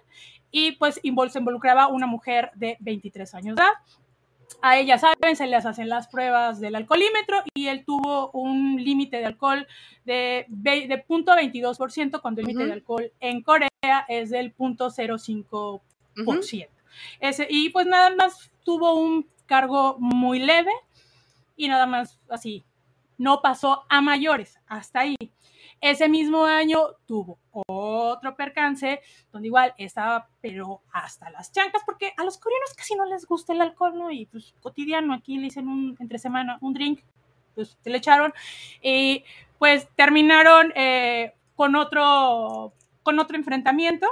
y 0.50 0.72
pues 0.72 0.96
se 0.96 1.38
involucraba 1.38 1.88
una 1.88 2.06
mujer 2.06 2.50
de 2.54 2.76
23 2.80 3.34
años 3.34 3.56
de 3.56 3.62
edad. 3.62 3.72
A 4.62 4.78
ella, 4.78 4.98
saben, 4.98 5.36
se 5.36 5.46
les 5.46 5.66
hacen 5.66 5.88
las 5.88 6.08
pruebas 6.08 6.60
del 6.60 6.76
alcoholímetro 6.76 7.42
y 7.54 7.68
él 7.68 7.84
tuvo 7.84 8.30
un 8.30 8.82
límite 8.82 9.18
de 9.18 9.26
alcohol 9.26 9.66
de, 10.04 10.46
de 10.48 11.04
0.22% 11.06 12.20
cuando 12.20 12.40
el 12.40 12.46
límite 12.46 12.66
de 12.66 12.72
alcohol 12.72 13.12
en 13.20 13.42
Corea 13.42 13.70
es 14.08 14.30
del 14.30 14.56
0.05%. 14.56 16.68
Ese, 17.20 17.46
y 17.50 17.68
pues 17.70 17.86
nada 17.86 18.14
más 18.14 18.50
tuvo 18.64 18.94
un 18.94 19.28
cargo 19.46 19.96
muy 19.98 20.38
leve 20.38 20.70
y 21.56 21.68
nada 21.68 21.86
más 21.86 22.18
así. 22.28 22.64
No 23.18 23.40
pasó 23.40 23.84
a 23.88 24.00
mayores, 24.00 24.58
hasta 24.66 25.00
ahí. 25.00 25.16
Ese 25.88 26.08
mismo 26.08 26.44
año 26.44 26.80
tuvo 27.06 27.38
otro 27.52 28.34
percance 28.34 29.00
donde 29.30 29.46
igual 29.46 29.72
estaba, 29.78 30.28
pero 30.40 30.82
hasta 30.92 31.30
las 31.30 31.52
chancas, 31.52 31.82
porque 31.86 32.12
a 32.16 32.24
los 32.24 32.38
coreanos 32.38 32.74
casi 32.74 32.96
no 32.96 33.04
les 33.04 33.24
gusta 33.24 33.52
el 33.52 33.60
alcohol, 33.60 33.96
¿no? 33.96 34.10
Y 34.10 34.26
pues 34.26 34.52
cotidiano, 34.60 35.14
aquí 35.14 35.36
le 35.36 35.44
dicen 35.44 35.68
un, 35.68 35.96
entre 36.00 36.18
semana 36.18 36.58
un 36.60 36.74
drink, 36.74 37.02
pues 37.54 37.78
se 37.80 37.90
le 37.90 37.98
echaron. 37.98 38.34
Y 38.82 39.22
pues 39.60 39.88
terminaron 39.94 40.72
eh, 40.74 41.34
con, 41.54 41.76
otro, 41.76 42.72
con 43.04 43.20
otro 43.20 43.36
enfrentamiento 43.36 44.08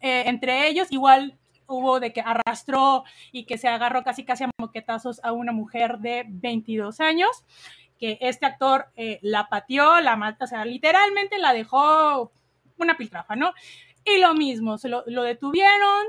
eh, 0.00 0.24
entre 0.26 0.66
ellos. 0.66 0.90
Igual 0.90 1.38
hubo 1.68 2.00
de 2.00 2.12
que 2.12 2.20
arrastró 2.20 3.04
y 3.30 3.44
que 3.44 3.58
se 3.58 3.68
agarró 3.68 4.02
casi 4.02 4.24
casi 4.24 4.42
a 4.42 4.50
moquetazos 4.58 5.22
a 5.22 5.30
una 5.30 5.52
mujer 5.52 5.98
de 5.98 6.24
22 6.26 7.00
años, 7.00 7.44
este 8.20 8.46
actor 8.46 8.86
eh, 8.96 9.18
la 9.22 9.48
pateó, 9.48 10.00
la 10.00 10.16
mató, 10.16 10.44
o 10.44 10.48
sea, 10.48 10.64
literalmente 10.64 11.38
la 11.38 11.52
dejó 11.52 12.32
una 12.78 12.96
piltrafa, 12.96 13.36
¿no? 13.36 13.52
Y 14.04 14.18
lo 14.18 14.34
mismo, 14.34 14.78
se 14.78 14.88
lo, 14.88 15.02
detuvieron 15.04 16.06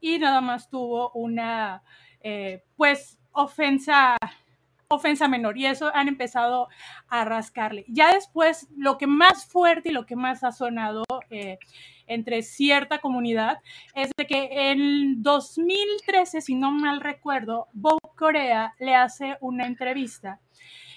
y 0.00 0.18
nada 0.18 0.40
más 0.40 0.70
tuvo 0.70 1.10
una, 1.12 1.82
eh, 2.22 2.64
pues, 2.76 3.18
ofensa 3.32 4.16
ofensa 4.92 5.28
menor 5.28 5.56
y 5.56 5.66
eso 5.66 5.92
han 5.94 6.08
empezado 6.08 6.68
a 7.08 7.24
rascarle. 7.24 7.84
Ya 7.86 8.12
después, 8.12 8.66
lo 8.76 8.98
que 8.98 9.06
más 9.06 9.46
fuerte 9.46 9.90
y 9.90 9.92
lo 9.92 10.04
que 10.04 10.16
más 10.16 10.42
ha 10.42 10.50
sonado 10.50 11.04
eh, 11.30 11.58
entre 12.08 12.42
cierta 12.42 12.98
comunidad 12.98 13.58
es 13.94 14.10
de 14.16 14.26
que 14.26 14.48
en 14.72 15.22
2013, 15.22 16.40
si 16.40 16.56
no 16.56 16.72
mal 16.72 17.00
recuerdo, 17.00 17.68
Vogue 17.72 18.00
Corea 18.16 18.74
le 18.80 18.96
hace 18.96 19.36
una 19.40 19.66
entrevista 19.66 20.40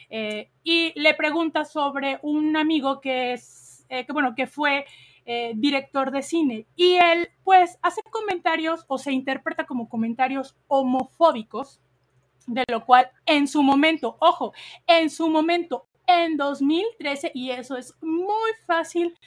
eh, 0.10 0.50
y 0.64 0.98
le 1.00 1.14
pregunta 1.14 1.66
sobre 1.66 2.20
un 2.22 2.56
amigo 2.58 3.02
que 3.02 3.34
es, 3.34 3.86
eh, 3.90 4.06
bueno, 4.12 4.36
que 4.36 4.48
fue 4.48 4.86
eh, 5.26 5.54
director 5.56 6.12
de 6.12 6.22
cine. 6.22 6.68
Y 6.76 6.96
él 6.96 7.30
pues 7.44 7.78
hace 7.82 8.02
comentarios 8.04 8.86
o 8.88 8.98
se 8.98 9.12
interpreta 9.12 9.66
como 9.66 9.90
comentarios 9.90 10.56
homofóbicos 10.68 11.82
de 12.46 12.64
lo 12.68 12.86
cual 12.86 13.10
en 13.26 13.48
su 13.48 13.64
momento, 13.64 14.18
ojo, 14.20 14.54
en 14.86 15.10
su 15.10 15.30
momento, 15.30 15.88
en 16.08 16.36
2013, 16.36 17.32
y 17.34 17.52
eso 17.52 17.78
es 17.78 17.96
muy 18.02 18.52
fácil 18.68 19.18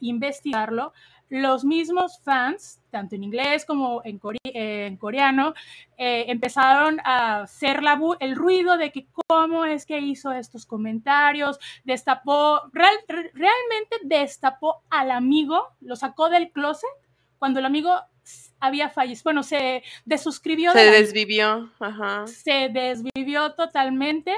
investigarlo, 0.00 0.92
los 1.32 1.64
mismos 1.64 2.20
fans, 2.22 2.78
tanto 2.90 3.14
en 3.14 3.24
inglés 3.24 3.64
como 3.64 4.02
en, 4.04 4.18
coreano, 4.18 5.54
eh, 5.96 6.26
empezaron 6.28 7.00
a 7.04 7.44
hacer 7.44 7.80
el 8.20 8.36
ruido 8.36 8.76
de 8.76 8.92
que 8.92 9.06
cómo 9.26 9.64
es 9.64 9.86
que 9.86 9.98
hizo 9.98 10.30
estos 10.32 10.66
comentarios, 10.66 11.58
destapó, 11.84 12.60
realmente 12.74 13.96
destapó 14.02 14.82
al 14.90 15.10
amigo, 15.10 15.68
lo 15.80 15.96
sacó 15.96 16.28
del 16.28 16.50
closet 16.52 16.90
cuando 17.38 17.60
el 17.60 17.64
amigo 17.66 17.98
había 18.62 18.88
fallecido, 18.88 19.24
bueno, 19.24 19.42
se 19.42 19.82
desuscribió. 20.04 20.72
Se 20.72 20.90
desvivió, 20.90 21.68
ajá. 21.80 22.26
Se 22.28 22.68
desvivió 22.68 23.54
totalmente, 23.54 24.32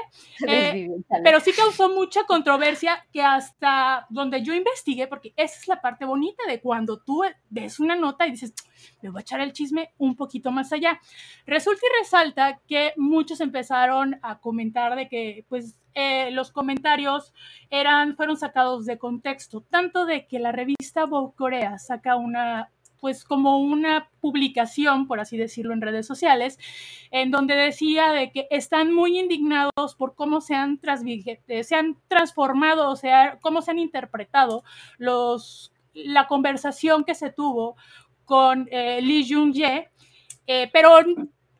eh, 0.47 0.89
pero 1.23 1.39
sí 1.39 1.51
causó 1.53 1.89
mucha 1.89 2.23
controversia 2.23 3.05
que 3.13 3.21
hasta 3.21 4.07
donde 4.09 4.41
yo 4.41 4.55
investigué, 4.55 5.05
porque 5.05 5.33
esa 5.37 5.59
es 5.59 5.67
la 5.67 5.79
parte 5.79 6.05
bonita 6.05 6.41
de 6.47 6.59
cuando 6.59 6.99
tú 6.99 7.23
ves 7.51 7.79
una 7.79 7.95
nota 7.95 8.25
y 8.25 8.31
dices, 8.31 8.55
le 9.01 9.09
voy 9.09 9.19
a 9.19 9.21
echar 9.21 9.41
el 9.41 9.53
chisme 9.53 9.93
un 9.99 10.15
poquito 10.15 10.51
más 10.51 10.73
allá. 10.73 10.99
Resulta 11.45 11.81
y 11.85 12.01
resalta 12.01 12.59
que 12.67 12.93
muchos 12.97 13.41
empezaron 13.41 14.19
a 14.23 14.39
comentar 14.39 14.95
de 14.95 15.07
que, 15.07 15.45
pues, 15.49 15.77
eh, 15.93 16.29
los 16.31 16.51
comentarios 16.51 17.31
eran, 17.69 18.15
fueron 18.15 18.37
sacados 18.37 18.85
de 18.85 18.97
contexto, 18.97 19.61
tanto 19.61 20.05
de 20.05 20.27
que 20.27 20.39
la 20.39 20.51
revista 20.51 21.05
Vogue 21.05 21.35
Corea 21.37 21.77
saca 21.79 22.17
una, 22.17 22.71
pues 22.99 23.23
como 23.23 23.59
una 23.59 24.09
publicación, 24.19 25.07
por 25.07 25.19
así 25.19 25.37
decirlo, 25.37 25.73
en 25.73 25.81
redes 25.81 26.07
sociales, 26.07 26.59
en 27.11 27.31
donde 27.31 27.55
decía 27.55 28.11
de 28.11 28.31
que 28.31 28.47
están 28.49 28.93
muy 28.93 29.19
indignados 29.19 29.95
por 29.97 30.15
cómo 30.15 30.41
se 30.41 30.55
han, 30.55 30.79
eh, 31.47 31.63
se 31.63 31.75
han 31.75 31.97
transformado, 32.07 32.89
o 32.89 32.95
sea, 32.95 33.37
cómo 33.41 33.61
se 33.61 33.71
han 33.71 33.79
interpretado 33.79 34.63
los, 34.97 35.73
la 35.93 36.27
conversación 36.27 37.03
que 37.03 37.15
se 37.15 37.31
tuvo 37.31 37.75
con 38.25 38.67
eh, 38.71 39.01
Lee 39.01 39.25
Jung-jae, 39.27 39.89
eh, 40.47 40.69
pero 40.71 40.99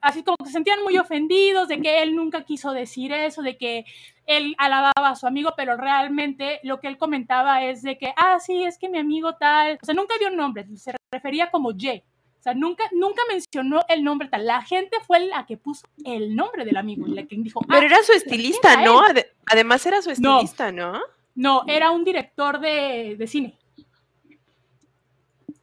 así 0.06 0.24
como 0.24 0.38
que 0.38 0.46
se 0.46 0.52
sentían 0.52 0.84
muy 0.84 0.98
ofendidos 1.00 1.68
de 1.68 1.82
que 1.82 2.04
él 2.04 2.16
nunca 2.16 2.44
quiso 2.44 2.72
decir 2.74 3.12
eso, 3.12 3.42
de 3.42 3.58
que 3.58 3.86
él 4.28 4.56
alababa 4.60 5.10
a 5.10 5.16
su 5.16 5.26
amigo, 5.26 5.54
pero 5.58 5.78
realmente 5.78 6.60
lo 6.62 6.80
que 6.80 6.88
él 6.88 6.98
comentaba 6.98 7.64
es 7.64 7.82
de 7.82 7.98
que, 7.98 8.14
ah, 8.16 8.40
sí, 8.40 8.64
es 8.64 8.78
que 8.78 8.88
mi 8.88 9.00
amigo 9.00 9.36
tal, 9.36 9.80
o 9.82 9.86
sea, 9.86 9.96
nunca 9.96 10.16
dio 10.20 10.30
nombre, 10.30 10.66
se 10.78 10.94
refería 11.12 11.50
como 11.50 11.72
Ye. 11.72 12.04
O 12.40 12.44
sea, 12.46 12.54
nunca, 12.54 12.84
nunca 12.92 13.24
mencionó 13.28 13.82
el 13.88 14.04
nombre 14.04 14.28
tal. 14.28 14.46
La 14.46 14.62
gente 14.62 14.98
fue 15.08 15.22
la 15.22 15.48
que 15.48 15.58
puso 15.58 15.88
el 16.04 16.36
nombre 16.36 16.64
del 16.64 16.78
amigo. 16.78 17.08
La 17.08 17.26
que 17.26 17.36
dijo, 17.38 17.60
pero 17.62 17.82
ah, 17.82 17.86
era 17.86 18.04
su 18.04 18.12
estilista, 18.12 18.84
¿no? 18.84 19.02
Además 19.48 19.84
era 19.88 20.00
su 20.04 20.12
estilista, 20.12 20.72
¿no? 20.72 21.02
No, 21.34 21.64
era 21.66 21.90
un 21.90 22.04
director 22.04 22.60
de, 22.60 23.16
de, 23.18 23.26
cine. 23.26 23.58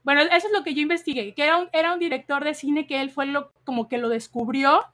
Bueno, 0.04 0.20
eso 0.22 0.48
es 0.48 0.52
lo 0.52 0.64
que 0.64 0.74
yo 0.74 0.82
investigué, 0.82 1.34
que 1.34 1.44
era 1.44 1.58
un, 1.58 1.68
era 1.72 1.92
un 1.92 1.98
director 1.98 2.44
de 2.44 2.54
cine 2.54 2.86
que 2.86 3.00
él 3.00 3.10
fue 3.10 3.26
lo, 3.26 3.52
como 3.64 3.88
que 3.88 3.98
lo 3.98 4.08
descubrió 4.08 4.84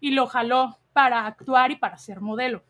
y 0.00 0.10
lo 0.10 0.26
jaló 0.26 0.78
para 0.92 1.26
actuar 1.26 1.70
y 1.70 1.76
para 1.76 1.96
ser 1.96 2.20
modelo. 2.20 2.62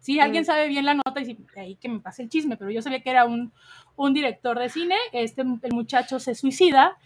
Si 0.00 0.20
alguien 0.20 0.44
sabe 0.44 0.68
bien 0.68 0.86
la 0.86 0.94
nota, 0.94 1.20
y 1.20 1.36
ahí 1.56 1.76
que 1.76 1.88
me 1.88 1.98
pase 1.98 2.22
el 2.22 2.28
chisme, 2.28 2.56
pero 2.56 2.70
yo 2.70 2.80
sabía 2.82 3.00
que 3.00 3.10
era 3.10 3.26
un, 3.26 3.52
director 4.14 4.58
de 4.58 4.68
cine, 4.68 4.94
este, 5.12 5.42
el 5.42 5.74
muchacho 5.74 6.20
se 6.20 6.34
suicida, 6.34 6.96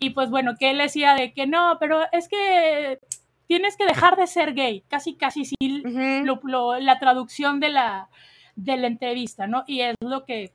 y 0.00 0.10
pues 0.10 0.30
bueno, 0.30 0.56
que 0.58 0.70
él 0.70 0.78
decía 0.78 1.14
de 1.14 1.32
que 1.32 1.46
no, 1.46 1.76
pero 1.78 2.00
es 2.12 2.28
que 2.28 2.98
tienes 3.46 3.76
que 3.76 3.86
dejar 3.86 4.16
de 4.16 4.26
ser 4.26 4.52
gay, 4.54 4.82
casi, 4.88 5.14
casi 5.14 5.44
sí, 5.44 5.56
la 5.60 6.98
traducción 6.98 7.60
de 7.60 7.68
la, 7.68 8.08
de 8.56 8.76
la 8.76 8.88
entrevista, 8.88 9.46
¿no? 9.46 9.64
Y 9.66 9.80
es 9.82 9.94
lo 10.00 10.24
que 10.24 10.52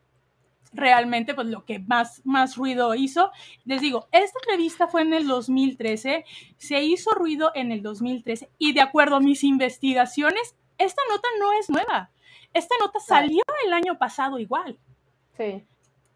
realmente 0.76 1.34
pues 1.34 1.47
lo 1.47 1.65
que 1.65 1.80
más, 1.80 2.22
más 2.26 2.56
ruido 2.56 2.93
hizo. 2.95 3.31
Les 3.64 3.81
digo, 3.81 4.07
esta 4.11 4.39
entrevista 4.43 4.88
fue 4.88 5.02
en 5.02 5.14
el 5.14 5.27
2013, 5.27 6.26
se 6.57 6.84
hizo 6.84 7.11
ruido 7.11 7.52
en 7.56 7.72
el 7.72 7.81
2013 7.81 8.49
y 8.57 8.73
de 8.73 8.81
acuerdo 8.81 9.15
a 9.15 9.19
mis 9.19 9.43
investigaciones, 9.43 10.56
esta 10.77 11.02
nota 11.10 11.27
no 11.39 11.53
es 11.53 11.69
nueva. 11.69 12.11
Esta 12.53 12.76
nota 12.80 12.99
salió 12.99 13.43
el 13.65 13.73
año 13.73 13.97
pasado 13.97 14.39
igual. 14.39 14.77
Sí. 15.38 15.65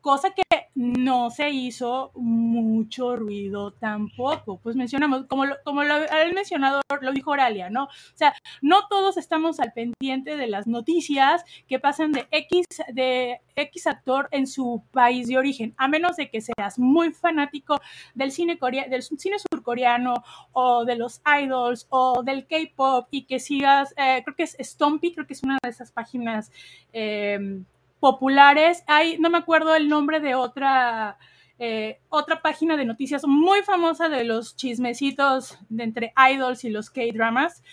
Cosa 0.01 0.31
que 0.31 0.43
no 0.75 1.29
se 1.29 1.49
hizo 1.49 2.11
mucho 2.15 3.15
ruido 3.15 3.71
tampoco. 3.71 4.59
Pues 4.61 4.75
mencionamos, 4.75 5.25
como 5.25 5.45
lo, 5.45 5.55
como 5.63 5.83
lo 5.83 5.93
ha 5.93 6.25
mencionado, 6.33 6.81
lo 7.01 7.11
dijo 7.11 7.31
Oralia, 7.31 7.69
¿no? 7.69 7.85
O 7.85 8.15
sea, 8.15 8.33
no 8.61 8.87
todos 8.89 9.17
estamos 9.17 9.59
al 9.59 9.73
pendiente 9.73 10.37
de 10.37 10.47
las 10.47 10.67
noticias 10.67 11.43
que 11.67 11.79
pasan 11.79 12.11
de 12.11 12.27
X, 12.31 12.65
de 12.93 13.41
X 13.55 13.87
actor 13.87 14.29
en 14.31 14.47
su 14.47 14.83
país 14.91 15.27
de 15.27 15.37
origen, 15.37 15.73
a 15.77 15.87
menos 15.87 16.15
de 16.15 16.29
que 16.29 16.41
seas 16.41 16.79
muy 16.79 17.11
fanático 17.11 17.79
del 18.13 18.31
cine, 18.31 18.57
del 18.89 19.03
cine 19.03 19.37
surcoreano 19.51 20.23
o 20.53 20.85
de 20.85 20.95
los 20.95 21.21
idols 21.43 21.87
o 21.89 22.23
del 22.23 22.47
K-pop 22.47 23.07
y 23.11 23.23
que 23.23 23.39
sigas, 23.39 23.93
eh, 23.97 24.21
creo 24.23 24.35
que 24.35 24.43
es 24.43 24.55
Stompy, 24.59 25.13
creo 25.13 25.27
que 25.27 25.33
es 25.33 25.43
una 25.43 25.57
de 25.61 25.69
esas 25.69 25.91
páginas. 25.91 26.51
Eh, 26.93 27.63
populares. 27.99 28.83
Hay, 28.87 29.17
no 29.19 29.29
me 29.29 29.37
acuerdo 29.37 29.75
el 29.75 29.89
nombre 29.89 30.19
de 30.19 30.35
otra, 30.35 31.17
eh, 31.57 31.99
otra 32.09 32.41
página 32.41 32.77
de 32.77 32.85
noticias 32.85 33.25
muy 33.25 33.61
famosa 33.61 34.09
de 34.09 34.23
los 34.23 34.55
chismecitos 34.55 35.57
de 35.69 35.83
entre 35.83 36.13
idols 36.31 36.63
y 36.63 36.69
los 36.69 36.89
K-dramas. 36.89 37.63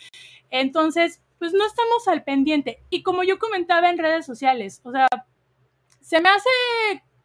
Entonces, 0.51 1.23
pues 1.39 1.53
no 1.53 1.67
estamos 1.67 2.09
al 2.09 2.25
pendiente. 2.25 2.83
Y 2.91 3.03
como 3.03 3.23
yo 3.23 3.39
comentaba 3.39 3.91
en 3.91 3.99
redes 3.99 4.27
sociales, 4.27 4.81
o 4.85 4.93
sea, 4.93 5.07
se 6.01 6.21
me 6.21 6.29
hace 6.29 6.49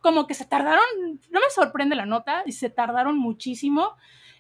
como 0.01 0.27
que 0.27 0.33
se 0.33 0.45
tardaron, 0.45 0.83
no 1.29 1.39
me 1.39 1.49
sorprende 1.53 1.95
la 1.95 2.05
nota, 2.05 2.43
y 2.45 2.51
se 2.53 2.69
tardaron 2.69 3.17
muchísimo 3.17 3.95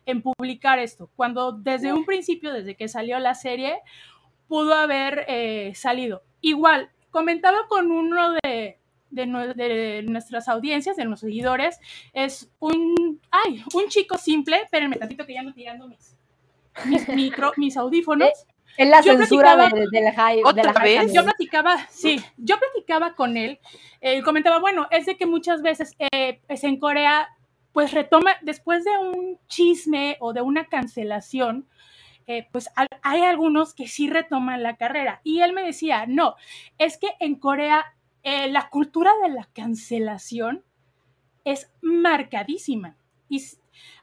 en 0.05 0.23
publicar 0.23 0.79
esto, 0.79 1.11
cuando 1.15 1.51
desde 1.51 1.93
un 1.93 2.05
principio, 2.05 2.51
desde 2.51 2.75
que 2.75 2.87
salió 2.87 3.19
la 3.19 3.35
serie, 3.35 3.79
pudo 4.47 4.73
haber 4.73 5.25
eh, 5.27 5.73
salido. 5.75 6.23
Igual, 6.41 6.89
comentaba 7.11 7.67
con 7.67 7.91
uno 7.91 8.33
de, 8.41 8.77
nuestras 10.03 10.47
audiencias, 10.47 10.95
de 10.95 11.05
nuestros 11.05 11.29
seguidores, 11.29 11.79
es 12.13 12.49
un, 12.59 13.19
ay, 13.29 13.63
un 13.73 13.89
chico 13.89 14.17
simple, 14.17 14.61
espérenme 14.61 14.95
tantito 14.95 15.25
que 15.25 15.33
ya 15.33 15.41
ando 15.41 15.53
tirando 15.53 15.87
mis, 15.87 16.15
mis, 16.85 17.07
micro, 17.09 17.51
mis 17.57 17.77
audífonos. 17.77 18.31
En 18.77 18.89
la 18.89 19.03
censura 19.03 19.57
de, 19.57 20.01
la 20.01 20.13
high, 20.13 20.41
vez? 20.81 21.13
Yo 21.13 21.23
platicaba, 21.25 21.77
sí, 21.89 22.21
yo 22.37 22.57
platicaba 22.57 23.15
con 23.15 23.35
él, 23.35 23.59
él 23.99 24.23
comentaba, 24.23 24.59
bueno, 24.59 24.87
es 24.91 25.05
de 25.05 25.17
que 25.17 25.25
muchas 25.25 25.61
veces 25.61 25.93
eh, 25.99 26.39
pues 26.47 26.63
en 26.63 26.79
Corea, 26.79 27.27
pues 27.73 27.91
retoma, 27.91 28.31
después 28.41 28.85
de 28.85 28.97
un 28.97 29.37
chisme 29.47 30.15
o 30.21 30.31
de 30.31 30.41
una 30.41 30.67
cancelación, 30.67 31.67
eh, 32.27 32.47
pues 32.51 32.69
hay 33.01 33.21
algunos 33.21 33.73
que 33.73 33.87
sí 33.87 34.09
retoman 34.09 34.63
la 34.63 34.75
carrera. 34.75 35.21
Y 35.23 35.41
él 35.41 35.53
me 35.53 35.63
decía, 35.63 36.05
no, 36.07 36.35
es 36.77 36.97
que 36.97 37.09
en 37.19 37.35
Corea 37.35 37.85
eh, 38.23 38.49
la 38.49 38.69
cultura 38.69 39.11
de 39.23 39.29
la 39.29 39.47
cancelación 39.53 40.63
es 41.43 41.71
marcadísima 41.81 42.95
y 43.29 43.43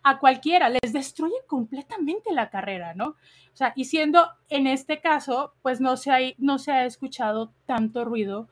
a 0.03 0.19
cualquiera 0.19 0.69
les 0.69 0.93
destruye 0.93 1.37
completamente 1.47 2.33
la 2.33 2.51
carrera, 2.51 2.95
¿no? 2.95 3.09
O 3.09 3.57
sea, 3.59 3.73
y 3.77 3.85
siendo 3.85 4.29
en 4.49 4.67
este 4.67 5.01
caso, 5.01 5.53
pues 5.63 5.81
no 5.81 5.97
se 5.97 6.11
ha, 6.11 6.19
no 6.39 6.59
se 6.59 6.73
ha 6.73 6.85
escuchado 6.85 7.53
tanto 7.67 8.05
ruido 8.05 8.49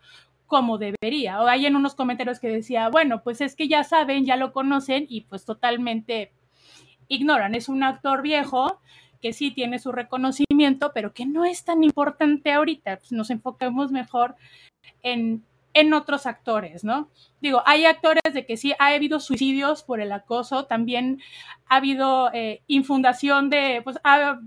como 0.47 0.79
debería. 0.79 1.41
O 1.41 1.47
hay 1.47 1.67
en 1.67 1.77
unos 1.77 1.95
comentarios 1.95 2.41
que 2.41 2.49
decía, 2.49 2.89
bueno, 2.89 3.23
pues 3.23 3.41
es 3.41 3.57
que 3.57 3.69
ya 3.69 3.85
saben, 3.85 4.25
ya 4.25 4.37
lo 4.37 4.53
conocen 4.53 5.07
y 5.09 5.23
pues 5.23 5.45
totalmente 5.45 6.33
ignoran. 7.09 7.55
Es 7.55 7.69
un 7.69 7.83
actor 7.83 8.23
viejo 8.23 8.81
que 9.21 9.33
sí 9.33 9.51
tiene 9.51 9.79
su 9.79 9.93
reconocimiento, 9.93 10.93
pero 10.95 11.13
que 11.13 11.27
no 11.27 11.45
es 11.45 11.65
tan 11.65 11.85
importante 11.85 12.53
ahorita. 12.53 12.99
Pues 12.99 13.13
nos 13.13 13.31
enfocamos 13.31 13.91
mejor 13.91 14.37
en, 15.03 15.45
en 15.77 15.93
otros 15.93 16.25
actores, 16.25 16.85
¿no? 16.85 17.11
Digo, 17.43 17.63
hay 17.67 17.85
actores 17.85 18.23
de 18.33 18.47
que 18.47 18.57
sí 18.57 18.73
ha 18.79 18.87
habido 18.87 19.21
suicidios 19.21 19.83
por 19.83 20.01
el 20.01 20.11
acoso, 20.11 20.65
también 20.65 21.21
ha 21.69 21.77
habido 21.77 22.33
eh, 22.33 22.63
infundación 22.67 23.51
de, 23.51 23.83
pues 23.85 23.99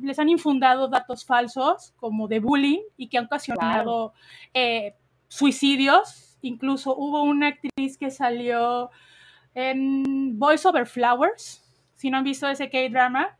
les 0.02 0.18
han 0.18 0.30
infundado 0.30 0.88
datos 0.88 1.26
falsos 1.26 1.94
como 1.98 2.28
de 2.28 2.40
bullying 2.40 2.82
y 2.98 3.10
que 3.10 3.20
han 3.20 3.26
ocasionado 3.26 4.14
eh, 4.54 4.96
suicidios. 5.28 6.38
Incluso 6.42 6.96
hubo 6.96 7.22
una 7.22 7.48
actriz 7.48 7.98
que 7.98 8.10
salió 8.10 8.90
en 9.54 10.40
Voice 10.40 10.68
Over 10.68 10.88
Flowers, 10.88 11.64
si 11.94 12.10
no 12.10 12.18
han 12.18 12.24
visto 12.24 12.48
ese 12.48 12.70
K-drama, 12.70 13.38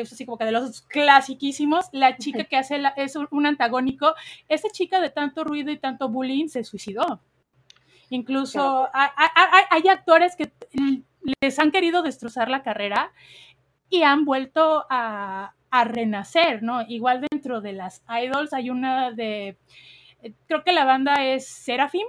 es 0.00 0.12
así 0.12 0.24
como 0.24 0.38
que 0.38 0.44
de 0.44 0.52
los 0.52 0.82
clasiquísimos, 0.82 1.86
la 1.92 2.16
chica 2.16 2.44
que 2.44 2.56
hace 2.56 2.80
es 2.96 3.16
un 3.16 3.46
antagónico, 3.46 4.14
esa 4.48 4.68
chica 4.70 5.00
de 5.00 5.10
tanto 5.10 5.44
ruido 5.44 5.70
y 5.70 5.78
tanto 5.78 6.08
bullying 6.08 6.48
se 6.48 6.64
suicidó. 6.64 7.20
Incluso 8.10 8.88
hay, 8.92 9.88
actores 9.88 10.36
que 10.36 10.52
les 11.40 11.58
han 11.58 11.72
querido 11.72 12.02
destrozar 12.02 12.48
la 12.48 12.62
carrera 12.62 13.12
y 13.90 14.02
han 14.02 14.24
vuelto 14.24 14.86
a, 14.90 15.54
a, 15.70 15.84
renacer, 15.84 16.62
¿no? 16.62 16.82
Igual 16.86 17.26
dentro 17.30 17.60
de 17.60 17.72
las 17.72 18.02
idols 18.08 18.52
hay 18.52 18.70
una 18.70 19.10
de, 19.10 19.58
creo 20.46 20.62
que 20.64 20.72
la 20.72 20.84
banda 20.84 21.24
es 21.24 21.46
Seraphim, 21.46 22.06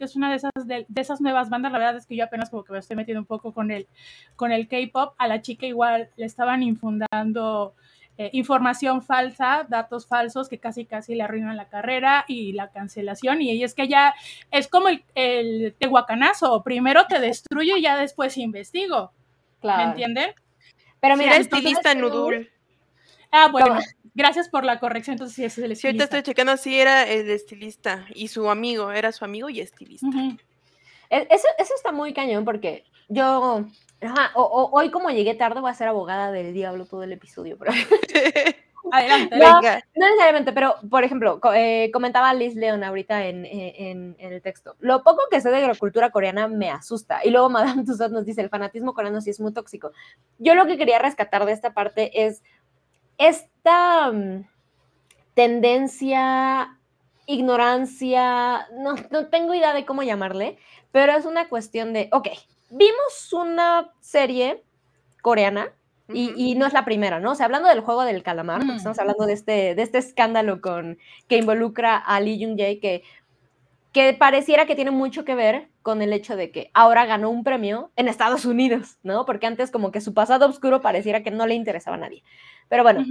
que 0.00 0.06
es 0.06 0.16
una 0.16 0.30
de 0.30 0.36
esas, 0.36 0.50
de, 0.64 0.86
esas 0.96 1.20
nuevas 1.20 1.50
bandas. 1.50 1.70
La 1.70 1.78
verdad 1.78 1.96
es 1.96 2.06
que 2.06 2.16
yo 2.16 2.24
apenas 2.24 2.48
como 2.48 2.64
que 2.64 2.72
me 2.72 2.78
estoy 2.78 2.96
metiendo 2.96 3.20
un 3.20 3.26
poco 3.26 3.52
con 3.52 3.70
el, 3.70 3.86
con 4.34 4.50
el 4.50 4.66
K-pop. 4.66 5.14
A 5.18 5.28
la 5.28 5.42
chica 5.42 5.66
igual 5.66 6.08
le 6.16 6.24
estaban 6.24 6.62
infundando 6.62 7.74
eh, 8.16 8.30
información 8.32 9.02
falsa, 9.02 9.66
datos 9.68 10.06
falsos 10.06 10.48
que 10.48 10.58
casi 10.58 10.86
casi 10.86 11.14
le 11.14 11.22
arruinan 11.22 11.58
la 11.58 11.68
carrera 11.68 12.24
y 12.26 12.54
la 12.54 12.70
cancelación. 12.70 13.42
Y 13.42 13.62
es 13.62 13.74
que 13.74 13.88
ya 13.88 14.14
es 14.50 14.68
como 14.68 14.88
el, 14.88 15.04
el 15.14 15.74
tehuacanazo. 15.78 16.62
Primero 16.62 17.06
te 17.06 17.20
destruyo 17.20 17.76
y 17.76 17.82
ya 17.82 17.98
después 17.98 18.38
investigo. 18.38 19.12
¿Me 19.62 19.82
entienden? 19.82 20.30
Pero 20.98 21.18
mira, 21.18 21.36
estilista 21.36 21.94
Nudul. 21.94 22.50
Ah, 23.30 23.48
bueno, 23.52 23.78
gracias 24.14 24.48
por 24.48 24.64
la 24.64 24.80
corrección. 24.80 25.14
Entonces 25.14 25.36
sí 25.36 25.44
es 25.44 25.58
el 25.58 25.72
estilista. 25.72 25.80
Sí, 25.80 25.86
ahorita 25.88 26.04
estoy 26.04 26.22
checando 26.22 26.56
si 26.56 26.80
era 26.80 27.06
el 27.06 27.28
estilista 27.30 28.06
y 28.14 28.28
su 28.28 28.48
amigo, 28.50 28.92
era 28.92 29.12
su 29.12 29.24
amigo 29.24 29.48
y 29.48 29.60
estilista. 29.60 30.06
E, 31.10 31.26
eso, 31.30 31.48
eso 31.58 31.74
está 31.74 31.92
muy 31.92 32.12
cañón 32.12 32.44
porque 32.44 32.84
yo, 33.08 33.64
hoy 34.34 34.90
como 34.90 35.10
llegué 35.10 35.34
tarde 35.34 35.60
voy 35.60 35.70
a 35.70 35.74
ser 35.74 35.88
abogada 35.88 36.30
del 36.30 36.52
diablo 36.52 36.86
todo 36.86 37.02
el 37.02 37.12
episodio, 37.12 37.58
pero... 37.58 37.72
Adelante, 38.92 39.36
no, 39.36 39.60
no, 39.60 39.70
necesariamente, 39.94 40.52
pero 40.52 40.74
por 40.88 41.04
ejemplo, 41.04 41.38
eh, 41.54 41.90
comentaba 41.92 42.32
Liz 42.34 42.54
Leon 42.54 42.82
ahorita 42.82 43.26
en, 43.26 43.44
en, 43.44 44.16
en, 44.18 44.32
el 44.32 44.42
texto. 44.42 44.74
Lo 44.80 45.02
poco 45.02 45.20
que 45.30 45.40
sé 45.40 45.50
de 45.50 45.66
la 45.66 45.74
cultura 45.74 46.10
coreana 46.10 46.48
me 46.48 46.70
asusta. 46.70 47.20
Y 47.24 47.30
luego 47.30 47.50
Madame 47.50 47.84
Tussauds 47.84 48.12
nos 48.12 48.24
dice: 48.24 48.40
el 48.40 48.48
fanatismo 48.48 48.94
coreano 48.94 49.20
sí 49.20 49.30
es 49.30 49.38
muy 49.38 49.52
tóxico. 49.52 49.92
Yo 50.38 50.54
lo 50.54 50.66
que 50.66 50.78
quería 50.78 50.98
rescatar 50.98 51.44
de 51.44 51.52
esta 51.52 51.74
parte 51.74 52.26
es 52.26 52.42
esta 53.20 54.10
mm, 54.10 54.46
tendencia, 55.34 56.76
ignorancia, 57.26 58.66
no, 58.78 58.96
tengo 59.28 59.54
idea 59.54 59.72
de 59.74 59.84
cómo 59.84 60.02
llamarle, 60.02 60.58
pero 60.90 61.12
es 61.12 61.26
una 61.26 61.48
cuestión 61.48 61.92
de, 61.92 62.08
ok, 62.12 62.28
vimos 62.70 63.32
una 63.32 63.92
serie 64.00 64.64
coreana 65.22 65.70
y, 66.12 66.56
no 66.56 66.66
es 66.66 66.72
la 66.72 66.84
primera, 66.84 67.20
¿no? 67.20 67.30
O 67.30 67.34
sea, 67.36 67.46
hablando 67.46 67.68
del 67.68 67.82
juego 67.82 68.02
del 68.02 68.24
calamar, 68.24 68.58
porque 68.58 68.78
estamos 68.78 68.98
hablando 68.98 69.26
de 69.26 69.32
este, 69.32 69.76
de 69.76 69.82
este 69.82 69.98
escándalo 69.98 70.60
con, 70.60 70.98
que 71.28 71.36
involucra 71.36 71.96
a 71.96 72.18
Lee 72.18 72.44
Jung 72.44 72.58
Jae, 72.58 72.80
que, 72.80 73.04
que 73.92 74.14
pareciera 74.14 74.66
que 74.66 74.76
tiene 74.76 74.90
mucho 74.90 75.24
que 75.24 75.34
ver 75.34 75.68
con 75.82 76.02
el 76.02 76.12
hecho 76.12 76.36
de 76.36 76.50
que 76.52 76.70
ahora 76.74 77.06
ganó 77.06 77.30
un 77.30 77.42
premio 77.42 77.90
en 77.96 78.08
Estados 78.08 78.44
Unidos, 78.44 78.98
¿no? 79.02 79.24
Porque 79.24 79.46
antes 79.46 79.70
como 79.70 79.90
que 79.90 80.00
su 80.00 80.14
pasado 80.14 80.46
oscuro 80.46 80.80
pareciera 80.80 81.22
que 81.22 81.30
no 81.30 81.46
le 81.46 81.54
interesaba 81.54 81.96
a 81.96 82.00
nadie. 82.00 82.22
Pero 82.68 82.84
bueno, 82.84 83.04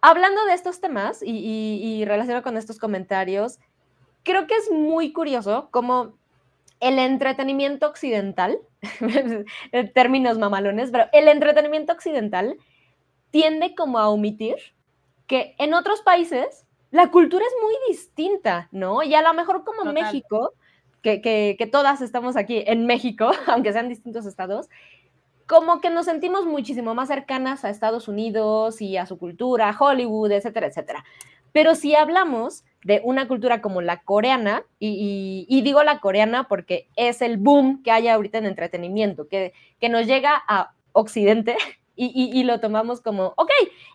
hablando 0.00 0.44
de 0.46 0.54
estos 0.54 0.80
temas 0.80 1.20
y, 1.22 2.04
relacionado 2.04 2.42
con 2.42 2.56
estos 2.56 2.78
comentarios, 2.78 3.58
creo 4.24 4.46
que 4.46 4.54
es 4.56 4.70
muy 4.72 5.12
curioso 5.12 5.68
cómo 5.70 6.14
el 6.80 6.98
entretenimiento 6.98 7.86
occidental, 7.86 8.58
términos 9.94 10.38
mamalones, 10.38 10.90
pero 10.90 11.04
el 11.12 11.28
entretenimiento 11.28 11.92
occidental 11.92 12.56
tiende 13.30 13.74
como 13.76 13.98
a 13.98 14.08
omitir 14.08 14.56
que 15.26 15.54
en 15.58 15.74
otros 15.74 16.00
países 16.02 16.66
la 16.90 17.10
cultura 17.10 17.44
es 17.44 17.54
muy 17.62 17.74
distinta, 17.88 18.68
¿no? 18.72 19.02
Y 19.02 19.14
a 19.14 19.22
lo 19.22 19.32
mejor 19.34 19.64
como 19.64 19.92
México, 19.92 20.52
que, 21.02 21.20
que, 21.20 21.68
todas 21.70 22.00
estamos 22.00 22.36
aquí 22.36 22.62
en 22.66 22.86
México, 22.86 23.30
aunque 23.46 23.72
sean 23.72 23.88
distintos 23.88 24.26
estados, 24.26 24.68
como 25.46 25.80
que 25.80 25.90
nos 25.90 26.06
sentimos 26.06 26.46
muchísimo 26.46 26.94
más 26.94 27.08
cercanas 27.08 27.64
a 27.64 27.70
Estados 27.70 28.06
Unidos 28.06 28.80
y 28.80 28.96
a 28.96 29.06
su 29.06 29.18
cultura, 29.18 29.76
Hollywood, 29.78 30.30
etcétera, 30.32 30.66
etcétera. 30.66 31.04
Pero 31.52 31.74
si 31.74 31.94
hablamos 31.94 32.64
de 32.84 33.00
una 33.04 33.26
cultura 33.26 33.60
como 33.60 33.82
la 33.82 34.02
coreana, 34.02 34.64
y, 34.78 35.60
digo 35.64 35.82
la 35.82 36.00
coreana 36.00 36.46
porque 36.48 36.88
es 36.96 37.20
el 37.22 37.36
boom 37.36 37.82
que 37.82 37.90
hay 37.90 38.08
ahorita 38.08 38.38
en 38.38 38.46
entretenimiento, 38.46 39.28
que, 39.28 39.52
que 39.80 39.88
nos 39.88 40.06
llega 40.06 40.42
a 40.46 40.72
Occidente 40.92 41.56
y, 42.06 42.38
y, 42.38 42.44
lo 42.44 42.60
tomamos 42.60 43.00
como, 43.00 43.34
ok, 43.36 43.50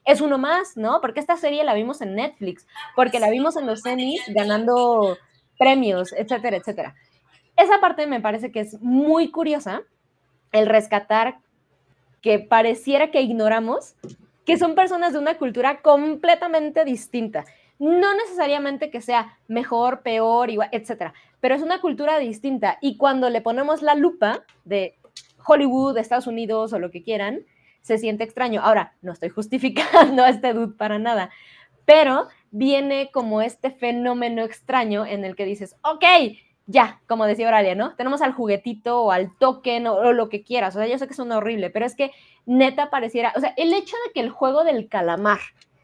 es 0.06 0.22
uno 0.22 0.38
más, 0.38 0.78
¿no? 0.78 1.02
Porque 1.02 1.20
esta 1.20 1.38
serie 1.38 1.64
la 1.64 1.74
vimos 1.74 2.02
en 2.02 2.14
Netflix, 2.14 2.68
porque 2.96 3.20
la 3.20 3.32
vimos 3.32 3.56
en 3.56 3.66
los 3.66 3.82
semis 3.82 4.22
ganando 4.28 5.18
premios, 5.58 6.14
etcétera, 6.14 6.58
etcétera. 6.58 6.96
esa 7.58 7.80
parte 7.80 8.06
me 8.06 8.22
parece 8.22 8.52
que 8.52 8.60
es 8.60 8.80
muy 8.82 9.32
curiosa, 9.32 9.82
el 10.52 10.68
rescatar 10.68 11.40
que 12.22 12.40
pareciera 12.40 13.12
que 13.12 13.22
ignoramos, 13.22 13.96
que 14.46 14.58
son 14.58 14.76
personas 14.76 15.14
de 15.14 15.20
una 15.20 15.38
cultura 15.38 15.82
completamente 15.82 16.86
distinta. 16.86 17.46
No 17.78 18.16
necesariamente 18.16 18.90
que 18.90 19.02
sea 19.02 19.38
mejor, 19.48 20.02
peor, 20.02 20.50
igual, 20.50 20.70
etcétera, 20.72 21.14
pero 21.42 21.56
es 21.56 21.62
una 21.62 21.82
cultura 21.82 22.18
distinta. 22.20 22.78
Y 22.82 22.98
cuando 22.98 23.30
le 23.30 23.42
ponemos 23.42 23.82
la 23.82 23.96
lupa 23.96 24.46
de 24.64 24.96
Hollywood, 25.46 25.96
de 25.96 26.02
Estados 26.02 26.28
Unidos 26.28 26.74
o 26.74 26.80
lo 26.80 26.90
que 26.90 27.04
quieran, 27.04 27.46
se 27.86 28.00
siente 28.00 28.24
extraño. 28.24 28.62
Ahora, 28.64 28.96
no 29.04 29.12
estoy 29.12 29.30
justificando 29.30 30.24
a 30.24 30.30
este 30.30 30.54
dude 30.54 30.76
para 30.76 30.98
nada, 30.98 31.30
pero 31.86 32.28
viene 32.50 33.12
como 33.14 33.44
este 33.44 33.70
fenómeno 33.70 34.44
extraño 34.44 35.06
en 35.06 35.24
el 35.24 35.36
que 35.36 35.46
dices, 35.46 35.76
ok, 35.84 36.04
ya, 36.66 37.00
como 37.08 37.28
decía 37.28 37.48
Oralia, 37.48 37.76
¿no? 37.76 37.96
Tenemos 37.96 38.24
al 38.24 38.34
juguetito 38.34 39.04
o 39.04 39.12
al 39.12 39.38
token 39.38 39.86
o, 39.86 40.14
lo 40.14 40.30
que 40.30 40.44
quieras. 40.44 40.76
O 40.76 40.80
sea, 40.80 40.88
yo 40.88 40.98
sé 40.98 41.08
que 41.08 41.14
suena 41.14 41.38
horrible, 41.38 41.70
pero 41.70 41.86
es 41.86 41.96
que 41.96 42.12
neta 42.48 42.90
pareciera, 42.90 43.34
o 43.36 43.40
sea, 43.40 43.54
el 43.56 43.72
hecho 43.72 43.96
de 44.08 44.14
que 44.14 44.20
el 44.22 44.32
juego 44.32 44.64
del 44.64 44.90
calamar, 44.90 45.40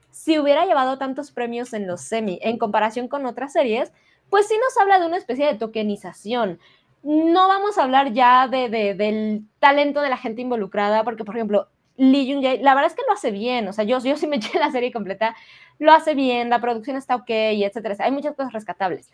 si 0.09 0.39
hubiera 0.39 0.65
llevado 0.65 0.97
tantos 0.97 1.31
premios 1.31 1.73
en 1.73 1.85
los 1.85 2.01
semi 2.01 2.39
en 2.41 2.57
comparación 2.57 3.07
con 3.09 3.27
otras 3.27 3.53
series, 3.53 3.93
pues 4.31 4.47
sí 4.47 4.55
nos 4.57 4.75
habla 4.81 4.97
de 4.97 5.05
una 5.05 5.17
especie 5.17 5.45
de 5.45 5.55
tokenización. 5.55 6.59
No 7.03 7.47
vamos 7.47 7.77
a 7.77 7.83
hablar 7.83 8.11
ya 8.13 8.47
de, 8.47 8.69
del 8.69 9.45
talento 9.59 10.01
de 10.01 10.09
la 10.09 10.17
gente 10.17 10.41
involucrada, 10.41 11.03
porque, 11.03 11.25
por 11.25 11.35
ejemplo, 11.35 11.67
Lee 12.01 12.33
Jung 12.33 12.43
Jae, 12.43 12.63
la 12.63 12.73
verdad 12.73 12.89
es 12.89 12.95
que 12.95 13.03
lo 13.07 13.13
hace 13.13 13.29
bien, 13.29 13.67
o 13.67 13.73
sea, 13.73 13.83
yo, 13.83 13.99
yo 13.99 14.17
sí 14.17 14.25
me 14.25 14.35
eché 14.37 14.57
la 14.57 14.71
serie 14.71 14.91
completa, 14.91 15.35
lo 15.77 15.91
hace 15.93 16.15
bien, 16.15 16.49
la 16.49 16.59
producción 16.59 16.97
está 16.97 17.15
ok, 17.15 17.29
etcétera, 17.29 17.95
hay 17.99 18.11
muchas 18.11 18.35
cosas 18.35 18.53
rescatables. 18.53 19.11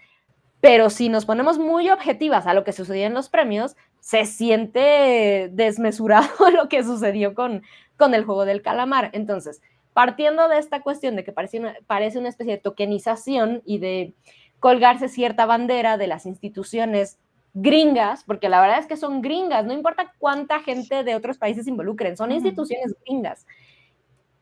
Pero 0.61 0.89
si 0.89 1.09
nos 1.09 1.25
ponemos 1.25 1.59
muy 1.59 1.89
objetivas 1.89 2.47
a 2.47 2.53
lo 2.53 2.63
que 2.63 2.71
sucedió 2.71 3.05
en 3.05 3.13
los 3.13 3.27
premios, 3.27 3.75
se 3.99 4.25
siente 4.25 5.49
desmesurado 5.51 6.29
lo 6.55 6.69
que 6.69 6.83
sucedió 6.83 7.35
con, 7.35 7.61
con 7.97 8.13
el 8.13 8.23
juego 8.23 8.45
del 8.45 8.61
calamar. 8.61 9.09
Entonces, 9.11 9.61
partiendo 9.93 10.47
de 10.47 10.57
esta 10.57 10.81
cuestión 10.81 11.17
de 11.17 11.25
que 11.25 11.33
parece 11.33 11.61
parece 11.87 12.19
una 12.19 12.29
especie 12.29 12.53
de 12.53 12.61
tokenización 12.61 13.61
y 13.65 13.79
de 13.79 14.13
colgarse 14.59 15.09
cierta 15.09 15.45
bandera 15.45 15.97
de 15.97 16.07
las 16.07 16.25
instituciones 16.25 17.19
gringas, 17.61 18.23
porque 18.23 18.49
la 18.49 18.61
verdad 18.61 18.79
es 18.79 18.85
que 18.85 18.97
son 18.97 19.21
gringas, 19.21 19.65
no 19.65 19.73
importa 19.73 20.13
cuánta 20.19 20.59
gente 20.59 21.03
de 21.03 21.15
otros 21.15 21.37
países 21.37 21.67
involucren, 21.67 22.15
son 22.15 22.31
instituciones 22.31 22.95
gringas. 23.05 23.47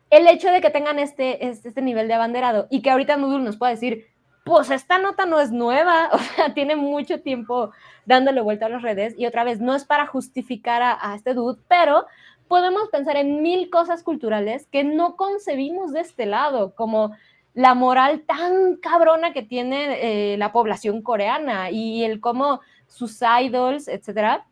El 0.09 0.27
hecho 0.27 0.49
de 0.51 0.61
que 0.61 0.69
tengan 0.69 0.99
este, 0.99 1.47
este, 1.47 1.69
este 1.69 1.81
nivel 1.81 2.07
de 2.07 2.13
abanderado 2.13 2.67
y 2.69 2.81
que 2.81 2.89
ahorita 2.89 3.17
Noodle 3.17 3.43
nos 3.43 3.57
pueda 3.57 3.71
decir, 3.71 4.07
pues 4.43 4.69
esta 4.69 4.99
nota 4.99 5.25
no 5.25 5.39
es 5.39 5.51
nueva, 5.51 6.09
o 6.13 6.17
sea, 6.19 6.53
tiene 6.53 6.75
mucho 6.75 7.21
tiempo 7.21 7.71
dándole 8.05 8.41
vuelta 8.41 8.65
a 8.65 8.69
las 8.69 8.81
redes 8.81 9.15
y 9.17 9.25
otra 9.25 9.43
vez 9.43 9.61
no 9.61 9.75
es 9.75 9.85
para 9.85 10.07
justificar 10.07 10.81
a, 10.83 11.15
este 11.15 11.33
dude, 11.33 11.61
pero 11.69 12.05
podemos 12.49 12.89
pensar 12.89 13.15
en 13.15 13.41
mil 13.41 13.69
cosas 13.69 14.03
culturales 14.03 14.67
que 14.71 14.83
no 14.83 15.15
concebimos 15.15 15.93
de 15.93 16.01
este 16.01 16.25
lado, 16.25 16.75
como 16.75 17.15
la 17.53 17.73
moral 17.73 18.23
tan 18.27 18.75
cabrona 18.75 19.31
que 19.31 19.41
tiene 19.41 20.33
eh, 20.33 20.37
la 20.37 20.51
población 20.51 21.01
coreana 21.01 21.71
y 21.71 22.03
el 22.03 22.19
cómo 22.19 22.59
sus 22.95 23.19
idols, 23.41 23.87
etcétera, 23.87 24.45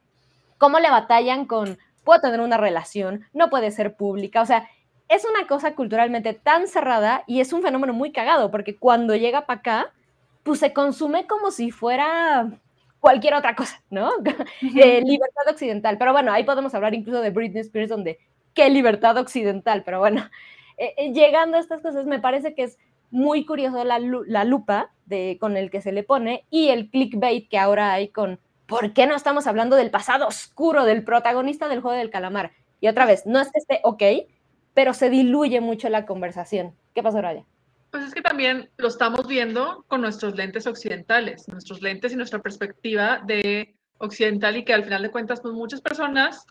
cómo 0.58 0.80
le 0.80 0.90
batallan 0.90 1.46
con, 1.46 1.78
puedo 2.04 2.20
tener 2.20 2.42
una 2.42 2.58
relación, 2.58 3.26
no 3.34 3.50
puede 3.50 3.72
ser 3.72 3.96
pública, 3.96 4.42
o 4.42 4.46
sea, 4.46 4.68
es 5.08 5.26
una 5.26 5.48
cosa 5.48 5.76
culturalmente 5.76 6.34
tan 6.34 6.68
cerrada 6.68 7.24
y 7.28 7.40
es 7.40 7.54
un 7.54 7.62
fenómeno 7.62 7.94
muy 7.94 8.12
cagado, 8.12 8.52
porque 8.52 8.76
cuando 8.78 9.16
llega 9.16 9.46
para 9.46 9.60
acá, 9.60 9.94
pues 10.44 10.60
se 10.60 10.74
consume 10.74 11.26
como 11.26 11.52
si 11.52 11.72
fuera 11.72 12.50
cualquier 13.00 13.34
otra 13.34 13.56
cosa, 13.56 13.82
¿no? 13.90 14.12
Eh, 14.78 15.02
libertad 15.02 15.44
occidental. 15.50 15.98
Pero 15.98 16.14
bueno, 16.14 16.32
ahí 16.32 16.44
podemos 16.44 16.74
hablar 16.74 16.94
incluso 16.94 17.22
de 17.22 17.30
Britney 17.32 17.62
Spears, 17.62 17.90
donde 17.90 18.20
qué 18.54 18.70
libertad 18.70 19.18
occidental, 19.18 19.84
pero 19.84 20.00
bueno, 20.00 20.30
eh, 20.78 20.94
eh, 20.98 21.12
llegando 21.12 21.58
a 21.58 21.60
estas 21.60 21.82
cosas, 21.82 22.06
me 22.06 22.20
parece 22.20 22.56
que 22.56 22.64
es 22.64 22.78
muy 23.12 23.46
curioso 23.46 23.84
la, 23.84 24.00
la 24.00 24.44
lupa 24.44 24.93
de, 25.06 25.38
con 25.40 25.58
el 25.58 25.70
que 25.70 25.82
se 25.82 25.92
le 25.92 26.04
pone 26.04 26.46
y 26.50 26.70
el 26.70 26.90
clickbait 26.90 27.50
que 27.50 27.58
ahora 27.58 27.94
hay 27.94 28.10
con 28.10 28.40
¿por 28.66 28.94
qué 28.94 29.06
no 29.08 29.16
estamos 29.16 29.48
hablando 29.48 29.76
del 29.76 29.92
pasado 29.92 30.28
oscuro 30.28 30.86
del 30.86 31.04
protagonista 31.04 31.68
del 31.68 31.82
juego 31.82 31.98
del 31.98 32.10
calamar? 32.10 32.52
Y 32.82 32.88
otra 32.88 33.06
vez, 33.06 33.26
no 33.26 33.40
es 33.40 33.52
que 33.52 33.60
esté 33.60 33.80
ok, 33.84 34.04
pero 34.74 34.94
se 34.94 35.10
diluye 35.10 35.62
mucho 35.62 35.90
la 35.90 36.06
conversación. 36.06 36.74
¿Qué 36.94 37.04
pasó, 37.04 37.22
Raya? 37.22 37.46
Pues 37.92 38.06
es 38.06 38.14
que 38.14 38.22
también 38.22 38.70
lo 38.78 38.88
estamos 38.88 39.28
viendo 39.28 39.86
con 39.88 40.02
nuestros 40.02 40.36
lentes 40.36 40.66
occidentales, 40.66 41.48
nuestros 41.48 41.82
lentes 41.82 42.12
y 42.12 42.16
nuestra 42.16 42.40
perspectiva 42.40 43.22
de 43.26 43.76
occidental 44.00 44.58
y 44.58 44.66
que 44.66 44.74
al 44.74 44.84
final 44.84 45.04
de 45.04 45.12
cuentas, 45.12 45.42
pues 45.42 45.54
muchas 45.54 45.80
personas 45.80 46.46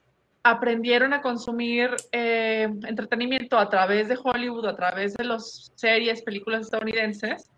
aprendieron 0.44 1.12
a 1.12 1.22
consumir 1.22 1.90
eh, 2.12 2.68
entretenimiento 2.86 3.58
a 3.58 3.68
través 3.68 4.08
de 4.08 4.18
Hollywood, 4.22 4.66
a 4.66 4.76
través 4.76 5.14
de 5.14 5.24
las 5.24 5.72
series, 5.74 6.22
películas 6.22 6.62
estadounidenses, 6.62 7.50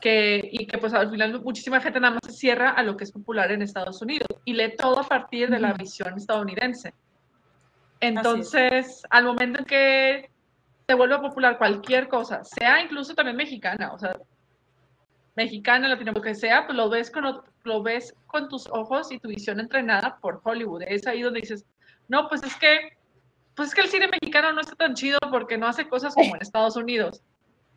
que, 0.00 0.48
y 0.52 0.66
que 0.66 0.78
pues 0.78 0.94
al 0.94 1.10
final 1.10 1.40
muchísima 1.42 1.80
gente 1.80 2.00
nada 2.00 2.14
más 2.14 2.32
se 2.32 2.38
cierra 2.38 2.70
a 2.70 2.82
lo 2.82 2.96
que 2.96 3.04
es 3.04 3.12
popular 3.12 3.50
en 3.52 3.62
Estados 3.62 4.00
Unidos 4.02 4.28
y 4.44 4.54
lee 4.54 4.74
todo 4.76 5.00
a 5.00 5.08
partir 5.08 5.50
de 5.50 5.58
la 5.58 5.72
visión 5.72 6.16
estadounidense. 6.16 6.94
Entonces, 8.00 9.02
al 9.10 9.24
momento 9.24 9.60
en 9.60 9.64
que 9.64 10.30
se 10.86 10.94
vuelve 10.94 11.18
popular 11.18 11.58
cualquier 11.58 12.08
cosa, 12.08 12.44
sea 12.44 12.82
incluso 12.82 13.14
también 13.14 13.36
mexicana, 13.36 13.92
o 13.92 13.98
sea, 13.98 14.16
mexicana, 15.34 15.88
latino, 15.88 16.14
que 16.14 16.34
sea, 16.34 16.66
pues 16.66 16.76
lo 16.76 16.88
ves, 16.88 17.10
con, 17.10 17.42
lo 17.64 17.82
ves 17.82 18.14
con 18.26 18.48
tus 18.48 18.66
ojos 18.68 19.12
y 19.12 19.18
tu 19.18 19.28
visión 19.28 19.60
entrenada 19.60 20.18
por 20.20 20.40
Hollywood. 20.42 20.82
Es 20.86 21.06
ahí 21.06 21.22
donde 21.22 21.40
dices, 21.40 21.66
no, 22.08 22.28
pues 22.28 22.42
es 22.42 22.54
que, 22.56 22.96
pues 23.54 23.68
es 23.68 23.74
que 23.74 23.82
el 23.82 23.88
cine 23.88 24.08
mexicano 24.08 24.52
no 24.52 24.60
está 24.60 24.74
tan 24.74 24.94
chido 24.94 25.18
porque 25.30 25.58
no 25.58 25.66
hace 25.66 25.88
cosas 25.88 26.14
como 26.14 26.34
en 26.34 26.42
Estados 26.42 26.76
Unidos. 26.76 27.22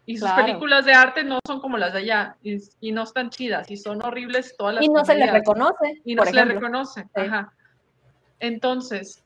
Y 0.09 0.17
sus 0.17 0.31
películas 0.31 0.85
de 0.85 0.93
arte 0.93 1.23
no 1.23 1.37
son 1.45 1.61
como 1.61 1.77
las 1.77 1.93
de 1.93 1.99
allá 1.99 2.35
y, 2.41 2.91
no 2.91 3.03
están 3.03 3.29
chidas 3.29 3.69
y 3.69 3.77
son 3.77 4.03
horribles 4.03 4.55
todas 4.57 4.73
las 4.73 4.83
Y 4.83 4.89
no 4.89 5.05
se 5.05 5.13
les 5.13 5.31
reconoce. 5.31 6.01
Y 6.03 6.15
no 6.15 6.25
se 6.25 6.33
les 6.33 6.47
reconoce. 6.47 7.05
Ajá. 7.13 7.53
Entonces, 8.39 9.23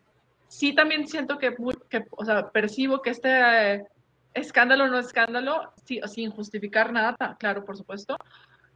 sí 0.49 0.75
también 0.75 1.07
siento 1.07 1.37
que, 1.37 1.55
que 1.89 2.03
o 2.11 2.25
sea, 2.25 2.49
percibo 2.49 3.01
que 3.01 3.11
este 3.11 3.29
eh, 3.75 3.87
escándalo 4.33 4.89
no 4.89 4.99
escándalo, 4.99 5.71
sí, 5.85 6.01
sin 6.05 6.31
justificar 6.31 6.91
nada, 6.91 7.37
claro, 7.39 7.63
por 7.63 7.77
supuesto, 7.77 8.17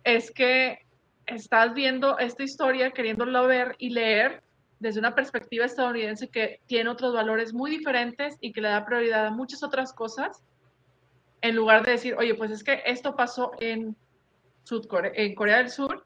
es 0.05 0.31
que 0.31 0.85
estás 1.25 1.73
viendo 1.73 2.19
esta 2.19 2.41
historia 2.41 2.91
queriéndolo 2.91 3.47
ver 3.47 3.75
y 3.79 3.89
leer 3.89 4.43
desde 4.79 5.01
una 5.01 5.13
perspectiva 5.13 5.65
estadounidense 5.65 6.29
que 6.29 6.61
tiene 6.67 6.89
otros 6.89 7.13
valores 7.13 7.53
muy 7.53 7.69
diferentes 7.69 8.37
y 8.39 8.53
que 8.53 8.61
le 8.61 8.69
da 8.69 8.85
prioridad 8.85 9.25
a 9.25 9.31
muchas 9.31 9.61
otras 9.61 9.91
cosas, 9.91 10.41
en 11.41 11.55
lugar 11.55 11.85
de 11.85 11.91
decir, 11.91 12.15
oye, 12.17 12.35
pues 12.35 12.51
es 12.51 12.63
que 12.63 12.81
esto 12.85 13.15
pasó 13.15 13.51
en, 13.59 13.95
en 15.13 15.35
Corea 15.35 15.57
del 15.57 15.69
Sur 15.69 16.05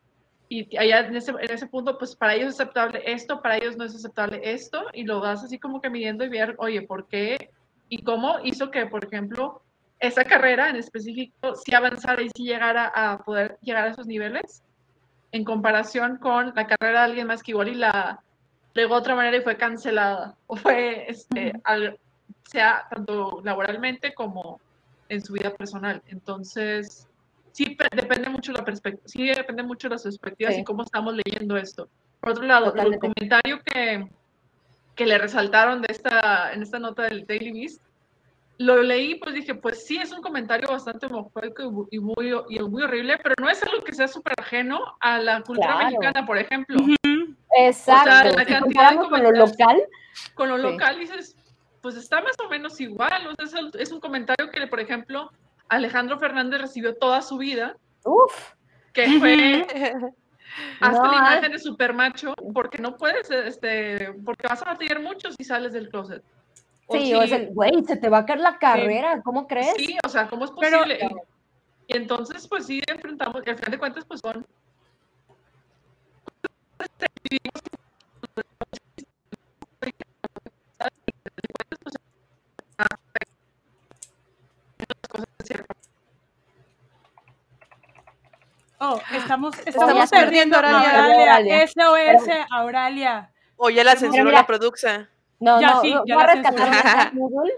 y 0.50 0.76
allá 0.78 1.08
en 1.08 1.16
ese, 1.16 1.32
en 1.32 1.52
ese 1.52 1.68
punto, 1.68 1.98
pues 1.98 2.14
para 2.14 2.36
ellos 2.36 2.50
es 2.50 2.60
aceptable 2.60 3.02
esto, 3.06 3.42
para 3.42 3.56
ellos 3.56 3.78
no 3.78 3.86
es 3.86 3.96
aceptable 3.96 4.42
esto, 4.44 4.84
y 4.92 5.04
lo 5.04 5.22
vas 5.22 5.44
así 5.46 5.58
como 5.58 5.80
que 5.80 5.90
midiendo 5.90 6.26
y 6.26 6.30
ver, 6.30 6.56
oye, 6.58 6.82
¿por 6.82 7.08
qué? 7.08 7.52
Y 7.88 8.04
cómo 8.04 8.36
hizo 8.44 8.70
que, 8.70 8.86
por 8.86 9.06
ejemplo, 9.06 9.62
esa 10.02 10.26
carrera 10.26 10.70
en 10.70 10.76
específico 10.76 11.56
si 11.56 11.74
avanzara 11.74 12.22
y 12.22 12.30
si 12.36 12.44
llegara 12.44 12.92
a 12.94 13.24
poder 13.24 13.58
llegar 13.62 13.86
a 13.88 13.92
esos 13.92 14.08
niveles, 14.08 14.62
en 15.32 15.46
comparación 15.46 16.18
con 16.18 16.52
la 16.54 16.68
carrera 16.68 17.00
de 17.00 17.06
alguien 17.06 17.28
más 17.28 17.44
que 17.44 17.52
igual 17.52 17.70
y 17.70 17.76
la 17.76 18.22
llegó 18.74 18.96
de 18.96 19.00
otra 19.00 19.16
manera 19.16 19.38
y 19.38 19.42
fue 19.42 19.56
cancelada, 19.56 20.36
o 20.48 20.58
fue, 20.58 21.10
este, 21.10 21.54
sea 22.44 22.88
tanto 22.90 23.42
laboralmente 23.46 24.14
como 24.14 24.60
en 25.12 25.22
su 25.22 25.34
vida 25.34 25.54
personal. 25.54 26.02
Entonces, 26.08 27.08
sí 27.52 27.78
depende 27.94 28.30
mucho 28.30 28.54
la 28.54 28.64
perspectiva, 28.64 29.08
sí 29.08 29.28
depende 29.28 29.62
mucho 29.62 29.90
de 29.90 29.96
las 29.96 30.04
perspectivas 30.04 30.58
y 30.58 30.64
cómo 30.64 30.84
estamos 30.84 31.14
leyendo 31.14 31.58
esto. 31.58 31.90
Por 32.22 32.32
otro 32.32 32.46
lado, 32.46 32.74
el 32.74 32.98
comentario 32.98 33.62
que, 33.66 34.08
que 34.96 35.06
le 35.06 35.18
resaltaron 35.18 35.82
de 35.82 35.88
esta, 35.90 36.54
en 36.54 36.62
esta 36.62 36.80
nota 36.80 37.04
del 37.04 37.26
Daily 37.26 37.52
Beast, 37.52 37.82
lo 38.58 38.82
leí, 38.82 39.16
pues 39.16 39.34
dije, 39.34 39.56
pues 39.56 39.86
sí, 39.86 39.98
es 39.98 40.12
un 40.14 40.22
comentario 40.22 40.70
bastante 40.70 41.08
homofóbico 41.08 41.88
y 41.92 42.00
muy, 42.00 42.34
y 42.50 42.60
muy 42.60 42.84
horrible, 42.84 43.18
pero 43.22 43.36
no 43.42 43.50
es 43.50 43.62
algo 43.64 43.84
que 43.84 43.94
sea 43.94 44.08
súper 44.08 44.34
ajeno 44.38 44.80
a 45.00 45.20
la 45.20 45.42
cultura 45.42 45.78
mexicana, 45.78 46.26
por 46.26 46.38
ejemplo. 46.38 46.80
Exacto. 47.58 48.10
O 48.10 48.14
sea, 48.14 48.32
la 48.32 48.46
cantidad 48.46 48.92
de 48.92 48.98
con 48.98 49.24
lo 49.24 49.32
local. 49.32 49.82
Con 50.36 50.50
lo 50.50 50.58
local 50.58 51.00
dices, 51.00 51.36
pues 51.82 51.96
está 51.96 52.22
más 52.22 52.36
o 52.44 52.50
menos 52.50 52.80
igual. 52.80 53.28
O 53.28 53.48
sea, 53.48 53.62
es 53.78 53.92
un 53.92 54.00
comentario 54.00 54.50
que, 54.52 54.68
por 54.68 54.80
ejemplo, 54.80 55.32
Alejandro 55.68 56.20
Fernández 56.20 56.62
recibió 56.62 56.96
toda 56.96 57.22
su 57.22 57.38
vida. 57.38 57.76
Uf. 58.06 58.54
Que 58.94 59.08
fue 59.20 59.68
hasta 60.80 61.08
la 61.08 61.18
imagen 61.18 61.52
de 61.54 61.60
super 61.60 61.94
macho, 61.94 62.34
porque 62.54 62.78
no 62.78 62.98
puedes, 62.98 63.32
este, 63.32 64.14
porque 64.26 64.48
vas 64.48 64.62
a 64.62 64.72
batallar 64.72 65.02
mucho 65.02 65.32
si 65.32 65.44
sales 65.44 65.74
del 65.74 65.90
closet. 65.90 66.24
sí, 66.90 67.14
o 67.14 67.22
es 67.22 67.32
el, 67.32 67.54
güey, 67.54 67.84
se 67.86 67.96
te 67.96 68.10
va 68.10 68.20
a 68.20 68.26
caer 68.26 68.42
la 68.42 68.58
carrera, 68.58 69.22
¿cómo 69.24 69.48
crees? 69.48 69.74
Sí, 69.78 69.98
o 70.04 70.10
sea, 70.10 70.28
¿cómo 70.28 70.46
es 70.46 70.52
posible? 70.52 71.00
y, 71.88 71.96
entonces, 71.96 72.48
pues 72.48 72.66
sí, 72.66 72.82
enfrentamos, 72.88 73.42
y 73.46 73.50
al 73.50 73.56
final 73.56 73.72
de 73.72 73.80
cuentas, 73.80 74.06
pues 74.06 74.20
son 74.20 74.46
Oh, 88.84 89.00
estamos, 89.16 89.54
Estamos 89.60 89.90
estamos 89.90 90.10
perdiendo 90.10 90.58
perdiendo 90.60 90.88
Auralia. 90.88 91.36
Auralia. 91.36 91.68
SOS 91.68 92.30
Auralia. 92.50 93.32
O 93.56 93.70
ya 93.70 93.84
la 93.84 93.94
mira- 93.96 94.24
la 94.24 94.48
produxa. 94.48 95.08
No, 95.40 95.62
Ya 95.62 95.72
no, 95.76 95.82
sí, 95.82 95.94
no, 95.94 96.04
ya 96.06 96.16
voy 96.16 96.24
a 96.24 96.28
rescatar 96.28 97.12
Google, 97.14 97.52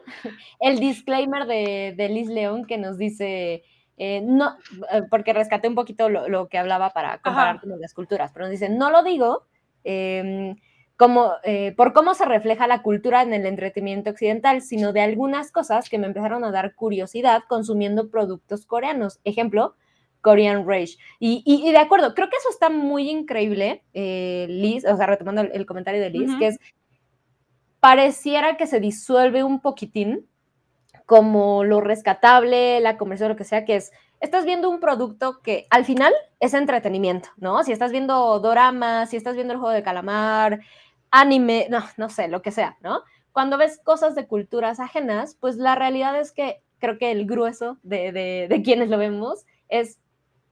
el 0.59 0.79
disclaimer 0.79 1.45
de, 1.45 1.93
de 1.95 2.09
Liz 2.09 2.27
León 2.27 2.65
que 2.65 2.77
nos 2.77 2.97
dice, 2.97 3.63
eh, 3.97 4.21
no, 4.21 4.57
eh, 4.91 5.03
porque 5.09 5.31
rescaté 5.33 5.67
un 5.69 5.75
poquito 5.75 6.09
lo, 6.09 6.27
lo 6.29 6.47
que 6.49 6.57
hablaba 6.57 6.91
para 6.91 7.17
comparar 7.19 7.59
con 7.61 7.79
las 7.79 7.93
culturas, 7.93 8.31
pero 8.33 8.45
nos 8.45 8.51
dice, 8.51 8.67
no 8.69 8.89
lo 8.89 9.03
digo 9.03 9.45
em, 9.85 10.55
como, 10.97 11.33
eh, 11.43 11.73
por 11.75 11.91
cómo 11.93 12.13
se 12.13 12.23
refleja 12.25 12.67
la 12.67 12.81
cultura 12.81 13.21
en 13.21 13.33
el 13.33 13.45
entretenimiento 13.45 14.09
occidental, 14.11 14.61
sino 14.61 14.91
de 14.93 15.01
algunas 15.01 15.51
cosas 15.51 15.89
que 15.89 15.97
me 15.97 16.07
empezaron 16.07 16.43
a 16.45 16.51
dar 16.51 16.75
curiosidad 16.75 17.43
consumiendo 17.49 18.09
productos 18.09 18.65
coreanos. 18.65 19.19
Ejemplo, 19.25 19.75
Korean 20.23 20.65
Rage. 20.67 20.97
Y, 21.19 21.43
y- 21.45 21.69
y 21.69 21.71
de 21.71 21.77
acuerdo, 21.77 22.15
creo 22.15 22.29
que 22.31 22.37
eso 22.37 22.49
está 22.49 22.71
muy 22.71 23.09
increíble, 23.11 23.83
eh, 23.93 24.47
Liz, 24.49 24.83
o 24.85 24.97
sea, 24.97 25.05
retomando 25.05 25.41
el, 25.41 25.51
el 25.53 25.65
comentario 25.67 26.01
de 26.01 26.09
Liz, 26.09 26.31
que 26.39 26.47
es, 26.47 26.57
pareciera 27.79 28.57
que 28.57 28.65
se 28.65 28.79
disuelve 28.79 29.43
un 29.43 29.59
poquitín 29.59 30.27
como 31.05 31.63
lo 31.63 31.81
rescatable, 31.81 32.79
la 32.79 32.97
conversión, 32.97 33.29
lo 33.29 33.35
que 33.35 33.43
sea, 33.43 33.65
que 33.65 33.75
es, 33.75 33.91
estás 34.21 34.45
viendo 34.45 34.69
un 34.69 34.79
producto 34.79 35.41
que 35.41 35.67
al 35.69 35.83
final 35.83 36.13
es 36.39 36.53
entretenimiento, 36.53 37.29
¿no? 37.37 37.61
Si 37.63 37.73
estás 37.73 37.91
viendo 37.91 38.39
doramas, 38.39 39.09
si 39.09 39.17
estás 39.17 39.35
viendo 39.35 39.53
el 39.53 39.59
juego 39.59 39.73
de 39.75 39.83
calamar, 39.83 40.61
anime, 41.11 41.67
no, 41.69 41.83
no 41.97 42.09
sé, 42.09 42.29
lo 42.29 42.41
que 42.41 42.51
sea, 42.51 42.77
¿no? 42.81 43.01
Cuando 43.33 43.57
ves 43.57 43.81
cosas 43.83 44.15
de 44.15 44.27
culturas 44.27 44.79
ajenas, 44.79 45.35
pues 45.41 45.57
la 45.57 45.75
realidad 45.75 46.17
es 46.17 46.31
que 46.31 46.61
creo 46.79 46.97
que 46.97 47.11
el 47.11 47.25
grueso 47.25 47.77
de, 47.83 48.11
de- 48.13 48.47
de 48.49 48.61
quienes 48.61 48.89
lo 48.89 48.97
vemos 48.97 49.45
es 49.67 49.99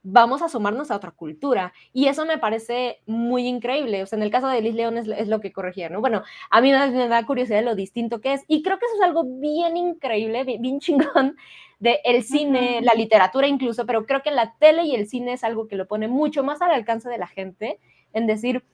vamos 0.02 0.42
a 0.42 0.48
sumarnos 0.48 0.90
a 0.90 0.96
otra 0.96 1.12
cultura. 1.12 1.72
Y 1.92 2.08
eso 2.08 2.24
me 2.26 2.38
parece 2.38 3.00
muy 3.06 3.46
increíble. 3.46 4.02
O 4.02 4.06
sea, 4.06 4.16
en 4.16 4.22
el 4.22 4.30
caso 4.30 4.48
de 4.48 4.60
Liz 4.60 4.74
León 4.74 4.98
es, 4.98 5.06
es 5.08 5.28
lo 5.28 5.40
que 5.40 5.52
corregía, 5.52 5.88
¿no? 5.88 6.00
Bueno, 6.00 6.22
a 6.50 6.60
mí 6.60 6.72
me, 6.72 6.90
me 6.90 7.08
da 7.08 7.24
curiosidad 7.26 7.62
lo 7.64 7.74
distinto 7.74 8.20
que 8.20 8.34
es. 8.34 8.42
Y 8.48 8.62
creo 8.62 8.78
que 8.78 8.86
eso 8.86 8.96
es 8.96 9.02
algo 9.02 9.24
bien 9.24 9.76
increíble, 9.76 10.44
bien, 10.44 10.62
bien 10.62 10.80
chingón 10.80 11.36
de 11.78 12.00
el 12.04 12.22
cine, 12.22 12.78
Ujú. 12.78 12.84
la 12.84 12.94
literatura 12.94 13.46
incluso, 13.48 13.86
pero 13.86 14.06
creo 14.06 14.22
que 14.22 14.30
la 14.30 14.54
tele 14.58 14.84
y 14.84 14.94
el 14.94 15.08
cine 15.08 15.32
es 15.32 15.44
algo 15.44 15.66
que 15.68 15.76
lo 15.76 15.86
pone 15.88 16.06
mucho 16.08 16.44
más 16.44 16.62
al 16.62 16.70
alcance 16.70 17.08
de 17.08 17.18
la 17.18 17.26
gente 17.26 17.78
en 18.12 18.26
decir, 18.26 18.64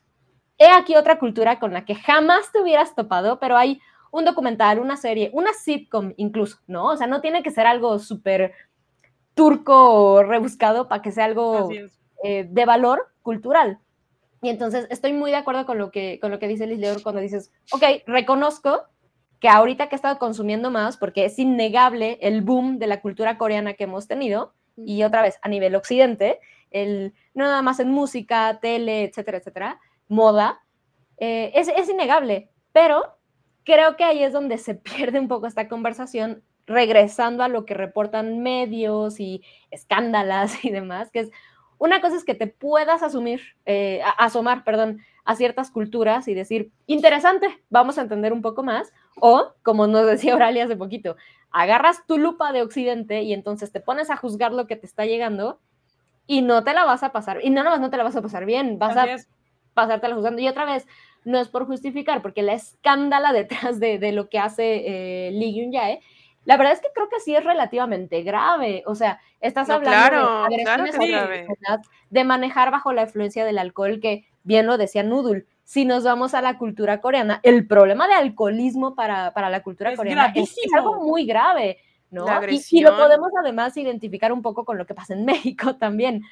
he 0.59 0.69
aquí 0.71 0.97
otra 0.97 1.19
cultura 1.19 1.59
con 1.59 1.73
la 1.73 1.85
que 1.85 1.95
jamás 1.95 2.53
te 2.53 2.61
hubieras 2.61 2.95
topado, 2.95 3.39
pero 3.39 3.57
hay 3.57 3.81
un 4.11 4.25
documental, 4.25 4.79
una 4.79 4.97
serie, 4.97 5.31
una 5.33 5.53
sitcom 5.53 6.15
incluso, 6.17 6.59
¿no? 6.67 6.87
O 6.87 6.97
sea, 6.97 7.07
no 7.07 7.21
tiene 7.21 7.43
que 7.43 7.51
ser 7.51 7.67
algo 7.67 7.99
súper 7.99 8.53
turco 9.39 10.25
rebuscado 10.25 10.89
para 10.89 11.01
que 11.01 11.13
sea 11.13 11.27
algo 11.27 11.71
eh, 12.25 12.49
de 12.51 12.65
valor 12.65 13.07
cultural. 13.23 13.79
Y 14.43 14.49
entonces 14.49 14.89
estoy 14.91 15.13
muy 15.13 15.31
de 15.31 15.37
acuerdo 15.37 15.65
con 15.65 15.79
lo 15.79 15.93
que, 15.93 16.19
con 16.21 16.33
lo 16.33 16.41
que 16.41 16.49
dice 16.49 16.67
Liz 16.67 17.05
cuando 17.05 17.21
dices, 17.21 17.53
ok, 17.71 17.85
reconozco 18.09 18.83
que 19.39 19.49
ahorita 19.49 19.89
que 19.89 19.95
he 19.95 19.97
estado 19.97 20.19
consumiendo 20.19 20.73
más, 20.73 20.97
porque 20.97 21.25
es 21.25 21.39
innegable 21.39 22.19
el 22.21 22.43
boom 22.43 22.81
de 22.81 22.89
la 22.89 23.01
cultura 23.01 23.39
coreana 23.39 23.75
que 23.75 23.85
hemos 23.85 24.09
tenido, 24.09 24.55
y 24.77 25.05
otra 25.05 25.23
vez 25.23 25.39
a 25.43 25.49
nivel 25.49 25.77
occidente, 25.77 26.41
el, 26.73 27.15
no 27.33 27.45
nada 27.45 27.63
más 27.63 27.79
en 27.79 27.93
música, 27.93 28.59
tele, 28.61 29.05
etcétera, 29.05 29.39
etcétera, 29.39 29.81
moda, 30.09 30.63
eh, 31.19 31.53
es, 31.55 31.69
es 31.69 31.89
innegable, 31.89 32.51
pero 32.73 33.17
creo 33.63 33.97
que 33.97 34.03
ahí 34.03 34.25
es 34.25 34.33
donde 34.33 34.59
se 34.59 34.75
pierde 34.75 35.21
un 35.21 35.29
poco 35.29 35.47
esta 35.47 35.69
conversación, 35.69 36.43
regresando 36.69 37.43
a 37.43 37.49
lo 37.49 37.65
que 37.65 37.75
reportan 37.75 38.41
medios 38.41 39.19
y 39.19 39.43
escándalas 39.71 40.65
y 40.65 40.71
demás, 40.71 41.11
que 41.11 41.21
es 41.21 41.31
una 41.79 42.01
cosa 42.01 42.17
es 42.17 42.25
que 42.25 42.35
te 42.35 42.49
puedas 42.49 43.03
asumir, 43.03 43.41
eh, 43.65 44.01
asomar, 44.19 44.65
perdón, 44.65 45.01
a 45.25 45.37
ciertas 45.37 45.71
culturas 45.71 46.27
y 46.27 46.35
decir, 46.35 46.73
interesante, 46.87 47.63
vamos 47.71 47.99
a 47.99 48.03
entender 48.03 48.33
un 48.33 48.43
poco 48.43 48.63
más, 48.63 48.93
o, 49.21 49.53
como 49.63 49.87
nos 49.87 50.07
decía 50.07 50.35
Oralia 50.35 50.65
hace 50.65 50.77
poquito, 50.77 51.17
agarras 51.51 52.05
tu 52.07 52.19
lupa 52.19 52.53
de 52.53 52.63
Occidente 52.63 53.23
y 53.23 53.33
entonces 53.33 53.71
te 53.71 53.81
pones 53.81 54.11
a 54.11 54.17
juzgar 54.17 54.53
lo 54.53 54.67
que 54.67 54.77
te 54.77 54.87
está 54.87 55.07
llegando 55.07 55.61
y 56.27 56.43
no 56.43 56.65
te 56.65 56.75
la 56.75 56.85
vas 56.85 57.03
a 57.03 57.13
pasar, 57.13 57.41
y 57.43 57.51
no 57.51 57.63
nada 57.63 57.71
más 57.71 57.81
no 57.81 57.91
te 57.91 57.97
la 57.97 58.05
vas 58.05 58.17
a 58.17 58.23
pasar 58.23 58.45
bien, 58.45 58.79
vas 58.79 58.97
a 58.97 59.07
pasártela 59.73 60.17
juzgando. 60.17 60.43
Y 60.43 60.49
otra 60.49 60.65
vez, 60.65 60.87
no 61.25 61.39
es 61.39 61.49
por 61.49 61.67
justificar, 61.67 62.21
porque 62.23 62.43
la 62.43 62.55
escándala 62.55 63.33
detrás 63.33 63.79
de, 63.79 63.99
de 63.99 64.13
lo 64.13 64.29
que 64.29 64.41
hace 64.41 65.29
eh, 65.29 65.31
Lee 65.31 65.55
Yun 65.55 65.73
Jae, 65.73 66.01
la 66.49 66.57
verdad 66.57 66.73
es 66.73 66.81
que 66.81 66.89
creo 66.95 67.11
que 67.11 67.21
sí 67.21 67.37
es 67.37 67.45
relativamente 67.45 68.23
grave. 68.23 68.83
O 68.87 68.95
sea, 68.95 69.21
estás 69.39 69.69
No, 69.69 69.75
hablando 69.75 70.09
claro, 70.09 70.49
de 70.49 70.63
agresiones 70.63 70.95
sociedad, 70.95 71.81
de 72.09 72.25
manejar 72.25 72.71
bajo 72.71 72.95
la 72.95 73.03
influencia 73.03 73.45
del 73.45 73.59
alcohol, 73.59 74.01
que 74.01 74.25
bien 74.45 74.67
lo 74.67 74.79
decía 74.79 75.03
Noodle. 75.03 75.45
Si 75.65 75.85
nos 75.85 76.05
vamos 76.05 76.33
a 76.33 76.41
la 76.41 76.57
cultura 76.57 77.03
coreana, 77.03 77.41
el 77.43 77.67
problema 77.67 78.09
de 78.09 78.15
alcoholismo 78.15 78.95
para, 78.95 79.35
para 79.35 79.51
la 79.51 79.63
cultura 79.63 79.91
Es 79.91 79.99
coreana 79.99 80.33
es, 80.35 80.57
es 80.57 80.73
algo 80.73 81.05
muy 81.05 81.27
grave, 81.27 81.81
¿no? 82.11 82.25
Y- 82.49 82.63
y, 82.71 82.81
lo 82.81 82.97
podemos 82.97 83.29
además 83.39 83.77
identificar 83.77 84.33
un 84.33 84.41
poco 84.41 84.65
con 84.65 84.79
lo 84.79 84.87
que 84.87 84.95
pasa 84.95 85.13
en 85.13 85.27
México 85.27 85.77
también. 85.77 86.23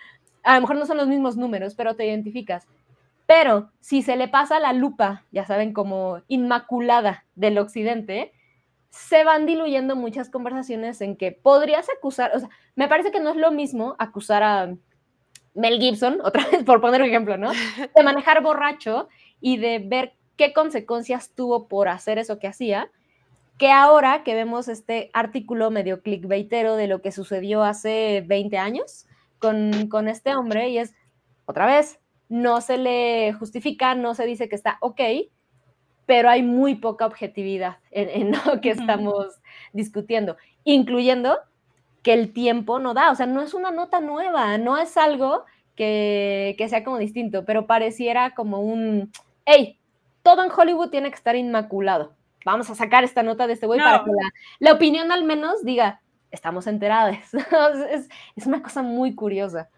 A 0.44 0.55
lo 0.55 0.62
mejor 0.62 0.76
no 0.76 0.86
son 0.86 0.97
los 0.97 1.09
mismos 1.09 1.36
números, 1.36 1.74
pero 1.74 1.94
te 1.94 2.06
identificas. 2.06 2.66
Pero 3.26 3.68
si 3.80 4.01
se 4.01 4.16
le 4.16 4.28
pasa 4.28 4.60
la 4.60 4.72
lupa, 4.72 5.24
ya 5.30 5.44
saben, 5.44 5.74
como 5.74 6.22
inmaculada 6.26 7.26
del 7.34 7.59
occidente, 7.59 8.32
se 8.97 9.24
van 9.24 9.47
diluyendo 9.47 9.94
muchas 9.94 10.31
conversaciones 10.31 11.01
en 11.01 11.16
que 11.16 11.31
podrías 11.32 11.86
acusar, 11.90 12.32
o 12.35 12.40
sea, 12.40 12.48
me 12.74 12.89
parece 12.89 13.10
que 13.10 13.20
no 13.20 13.31
es 13.31 13.36
lo 13.36 13.51
mismo 13.51 13.94
acusar 13.98 14.43
a 14.43 14.74
Mel 15.55 15.81
Gibson, 15.81 16.20
otra 16.24 16.47
vez 16.48 16.64
por 16.64 16.81
poner 16.81 17.02
un 17.02 17.09
ejemplo, 17.09 17.36
¿no? 17.36 17.52
De 17.52 18.02
manejar 18.02 18.43
borracho 18.43 19.09
y 19.40 19.59
de 19.59 19.81
ver 19.81 20.14
qué 20.36 20.52
consecuencias 20.52 21.35
tuvo 21.35 21.68
por 21.68 21.89
hacer 21.89 22.18
eso 22.18 22.39
que 22.39 22.48
hacía, 22.48 22.90
que 23.59 23.70
ahora 23.70 24.23
que 24.23 24.35
vemos 24.35 24.68
este 24.68 25.10
artículo 25.12 25.70
medio 25.70 26.02
clickbaitero 26.02 26.77
de 26.77 26.89
lo 26.89 27.01
que 27.01 27.12
sucedió 27.12 27.62
hace 27.62 28.24
20 28.27 28.59
años 28.59 29.06
con, 29.39 29.89
con 29.89 30.09
este 30.09 30.35
hombre 30.35 30.68
y 30.70 30.78
es, 30.78 30.94
otra 31.47 31.66
vez, 31.66 32.01
no 32.28 32.60
se 32.60 32.77
le 32.77 33.32
justifica, 33.35 33.94
no 33.94 34.14
se 34.14 34.27
dice 34.27 34.48
que 34.48 34.56
está 34.56 34.78
ok, 34.81 35.01
pero 36.07 36.31
hay 36.31 36.43
muy 36.43 36.77
poca 36.77 37.05
objetividad 37.07 37.78
en, 37.91 38.09
en 38.09 38.33
lo 38.33 38.61
que 38.61 38.70
estamos 38.70 39.41
discutiendo, 39.73 40.37
incluyendo 40.65 41.39
que 42.03 42.12
el 42.12 42.33
tiempo 42.33 42.78
no 42.78 42.95
da, 42.95 43.11
o 43.11 43.15
sea, 43.16 43.27
no 43.27 43.43
es 43.43 43.53
una 43.53 43.73
nota 43.73 44.01
nueva, 44.01 44.57
no 44.59 44.78
es 44.78 44.97
algo 44.97 45.45
que, 45.74 46.55
que 46.57 46.69
sea 46.69 46.85
como 46.85 46.99
distinto, 46.99 47.45
pero 47.45 47.66
pareciera 47.66 48.35
como 48.35 48.61
un, 48.61 49.11
hey, 49.45 49.78
todo 50.23 50.45
en 50.45 50.51
Hollywood 50.51 50.91
tiene 50.91 51.11
que 51.11 51.16
estar 51.16 51.37
inmaculado. 51.37 52.15
Vamos 52.45 52.70
a 52.70 52.77
sacar 52.77 53.03
esta 53.03 53.24
nota 53.24 53.49
de 53.49 53.55
este 53.55 53.66
güey 53.66 53.81
para 53.81 54.05
que 54.05 54.11
la, 54.11 54.31
la 54.61 54.73
opinión 54.73 55.11
al 55.11 55.24
menos 55.24 55.65
diga, 55.65 56.01
estamos 56.31 56.66
enterados. 56.69 57.16
es, 57.91 58.09
es 58.37 58.47
una 58.47 58.62
cosa 58.62 58.83
muy 58.83 59.15
curiosa. 59.16 59.69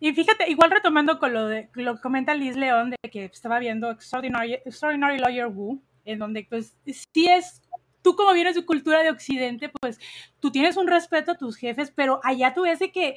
Y 0.00 0.12
fíjate, 0.12 0.48
igual 0.50 0.70
retomando 0.70 1.18
con 1.18 1.32
lo 1.32 1.46
de 1.46 1.68
lo 1.74 1.96
que 1.96 2.00
comenta 2.00 2.34
Liz 2.34 2.56
León, 2.56 2.90
de 2.90 3.10
que 3.10 3.24
estaba 3.24 3.58
viendo 3.58 3.90
Extraordinary, 3.90 4.54
Extraordinary 4.54 5.18
Lawyer 5.18 5.48
Wu, 5.48 5.82
en 6.04 6.18
donde 6.18 6.46
pues 6.48 6.76
sí 6.84 7.28
es, 7.28 7.62
tú 8.02 8.14
como 8.14 8.32
vienes 8.32 8.54
de 8.54 8.64
cultura 8.64 9.02
de 9.02 9.10
Occidente, 9.10 9.70
pues 9.80 9.98
tú 10.40 10.50
tienes 10.52 10.76
un 10.76 10.86
respeto 10.86 11.32
a 11.32 11.36
tus 11.36 11.56
jefes, 11.56 11.92
pero 11.94 12.20
allá 12.22 12.54
tú 12.54 12.62
ves 12.62 12.78
de 12.78 12.92
que 12.92 13.16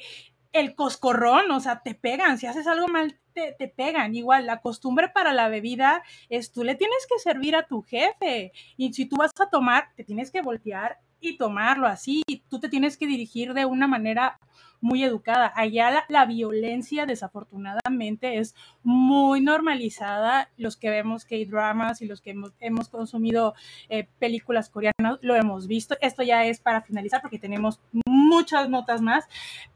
el 0.52 0.74
coscorrón, 0.74 1.50
o 1.50 1.60
sea, 1.60 1.82
te 1.82 1.94
pegan, 1.94 2.38
si 2.38 2.46
haces 2.46 2.66
algo 2.66 2.88
mal, 2.88 3.18
te, 3.32 3.54
te 3.58 3.68
pegan. 3.68 4.14
Igual, 4.14 4.46
la 4.46 4.60
costumbre 4.60 5.08
para 5.08 5.32
la 5.32 5.48
bebida 5.48 6.02
es 6.28 6.52
tú 6.52 6.62
le 6.64 6.74
tienes 6.74 7.06
que 7.08 7.18
servir 7.18 7.56
a 7.56 7.66
tu 7.66 7.82
jefe. 7.82 8.52
Y 8.76 8.92
si 8.92 9.06
tú 9.06 9.16
vas 9.16 9.30
a 9.40 9.48
tomar, 9.48 9.88
te 9.96 10.04
tienes 10.04 10.30
que 10.30 10.42
voltear 10.42 10.98
y 11.22 11.36
tomarlo 11.36 11.86
así. 11.86 12.22
Tú 12.50 12.60
te 12.60 12.68
tienes 12.68 12.96
que 12.96 13.06
dirigir 13.06 13.54
de 13.54 13.64
una 13.64 13.86
manera 13.86 14.38
muy 14.82 15.04
educada. 15.04 15.52
Allá 15.54 16.04
la, 16.08 16.26
violencia, 16.26 17.06
desafortunadamente, 17.06 18.38
es 18.38 18.54
muy 18.82 19.40
normalizada. 19.40 20.50
Los 20.58 20.76
que 20.76 20.90
vemos 20.90 21.24
K-dramas 21.24 22.02
y 22.02 22.06
los 22.06 22.20
que 22.20 22.34
hemos, 22.58 22.88
consumido 22.88 23.54
eh, 23.88 24.08
películas 24.18 24.68
coreanas 24.68 25.18
lo 25.22 25.36
hemos 25.36 25.68
visto. 25.68 25.96
Esto 26.02 26.22
ya 26.22 26.44
es 26.44 26.60
para 26.60 26.82
finalizar 26.82 27.22
porque 27.22 27.38
tenemos 27.38 27.80
muchas 28.04 28.68
notas 28.68 29.00
más. 29.00 29.26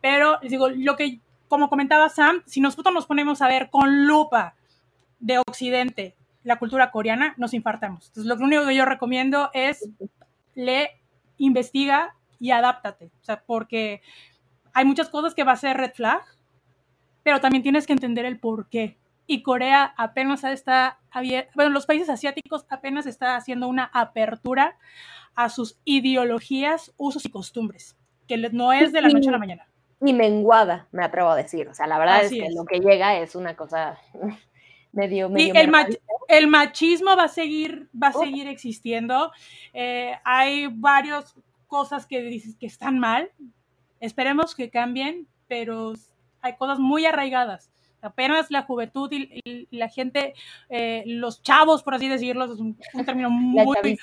Pero 0.03 0.39
les 0.43 0.51
digo, 0.51 0.69
lo 0.69 0.97
que, 0.97 1.21
como 1.49 1.71
comentaba 1.71 2.09
Sam, 2.09 2.43
si 2.45 2.61
nosotros 2.61 2.93
nos 2.93 3.07
ponemos 3.07 3.41
a 3.41 3.49
ver 3.49 3.71
con 3.71 4.07
lupa 4.07 4.57
de 5.21 5.39
Occidente 5.39 6.17
la 6.43 6.59
cultura 6.59 6.91
coreana, 6.91 7.35
nos 7.39 7.55
infartamos. 7.55 8.09
Entonces, 8.09 8.27
lo 8.27 8.45
único 8.45 8.67
que 8.67 8.75
yo 8.75 8.85
recomiendo 8.85 9.51
es 9.53 9.89
le 10.55 10.91
investiga 11.39 12.15
y 12.39 12.51
adáptate. 12.51 13.11
O 13.21 13.25
sea, 13.25 13.43
porque 13.45 14.03
hay 14.73 14.85
muchas 14.85 15.09
cosas 15.09 15.35
que 15.35 15.45
va 15.45 15.53
a 15.53 15.57
ser 15.57 15.77
red 15.77 15.93
flag, 15.95 16.23
pero 17.23 17.41
también 17.41 17.63
tienes 17.63 17.87
que 17.87 17.93
entender 17.93 18.25
el 18.25 18.39
por 18.39 18.69
qué. 18.69 18.99
y 19.29 19.43
Corea 19.43 19.93
apenas 19.97 20.45
está 20.45 21.01
abierta, 21.11 21.51
bueno, 21.57 21.71
los 21.71 21.87
países 21.87 22.09
asiáticos 22.09 22.65
apenas 22.69 23.07
está 23.07 23.35
haciendo 23.35 23.67
una 23.67 23.91
apertura 23.93 24.79
a 25.35 25.49
sus 25.49 25.79
ideologías, 25.85 26.95
usos 26.97 27.25
y 27.25 27.31
costumbres, 27.31 27.97
que 28.29 28.37
no 28.37 28.73
es 28.73 28.93
de 28.93 29.03
la 29.03 29.09
noche 29.09 29.29
a 29.29 29.33
la 29.33 29.39
mañana. 29.39 29.69
Y 30.05 30.13
menguada, 30.13 30.89
me 30.93 31.05
atrevo 31.05 31.31
a 31.31 31.37
decir. 31.37 31.69
O 31.69 31.75
sea, 31.75 31.87
la 31.87 31.99
verdad 31.99 32.25
es 32.25 32.31
que 32.31 32.51
lo 32.55 32.65
que 32.65 32.81
llega 32.81 33.19
es 33.19 33.35
una 33.35 33.57
cosa 33.57 33.99
medio, 34.93 35.29
medio. 35.31 35.55
Y 35.55 35.57
el, 35.57 35.71
el, 36.29 36.47
machismo 36.49 37.17
va 37.17 37.25
a 37.25 37.29
seguir, 37.29 37.89
va 38.01 38.09
a 38.09 38.13
seguir 38.13 38.49
existiendo. 38.49 39.33
Eh, 39.73 40.13
hay 40.25 40.69
varias 40.69 41.35
cosas 41.67 42.07
que 42.07 42.23
dices 42.23 42.57
que 42.57 42.67
están 42.67 42.99
mal. 42.99 43.31
Esperemos 44.01 44.55
que 44.55 44.71
cambien, 44.71 45.27
pero 45.49 45.95
hay 46.43 46.57
cosas 46.57 46.79
muy 46.79 47.07
arraigadas 47.07 47.71
apenas 48.07 48.51
la 48.51 48.63
juventud 48.63 49.11
y, 49.13 49.69
la 49.71 49.89
gente, 49.89 50.35
eh, 50.69 51.03
los 51.07 51.43
chavos, 51.43 51.83
por 51.83 51.95
así 51.95 52.09
decirlo, 52.09 52.45
es 52.45 52.59
un, 52.59 52.77
término 53.05 53.31
muy, 53.31 53.99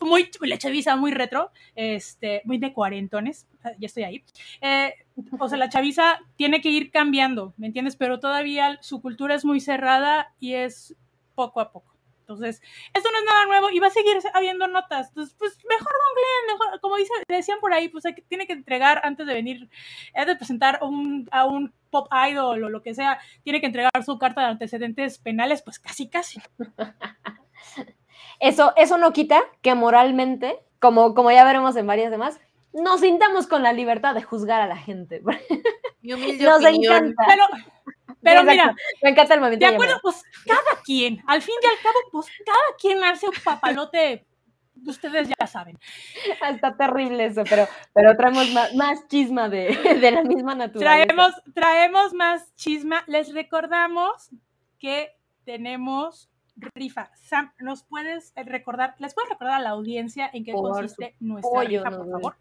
muy, 0.00 0.30
la 0.40 0.58
chaviza, 0.58 0.96
muy 0.96 1.12
retro, 1.12 1.50
este, 1.74 2.42
muy 2.44 2.58
de 2.58 2.72
cuarentones, 2.72 3.46
ya 3.78 3.86
estoy 3.86 4.04
ahí. 4.04 4.24
Eh, 4.60 4.94
o 5.38 5.48
sea, 5.48 5.58
la 5.58 5.68
chaviza 5.68 6.20
tiene 6.36 6.60
que 6.60 6.70
ir 6.70 6.90
cambiando, 6.90 7.52
¿me 7.56 7.66
entiendes? 7.66 7.96
Pero 7.96 8.20
todavía 8.20 8.78
su 8.80 9.02
cultura 9.02 9.34
es 9.34 9.44
muy 9.44 9.60
cerrada 9.60 10.32
y 10.40 10.54
es 10.54 10.96
poco 11.34 11.60
a 11.60 11.72
poco. 11.72 11.92
Entonces, 12.20 12.62
esto 12.94 13.10
no 13.10 13.18
es 13.18 13.24
nada 13.24 13.44
nuevo 13.46 13.70
y 13.70 13.80
va 13.80 13.88
a 13.88 13.90
seguir 13.90 14.16
habiendo 14.32 14.66
notas. 14.68 15.08
Entonces, 15.08 15.34
pues 15.38 15.58
mejor 15.68 15.92
mejor, 16.46 16.80
como 16.80 16.96
dice, 16.96 17.12
decían 17.28 17.60
por 17.60 17.72
ahí, 17.72 17.88
pues 17.88 18.06
hay 18.06 18.14
que, 18.14 18.22
tiene 18.22 18.46
que 18.46 18.52
entregar 18.52 19.00
antes 19.04 19.26
de 19.26 19.34
venir, 19.34 19.68
antes 20.14 20.34
de 20.34 20.36
presentar 20.36 20.78
un, 20.82 21.28
a 21.30 21.44
un 21.46 21.72
pop 21.90 22.08
idol 22.30 22.64
o 22.64 22.68
lo 22.68 22.82
que 22.82 22.94
sea, 22.94 23.18
tiene 23.42 23.60
que 23.60 23.66
entregar 23.66 23.90
su 24.04 24.18
carta 24.18 24.42
de 24.42 24.48
antecedentes 24.48 25.18
penales, 25.18 25.62
pues 25.62 25.78
casi, 25.78 26.08
casi. 26.08 26.40
Eso, 28.40 28.72
eso 28.76 28.98
no 28.98 29.12
quita 29.12 29.40
que 29.60 29.76
moralmente, 29.76 30.58
como, 30.80 31.14
como 31.14 31.30
ya 31.30 31.44
veremos 31.44 31.76
en 31.76 31.86
varias 31.86 32.10
demás, 32.10 32.40
nos 32.72 33.00
sintamos 33.00 33.46
con 33.46 33.62
la 33.62 33.72
libertad 33.72 34.16
de 34.16 34.22
juzgar 34.22 34.60
a 34.60 34.66
la 34.66 34.76
gente. 34.76 35.22
nos 36.02 36.64
encanta. 36.64 37.24
Pero, 37.28 37.44
pero 38.22 38.44
mira, 38.44 38.74
me 39.02 39.10
encanta 39.10 39.34
el 39.34 39.40
momento. 39.40 39.66
De 39.66 39.72
acuerdo, 39.72 39.98
pues 40.02 40.22
cada 40.46 40.82
quien, 40.84 41.22
al 41.26 41.42
fin 41.42 41.54
y 41.62 41.66
al 41.66 41.82
cabo, 41.82 41.98
pues 42.10 42.26
cada 42.44 42.76
quien 42.78 43.02
hace 43.04 43.26
un 43.26 43.34
papalote 43.44 44.26
ustedes 44.86 45.28
ya 45.38 45.46
saben. 45.46 45.78
Está 46.48 46.76
terrible 46.76 47.26
eso, 47.26 47.42
pero, 47.48 47.68
pero 47.92 48.16
traemos 48.16 48.52
más, 48.74 49.06
chisma 49.08 49.48
de, 49.48 49.66
de, 50.00 50.10
la 50.10 50.22
misma 50.22 50.54
naturaleza. 50.54 51.06
Traemos, 51.06 51.32
traemos 51.54 52.14
más 52.14 52.54
chisma. 52.56 53.04
Les 53.06 53.32
recordamos 53.32 54.30
que 54.78 55.16
tenemos 55.44 56.30
rifa. 56.56 57.10
Sam, 57.14 57.52
¿nos 57.58 57.84
puedes 57.84 58.32
recordar, 58.36 58.94
les 58.98 59.14
puedes 59.14 59.30
recordar 59.30 59.54
a 59.54 59.62
la 59.62 59.70
audiencia 59.70 60.30
en 60.32 60.44
qué 60.44 60.52
consiste 60.52 61.16
nuestra 61.20 61.62
rifa, 61.62 61.90
por 61.90 62.10
favor? 62.10 62.36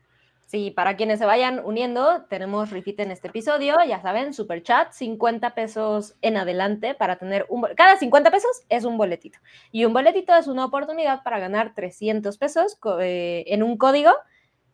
Sí, 0.52 0.70
para 0.70 0.98
quienes 0.98 1.18
se 1.18 1.26
vayan 1.26 1.62
uniendo, 1.64 2.26
tenemos 2.26 2.72
rifita 2.72 3.04
en 3.04 3.12
este 3.12 3.30
episodio, 3.30 3.78
ya 3.88 4.02
saben, 4.02 4.34
super 4.34 4.62
chat, 4.62 4.92
50 4.92 5.56
pesos 5.56 6.16
en 6.22 6.36
adelante 6.36 6.94
para 6.94 7.16
tener 7.16 7.46
un... 7.48 7.66
Cada 7.78 7.96
50 7.96 8.30
pesos 8.32 8.64
es 8.68 8.84
un 8.84 8.98
boletito. 8.98 9.40
Y 9.72 9.86
un 9.86 9.94
boletito 9.94 10.36
es 10.36 10.48
una 10.48 10.66
oportunidad 10.66 11.24
para 11.24 11.40
ganar 11.40 11.74
300 11.74 12.38
pesos 12.38 12.78
eh, 13.00 13.46
en 13.48 13.64
un 13.64 13.78
código 13.78 14.12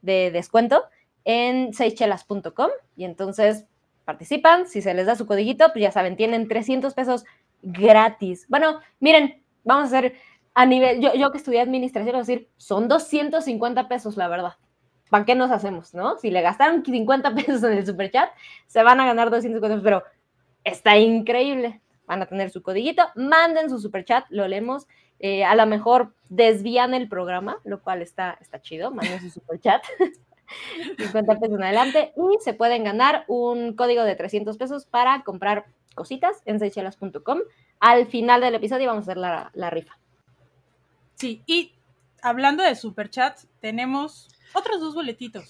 de 0.02 0.32
descuento 0.32 0.84
en 1.26 1.72
seychelas.com. 1.76 2.72
Y 2.96 3.06
entonces 3.06 3.68
participan, 4.04 4.66
si 4.66 4.82
se 4.82 4.96
les 4.96 5.06
da 5.06 5.16
su 5.16 5.28
codiguito, 5.28 5.72
pues 5.74 5.84
ya 5.84 5.92
saben, 5.92 6.16
tienen 6.16 6.48
300 6.48 6.96
pesos 6.96 7.24
gratis. 7.62 8.48
Bueno, 8.50 8.80
miren, 9.00 9.44
vamos 9.64 9.94
a 9.94 9.98
hacer 10.00 10.16
a 10.56 10.66
nivel, 10.66 11.02
yo, 11.02 11.14
yo 11.14 11.30
que 11.30 11.38
estudié 11.38 11.62
administración, 11.62 12.18
decir, 12.18 12.50
son 12.58 12.88
250 12.88 13.88
pesos, 13.88 14.18
la 14.18 14.28
verdad. 14.28 14.54
¿Para 15.10 15.26
qué 15.26 15.36
nos 15.36 15.52
hacemos, 15.52 15.94
no? 15.94 16.18
Si 16.18 16.32
le 16.32 16.42
gastaron 16.42 16.84
50 16.84 17.36
pesos 17.36 17.64
en 17.64 17.74
el 17.74 17.86
super 17.86 18.12
chat, 18.12 18.30
se 18.68 18.84
van 18.84 19.00
a 19.00 19.06
ganar 19.06 19.30
250 19.30 19.68
pesos, 19.68 19.84
pero 19.84 20.04
está 20.64 20.98
increíble. 20.98 21.82
Van 22.06 22.22
a 22.22 22.26
tener 22.26 22.50
su 22.52 22.62
codiguito, 22.62 23.04
manden 23.16 23.70
su 23.70 23.80
super 23.80 24.06
chat, 24.06 24.26
lo 24.30 24.48
leemos. 24.48 24.88
Eh, 25.20 25.44
a 25.44 25.56
lo 25.56 25.66
mejor 25.66 26.14
desvían 26.30 26.94
el 26.94 27.10
programa, 27.10 27.58
lo 27.64 27.82
cual 27.82 28.02
está, 28.02 28.38
está 28.40 28.62
chido, 28.62 28.92
manden 28.92 29.20
su 29.20 29.30
super 29.30 29.60
chat. 29.60 29.84
50 30.98 31.40
pesos 31.40 31.58
en 31.58 31.64
adelante 31.64 32.14
y 32.16 32.42
se 32.42 32.54
pueden 32.54 32.86
ganar 32.86 33.26
un 33.28 33.76
código 33.76 34.04
de 34.04 34.16
300 34.16 34.58
pesos 34.58 34.86
para 34.86 35.24
comprar 35.24 35.66
cositas 35.94 36.42
en 36.46 36.60
seychelas.com. 36.60 37.40
Al 37.80 38.08
final 38.08 38.42
del 38.42 38.56
episodio 38.56 38.88
vamos 38.88 39.02
a 39.02 39.12
hacer 39.12 39.18
la, 39.18 39.52
la 39.54 39.70
rifa. 39.70 39.98
Sí, 41.16 41.42
y 41.46 41.74
hablando 42.22 42.64
de 42.64 42.76
superchats, 42.76 43.48
tenemos 43.60 44.30
otros 44.54 44.80
dos 44.80 44.96
boletitos. 44.96 45.46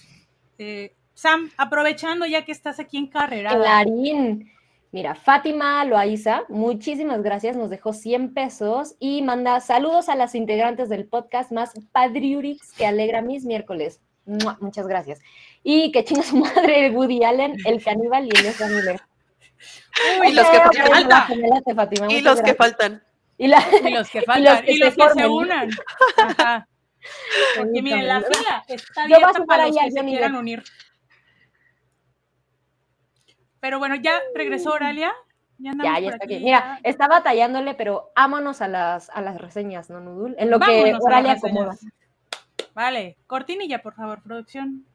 Eh, 0.58 0.96
Sam, 1.14 1.52
aprovechando 1.58 2.26
ya 2.26 2.46
que 2.46 2.52
estás 2.52 2.80
aquí 2.80 2.98
en 2.98 3.08
carrera. 3.08 3.56
Clarín. 3.56 4.52
Mira, 4.92 5.16
Fátima 5.16 5.84
Loaiza, 5.84 6.44
muchísimas 6.48 7.22
gracias, 7.22 7.58
nos 7.58 7.70
dejó 7.70 7.92
100 7.92 8.34
pesos 8.34 8.96
y 9.00 9.22
manda 9.22 9.60
saludos 9.60 10.08
a 10.08 10.16
las 10.16 10.34
integrantes 10.34 10.88
del 10.88 11.06
podcast 11.06 11.52
más 11.52 11.74
Padriurix 11.92 12.72
que 12.72 12.86
alegra 12.86 13.22
mis 13.22 13.44
miércoles. 13.46 14.00
Muchas 14.60 14.88
gracias. 14.88 15.20
Y 15.64 15.92
que 15.92 16.04
chinga 16.04 16.24
su 16.24 16.38
madre 16.38 16.90
Woody 16.92 17.24
Allen, 17.24 17.58
el 17.66 17.84
caníbal 17.84 18.26
y 18.26 18.30
el 18.38 18.76
Miller. 18.76 19.02
Uy, 20.22 20.28
y 20.30 20.34
los 20.34 20.48
que 20.48 20.60
faltan. 20.84 21.24
Y 21.32 21.42
los 21.48 21.62
que 21.64 21.76
faltan. 21.76 22.12
Y, 22.12 22.22
los 22.22 22.42
que 22.42 22.54
faltan. 22.54 23.02
Y 23.40 24.78
los 24.78 24.96
que, 24.96 25.20
se, 25.20 25.28
unan. 25.28 25.70
Ajá. 26.18 26.68
Porque 27.58 27.82
miren, 27.82 28.08
la 28.08 28.22
fila 28.22 28.64
está 28.68 29.04
abierta 29.04 29.46
para, 29.46 29.68
los 29.68 29.78
que 29.78 29.92
se 29.92 30.06
quieran 30.06 30.36
unir. 30.36 30.64
Pero 33.60 33.80
bueno, 33.80 33.96
ya 33.96 34.20
regresó 34.36 34.72
Oralia. 34.72 35.14
Ya, 35.60 35.72
ya, 35.84 36.00
ya 36.00 36.10
está 36.10 36.26
aquí. 36.26 36.40
Mira, 36.40 36.80
está 36.84 37.08
batallándole, 37.08 37.74
pero 37.74 38.12
ámonos 38.16 38.62
a 38.62 38.68
las, 38.68 39.10
a 39.10 39.22
las 39.22 39.42
reseñas, 39.42 39.90
¿no, 39.90 40.00
Nudul? 40.00 40.36
En 40.38 40.52
lo 40.52 40.60
que 40.60 40.96
Oralia 41.00 41.34
acomoda. 41.34 41.76
Vale, 42.74 43.18
cortinilla, 43.26 43.82
por 43.82 43.96
favor, 43.96 44.22
producción. 44.22 44.86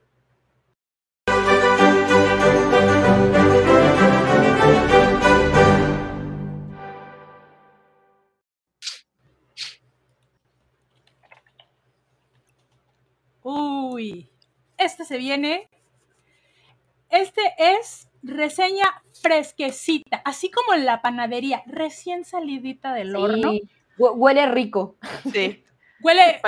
Uy, 13.93 14.31
este 14.79 15.05
se 15.05 15.19
viene. 15.19 15.69
Este 17.11 17.43
es 17.59 18.09
reseña 18.23 18.87
fresquecita, 19.21 20.23
así 20.25 20.51
como 20.51 20.75
en 20.75 20.87
la 20.87 21.03
panadería, 21.03 21.63
recién 21.67 22.25
salidita 22.25 22.95
del 22.95 23.15
horno. 23.15 23.53
Huele 23.99 24.47
rico. 24.47 24.97
Sí. 25.31 25.65
Huele 26.03 26.41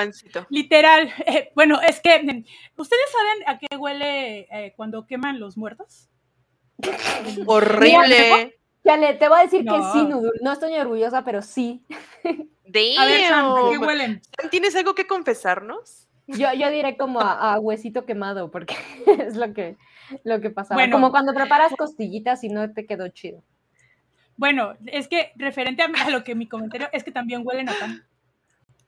literal. 0.49 1.13
Eh, 1.27 1.53
bueno, 1.55 1.81
es 1.81 2.01
que 2.01 2.45
ustedes 2.77 3.05
saben 3.13 3.49
a 3.49 3.59
qué 3.59 3.77
huele 3.77 4.49
eh, 4.51 4.73
cuando 4.77 5.07
queman 5.07 5.39
los 5.39 5.57
muertos. 5.57 6.09
Horrible. 7.47 8.59
Chale, 8.85 9.15
te 9.15 9.29
voy 9.29 9.39
a 9.39 9.43
decir 9.43 9.65
que 9.65 9.81
sí, 9.93 10.09
No 10.43 10.53
estoy 10.53 10.75
orgullosa, 10.75 11.25
pero 11.25 11.41
sí. 11.41 11.85
A 12.99 13.05
ver, 13.05 13.33
¿a 13.33 13.55
qué 13.71 13.79
huelen? 13.79 14.23
¿Tienes 14.51 14.75
algo 14.75 14.95
que 14.95 15.07
confesarnos? 15.07 16.09
Yo, 16.27 16.53
yo 16.55 16.71
diré 16.71 16.97
como 16.97 17.21
a, 17.21 17.59
huesito 17.59 18.07
quemado, 18.07 18.51
porque 18.51 18.77
es 19.19 19.37
lo 19.37 19.53
que, 19.53 19.77
lo 20.25 20.41
que 20.41 20.51
pasaba. 20.51 20.77
Bueno, 20.77 20.97
como 20.97 21.11
cuando 21.11 21.35
preparas 21.35 21.73
costillitas 21.77 22.45
y 22.45 22.49
no 22.49 22.73
te 22.73 22.87
quedó 22.87 23.09
chido. 23.09 23.43
Bueno, 24.37 24.75
es 24.87 25.07
que 25.09 25.33
referente 25.37 25.83
a, 25.83 26.11
lo 26.11 26.25
que 26.25 26.35
mi 26.35 26.49
comentario 26.49 26.89
es 26.93 27.05
que 27.05 27.13
también 27.13 27.43
huelen 27.45 27.69
a 27.69 27.79
pan. 27.79 28.05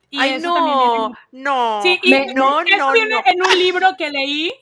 Y 0.09 0.21
Ay, 0.21 0.41
no, 0.41 1.13
no. 1.33 1.83
Sí, 1.83 1.99
y 2.03 2.13
no, 2.35 2.63
no, 2.63 2.93
viene 2.93 3.17
en 3.27 3.43
un 3.43 3.59
libro 3.59 3.97
que 3.99 4.11
leí 4.11 4.53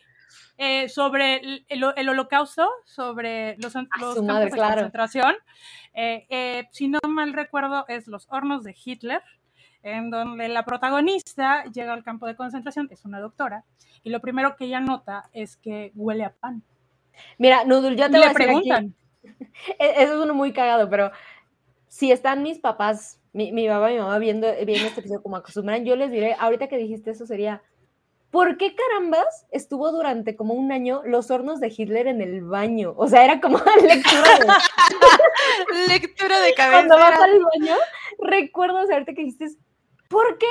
eh, 0.56 0.88
sobre 0.88 1.36
el, 1.36 1.66
el, 1.68 2.08
holocausto, 2.08 2.68
sobre 2.84 3.56
los, 3.58 3.74
los 3.74 3.88
campos 3.88 4.14
de 4.50 4.50
concentración. 4.50 5.34
Eh, 5.94 6.26
eh, 6.28 6.68
si 6.72 6.88
no 6.88 6.98
mal 7.08 7.32
recuerdo, 7.32 7.84
es 7.88 8.08
los 8.08 8.26
hornos 8.30 8.64
de 8.64 8.74
Hitler 8.84 9.22
en 9.84 10.10
donde 10.10 10.48
la 10.48 10.64
protagonista 10.64 11.64
llega 11.64 11.92
al 11.92 12.02
campo 12.02 12.26
de 12.26 12.34
concentración, 12.34 12.88
es 12.90 13.04
una 13.04 13.20
doctora, 13.20 13.64
y 14.02 14.10
lo 14.10 14.20
primero 14.20 14.56
que 14.56 14.64
ella 14.64 14.80
nota 14.80 15.28
es 15.32 15.56
que 15.56 15.92
huele 15.94 16.24
a 16.24 16.32
pan. 16.32 16.62
Mira, 17.38 17.64
Nudul, 17.64 17.94
yo 17.94 18.10
te 18.10 18.18
Le 18.18 18.30
preguntan. 18.30 18.94
E-, 19.78 20.02
eso 20.02 20.14
es 20.14 20.24
uno 20.24 20.34
muy 20.34 20.52
cagado, 20.52 20.90
pero 20.90 21.10
si 21.88 22.10
están 22.10 22.42
mis 22.42 22.58
papás, 22.58 23.20
mi, 23.32 23.52
mi 23.52 23.68
papá 23.68 23.90
y 23.90 23.94
mi 23.94 24.00
mamá 24.00 24.18
viendo, 24.18 24.48
viendo 24.66 24.86
este 24.86 25.00
episodio 25.00 25.22
como 25.22 25.36
acostumbran, 25.36 25.84
yo 25.84 25.96
les 25.96 26.10
diré, 26.10 26.34
ahorita 26.38 26.66
que 26.66 26.76
dijiste 26.76 27.10
eso 27.10 27.24
sería, 27.24 27.62
¿por 28.30 28.56
qué 28.56 28.74
carambas 28.74 29.46
estuvo 29.52 29.92
durante 29.92 30.34
como 30.34 30.54
un 30.54 30.72
año 30.72 31.02
los 31.04 31.30
hornos 31.30 31.60
de 31.60 31.72
Hitler 31.74 32.08
en 32.08 32.20
el 32.20 32.42
baño? 32.42 32.92
O 32.96 33.06
sea, 33.06 33.24
era 33.24 33.40
como 33.40 33.58
lectura 33.82 34.38
de... 34.40 34.46
lectura 35.88 36.40
de 36.40 36.54
cabeza. 36.54 36.78
Cuando 36.78 36.96
vas 36.96 37.20
al 37.20 37.40
baño, 37.40 37.76
recuerdo 38.18 38.84
saberte 38.86 39.14
que 39.14 39.22
dijiste, 39.22 39.56
¿por 40.14 40.38
qué 40.38 40.46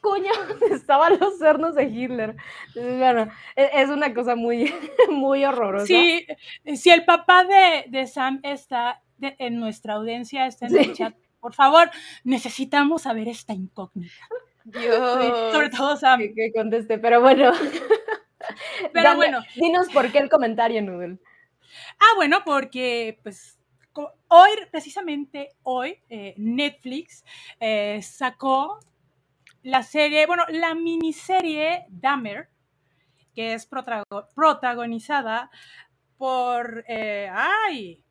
coño 0.00 0.32
estaban 0.72 1.18
los 1.20 1.40
hornos 1.40 1.76
de 1.76 1.84
Hitler? 1.84 2.36
Bueno, 2.74 3.28
e-, 3.54 3.70
es 3.72 3.88
una 3.88 4.12
cosa 4.12 4.34
muy, 4.34 4.74
muy 5.10 5.44
horrorosa. 5.44 5.86
Sí, 5.86 6.26
si 6.74 6.90
el 6.90 7.04
papá 7.04 7.44
de, 7.44 7.84
de 7.88 8.06
Sam 8.08 8.40
está 8.42 9.00
en 9.20 9.60
nuestra 9.60 9.94
audiencia, 9.94 10.46
está 10.46 10.66
en 10.66 10.76
el 10.76 10.92
chat, 10.92 11.14
por 11.38 11.54
favor, 11.54 11.90
necesitamos 12.24 13.02
saber 13.02 13.28
esta 13.28 13.52
incógnita. 13.52 14.12
Dios. 14.64 15.52
sobre 15.52 15.70
todo 15.70 15.96
Sam. 15.96 16.20
Que, 16.20 16.34
que 16.34 16.52
conteste, 16.52 16.98
pero 16.98 17.20
bueno. 17.20 17.52
Pero 18.94 19.16
bueno. 19.16 19.42
Dinos 19.54 19.88
por 19.92 20.10
qué 20.10 20.18
el 20.18 20.30
comentario, 20.30 20.80
Noodle. 20.80 21.18
Ah, 22.00 22.14
bueno, 22.16 22.38
porque 22.44 23.20
pues 23.22 23.59
hoy, 24.28 24.50
precisamente 24.70 25.50
hoy, 25.62 25.98
eh, 26.08 26.34
Netflix 26.36 27.24
eh, 27.58 28.00
sacó 28.02 28.78
la 29.62 29.82
serie, 29.82 30.26
bueno, 30.26 30.44
la 30.48 30.74
miniserie 30.74 31.84
Dahmer, 31.88 32.48
que 33.34 33.54
es 33.54 33.68
protago- 33.68 34.26
protagonizada 34.34 35.50
por, 36.16 36.84
eh, 36.88 37.30
ay, 37.32 38.02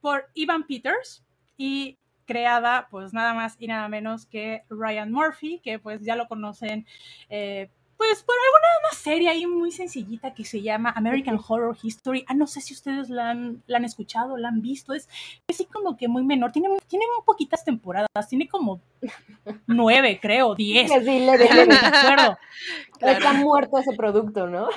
por 0.00 0.30
Ivan 0.34 0.66
Peters 0.66 1.24
y 1.56 1.98
creada 2.26 2.88
pues 2.90 3.12
nada 3.12 3.34
más 3.34 3.56
y 3.58 3.68
nada 3.68 3.88
menos 3.88 4.26
que 4.26 4.64
Ryan 4.68 5.12
Murphy, 5.12 5.60
que 5.60 5.78
pues 5.78 6.02
ya 6.02 6.16
lo 6.16 6.26
conocen 6.26 6.86
pues 7.96 8.22
por 8.22 8.34
alguna 8.34 8.66
una 8.88 8.98
serie 8.98 9.28
ahí 9.30 9.46
muy 9.46 9.72
sencillita 9.72 10.34
que 10.34 10.44
se 10.44 10.60
llama 10.62 10.92
American 10.96 11.38
Horror 11.48 11.76
History. 11.82 12.24
Ah, 12.28 12.34
no 12.34 12.46
sé 12.46 12.60
si 12.60 12.74
ustedes 12.74 13.08
la 13.08 13.30
han, 13.30 13.62
la 13.66 13.78
han 13.78 13.84
escuchado, 13.84 14.36
la 14.36 14.48
han 14.48 14.60
visto. 14.60 14.92
Es 14.94 15.08
así 15.48 15.64
como 15.64 15.96
que 15.96 16.06
muy 16.08 16.22
menor. 16.24 16.52
Tiene, 16.52 16.68
tiene 16.88 17.04
muy 17.14 17.24
poquitas 17.24 17.64
temporadas. 17.64 18.06
Tiene 18.28 18.48
como 18.48 18.80
nueve, 19.66 20.18
creo, 20.20 20.54
diez. 20.54 20.90
Que 20.90 21.00
sí, 21.00 21.20
le 21.20 21.32
deben- 21.32 21.68
me 21.68 21.74
acuerdo. 21.74 22.38
Claro. 22.98 23.18
Está 23.18 23.32
muerto 23.32 23.78
ese 23.78 23.94
producto, 23.96 24.46
¿no? 24.46 24.68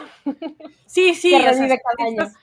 Sí, 0.86 1.14
sí. 1.16 1.32
que 1.32 1.40
revive 1.40 1.80
cada 1.80 2.10
estas- 2.10 2.28
año. 2.36 2.38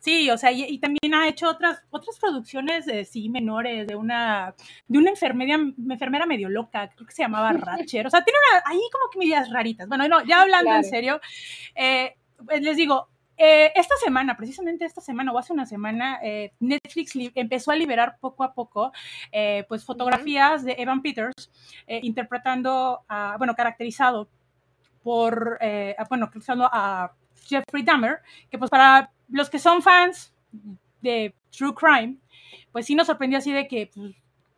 Sí, 0.00 0.30
o 0.30 0.38
sea, 0.38 0.50
y, 0.50 0.64
y 0.64 0.78
también 0.78 1.12
ha 1.14 1.28
hecho 1.28 1.46
otras, 1.48 1.82
otras 1.90 2.18
producciones, 2.18 2.88
eh, 2.88 3.04
sí, 3.04 3.28
menores, 3.28 3.86
de 3.86 3.96
una, 3.96 4.54
de 4.88 4.98
una 4.98 5.10
enfermera, 5.10 5.54
enfermera 5.56 6.24
medio 6.24 6.48
loca, 6.48 6.88
creo 6.88 7.06
que 7.06 7.12
se 7.12 7.22
llamaba 7.22 7.52
Ratcher. 7.52 8.06
O 8.06 8.10
sea, 8.10 8.24
tiene 8.24 8.38
una, 8.50 8.62
ahí 8.64 8.80
como 8.90 9.10
que 9.12 9.18
medidas 9.18 9.50
raritas. 9.50 9.88
Bueno, 9.88 10.08
no, 10.08 10.24
ya 10.24 10.40
hablando 10.40 10.70
en 10.72 10.84
serio, 10.84 11.20
eh, 11.74 12.16
pues 12.46 12.62
les 12.62 12.78
digo, 12.78 13.08
eh, 13.36 13.72
esta 13.74 13.94
semana, 14.02 14.36
precisamente 14.38 14.86
esta 14.86 15.02
semana 15.02 15.32
o 15.32 15.38
hace 15.38 15.52
una 15.52 15.66
semana, 15.66 16.18
eh, 16.22 16.52
Netflix 16.60 17.14
li- 17.14 17.32
empezó 17.34 17.70
a 17.70 17.76
liberar 17.76 18.16
poco 18.20 18.42
a 18.42 18.54
poco, 18.54 18.92
eh, 19.32 19.64
pues, 19.68 19.84
fotografías 19.84 20.64
de 20.64 20.76
Evan 20.78 21.02
Peters 21.02 21.50
interpretando, 21.86 23.00
a, 23.08 23.36
bueno, 23.38 23.54
caracterizado 23.54 24.30
por, 25.02 25.58
a- 25.62 26.04
bueno, 26.08 26.24
caracterizando 26.26 26.68
a 26.72 27.12
Jeffrey 27.46 27.82
Dahmer, 27.82 28.18
que 28.50 28.58
pues 28.58 28.70
para 28.70 29.10
los 29.30 29.50
que 29.50 29.58
son 29.58 29.82
fans 29.82 30.32
de 31.02 31.34
True 31.56 31.74
Crime, 31.74 32.16
pues 32.72 32.86
sí 32.86 32.94
nos 32.94 33.06
sorprendió 33.06 33.38
así 33.38 33.52
de 33.52 33.66
que 33.68 33.90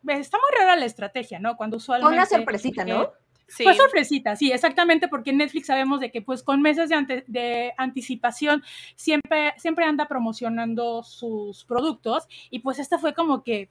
pues, 0.03 0.19
está 0.21 0.39
muy 0.39 0.59
rara 0.59 0.77
la 0.77 0.85
estrategia, 0.87 1.39
¿no? 1.39 1.57
Cuando 1.57 1.77
usualmente... 1.77 2.15
Una 2.15 2.27
sorpresita, 2.27 2.85
¿no? 2.85 3.03
eh, 3.05 3.09
Sí. 3.49 3.65
Fue 3.65 3.75
sorpresita, 3.75 4.35
sí, 4.35 4.51
exactamente, 4.51 5.09
porque 5.09 5.29
en 5.29 5.37
Netflix 5.37 5.67
sabemos 5.67 6.01
de 6.01 6.11
que 6.11 6.23
pues 6.23 6.43
con 6.43 6.63
meses 6.63 6.89
de, 6.89 6.95
ante- 6.95 7.25
de 7.27 7.75
anticipación 7.77 8.63
siempre, 8.97 9.53
siempre 9.59 9.85
anda 9.85 10.09
promocionando 10.09 11.03
sus 11.03 11.67
productos 11.67 12.27
y 12.49 12.61
pues 12.61 12.79
esta 12.79 12.99
fue 12.99 13.13
como 13.13 13.43
que 13.43 13.69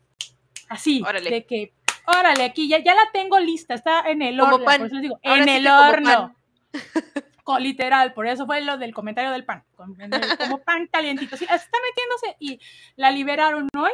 así, 0.70 1.02
Órale. 1.02 1.28
de 1.32 1.46
que, 1.48 1.74
órale, 2.06 2.44
aquí 2.44 2.68
ya, 2.68 2.78
ya 2.84 2.94
la 2.94 3.10
tengo 3.12 3.40
lista, 3.40 3.74
está 3.74 4.02
en 4.02 4.22
el 4.22 4.38
Como 4.38 4.54
horno, 4.58 4.66
pan. 4.66 4.78
por 4.78 4.86
eso 4.88 4.96
les 4.98 5.02
digo, 5.02 5.20
Ahora 5.24 5.38
en 5.42 5.48
sí 5.50 5.56
el 5.56 5.68
horno. 5.68 6.36
Con- 7.44 7.64
literal, 7.64 8.14
por 8.14 8.28
eso 8.28 8.46
fue 8.46 8.62
lo 8.62 8.78
del 8.78 8.94
comentario 8.94 9.32
del 9.32 9.46
pan, 9.46 9.64
con- 9.76 9.96
como 10.40 10.60
pan 10.64 10.88
calientito, 10.88 11.38
sí, 11.38 11.46
está 11.46 11.78
metiéndose 11.90 12.36
y 12.40 12.60
la 12.96 13.12
liberaron 13.12 13.68
hoy. 13.78 13.92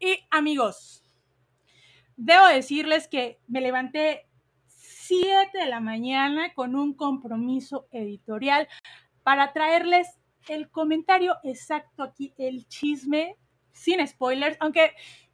Y 0.00 0.18
amigos, 0.30 1.02
debo 2.16 2.46
decirles 2.46 3.08
que 3.08 3.38
me 3.46 3.60
levanté 3.60 4.26
7 4.66 5.58
de 5.58 5.66
la 5.66 5.80
mañana 5.80 6.52
con 6.54 6.74
un 6.74 6.94
compromiso 6.94 7.86
editorial 7.90 8.68
para 9.22 9.52
traerles 9.52 10.08
el 10.48 10.68
comentario 10.70 11.36
exacto 11.42 12.02
aquí, 12.02 12.34
el 12.36 12.66
chisme, 12.68 13.36
sin 13.72 14.06
spoilers, 14.06 14.56
aunque 14.60 14.92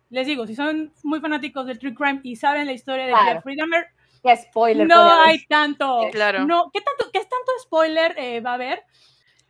les 0.08 0.26
digo, 0.26 0.46
si 0.46 0.54
son 0.54 0.92
muy 1.02 1.20
fanáticos 1.20 1.66
del 1.66 1.78
True 1.78 1.94
Crime 1.94 2.20
y 2.22 2.36
saben 2.36 2.66
la 2.66 2.72
historia 2.72 3.06
de 3.06 3.12
Claro. 3.12 3.34
Jeffrey 3.34 3.56
Dahmer, 3.56 3.86
Qué 4.22 4.36
spoiler. 4.36 4.86
no 4.86 5.12
hay 5.22 5.44
tanto, 5.46 6.02
Sí, 6.04 6.10
claro. 6.12 6.44
no, 6.46 6.70
¿qué 6.72 6.80
tanto, 6.80 7.10
qué 7.12 7.20
tanto 7.20 7.52
spoiler 7.62 8.14
eh, 8.18 8.40
va 8.40 8.52
a 8.52 8.54
haber? 8.54 8.82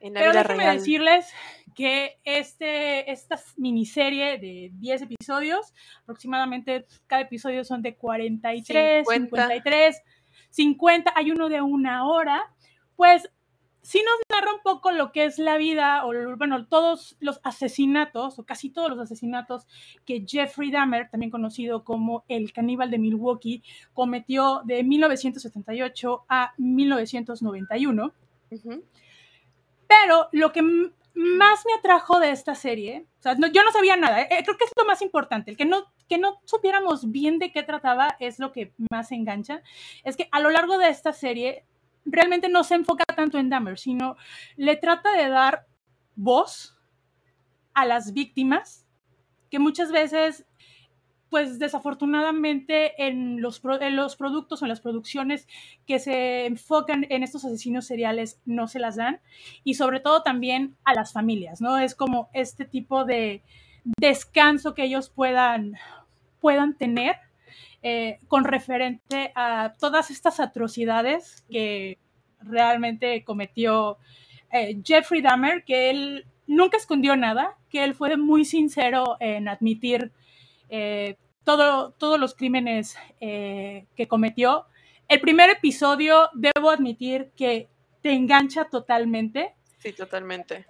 En 0.00 0.14
la 0.14 0.20
Pero 0.20 0.32
vida 0.32 0.42
déjenme 0.42 0.62
real. 0.64 0.78
decirles 0.78 1.26
que 1.74 2.18
este, 2.24 3.10
esta 3.10 3.38
miniserie 3.56 4.38
de 4.38 4.70
10 4.74 5.02
episodios, 5.02 5.72
aproximadamente 6.02 6.86
cada 7.06 7.22
episodio 7.22 7.64
son 7.64 7.82
de 7.82 7.96
43, 7.96 9.06
50. 9.06 9.26
53, 9.48 10.02
50, 10.50 11.12
hay 11.14 11.30
uno 11.30 11.48
de 11.48 11.60
una 11.62 12.06
hora, 12.08 12.42
pues 12.96 13.30
sí 13.82 14.02
nos 14.04 14.14
narra 14.30 14.52
un 14.54 14.60
poco 14.62 14.90
lo 14.92 15.10
que 15.12 15.24
es 15.24 15.38
la 15.38 15.56
vida, 15.56 16.04
o 16.06 16.12
bueno, 16.36 16.66
todos 16.66 17.16
los 17.20 17.40
asesinatos, 17.44 18.38
o 18.38 18.44
casi 18.44 18.70
todos 18.70 18.90
los 18.90 18.98
asesinatos 18.98 19.66
que 20.04 20.24
Jeffrey 20.26 20.70
Dahmer, 20.70 21.08
también 21.10 21.30
conocido 21.30 21.82
como 21.84 22.24
el 22.28 22.52
caníbal 22.52 22.90
de 22.90 22.98
Milwaukee, 22.98 23.62
cometió 23.94 24.62
de 24.64 24.82
1978 24.84 26.24
a 26.28 26.52
1991. 26.58 28.12
Ujú. 28.50 28.84
Pero 29.88 30.28
lo 30.32 30.52
que 30.52 30.62
más 30.62 31.64
me 31.66 31.72
atrajo 31.78 32.20
de 32.20 32.30
esta 32.30 32.54
serie, 32.54 33.06
o 33.18 33.22
sea, 33.22 33.34
no- 33.34 33.48
yo 33.48 33.64
no 33.64 33.72
sabía 33.72 33.96
nada, 33.96 34.22
eh, 34.22 34.42
creo 34.44 34.56
que 34.56 34.64
es 34.64 34.72
lo 34.76 34.84
más 34.84 35.02
importante, 35.02 35.50
el 35.50 35.56
que 35.56 35.64
no, 35.64 35.84
que 36.08 36.18
no 36.18 36.40
supiéramos 36.44 37.10
bien 37.10 37.38
de 37.38 37.50
qué 37.52 37.62
trataba 37.62 38.16
es 38.20 38.38
lo 38.38 38.52
que 38.52 38.72
más 38.90 39.10
engancha, 39.12 39.62
es 40.04 40.16
que 40.16 40.28
a 40.30 40.40
lo 40.40 40.50
largo 40.50 40.78
de 40.78 40.88
esta 40.88 41.12
serie 41.12 41.64
realmente 42.04 42.48
no 42.48 42.64
se 42.64 42.74
enfoca 42.74 43.04
tanto 43.04 43.38
en 43.38 43.50
Dahmer, 43.50 43.78
sino 43.78 44.16
le 44.56 44.76
trata 44.76 45.12
de 45.12 45.28
dar 45.28 45.66
voz 46.16 46.78
a 47.74 47.84
las 47.84 48.12
víctimas 48.12 48.86
que 49.50 49.58
muchas 49.58 49.92
veces 49.92 50.46
pues 51.30 51.60
desafortunadamente 51.60 53.06
en 53.06 53.40
los, 53.40 53.62
en 53.80 53.96
los 53.96 54.16
productos 54.16 54.60
o 54.60 54.64
en 54.64 54.68
las 54.68 54.80
producciones 54.80 55.46
que 55.86 56.00
se 56.00 56.46
enfocan 56.46 57.06
en 57.08 57.22
estos 57.22 57.44
asesinos 57.44 57.86
seriales 57.86 58.40
no 58.44 58.66
se 58.66 58.80
las 58.80 58.96
dan 58.96 59.20
y 59.62 59.74
sobre 59.74 60.00
todo 60.00 60.22
también 60.22 60.76
a 60.84 60.92
las 60.92 61.12
familias, 61.12 61.60
¿no? 61.60 61.78
Es 61.78 61.94
como 61.94 62.28
este 62.34 62.64
tipo 62.64 63.04
de 63.04 63.44
descanso 63.84 64.74
que 64.74 64.82
ellos 64.82 65.08
puedan, 65.08 65.74
puedan 66.40 66.76
tener 66.76 67.16
eh, 67.82 68.20
con 68.28 68.44
referente 68.44 69.32
a 69.34 69.72
todas 69.78 70.10
estas 70.10 70.38
atrocidades 70.38 71.46
que 71.50 71.96
realmente 72.40 73.24
cometió 73.24 73.96
eh, 74.52 74.78
Jeffrey 74.84 75.22
Dahmer, 75.22 75.64
que 75.64 75.88
él 75.88 76.26
nunca 76.46 76.76
escondió 76.76 77.16
nada, 77.16 77.56
que 77.70 77.82
él 77.82 77.94
fue 77.94 78.18
muy 78.18 78.44
sincero 78.44 79.16
en 79.18 79.48
admitir 79.48 80.12
eh, 80.68 81.16
todo, 81.42 81.92
todos 81.92 82.20
los 82.20 82.34
crímenes 82.34 82.98
que 83.18 84.06
cometió. 84.08 84.66
El 85.08 85.20
primer 85.20 85.48
episodio, 85.48 86.28
debo 86.34 86.68
admitir 86.68 87.30
que 87.34 87.70
te 88.02 88.12
engancha 88.12 88.66
totalmente. 88.66 89.54
Sí, 89.78 89.94
totalmente. 89.94 90.66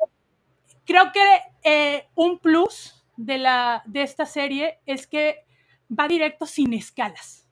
Creo 0.84 1.10
que 1.12 2.06
un 2.14 2.38
plus 2.38 3.04
de, 3.16 3.38
la, 3.38 3.82
de 3.86 4.02
esta 4.02 4.26
serie 4.26 4.78
es 4.86 5.08
que 5.08 5.44
va 5.90 6.08
directo 6.08 6.46
sin 6.46 6.72
escalas. 6.74 7.48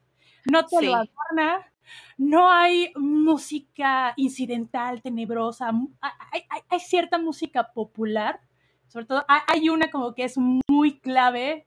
No 0.51 0.65
te 0.66 0.78
Sí. 0.78 0.86
lo 0.86 0.94
adorna, 0.97 1.73
no 2.16 2.51
hay 2.51 2.93
música 2.97 4.12
incidental, 4.16 5.02
tenebrosa, 5.02 5.70
hay, 6.01 6.43
hay- 6.51 6.62
hay 6.69 6.81
cierta 6.81 7.19
música 7.19 7.73
popular, 7.73 8.40
sobre 8.89 9.06
todo 9.06 9.24
hay, 9.28 9.40
hay 9.48 9.69
una 9.69 9.90
como 9.90 10.15
que 10.15 10.24
es 10.24 10.36
muy 10.69 10.98
clave, 11.01 11.66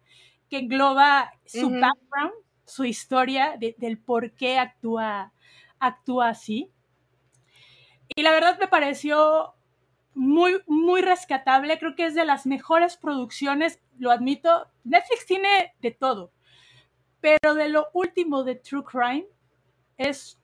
que 0.49 0.57
engloba 0.59 1.31
su 1.45 1.69
background, 1.69 2.33
su 2.65 2.85
historia 2.85 3.55
de- 3.57 3.75
del 3.77 3.97
por 3.99 4.31
qué 4.33 4.57
actúa, 4.59 5.33
actúa 5.79 6.29
así. 6.29 6.71
Y 8.15 8.23
la 8.23 8.31
verdad 8.31 8.57
me 8.59 8.67
pareció 8.67 9.53
muy, 10.13 10.61
muy 10.67 11.01
rescatable. 11.01 11.79
Creo 11.79 11.95
que 11.95 12.05
es 12.05 12.15
de 12.15 12.25
las 12.25 12.45
mejores 12.45 12.97
producciones, 12.97 13.79
lo 13.97 14.11
admito. 14.11 14.67
Netflix 14.83 15.25
tiene 15.25 15.73
de 15.79 15.91
todo, 15.91 16.31
pero 17.21 17.53
de 17.53 17.69
lo 17.69 17.87
último 17.93 18.43
de 18.43 18.55
True 18.55 18.83
Crime 18.83 19.25
es 19.97 20.39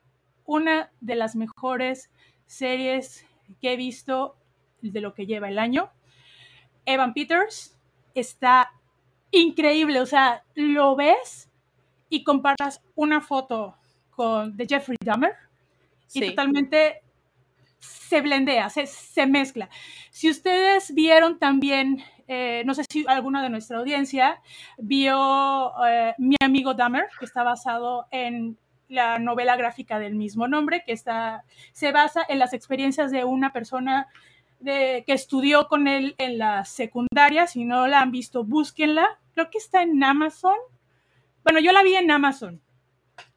una 0.45 0.91
de 1.01 1.15
las 1.15 1.35
mejores 1.35 2.09
series 2.45 3.25
que 3.59 3.73
he 3.73 3.75
visto 3.77 4.37
de 4.81 5.01
lo 5.01 5.13
que 5.13 5.25
lleva 5.25 5.49
el 5.49 5.59
año. 5.59 5.89
Evan 6.85 7.13
Peters 7.13 7.77
está 8.13 8.71
increíble, 9.31 9.99
o 9.99 10.05
sea, 10.05 10.43
lo 10.55 10.95
ves 10.95 11.49
y 12.09 12.23
comparas 12.23 12.81
una 12.95 13.19
foto 13.21 13.75
con 14.11 14.55
de 14.55 14.65
Jeffrey 14.65 14.97
Dahmer 15.03 15.35
y 16.13 16.29
totalmente 16.29 17.01
se 17.79 18.21
blendea, 18.21 18.69
se, 18.69 18.87
se 18.87 19.27
mezcla. 19.27 19.69
Si 20.11 20.29
ustedes 20.29 20.93
vieron 20.93 21.39
también, 21.39 22.03
eh, 22.27 22.63
no 22.65 22.73
sé 22.73 22.83
si 22.89 23.05
alguna 23.07 23.41
de 23.41 23.49
nuestra 23.49 23.77
audiencia 23.77 24.41
vio 24.77 25.71
eh, 25.85 26.13
Mi 26.17 26.35
amigo 26.43 26.73
Dahmer, 26.73 27.07
que 27.19 27.25
está 27.25 27.43
basado 27.43 28.07
en 28.11 28.57
la 28.89 29.19
novela 29.19 29.55
gráfica 29.55 29.99
del 29.99 30.15
mismo 30.15 30.47
nombre, 30.47 30.83
que 30.85 30.93
está, 30.93 31.43
se 31.71 31.91
basa 31.91 32.25
en 32.27 32.39
las 32.39 32.53
experiencias 32.53 33.11
de 33.11 33.23
una 33.23 33.53
persona 33.53 34.07
de, 34.59 35.03
que 35.05 35.13
estudió 35.13 35.67
con 35.67 35.87
él 35.87 36.15
en 36.17 36.37
la 36.37 36.65
secundaria. 36.65 37.47
Si 37.47 37.65
no 37.65 37.87
la 37.87 38.01
han 38.01 38.11
visto, 38.11 38.43
búsquenla. 38.43 39.19
Creo 39.33 39.49
que 39.49 39.57
está 39.57 39.81
en 39.81 40.03
Amazon. 40.03 40.55
Bueno, 41.43 41.59
yo 41.59 41.71
la 41.71 41.83
vi 41.83 41.95
en 41.95 42.11
Amazon. 42.11 42.61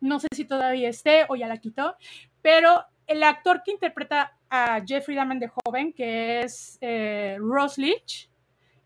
No 0.01 0.21
sé 0.21 0.29
si 0.35 0.45
todavía 0.45 0.89
esté 0.89 1.27
o 1.29 1.37
ya 1.37 1.49
la 1.49 1.59
quitó, 1.59 1.97
pero 2.43 2.85
el 3.07 3.23
actor 3.23 3.63
que 3.65 3.73
interpreta 3.73 4.37
a 4.49 4.83
Jeffrey 4.87 5.17
Dahmer 5.17 5.39
de 5.39 5.49
joven, 5.49 5.93
que 5.93 6.41
es 6.41 6.79
eh, 6.81 7.37
Ross 7.39 7.79
Leach, 7.79 8.30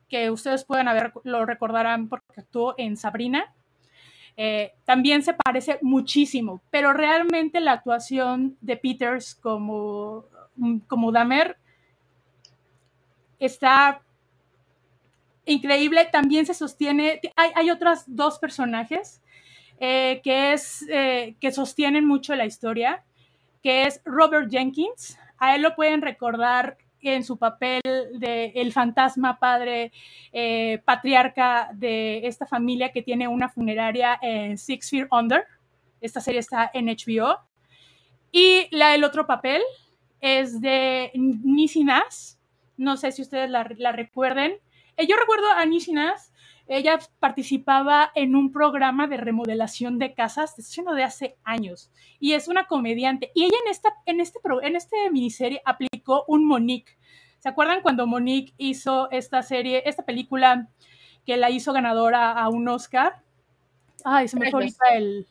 que 0.09 0.31
ustedes 0.31 0.65
pueden 0.65 0.89
haber, 0.89 1.13
lo 1.25 1.47
recordarán 1.47 2.09
porque 2.09 2.41
actuó 2.41 2.75
en 2.79 2.97
Sabrina, 2.97 3.55
eh, 4.37 4.73
también 4.85 5.23
se 5.23 5.35
parece 5.35 5.79
muchísimo, 5.81 6.61
pero 6.71 6.93
realmente 6.93 7.61
la 7.61 7.73
actuación 7.73 8.57
de 8.61 8.77
Peters 8.77 9.35
como, 9.37 10.25
como 10.89 11.13
Dahmer 11.13 11.57
está 13.39 14.03
increíble. 15.47 16.09
También 16.11 16.47
se 16.47 16.55
sostiene, 16.55 17.21
hay, 17.37 17.51
hay 17.55 17.71
otros 17.71 18.05
dos 18.07 18.39
personajes 18.39 19.23
eh, 19.79 20.21
que, 20.23 20.53
es, 20.53 20.85
eh, 20.89 21.37
que 21.41 21.53
sostienen 21.53 22.07
mucho 22.07 22.35
la 22.35 22.47
historia, 22.47 23.05
que 23.63 23.85
es 23.85 24.01
Robert 24.05 24.51
Jenkins. 24.51 25.19
A 25.39 25.55
él 25.57 25.63
lo 25.63 25.75
pueden 25.75 26.03
recordar 26.03 26.77
en 27.13 27.25
su 27.25 27.37
papel 27.37 27.83
de 28.15 28.53
el 28.55 28.73
fantasma 28.73 29.39
padre 29.39 29.93
eh, 30.33 30.81
patriarca 30.85 31.71
de 31.75 32.27
esta 32.27 32.47
familia 32.47 32.93
que 32.93 33.03
tiene 33.03 33.29
una 33.29 33.49
funeraria 33.49 34.19
en 34.23 34.57
Six 34.59 34.91
Feet 34.91 35.09
Under. 35.11 35.45
Esta 36.01 36.21
serie 36.21 36.41
está 36.41 36.71
en 36.73 36.87
HBO. 36.87 37.39
Y 38.33 38.67
la, 38.71 38.95
el 38.95 39.05
otro 39.05 39.27
papel 39.27 39.63
es 40.21 40.61
de 40.61 41.13
Nisi 41.15 41.85
Nas. 41.85 42.39
No 42.77 42.97
sé 42.97 43.13
si 43.13 43.23
ustedes 43.23 43.49
la, 43.49 43.93
recuerden. 43.93 44.55
Eh, 44.97 45.07
yo 45.07 45.17
recuerdo 45.17 45.49
a 45.51 45.65
Nisi 45.65 45.93
Nas. 45.93 46.33
Ella 46.67 46.99
participaba 47.21 48.11
en 48.15 48.35
un 48.35 48.51
programa 48.51 49.07
de 49.07 49.19
remodelación 49.19 49.99
de 49.99 50.15
casas, 50.15 50.57
de 50.57 51.03
hace 51.03 51.37
años, 51.45 51.91
y 52.19 52.33
es 52.33 52.49
una 52.49 52.67
comediante. 52.67 53.31
Y 53.35 53.45
ella 53.45 53.57
en 53.65 53.71
esta, 53.71 53.95
en 54.07 54.21
este, 54.21 54.39
en 54.63 54.77
este 54.77 55.11
miniserie 55.11 55.61
aplicó 55.65 56.25
un 56.27 56.47
Monique. 56.47 56.97
¿Se 57.39 57.51
acuerdan 57.51 57.83
cuando 57.83 58.07
Monique 58.07 58.55
hizo 58.57 59.11
esta 59.11 59.43
serie, 59.43 59.83
esta 59.85 60.07
película 60.07 60.71
que 61.27 61.37
la 61.37 61.51
hizo 61.51 61.75
ganadora 61.75 62.33
a 62.33 62.49
un 62.49 62.67
Oscar? 62.69 63.23
Ay, 64.03 64.29
se 64.29 64.39
me 64.39 64.51
fue 64.51 64.61
ahorita 64.61 64.85
el. 64.95 65.27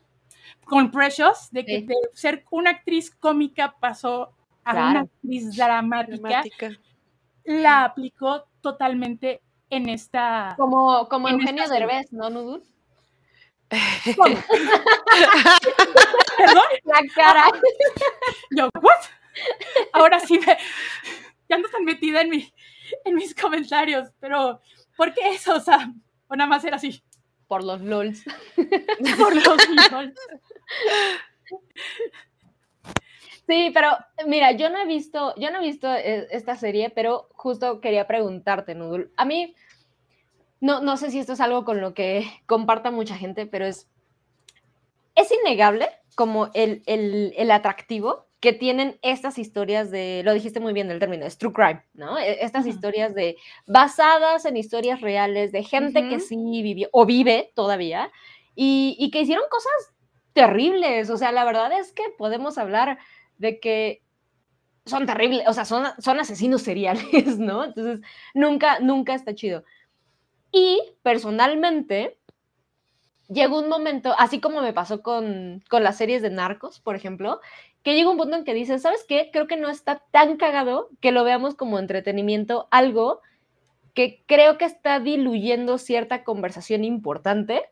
Con 0.65 0.91
Precious, 0.91 1.49
de 1.51 1.65
que 1.65 1.79
sí. 1.79 1.85
de 1.87 1.95
ser 2.13 2.45
una 2.51 2.69
actriz 2.69 3.11
cómica 3.11 3.75
pasó 3.79 4.33
a 4.63 4.71
claro. 4.71 4.89
una 4.89 4.99
actriz 5.01 5.55
dramática. 5.55 6.17
dramática. 6.17 6.71
La 7.43 7.83
aplicó 7.83 8.45
totalmente 8.61 9.41
en 9.75 9.89
esta. 9.89 10.55
Como, 10.57 11.07
como 11.09 11.29
en 11.29 11.35
Eugenio 11.35 11.63
esta... 11.63 11.75
Derbez, 11.75 12.11
¿no, 12.11 12.29
Nudul? 12.29 12.63
¿Perdón? 13.69 14.37
La 16.83 16.99
cara. 17.15 17.45
Yo, 18.51 18.69
¿what? 18.81 19.01
Ahora 19.93 20.19
sí 20.19 20.39
me. 20.39 20.57
Ya 21.49 21.55
ando 21.55 21.69
tan 21.69 21.83
metida 21.83 22.21
en, 22.21 22.29
mi, 22.29 22.53
en 23.03 23.15
mis 23.15 23.33
comentarios, 23.33 24.09
pero 24.19 24.61
¿por 24.95 25.13
qué 25.13 25.29
eso? 25.29 25.55
O 25.55 25.59
sea, 25.59 25.91
o 26.27 26.35
nada 26.35 26.49
más 26.49 26.63
era 26.63 26.77
así. 26.77 27.03
Por 27.47 27.63
los 27.63 27.81
LOLs. 27.81 28.23
Por 29.17 29.35
los 29.35 29.91
LOLs. 29.91 30.13
Sí, 33.47 33.71
pero 33.73 33.89
mira, 34.25 34.51
yo 34.53 34.69
no 34.69 34.79
he 34.79 34.85
visto, 34.85 35.35
yo 35.35 35.51
no 35.51 35.59
he 35.59 35.63
visto 35.63 35.93
esta 35.93 36.55
serie, 36.55 36.89
pero 36.89 37.27
justo 37.33 37.81
quería 37.81 38.07
preguntarte, 38.07 38.73
Nudul. 38.73 39.11
A 39.17 39.25
mí, 39.25 39.53
no, 40.61 40.79
no 40.79 40.95
sé 40.95 41.11
si 41.11 41.19
esto 41.19 41.33
es 41.33 41.41
algo 41.41 41.65
con 41.65 41.81
lo 41.81 41.93
que 41.93 42.25
comparta 42.45 42.91
mucha 42.91 43.17
gente, 43.17 43.45
pero 43.45 43.65
es, 43.65 43.89
es 45.15 45.29
innegable 45.31 45.89
como 46.15 46.49
el, 46.53 46.83
el, 46.85 47.33
el 47.35 47.51
atractivo 47.51 48.27
que 48.39 48.51
tienen 48.51 48.99
estas 49.01 49.37
historias 49.37 49.89
de, 49.89 50.21
lo 50.25 50.33
dijiste 50.33 50.59
muy 50.59 50.73
bien 50.73 50.89
del 50.89 50.99
término, 50.99 51.25
es 51.25 51.37
true 51.37 51.53
crime, 51.53 51.81
¿no? 51.93 52.17
Estas 52.17 52.65
uh 52.65 52.67
-huh. 52.67 52.71
historias 52.71 53.15
de, 53.15 53.37
basadas 53.67 54.43
en 54.43 54.57
historias 54.57 54.99
reales 54.99 55.53
de 55.53 55.63
gente 55.63 56.01
uh 56.01 56.03
-huh. 56.03 56.09
que 56.09 56.19
sí 56.19 56.35
vivió 56.61 56.89
o 56.91 57.05
vive 57.05 57.53
todavía 57.55 58.11
y, 58.53 58.97
y 58.99 59.11
que 59.11 59.21
hicieron 59.21 59.45
cosas 59.49 59.93
terribles, 60.33 61.09
o 61.09 61.15
sea, 61.15 61.31
la 61.31 61.45
verdad 61.45 61.71
es 61.71 61.93
que 61.93 62.03
podemos 62.17 62.57
hablar 62.57 62.97
de 63.43 63.59
que 63.59 64.01
son 64.85 65.05
terribles, 65.05 65.47
o 65.47 65.53
sea, 65.53 65.65
son, 65.65 65.85
son 65.99 66.19
asesinos 66.19 66.61
seriales, 66.61 67.05
¿no? 67.37 67.65
Entonces, 67.65 67.99
nunca, 68.33 68.79
nunca 68.79 69.13
está 69.13 69.35
chido. 69.35 69.63
Y 70.51 70.79
personalmente, 71.03 72.17
llegó 73.27 73.59
un 73.59 73.69
momento, 73.69 74.15
así 74.17 74.39
como 74.39 74.61
me 74.61 74.73
pasó 74.73 75.01
con, 75.01 75.63
con 75.69 75.83
las 75.83 75.97
series 75.97 76.21
de 76.21 76.29
narcos, 76.29 76.79
por 76.79 76.95
ejemplo, 76.95 77.41
que 77.83 77.95
llega 77.95 78.09
un 78.09 78.17
punto 78.17 78.37
en 78.37 78.45
que 78.45 78.53
dices, 78.53 78.81
¿sabes 78.81 79.05
qué? 79.07 79.29
Creo 79.31 79.47
que 79.47 79.57
no 79.57 79.69
está 79.69 80.03
tan 80.11 80.37
cagado 80.37 80.89
que 81.01 81.11
lo 81.11 81.23
veamos 81.23 81.55
como 81.55 81.79
entretenimiento, 81.79 82.67
algo 82.71 83.19
que 83.93 84.23
creo 84.25 84.57
que 84.57 84.65
está 84.65 84.99
diluyendo 84.99 85.77
cierta 85.77 86.23
conversación 86.23 86.83
importante 86.83 87.63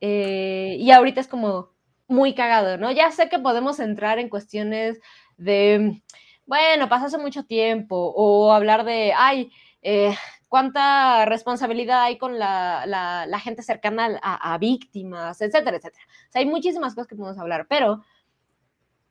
eh, 0.00 0.76
y 0.78 0.90
ahorita 0.90 1.20
es 1.20 1.28
como 1.28 1.70
muy 2.10 2.34
cagado, 2.34 2.76
¿no? 2.76 2.90
Ya 2.90 3.10
sé 3.12 3.28
que 3.28 3.38
podemos 3.38 3.80
entrar 3.80 4.18
en 4.18 4.28
cuestiones 4.28 5.00
de, 5.36 6.02
bueno, 6.44 6.88
pasó 6.88 7.06
hace 7.06 7.18
mucho 7.18 7.44
tiempo 7.44 7.96
o 7.96 8.52
hablar 8.52 8.84
de, 8.84 9.12
ay, 9.16 9.50
eh, 9.80 10.14
cuánta 10.48 11.24
responsabilidad 11.24 12.02
hay 12.02 12.18
con 12.18 12.38
la, 12.38 12.84
la, 12.86 13.26
la 13.26 13.40
gente 13.40 13.62
cercana 13.62 14.18
a, 14.22 14.52
a, 14.54 14.58
víctimas, 14.58 15.40
etcétera, 15.40 15.76
etcétera. 15.76 16.04
O 16.28 16.32
sea, 16.32 16.40
hay 16.40 16.46
muchísimas 16.46 16.94
cosas 16.94 17.06
que 17.06 17.14
podemos 17.14 17.38
hablar, 17.38 17.66
pero 17.68 18.02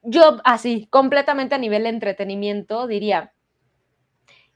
yo 0.02 0.42
así, 0.44 0.88
completamente 0.90 1.56
a 1.56 1.60
nivel 1.60 1.84
de 1.84 1.90
entretenimiento, 1.90 2.86
diría, 2.88 3.34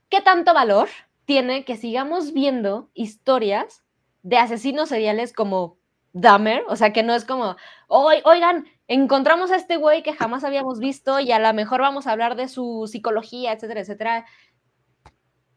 ¿qué 0.09 0.21
tanto 0.21 0.53
valor 0.53 0.89
tiene 1.25 1.63
que 1.63 1.77
sigamos 1.77 2.33
viendo 2.33 2.89
historias 2.93 3.83
de 4.21 4.37
asesinos 4.37 4.89
seriales 4.89 5.31
como 5.31 5.77
Dahmer? 6.13 6.63
O 6.67 6.75
sea, 6.75 6.93
que 6.93 7.03
no 7.03 7.13
es 7.13 7.25
como, 7.25 7.57
oigan, 7.87 8.65
encontramos 8.87 9.51
a 9.51 9.55
este 9.55 9.77
güey 9.77 10.03
que 10.03 10.13
jamás 10.13 10.43
habíamos 10.43 10.79
visto 10.79 11.19
y 11.19 11.31
a 11.31 11.39
lo 11.39 11.53
mejor 11.53 11.81
vamos 11.81 12.07
a 12.07 12.11
hablar 12.11 12.35
de 12.35 12.47
su 12.47 12.87
psicología, 12.89 13.51
etcétera, 13.51 13.81
etcétera. 13.81 14.25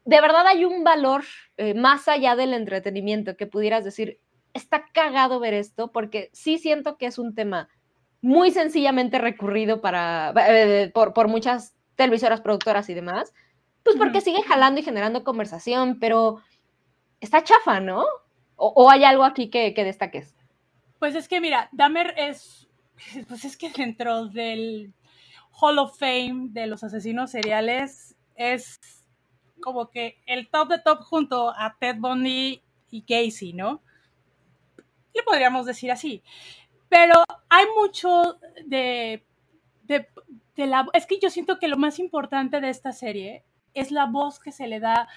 De 0.05 0.21
verdad 0.21 0.47
hay 0.47 0.65
un 0.65 0.83
valor 0.83 1.23
eh, 1.57 1.73
más 1.73 2.07
allá 2.07 2.35
del 2.35 2.53
entretenimiento 2.53 3.37
que 3.37 3.45
pudieras 3.45 3.83
decir, 3.83 4.19
está 4.53 4.85
cagado 4.93 5.39
ver 5.39 5.53
esto, 5.53 5.91
porque 5.91 6.29
sí 6.33 6.57
siento 6.57 6.97
que 6.97 7.05
es 7.05 7.19
un 7.19 7.35
tema 7.35 7.69
muy 8.21 8.51
sencillamente 8.51 9.19
recurrido 9.19 9.79
para, 9.81 10.33
eh, 10.49 10.91
por, 10.93 11.13
por, 11.13 11.27
muchas 11.27 11.75
televisoras, 11.95 12.41
productoras 12.41 12.89
y 12.89 12.93
demás, 12.93 13.33
pues 13.83 13.95
porque 13.95 14.21
sigue 14.21 14.41
jalando 14.43 14.79
y 14.79 14.83
generando 14.83 15.23
conversación, 15.23 15.99
pero 15.99 16.41
está 17.21 17.43
chafa, 17.43 17.79
¿no? 17.79 18.03
¿O, 18.55 18.73
o 18.75 18.89
hay 18.89 19.03
algo 19.03 19.23
aquí 19.23 19.49
que, 19.49 19.73
que, 19.73 19.83
destaques? 19.83 20.36
Pues 20.99 21.15
es 21.15 21.27
que 21.27 21.39
mira, 21.39 21.69
Dahmer 21.71 22.13
es, 22.17 22.67
pues 23.27 23.45
es 23.45 23.57
que 23.57 23.69
dentro 23.69 24.27
del 24.27 24.93
Hall 25.51 25.79
of 25.79 25.97
Fame 25.97 26.49
de 26.49 26.67
los 26.67 26.83
asesinos 26.83 27.31
seriales 27.31 28.15
es 28.35 28.79
como 29.61 29.89
que 29.89 30.21
el 30.25 30.49
top 30.49 30.69
de 30.69 30.79
top 30.79 31.01
junto 31.01 31.49
a 31.49 31.75
Ted 31.79 31.97
Bundy 31.97 32.61
y 32.91 33.01
Casey, 33.01 33.53
¿no? 33.53 33.81
Le 35.13 35.23
podríamos 35.23 35.65
decir 35.65 35.91
así. 35.91 36.23
Pero 36.89 37.23
hay 37.49 37.65
mucho 37.79 38.39
de, 38.65 39.25
de, 39.83 40.07
de, 40.55 40.67
la... 40.67 40.87
Es 40.93 41.05
que 41.05 41.19
yo 41.19 41.29
siento 41.29 41.59
que 41.59 41.67
lo 41.67 41.77
más 41.77 41.99
importante 41.99 42.61
de 42.61 42.69
esta 42.69 42.91
serie 42.91 43.43
es 43.73 43.91
la 43.91 44.05
voz 44.05 44.39
que 44.39 44.51
se 44.51 44.67
le 44.67 44.79
da 44.79 45.07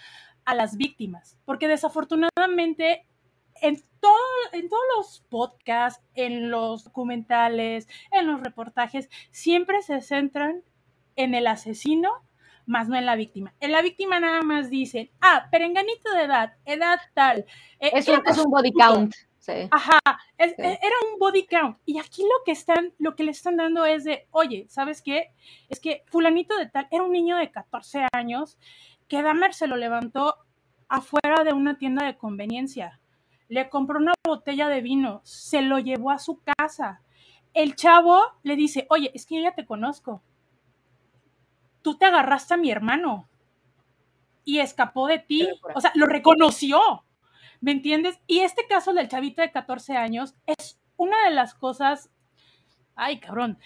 a 0.44 0.54
las 0.54 0.76
víctimas, 0.76 1.38
porque 1.44 1.68
desafortunadamente 1.68 3.06
en, 3.62 3.82
todo, 4.00 4.14
en 4.52 4.68
todos 4.68 4.82
los 4.96 5.20
podcasts, 5.28 6.02
en 6.14 6.50
los 6.50 6.84
documentales, 6.84 7.88
en 8.10 8.26
los 8.26 8.40
reportajes, 8.40 9.08
siempre 9.30 9.82
se 9.82 10.00
centran 10.00 10.62
en 11.16 11.34
el 11.34 11.46
asesino, 11.46 12.10
más 12.66 12.88
no 12.88 12.96
en 12.96 13.06
la 13.06 13.16
víctima. 13.16 13.54
En 13.60 13.72
la 13.72 13.82
víctima 13.82 14.20
nada 14.20 14.42
más 14.42 14.70
dicen, 14.70 15.10
ah, 15.20 15.48
perenganito 15.50 16.12
de 16.12 16.22
edad, 16.22 16.54
edad 16.64 17.00
tal. 17.14 17.46
eh, 17.80 17.90
es, 17.92 18.08
un, 18.08 18.22
es 18.26 18.38
un 18.38 18.50
body 18.50 18.72
count. 18.72 19.14
Sí. 19.38 19.52
Ajá, 19.70 19.98
es, 20.36 20.50
sí. 20.50 20.62
era 20.62 20.94
un 21.12 21.18
body 21.18 21.46
count. 21.46 21.78
Y 21.86 21.98
aquí 21.98 22.22
lo 22.22 22.44
que 22.44 22.52
están, 22.52 22.92
lo 22.98 23.16
que 23.16 23.24
le 23.24 23.30
están 23.30 23.56
dando 23.56 23.86
es 23.86 24.04
de, 24.04 24.28
oye, 24.30 24.66
¿sabes 24.68 25.02
qué? 25.02 25.32
Es 25.68 25.80
que 25.80 26.04
fulanito 26.06 26.56
de 26.56 26.66
tal 26.66 26.86
era 26.90 27.02
un 27.02 27.12
niño 27.12 27.36
de 27.36 27.50
14 27.50 28.06
años 28.12 28.58
que 29.08 29.22
Dahmer 29.22 29.54
se 29.54 29.66
lo 29.66 29.76
levantó 29.76 30.36
afuera 30.88 31.42
de 31.44 31.52
una 31.52 31.78
tienda 31.78 32.04
de 32.04 32.16
conveniencia. 32.16 32.99
Le 33.50 33.68
compró 33.68 33.98
una 33.98 34.14
botella 34.24 34.68
de 34.68 34.80
vino, 34.80 35.20
se 35.24 35.60
lo 35.60 35.78
llevó 35.78 36.10
a 36.10 36.18
su 36.18 36.40
casa. 36.40 37.02
El 37.52 37.74
chavo 37.74 38.22
le 38.44 38.54
dice, 38.54 38.86
oye, 38.90 39.10
es 39.12 39.26
que 39.26 39.34
yo 39.34 39.42
ya 39.42 39.54
te 39.54 39.66
conozco. 39.66 40.22
Tú 41.82 41.98
te 41.98 42.06
agarraste 42.06 42.54
a 42.54 42.56
mi 42.56 42.70
hermano 42.70 43.28
y 44.44 44.60
escapó 44.60 45.08
de 45.08 45.18
ti. 45.18 45.48
O 45.74 45.80
sea, 45.80 45.90
lo 45.96 46.06
reconoció. 46.06 47.04
¿Me 47.60 47.72
entiendes? 47.72 48.20
Y 48.28 48.38
este 48.38 48.66
caso 48.68 48.94
del 48.94 49.08
chavito 49.08 49.42
de 49.42 49.50
14 49.50 49.96
años 49.96 50.34
es 50.46 50.80
una 50.96 51.24
de 51.24 51.32
las 51.32 51.54
cosas. 51.54 52.08
Ay, 52.94 53.18
cabrón. 53.18 53.58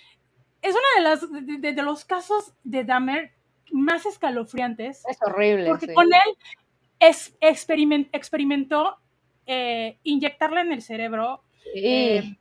Es 0.62 0.74
una 0.74 0.88
de 0.96 1.02
las 1.02 1.46
de, 1.46 1.58
de, 1.58 1.72
de 1.74 1.82
los 1.82 2.06
casos 2.06 2.54
de 2.64 2.84
Dahmer 2.84 3.34
más 3.70 4.06
escalofriantes. 4.06 5.04
Es 5.06 5.18
horrible. 5.20 5.68
Porque 5.68 5.88
sí. 5.88 5.94
con 5.94 6.06
él 6.06 6.38
es, 7.00 7.36
experiment, 7.40 8.08
experimentó 8.12 8.98
eh, 9.46 9.98
inyectarle 10.02 10.60
en 10.60 10.72
el 10.72 10.82
cerebro. 10.82 11.42
Sí. 11.62 11.70
Eh, 11.74 12.38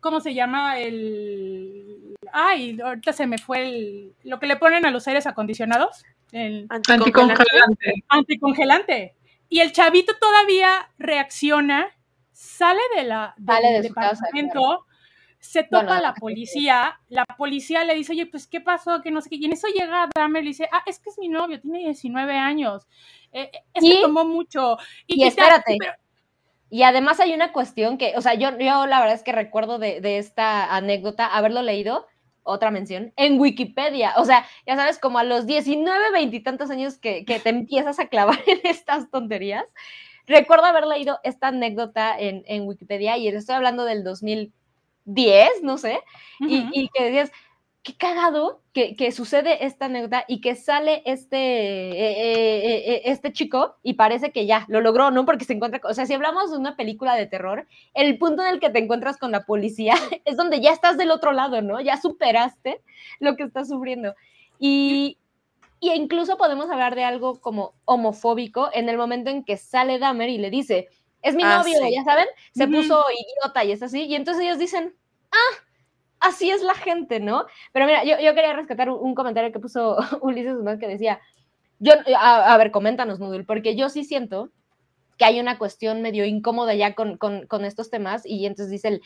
¿Cómo 0.00 0.20
se 0.20 0.34
llama? 0.34 0.78
El. 0.78 2.16
Ay, 2.32 2.78
ahorita 2.82 3.12
se 3.12 3.26
me 3.26 3.38
fue 3.38 3.62
el. 3.62 4.12
Lo 4.24 4.40
que 4.40 4.46
le 4.46 4.56
ponen 4.56 4.84
a 4.84 4.90
los 4.90 5.06
aires 5.06 5.26
acondicionados. 5.26 6.04
El... 6.32 6.66
Anticongelante. 6.70 8.04
Anticongelante. 8.08 9.14
Y 9.48 9.60
el 9.60 9.70
chavito 9.72 10.14
todavía 10.18 10.90
reacciona, 10.98 11.86
sale 12.32 12.80
de 12.96 13.04
la, 13.04 13.34
de, 13.36 13.52
sale 13.52 13.66
de 13.68 13.72
del 13.74 13.82
su 13.82 13.88
departamento, 13.90 14.52
casa, 14.52 14.66
claro. 14.66 14.86
Se 15.42 15.64
topa 15.64 15.78
bueno, 15.78 15.92
a 15.94 16.00
la 16.00 16.14
policía, 16.14 17.00
la 17.08 17.24
policía 17.26 17.82
le 17.82 17.94
dice, 17.94 18.12
oye, 18.12 18.26
pues, 18.26 18.46
¿qué 18.46 18.60
pasó? 18.60 19.02
Que 19.02 19.10
no 19.10 19.20
sé 19.20 19.28
qué. 19.28 19.36
Y 19.36 19.44
en 19.46 19.52
eso 19.52 19.66
llega 19.66 20.08
Dahmer 20.14 20.42
y 20.42 20.44
le 20.44 20.50
dice, 20.50 20.68
ah, 20.70 20.82
es 20.86 21.00
que 21.00 21.10
es 21.10 21.18
mi 21.18 21.28
novio, 21.28 21.60
tiene 21.60 21.80
19 21.80 22.32
años. 22.32 22.86
Eh, 23.32 23.50
es 23.74 23.82
¿Y? 23.82 23.90
que 23.90 24.02
tomó 24.02 24.24
mucho. 24.24 24.78
Y, 25.08 25.20
y 25.20 25.26
espérate. 25.26 25.76
Pero, 25.80 25.92
y 26.70 26.84
además 26.84 27.18
hay 27.18 27.34
una 27.34 27.52
cuestión 27.52 27.98
que, 27.98 28.14
o 28.16 28.20
sea, 28.20 28.34
yo, 28.34 28.56
yo 28.56 28.86
la 28.86 29.00
verdad 29.00 29.16
es 29.16 29.24
que 29.24 29.32
recuerdo 29.32 29.80
de, 29.80 30.00
de 30.00 30.18
esta 30.18 30.74
anécdota, 30.74 31.26
haberlo 31.26 31.60
leído, 31.60 32.06
otra 32.44 32.70
mención, 32.70 33.12
en 33.16 33.40
Wikipedia. 33.40 34.14
O 34.18 34.24
sea, 34.24 34.46
ya 34.64 34.76
sabes, 34.76 35.00
como 35.00 35.18
a 35.18 35.24
los 35.24 35.44
19, 35.46 36.12
20 36.12 36.36
y 36.36 36.40
tantos 36.40 36.70
años 36.70 36.98
que, 36.98 37.24
que 37.24 37.40
te 37.40 37.50
empiezas 37.50 37.98
a 37.98 38.06
clavar 38.06 38.38
en 38.46 38.60
estas 38.62 39.10
tonterías. 39.10 39.64
Recuerdo 40.28 40.66
haber 40.66 40.86
leído 40.86 41.18
esta 41.24 41.48
anécdota 41.48 42.16
en, 42.16 42.44
en 42.46 42.68
Wikipedia 42.68 43.16
y 43.16 43.26
estoy 43.26 43.56
hablando 43.56 43.84
del 43.84 44.04
2010, 45.04 45.62
no 45.62 45.78
sé, 45.78 46.00
uh 46.40 46.44
-huh. 46.44 46.70
y, 46.72 46.80
y, 46.82 46.88
que 46.88 47.04
decías, 47.04 47.32
qué 47.82 47.96
cagado 47.96 48.62
que, 48.72 48.94
que, 48.94 49.10
sucede 49.10 49.66
esta 49.66 49.86
anécdota 49.86 50.24
y 50.28 50.40
que 50.40 50.54
sale 50.54 51.02
este, 51.04 51.36
eh, 51.36 51.92
eh, 51.92 52.94
eh, 52.94 53.02
este 53.06 53.32
chico 53.32 53.76
y 53.82 53.94
parece 53.94 54.30
que 54.30 54.46
ya 54.46 54.64
lo 54.68 54.80
logró, 54.80 55.10
¿no? 55.10 55.24
Porque 55.24 55.44
se 55.44 55.54
encuentra, 55.54 55.80
o 55.84 55.92
sea, 55.92 56.06
si 56.06 56.14
hablamos 56.14 56.52
de 56.52 56.58
una 56.58 56.76
película 56.76 57.16
de 57.16 57.26
terror, 57.26 57.66
el 57.94 58.18
punto 58.18 58.42
en 58.42 58.54
el 58.54 58.60
que 58.60 58.70
te 58.70 58.78
encuentras 58.78 59.16
con 59.16 59.32
la 59.32 59.44
policía 59.44 59.94
es 60.24 60.36
donde 60.36 60.60
ya 60.60 60.72
estás 60.72 60.96
del 60.96 61.10
otro 61.10 61.32
lado, 61.32 61.60
¿no? 61.60 61.80
Ya 61.80 62.00
superaste 62.00 62.80
lo 63.18 63.36
que 63.36 63.42
estás 63.42 63.68
sufriendo. 63.68 64.14
Y, 64.60 65.18
y 65.80 65.90
incluso 65.92 66.36
podemos 66.36 66.70
hablar 66.70 66.94
de 66.94 67.02
algo 67.02 67.40
como 67.40 67.74
homofóbico 67.84 68.70
en 68.72 68.88
el 68.88 68.96
momento 68.96 69.30
en 69.30 69.42
que 69.42 69.56
sale 69.56 69.98
Dahmer 69.98 70.28
y 70.28 70.38
le 70.38 70.50
dice, 70.50 70.88
es 71.22 71.34
mi 71.34 71.42
ah, 71.44 71.58
novio, 71.58 71.78
sí. 71.80 71.94
ya 71.94 72.04
saben, 72.04 72.26
se 72.52 72.64
uh 72.64 72.66
-huh. 72.66 72.76
puso 72.76 73.04
idiota 73.10 73.64
y 73.64 73.72
es 73.72 73.82
así, 73.82 74.04
y 74.04 74.14
entonces 74.14 74.44
ellos 74.44 74.58
dicen, 74.58 74.94
ah, 75.30 75.62
así 76.20 76.50
es 76.50 76.62
la 76.62 76.74
gente, 76.74 77.20
¿no? 77.20 77.46
Pero 77.72 77.86
mira, 77.86 78.04
yo, 78.04 78.18
yo 78.20 78.34
quería 78.34 78.52
rescatar 78.52 78.90
un, 78.90 79.14
comentario 79.14 79.52
que 79.52 79.60
puso 79.60 79.96
Ulises 80.20 80.56
Guzmán 80.56 80.78
que 80.78 80.88
decía, 80.88 81.20
yo, 81.78 81.94
a, 82.16 82.52
a, 82.52 82.58
ver, 82.58 82.70
coméntanos, 82.70 83.18
Nudul, 83.18 83.44
porque 83.44 83.74
yo 83.76 83.88
sí 83.88 84.04
siento 84.04 84.50
que 85.18 85.24
hay 85.24 85.40
una 85.40 85.58
cuestión 85.58 86.00
medio 86.00 86.24
incómoda 86.24 86.74
ya 86.74 86.94
con, 86.94 87.16
con, 87.18 87.46
con 87.46 87.64
estos 87.64 87.90
temas 87.90 88.24
y 88.24 88.46
entonces 88.46 88.70
dice 88.70 88.88
el, 88.88 89.02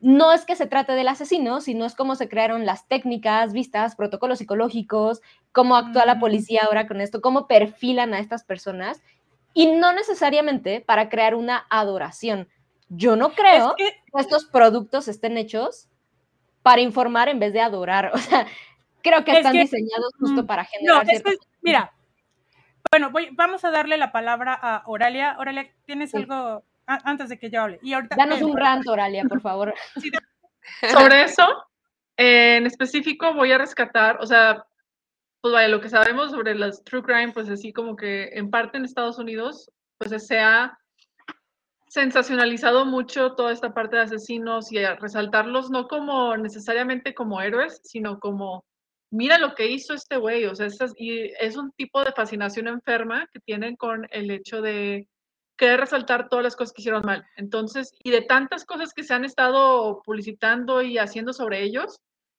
no 0.00 0.32
es 0.32 0.44
que 0.44 0.56
se 0.56 0.66
trate 0.66 0.92
del 0.92 1.08
asesino, 1.08 1.60
sino 1.60 1.84
es 1.84 1.94
cómo 1.94 2.14
se 2.14 2.28
crearon 2.28 2.66
las 2.66 2.86
técnicas, 2.86 3.52
vistas, 3.52 3.96
protocolos 3.96 4.38
psicológicos, 4.38 5.20
cómo 5.52 5.76
actúa 5.76 6.06
la 6.06 6.20
policía 6.20 6.62
ahora 6.64 6.86
con 6.86 7.00
esto, 7.00 7.20
cómo 7.20 7.46
perfilan 7.46 8.14
a 8.14 8.20
estas 8.20 8.44
personas 8.44 9.00
y 9.54 9.66
no 9.66 9.92
necesariamente 9.92 10.80
para 10.80 11.08
crear 11.08 11.34
una 11.34 11.66
adoración. 11.70 12.48
Yo 12.88 13.16
no 13.16 13.32
creo 13.32 13.74
es 13.76 13.84
que... 13.84 13.90
que 13.92 14.20
estos 14.20 14.46
productos 14.46 15.08
estén 15.08 15.36
hechos 15.36 15.88
para 16.62 16.80
informar 16.80 17.28
en 17.28 17.38
vez 17.38 17.52
de 17.52 17.60
adorar. 17.60 18.12
O 18.14 18.18
sea, 18.18 18.46
creo 19.02 19.24
que 19.24 19.32
es 19.32 19.38
están 19.38 19.52
que, 19.52 19.60
diseñados 19.60 20.12
justo 20.18 20.46
para 20.46 20.64
generar. 20.64 21.06
No, 21.06 21.12
es 21.12 21.22
que, 21.22 21.36
mira, 21.62 21.92
bueno, 22.90 23.10
voy, 23.10 23.28
vamos 23.32 23.64
a 23.64 23.70
darle 23.70 23.96
la 23.96 24.12
palabra 24.12 24.58
a 24.60 24.82
Oralia. 24.86 25.36
Oralia, 25.38 25.70
¿tienes 25.84 26.10
sí. 26.10 26.16
algo 26.18 26.64
a, 26.86 27.10
antes 27.10 27.28
de 27.28 27.38
que 27.38 27.50
yo 27.50 27.62
hable? 27.62 27.78
Y 27.82 27.92
ahorita, 27.92 28.16
Danos 28.16 28.42
un 28.42 28.56
rant, 28.56 28.86
Oralia, 28.88 29.24
por 29.24 29.40
favor. 29.40 29.74
Sí, 30.80 30.86
Sobre 30.92 31.22
eso, 31.22 31.46
eh, 32.18 32.56
en 32.58 32.66
específico 32.66 33.32
voy 33.32 33.50
a 33.52 33.56
rescatar, 33.56 34.18
o 34.20 34.26
sea, 34.26 34.66
pues 35.40 35.52
vaya, 35.52 35.68
lo 35.68 35.80
que 35.80 35.88
sabemos 35.88 36.32
sobre 36.32 36.54
las 36.54 36.82
true 36.84 37.02
crime, 37.02 37.32
pues 37.32 37.48
así 37.48 37.72
como 37.72 37.96
que 37.96 38.30
en 38.32 38.50
parte 38.50 38.78
en 38.78 38.84
Estados 38.84 39.18
Unidos, 39.18 39.70
pues 39.98 40.26
se 40.26 40.38
ha 40.38 40.78
sensacionalizado 41.88 42.84
mucho 42.84 43.34
toda 43.34 43.52
esta 43.52 43.72
parte 43.72 43.96
de 43.96 44.02
asesinos 44.02 44.70
y 44.72 44.78
a 44.78 44.96
resaltarlos 44.96 45.70
no 45.70 45.88
como 45.88 46.36
necesariamente 46.36 47.14
como 47.14 47.40
héroes, 47.40 47.80
sino 47.82 48.18
como, 48.20 48.64
mira 49.10 49.38
lo 49.38 49.54
que 49.54 49.70
hizo 49.70 49.94
este 49.94 50.16
güey, 50.18 50.44
o 50.44 50.54
sea, 50.54 50.66
es, 50.66 50.78
y 50.96 51.32
es 51.40 51.56
un 51.56 51.72
tipo 51.72 52.04
de 52.04 52.12
fascinación 52.12 52.68
enferma 52.68 53.26
que 53.32 53.40
tienen 53.40 53.76
con 53.76 54.06
el 54.10 54.30
hecho 54.30 54.60
de 54.60 55.08
querer 55.56 55.80
resaltar 55.80 56.28
todas 56.28 56.44
las 56.44 56.56
cosas 56.56 56.72
que 56.72 56.82
hicieron 56.82 57.02
mal. 57.04 57.26
Entonces, 57.36 57.92
y 58.04 58.10
de 58.10 58.22
tantas 58.22 58.64
cosas 58.64 58.92
que 58.94 59.02
se 59.02 59.14
han 59.14 59.24
estado 59.24 60.02
publicitando 60.04 60.82
y 60.82 60.98
haciendo 60.98 61.32
sobre 61.32 61.62
ellos, 61.62 61.98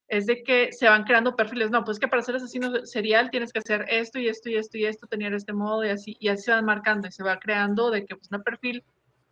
es 0.09 0.25
de 0.25 0.43
que 0.43 0.71
se 0.73 0.89
van 0.89 1.03
creando 1.03 1.35
perfiles. 1.35 1.69
No, 1.69 1.85
pues 1.85 1.99
que 1.99 2.07
para 2.07 2.23
ser 2.23 2.35
asesino 2.35 2.85
serial 2.85 3.29
tienes 3.29 3.53
que 3.53 3.59
hacer 3.59 3.85
esto 3.89 4.19
y 4.19 4.27
esto 4.27 4.49
y 4.49 4.55
esto 4.55 4.77
y 4.77 4.85
esto, 4.85 5.07
tener 5.07 5.33
este 5.33 5.53
modo 5.53 5.85
y 5.85 5.89
así, 5.89 6.17
y 6.19 6.27
así 6.27 6.43
se 6.43 6.51
van 6.51 6.65
marcando 6.65 7.07
y 7.07 7.11
se 7.11 7.23
va 7.23 7.39
creando 7.39 7.91
de 7.91 8.05
que 8.05 8.15
pues 8.15 8.29
un 8.31 8.43
perfil 8.43 8.83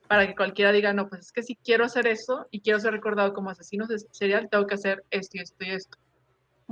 para 0.07 0.27
que 0.27 0.35
cualquiera 0.35 0.71
diga, 0.71 0.93
no, 0.93 1.09
pues 1.09 1.21
es 1.21 1.31
que 1.31 1.43
si 1.43 1.55
quiero 1.55 1.83
hacer 1.83 2.07
eso 2.07 2.47
y 2.51 2.61
quiero 2.61 2.79
ser 2.79 2.93
recordado 2.93 3.33
como 3.33 3.49
asesino 3.49 3.85
serial, 4.11 4.47
tengo 4.49 4.65
que 4.65 4.75
hacer 4.75 5.03
esto 5.09 5.37
y 5.37 5.41
esto 5.41 5.57
y 5.59 5.71
esto. 5.71 5.97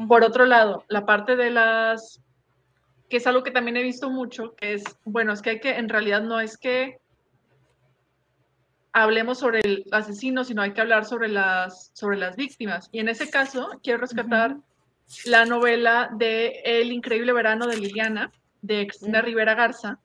Por 0.08 0.24
otro 0.24 0.46
lado, 0.46 0.86
la 0.88 1.06
parte 1.06 1.36
de 1.36 1.50
las, 1.50 2.22
que 3.10 3.18
es 3.18 3.28
algo 3.28 3.44
que 3.44 3.52
también 3.52 3.76
he 3.78 3.84
visto 3.84 4.10
mucho, 4.10 4.56
que 4.56 4.74
es, 4.74 4.84
bueno, 5.04 5.34
es 5.34 5.42
que 5.42 5.50
hay 5.50 5.60
que, 5.60 5.72
en 5.72 5.90
realidad 5.90 6.22
no 6.22 6.40
es 6.40 6.58
que 6.58 7.00
hablemos 8.96 9.40
sobre 9.40 9.60
el 9.60 9.86
asesino, 9.92 10.46
sino 10.46 10.62
hay 10.62 10.72
que 10.72 10.80
hablar 10.80 11.04
sobre 11.04 11.28
las, 11.28 11.92
sobre 11.94 12.18
las 12.18 12.38
víctimas. 12.38 12.88
Y 12.94 13.00
en 13.00 13.10
ese 13.10 13.30
caso, 13.30 13.70
quiero 13.84 14.00
rescatar 14.00 14.54
uh 14.54 14.56
-huh. 14.56 15.30
la 15.30 15.46
novela 15.46 16.10
de 16.14 16.62
El 16.64 16.94
increíble 16.94 17.34
verano 17.34 17.68
de 17.68 17.78
Liliana, 17.78 18.32
de 18.62 18.88
Cristina 18.88 19.20
uh 19.20 19.22
-huh. 19.22 19.26
Rivera 19.26 19.54
Garza, 19.54 20.00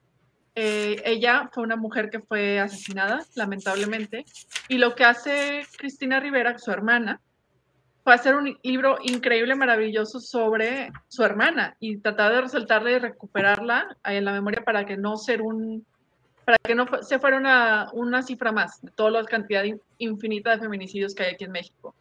eh, 0.56 1.00
ella 1.04 1.48
fue 1.52 1.62
una 1.62 1.76
mujer 1.76 2.10
que 2.10 2.18
fue 2.18 2.58
asesinada, 2.58 3.24
lamentablemente, 3.36 4.24
y 4.68 4.78
lo 4.78 4.96
que 4.96 5.04
hace 5.04 5.64
Cristina 5.78 6.18
Rivera, 6.18 6.58
su 6.58 6.72
hermana, 6.72 7.20
fue 8.02 8.14
hacer 8.14 8.34
un 8.34 8.58
libro 8.64 8.98
increíble, 9.04 9.54
maravilloso 9.54 10.18
sobre 10.18 10.90
su 11.06 11.22
hermana 11.22 11.76
y 11.78 11.98
tratar 11.98 12.32
de 12.32 12.40
resaltarla 12.40 12.90
y 12.90 12.98
recuperarla 12.98 13.96
en 14.04 14.24
la 14.24 14.32
memoria 14.32 14.64
para 14.64 14.84
que 14.84 14.96
no 14.96 15.16
ser 15.16 15.42
un, 15.42 15.86
para 16.44 16.58
que 16.58 16.74
no 16.74 16.86
se 17.02 17.18
fuera 17.18 17.36
una, 17.36 17.88
una 17.92 18.22
cifra 18.22 18.52
más 18.52 18.80
de 18.82 18.90
toda 18.90 19.10
la 19.10 19.24
cantidad 19.24 19.64
infinita 19.98 20.50
de 20.50 20.58
feminicidios 20.58 21.14
que 21.14 21.24
hay 21.24 21.34
aquí 21.34 21.44
en 21.44 21.52
México. 21.52 21.94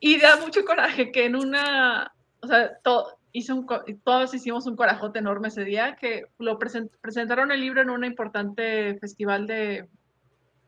Y 0.00 0.18
da 0.18 0.36
mucho 0.36 0.64
coraje 0.64 1.12
que 1.12 1.24
en 1.26 1.36
una, 1.36 2.12
o 2.40 2.46
sea, 2.46 2.76
todo, 2.82 3.16
hizo 3.32 3.54
un, 3.54 3.66
todos 4.04 4.34
hicimos 4.34 4.66
un 4.66 4.76
corajote 4.76 5.18
enorme 5.18 5.48
ese 5.48 5.64
día, 5.64 5.96
que 5.96 6.26
lo 6.38 6.58
present, 6.58 6.92
presentaron 7.00 7.50
el 7.52 7.60
libro 7.60 7.80
en 7.80 7.90
un 7.90 8.04
importante 8.04 8.98
festival 9.00 9.46
de, 9.46 9.88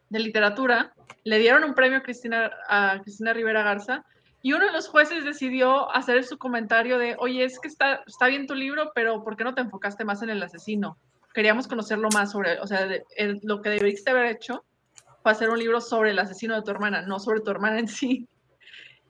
de, 0.09 0.19
literatura, 0.19 0.95
le 1.25 1.39
dieron 1.39 1.65
un 1.65 1.75
premio 1.75 1.99
a 1.99 2.03
Cristina, 2.03 2.51
a 2.69 3.01
Cristina 3.03 3.33
Rivera 3.33 3.63
Garza, 3.63 4.05
y 4.41 4.53
uno 4.53 4.67
de 4.67 4.73
los 4.73 4.89
jueces 4.89 5.25
decidió 5.25 5.91
hacer 5.95 6.23
su 6.25 6.39
comentario 6.39 6.99
de, 6.99 7.17
oye, 7.19 7.45
es 7.45 7.59
que 7.59 7.69
está, 7.69 8.03
está 8.07 8.27
bien 8.27 8.47
tu 8.47 8.55
libro, 8.55 8.93
pero 8.95 9.25
¿por 9.25 9.37
qué 9.37 9.45
no 9.45 9.55
te 9.55 9.63
enfocaste 9.63 10.05
más 10.05 10.23
en 10.23 10.31
el 10.31 10.43
asesino? 10.43 10.99
Queríamos 11.35 11.67
conocerlo 11.69 12.09
más 12.15 12.31
sobre, 12.31 12.61
o 12.61 12.67
sea, 12.67 12.89
lo 13.43 13.61
que 13.61 13.71
debiste 13.71 14.11
haber 14.11 14.27
hecho 14.27 14.65
fue 15.23 15.33
hacer 15.33 15.51
un 15.51 15.59
libro 15.59 15.81
sobre 15.81 16.13
el 16.13 16.19
asesino 16.19 16.55
de 16.55 16.63
tu 16.63 16.71
hermana, 16.71 17.03
no 17.03 17.19
sobre 17.19 17.41
tu 17.41 17.51
hermana 17.51 17.79
en 17.81 17.89
sí. 17.89 18.29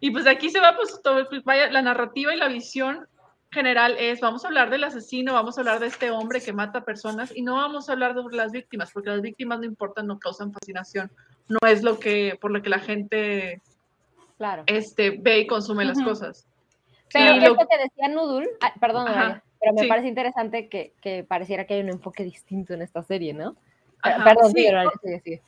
Y 0.00 0.10
pues 0.10 0.24
de 0.24 0.30
aquí 0.30 0.50
se 0.50 0.60
va, 0.60 0.74
pues, 0.74 1.00
todo, 1.02 1.28
pues, 1.28 1.44
vaya, 1.44 1.70
la 1.70 1.82
narrativa 1.82 2.34
y 2.34 2.38
la 2.38 2.48
visión 2.48 3.06
general 3.50 3.96
es, 3.98 4.20
vamos 4.20 4.44
a 4.44 4.48
hablar 4.48 4.68
del 4.70 4.84
asesino, 4.84 5.34
vamos 5.34 5.56
a 5.56 5.60
hablar 5.60 5.80
de 5.80 5.86
este 5.86 6.10
hombre 6.10 6.40
que 6.40 6.52
mata 6.52 6.84
personas 6.84 7.32
y 7.34 7.42
no 7.42 7.54
vamos 7.54 7.88
a 7.88 7.92
hablar 7.92 8.14
de 8.14 8.22
las 8.36 8.52
víctimas, 8.52 8.90
porque 8.92 9.10
las 9.10 9.22
víctimas 9.22 9.60
no 9.60 9.66
importan, 9.66 10.06
no 10.06 10.18
causan 10.18 10.52
fascinación, 10.52 11.10
no 11.48 11.58
es 11.66 11.82
lo 11.82 11.98
que, 11.98 12.36
por 12.40 12.50
lo 12.50 12.62
que 12.62 12.68
la 12.68 12.80
gente 12.80 13.62
claro. 14.36 14.64
este, 14.66 15.18
ve 15.20 15.40
y 15.40 15.46
consume 15.46 15.84
las 15.84 16.02
cosas. 16.02 16.46
Pero 17.12 17.36
lo 17.36 17.56
que 17.56 17.78
decía 17.78 18.08
Nudul, 18.08 18.48
ah, 18.60 18.74
perdón, 18.80 19.06
pero 19.64 19.82
me 19.82 19.88
parece 19.88 20.08
interesante 20.08 20.68
que, 20.68 20.92
que, 21.00 21.24
pareciera 21.24 21.66
que 21.66 21.74
hay 21.74 21.80
un 21.80 21.90
enfoque 21.90 22.24
distinto 22.24 22.74
en 22.74 22.82
esta 22.82 23.02
serie, 23.02 23.32
¿no? 23.32 23.56
perdón, 24.02 24.52
sí, 24.52 24.66
sí, 25.02 25.20
sí, 25.24 25.40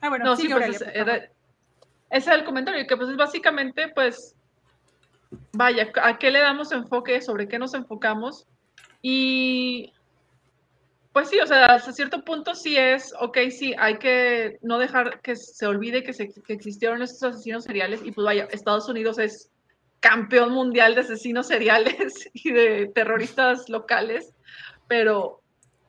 Ah, 0.00 0.08
bueno, 0.08 0.24
no, 0.24 0.36
sí, 0.36 0.48
pues 0.48 0.82
ese 0.82 1.18
es 2.10 2.26
el 2.26 2.44
comentario, 2.44 2.86
que 2.86 2.96
pues 2.96 3.08
es 3.08 3.16
básicamente, 3.16 3.88
pues, 3.88 4.34
vaya, 5.52 5.90
¿a 6.02 6.18
qué 6.18 6.30
le 6.30 6.40
damos 6.40 6.72
enfoque? 6.72 7.22
¿Sobre 7.22 7.48
qué 7.48 7.58
nos 7.58 7.72
enfocamos? 7.72 8.46
Y 9.00 9.92
pues 11.12 11.28
sí, 11.28 11.38
o 11.40 11.46
sea, 11.46 11.66
hasta 11.66 11.92
cierto 11.92 12.24
punto 12.24 12.54
sí 12.54 12.76
es, 12.76 13.14
ok, 13.20 13.38
sí, 13.50 13.74
hay 13.78 13.98
que 13.98 14.58
no 14.62 14.78
dejar 14.78 15.20
que 15.20 15.36
se 15.36 15.66
olvide 15.66 16.02
que, 16.02 16.12
se, 16.12 16.32
que 16.32 16.52
existieron 16.52 17.00
estos 17.00 17.34
asesinos 17.34 17.64
seriales 17.64 18.00
y 18.04 18.12
pues 18.12 18.24
vaya, 18.24 18.48
Estados 18.50 18.88
Unidos 18.88 19.18
es 19.18 19.51
campeón 20.02 20.52
mundial 20.52 20.94
de 20.94 21.02
asesinos 21.02 21.46
seriales 21.46 22.28
y 22.34 22.52
de 22.52 22.90
terroristas 22.94 23.70
locales, 23.70 24.34
pero 24.88 25.40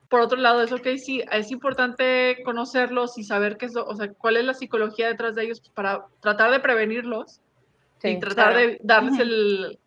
por 0.07 0.22
otro 0.22 0.38
lado 0.38 0.61
es, 0.61 0.72
ok, 0.72 0.88
sí, 0.98 1.23
es 1.31 1.52
importante 1.52 2.44
conocerlos 2.45 3.18
y 3.18 3.23
saber 3.23 3.57
qué 3.57 3.65
es, 3.65 3.76
o 3.76 3.95
sea, 3.95 4.14
cuál 4.14 4.38
es 4.38 4.45
la 4.45 4.53
psicología 4.53 5.07
detrás 5.07 5.34
de 5.34 5.45
ellos 5.45 5.60
para 5.73 6.06
tratar 6.22 6.52
de 6.52 6.60
prevenirlos 6.60 7.41
y 8.03 8.19
tratar 8.19 8.56
de 8.56 8.80
darles 8.84 9.18
el, 9.19 9.80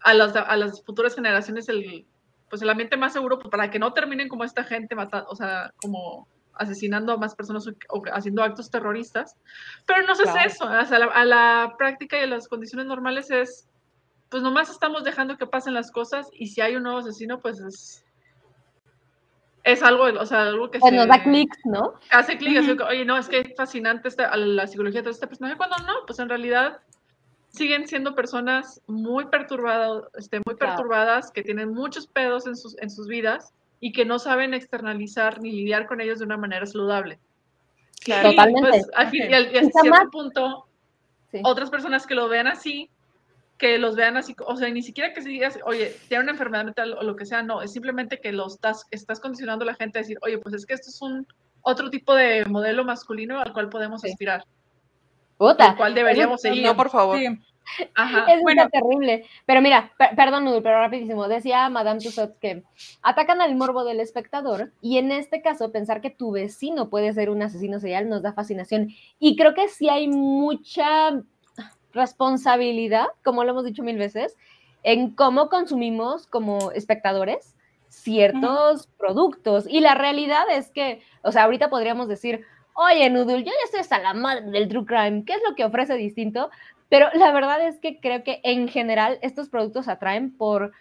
a 0.00 0.14
las, 0.14 0.34
a 0.34 0.56
las 0.56 0.84
futuras 0.84 1.14
generaciones 1.14 1.68
el, 1.68 2.06
pues 2.50 2.60
el 2.62 2.70
ambiente 2.70 2.96
más 2.96 3.12
seguro 3.12 3.38
pues, 3.38 3.50
para 3.50 3.70
que 3.70 3.78
no 3.78 3.92
terminen 3.92 4.28
como 4.28 4.42
esta 4.42 4.64
gente 4.64 4.96
matando, 4.96 5.28
o 5.30 5.36
sea, 5.36 5.72
como 5.80 6.26
asesinando 6.58 7.12
a 7.12 7.16
más 7.16 7.34
personas 7.34 7.66
o, 7.88 8.02
haciendo 8.12 8.42
actos 8.42 8.70
terroristas. 8.70 9.36
Pero 9.86 10.06
no 10.06 10.12
es 10.12 10.20
eso, 10.20 10.64
o 10.64 10.84
sea, 10.84 10.96
a, 10.96 11.24
la, 11.24 11.74
práctica 11.78 12.18
y 12.18 12.22
a 12.22 12.26
las 12.26 12.48
condiciones 12.48 12.86
normales 12.86 13.30
es, 13.30 13.68
pues 14.28 14.42
nomás 14.42 14.70
estamos 14.70 15.04
dejando 15.04 15.38
que 15.38 15.46
pasen 15.46 15.74
las 15.74 15.90
cosas 15.90 16.28
y 16.32 16.48
si 16.48 16.60
hay 16.60 16.76
un 16.76 16.82
nuevo 16.82 16.98
asesino, 16.98 17.40
pues 17.40 17.60
es, 17.60 18.04
es 19.64 19.82
algo, 19.82 20.04
o 20.04 20.26
sea, 20.26 20.42
algo 20.42 20.70
que 20.70 20.78
pues 20.78 20.92
nos 20.92 21.08
da 21.08 21.22
clics, 21.22 21.58
¿no? 21.64 21.94
Hace 22.10 22.36
clic, 22.36 22.80
oye, 22.86 23.04
no, 23.04 23.16
es 23.16 23.28
que 23.28 23.40
es 23.40 23.56
fascinante 23.56 24.08
esta, 24.08 24.36
la 24.36 24.66
psicología 24.66 25.02
de 25.02 25.10
este 25.10 25.26
personaje, 25.26 25.56
cuando 25.56 25.76
no, 25.78 25.94
pues 26.06 26.18
en 26.18 26.28
realidad 26.28 26.80
siguen 27.48 27.86
siendo 27.86 28.14
personas 28.14 28.80
muy 28.86 29.26
perturbadas, 29.26 30.04
este, 30.14 30.40
muy 30.44 30.54
perturbadas, 30.54 31.30
que 31.30 31.42
tienen 31.42 31.72
muchos 31.72 32.06
pedos 32.06 32.46
en 32.46 32.56
sus, 32.56 32.76
en 32.78 32.90
sus 32.90 33.06
vidas 33.06 33.52
y 33.80 33.92
que 33.92 34.04
no 34.04 34.18
saben 34.18 34.54
externalizar 34.54 35.40
ni 35.40 35.52
lidiar 35.52 35.86
con 35.86 36.00
ellos 36.00 36.18
de 36.18 36.24
una 36.24 36.36
manera 36.36 36.66
saludable. 36.66 37.18
Claro, 38.04 38.30
Totalmente. 38.30 38.70
Pues, 38.70 38.90
al 38.94 39.08
fin, 39.08 39.24
y, 39.30 39.34
al, 39.34 39.50
cierto 39.50 40.10
punto, 40.10 40.66
otras 41.42 41.70
personas 41.70 42.06
que 42.06 42.14
lo 42.14 42.28
vean 42.28 42.46
así, 42.46 42.90
que 43.58 43.78
los 43.78 43.96
vean 43.96 44.16
así, 44.16 44.34
o 44.46 44.56
sea, 44.56 44.68
ni 44.70 44.82
siquiera 44.82 45.12
que 45.12 45.20
se 45.20 45.28
digas, 45.28 45.58
oye, 45.64 45.96
tiene 46.08 46.22
una 46.22 46.32
enfermedad 46.32 46.64
mental 46.64 46.94
o 46.94 47.02
lo 47.02 47.16
que 47.16 47.26
sea, 47.26 47.42
no, 47.42 47.60
es 47.60 47.72
simplemente 47.72 48.20
que 48.20 48.32
lo 48.32 48.46
estás, 48.46 48.86
estás 48.90 49.20
condicionando 49.20 49.64
a 49.64 49.66
la 49.66 49.74
gente 49.74 49.98
a 49.98 50.02
decir, 50.02 50.18
oye, 50.22 50.38
pues 50.38 50.54
es 50.54 50.64
que 50.64 50.74
esto 50.74 50.90
es 50.90 51.02
un 51.02 51.26
otro 51.62 51.90
tipo 51.90 52.14
de 52.14 52.44
modelo 52.44 52.84
masculino 52.84 53.40
al 53.40 53.52
cual 53.52 53.68
podemos 53.68 54.04
aspirar. 54.04 54.44
Puta. 55.36 55.76
cual 55.76 55.94
deberíamos 55.94 56.40
seguir. 56.40 56.64
No, 56.64 56.76
por 56.76 56.90
favor. 56.90 57.18
Es 57.78 58.42
bueno. 58.42 58.68
terrible. 58.70 59.24
Pero 59.46 59.60
mira, 59.60 59.92
perdón, 60.16 60.44
pero 60.62 60.80
rapidísimo. 60.80 61.28
Decía 61.28 61.68
Madame 61.68 62.00
Tussaud 62.00 62.30
que 62.40 62.62
atacan 63.02 63.40
al 63.40 63.56
morbo 63.56 63.84
del 63.84 64.00
espectador 64.00 64.72
y 64.80 64.98
en 64.98 65.12
este 65.12 65.42
caso 65.42 65.72
pensar 65.72 66.00
que 66.00 66.10
tu 66.10 66.32
vecino 66.32 66.88
puede 66.88 67.12
ser 67.12 67.30
un 67.30 67.42
asesino 67.42 67.80
serial 67.80 68.08
nos 68.08 68.22
da 68.22 68.32
fascinación. 68.32 68.88
Y 69.18 69.36
creo 69.36 69.54
que 69.54 69.68
sí 69.68 69.88
hay 69.88 70.08
mucha 70.08 71.22
responsabilidad, 71.92 73.06
como 73.24 73.44
lo 73.44 73.50
hemos 73.50 73.64
dicho 73.64 73.82
mil 73.82 73.98
veces, 73.98 74.36
en 74.82 75.10
cómo 75.10 75.48
consumimos 75.48 76.26
como 76.26 76.70
espectadores 76.72 77.54
ciertos 77.88 78.88
productos. 78.98 79.66
Y 79.68 79.80
la 79.80 79.94
realidad 79.94 80.44
es 80.50 80.70
que, 80.70 81.00
o 81.22 81.32
sea, 81.32 81.44
ahorita 81.44 81.70
podríamos 81.70 82.08
decir, 82.08 82.44
oye, 82.74 83.10
Nudul, 83.10 83.44
yo 83.44 83.50
ya 83.50 83.64
estoy 83.64 83.80
hasta 83.80 83.98
la 83.98 84.14
madre 84.14 84.50
del 84.50 84.68
true 84.68 84.84
crime, 84.84 85.24
¿qué 85.24 85.34
es 85.34 85.40
lo 85.48 85.54
que 85.54 85.64
ofrece 85.64 85.94
distinto? 85.94 86.50
Pero 86.88 87.08
la 87.14 87.32
verdad 87.32 87.66
es 87.66 87.78
que 87.78 88.00
creo 88.00 88.24
que 88.24 88.40
en 88.44 88.68
general 88.68 89.18
estos 89.22 89.48
productos 89.48 89.88
atraen 89.88 90.36
por, 90.36 90.72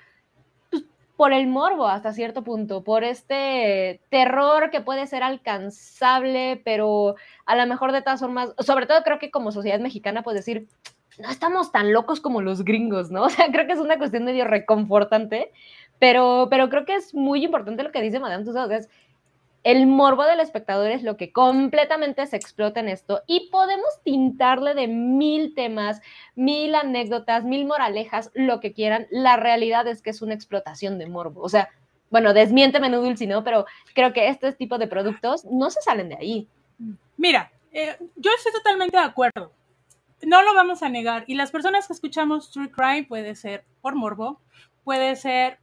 pues, 0.70 0.84
por 1.16 1.34
el 1.34 1.48
morbo 1.48 1.88
hasta 1.88 2.14
cierto 2.14 2.44
punto, 2.44 2.84
por 2.84 3.04
este 3.04 4.02
terror 4.10 4.70
que 4.70 4.82
puede 4.82 5.06
ser 5.08 5.24
alcanzable, 5.24 6.62
pero 6.64 7.16
a 7.46 7.56
lo 7.56 7.66
mejor 7.68 7.92
de 7.92 8.02
todas 8.02 8.22
formas, 8.22 8.54
sobre 8.60 8.86
todo 8.86 9.04
creo 9.04 9.20
que 9.20 9.32
como 9.32 9.52
sociedad 9.52 9.80
mexicana 9.80 10.24
puedes 10.24 10.46
decir, 10.46 10.68
no 11.20 11.30
estamos 11.30 11.72
tan 11.72 11.94
locos 11.94 12.22
como 12.22 12.42
los 12.42 12.64
gringos, 12.64 13.12
¿no? 13.12 13.24
O 13.26 13.30
sea, 13.30 13.52
creo 13.52 13.68
que 13.68 13.74
es 13.74 13.80
una 13.80 13.98
cuestión 13.98 14.24
medio 14.24 14.46
reconfortante, 14.46 15.52
pero, 16.00 16.48
pero 16.50 16.70
creo 16.70 16.86
que 16.86 16.96
es 16.96 17.14
muy 17.14 17.44
importante 17.44 17.84
lo 17.84 17.92
que 17.92 18.02
dice 18.02 18.20
Madame 18.20 18.46
Tussauds, 18.46 18.72
es 18.72 18.90
el 19.68 19.86
morbo 19.86 20.24
del 20.24 20.40
espectador 20.40 20.92
es 20.92 21.04
lo 21.04 21.18
que 21.18 21.34
completamente 21.34 22.26
se 22.26 22.38
explota 22.38 22.80
en 22.80 22.88
esto 22.88 23.24
y 23.28 23.50
podemos 23.50 24.02
tintarle 24.02 24.74
de 24.74 24.88
mil 24.88 25.54
temas, 25.56 26.02
mil 26.36 26.74
anécdotas, 26.74 27.44
mil 27.44 27.66
moralejas, 27.66 28.32
lo 28.34 28.62
que 28.62 28.72
quieran. 28.72 29.08
La 29.12 29.36
realidad 29.36 29.86
es 29.88 30.02
que 30.02 30.12
es 30.12 30.22
una 30.22 30.34
explotación 30.34 30.98
de 30.98 31.08
morbo. 31.08 31.42
O 31.42 31.50
sea, 31.50 31.68
bueno, 32.10 32.34
desmiénteme 32.34 32.88
Nudul 32.88 33.18
si 33.18 33.28
no, 33.28 33.44
pero 33.44 33.66
creo 33.94 34.14
que 34.14 34.30
este 34.30 34.54
tipo 34.54 34.78
de 34.78 34.88
productos 34.88 35.44
no 35.44 35.70
se 35.70 35.82
salen 35.82 36.08
de 36.08 36.16
ahí. 36.16 36.48
Mira, 37.18 37.52
eh, 37.74 37.98
yo 38.16 38.32
estoy 38.38 38.54
totalmente 38.54 38.96
de 38.96 39.04
acuerdo. 39.04 39.52
No 40.22 40.44
lo 40.44 40.54
vamos 40.54 40.82
a 40.82 40.88
negar. 40.88 41.26
Y 41.28 41.36
las 41.36 41.52
personas 41.52 41.88
que 41.88 41.94
escuchamos 41.94 42.52
True 42.52 42.72
Crime 42.72 43.04
puede 43.04 43.36
ser 43.36 43.66
por 43.82 43.96
morbo, 43.96 44.40
puede 44.86 45.18
ser 45.18 45.60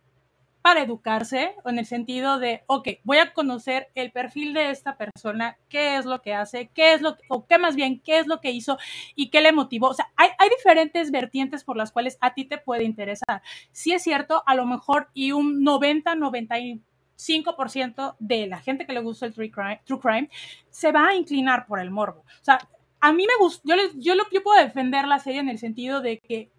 para 0.65 0.81
educarse, 0.81 1.55
en 1.66 1.78
el 1.78 1.85
sentido 1.85 2.39
de, 2.39 2.65
ok, 2.69 2.89
voy 3.03 3.19
a 3.19 3.35
conocer 3.35 3.91
el 3.95 4.12
perfil 4.12 4.55
de 4.55 4.70
esta 4.70 4.97
persona, 4.97 5.59
qué 5.69 5.99
es 5.99 6.07
lo 6.07 6.23
que 6.23 6.32
hace, 6.32 6.70
qué 6.73 6.95
es 6.95 7.03
lo 7.03 7.19
que, 7.19 7.24
o 7.28 7.47
qué 7.47 7.59
más 7.59 7.77
bien, 7.77 8.01
qué 8.01 8.19
es 8.19 8.27
lo 8.27 8.41
que 8.41 8.51
hizo 8.51 8.78
y 9.15 9.28
qué 9.28 9.43
le 9.43 9.53
motivó. 9.53 9.89
O 9.89 9.93
sea, 9.93 10.11
hay, 10.16 10.31
diferentes 10.57 11.11
vertientes 11.11 11.65
por 11.65 11.77
las 11.77 11.93
cuales 11.93 12.16
a 12.23 12.32
ti 12.32 12.47
te 12.47 12.57
puede 12.57 12.85
interesar. 12.85 13.43
Sí 13.73 13.93
es 13.93 14.03
cierto, 14.03 14.43
a 14.47 14.55
lo 14.55 14.65
mejor 14.65 15.11
y 15.12 15.32
un 15.32 15.62
90, 15.62 16.15
95% 16.15 18.16
de 18.19 18.47
la 18.47 18.59
gente 18.59 18.86
que 18.86 18.95
le 18.95 19.01
gusta 19.01 19.27
el 19.27 19.35
true 19.35 19.51
crime, 19.51 19.82
true 19.85 20.01
crime 20.01 20.31
se 20.70 20.93
va 20.93 21.09
a 21.09 21.15
inclinar 21.15 21.66
por 21.66 21.78
el 21.78 21.91
morbo. 21.91 22.20
O 22.20 22.45
sea, 22.45 22.59
a 23.01 23.12
mí 23.12 23.27
me 23.27 23.36
gusta, 23.39 23.62
yo, 23.66 23.74
yo, 23.97 24.15
yo 24.32 24.43
puedo 24.43 24.65
defender 24.65 25.07
la 25.07 25.19
serie 25.19 25.41
en 25.41 25.51
el 25.51 25.59
sentido 25.59 26.01
de 26.01 26.20
que 26.20 26.53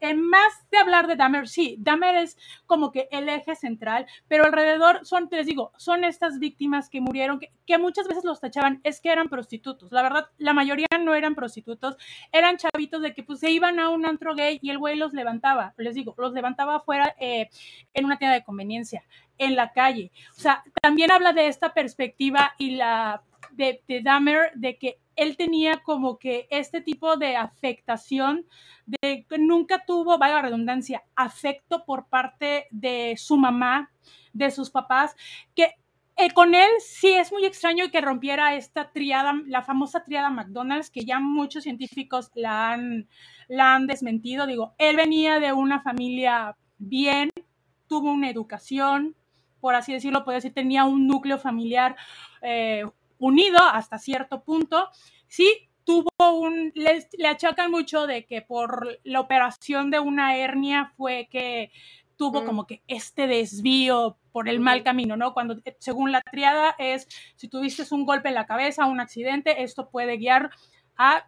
en 0.00 0.20
más 0.20 0.68
de 0.70 0.78
hablar 0.78 1.06
de 1.06 1.16
Dahmer, 1.16 1.48
sí, 1.48 1.76
Dahmer 1.78 2.16
es 2.16 2.36
como 2.66 2.92
que 2.92 3.08
el 3.10 3.28
eje 3.28 3.54
central, 3.56 4.06
pero 4.28 4.44
alrededor 4.44 5.04
son, 5.04 5.28
les 5.30 5.46
digo, 5.46 5.72
son 5.76 6.04
estas 6.04 6.38
víctimas 6.38 6.88
que 6.88 7.00
murieron, 7.00 7.40
que, 7.40 7.78
muchas 7.78 8.08
veces 8.08 8.24
los 8.24 8.40
tachaban, 8.40 8.80
es 8.84 9.00
que 9.00 9.12
eran 9.12 9.28
prostitutos. 9.28 9.92
La 9.92 10.02
verdad, 10.02 10.26
la 10.38 10.52
mayoría 10.52 10.88
no 11.00 11.14
eran 11.14 11.34
prostitutos, 11.34 11.96
eran 12.32 12.56
chavitos 12.56 13.02
de 13.02 13.14
que 13.14 13.22
pues 13.22 13.40
se 13.40 13.50
iban 13.50 13.78
a 13.78 13.90
un 13.90 14.06
antro 14.06 14.34
gay 14.34 14.58
y 14.62 14.70
el 14.70 14.78
güey 14.78 14.96
los 14.96 15.12
levantaba, 15.12 15.74
les 15.76 15.94
digo, 15.94 16.14
los 16.18 16.32
levantaba 16.32 16.76
afuera 16.76 17.14
eh, 17.20 17.48
en 17.94 18.04
una 18.04 18.18
tienda 18.18 18.34
de 18.34 18.44
conveniencia, 18.44 19.04
en 19.38 19.54
la 19.54 19.72
calle. 19.72 20.10
O 20.36 20.40
sea, 20.40 20.62
también 20.82 21.10
habla 21.10 21.32
de 21.32 21.48
esta 21.48 21.74
perspectiva 21.74 22.54
y 22.58 22.76
la 22.76 23.22
de, 23.52 23.82
de 23.86 24.02
Dahmer, 24.02 24.52
de 24.54 24.78
que 24.78 24.98
él 25.18 25.36
tenía 25.36 25.82
como 25.82 26.18
que 26.18 26.46
este 26.50 26.80
tipo 26.80 27.16
de 27.16 27.36
afectación, 27.36 28.46
de 28.86 29.26
que 29.28 29.38
nunca 29.38 29.84
tuvo, 29.84 30.16
vaya 30.16 30.40
redundancia, 30.40 31.02
afecto 31.16 31.84
por 31.84 32.06
parte 32.06 32.68
de 32.70 33.14
su 33.18 33.36
mamá, 33.36 33.90
de 34.32 34.52
sus 34.52 34.70
papás, 34.70 35.16
que 35.56 35.74
eh, 36.16 36.30
con 36.30 36.54
él 36.54 36.68
sí 36.78 37.08
es 37.08 37.32
muy 37.32 37.44
extraño 37.44 37.90
que 37.90 38.00
rompiera 38.00 38.54
esta 38.54 38.92
triada, 38.92 39.34
la 39.46 39.62
famosa 39.62 40.04
triada 40.04 40.30
McDonald's, 40.30 40.90
que 40.90 41.04
ya 41.04 41.18
muchos 41.18 41.64
científicos 41.64 42.30
la 42.34 42.72
han, 42.72 43.08
la 43.48 43.74
han 43.74 43.88
desmentido. 43.88 44.46
Digo, 44.46 44.74
él 44.78 44.96
venía 44.96 45.40
de 45.40 45.52
una 45.52 45.80
familia 45.80 46.56
bien, 46.78 47.30
tuvo 47.88 48.12
una 48.12 48.30
educación, 48.30 49.16
por 49.60 49.74
así 49.74 49.92
decirlo, 49.92 50.24
puede 50.24 50.38
decir, 50.38 50.54
tenía 50.54 50.84
un 50.84 51.08
núcleo 51.08 51.38
familiar 51.38 51.96
eh, 52.42 52.84
unido 53.18 53.58
hasta 53.60 53.98
cierto 53.98 54.42
punto. 54.42 54.88
Sí, 55.26 55.68
tuvo 55.84 56.08
un, 56.38 56.72
le, 56.74 57.08
le 57.16 57.28
achacan 57.28 57.70
mucho 57.70 58.06
de 58.06 58.26
que 58.26 58.42
por 58.42 58.98
la 59.04 59.20
operación 59.20 59.90
de 59.90 60.00
una 60.00 60.36
hernia 60.36 60.92
fue 60.96 61.28
que 61.30 61.70
tuvo 62.16 62.42
Mm. 62.42 62.46
como 62.46 62.66
que 62.66 62.82
este 62.88 63.26
desvío 63.26 64.18
por 64.32 64.48
el 64.48 64.60
mal 64.60 64.82
camino, 64.82 65.16
¿no? 65.16 65.32
Cuando, 65.34 65.54
eh, 65.64 65.76
según 65.78 66.10
la 66.12 66.20
triada, 66.20 66.74
es 66.78 67.08
si 67.36 67.48
tuviste 67.48 67.84
un 67.92 68.04
golpe 68.04 68.28
en 68.28 68.34
la 68.34 68.46
cabeza, 68.46 68.86
un 68.86 69.00
accidente, 69.00 69.62
esto 69.62 69.88
puede 69.88 70.16
guiar 70.16 70.50
a, 70.96 71.26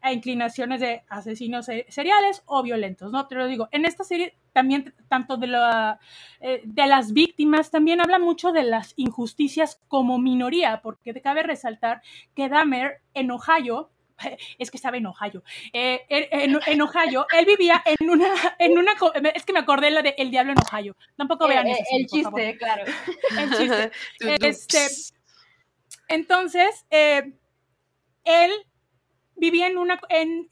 a 0.00 0.12
inclinaciones 0.12 0.80
de 0.80 1.02
asesinos 1.08 1.66
se- 1.66 1.86
seriales 1.88 2.42
o 2.46 2.62
violentos, 2.62 3.12
¿no? 3.12 3.26
Te 3.28 3.36
lo 3.36 3.46
digo, 3.46 3.68
en 3.70 3.84
esta 3.86 4.04
serie 4.04 4.36
también, 4.54 4.94
tanto 5.08 5.36
de, 5.36 5.48
la, 5.48 5.98
eh, 6.40 6.62
de 6.64 6.86
las 6.86 7.12
víctimas, 7.12 7.72
también 7.72 8.00
habla 8.00 8.20
mucho 8.20 8.52
de 8.52 8.62
las 8.62 8.94
injusticias 8.96 9.80
como 9.88 10.18
minoría, 10.18 10.80
porque 10.80 11.20
cabe 11.20 11.42
resaltar 11.42 12.02
que 12.36 12.48
Dahmer 12.48 13.02
en 13.14 13.32
Ohio, 13.32 13.90
es 14.58 14.70
que 14.70 14.76
estaba 14.76 14.96
en 14.96 15.06
Ohio, 15.06 15.42
eh, 15.72 16.02
en, 16.08 16.60
en 16.66 16.80
Ohio, 16.82 17.26
él 17.36 17.46
vivía 17.46 17.82
en 17.84 18.08
una, 18.08 18.28
en 18.60 18.78
una, 18.78 18.92
es 19.34 19.44
que 19.44 19.52
me 19.52 19.58
acordé 19.58 19.90
la 19.90 20.02
de 20.02 20.14
El 20.16 20.30
Diablo 20.30 20.52
en 20.52 20.58
Ohio, 20.58 20.96
tampoco 21.16 21.48
vean 21.48 21.66
Eh, 21.66 21.74
serie, 21.74 21.88
el 21.98 22.06
chiste, 22.06 22.56
claro. 22.56 22.84
El 23.36 23.50
chiste. 23.50 23.90
Este, 24.46 24.88
entonces, 26.06 26.86
eh, 26.90 27.34
él 28.22 28.52
vivía 29.34 29.66
en 29.66 29.78
una, 29.78 30.00
en, 30.10 30.48